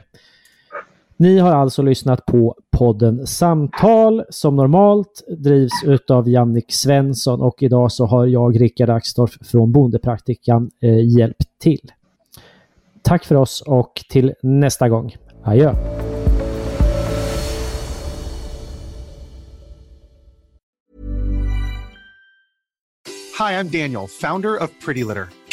ni 1.19 1.39
har 1.39 1.53
alltså 1.53 1.83
lyssnat 1.83 2.27
på 2.27 2.55
podden 2.71 3.27
Samtal 3.27 4.25
som 4.31 4.57
normalt 4.57 5.23
drivs 5.39 5.85
utav 5.85 6.29
Jannik 6.29 6.73
Svensson 6.73 7.41
och 7.41 7.63
idag 7.63 7.93
så 7.93 8.07
har 8.07 8.27
jag 8.27 8.61
Rickard 8.61 8.91
Axdorff 8.91 9.39
från 9.41 9.73
Bondepraktikan 9.73 10.71
eh, 10.83 11.19
hjälpt 11.19 11.59
till. 11.61 11.93
Tack 13.03 13.25
för 13.25 13.35
oss 13.35 13.63
och 13.67 14.05
till 14.09 14.35
nästa 14.43 14.89
gång. 14.89 15.17
Adjö! 15.43 15.75
Hi, 23.39 23.53
I'm 23.53 23.69
Daniel, 23.69 24.07
founder 24.09 24.63
of 24.63 24.71
Pretty 24.85 25.05
Litter. 25.05 25.46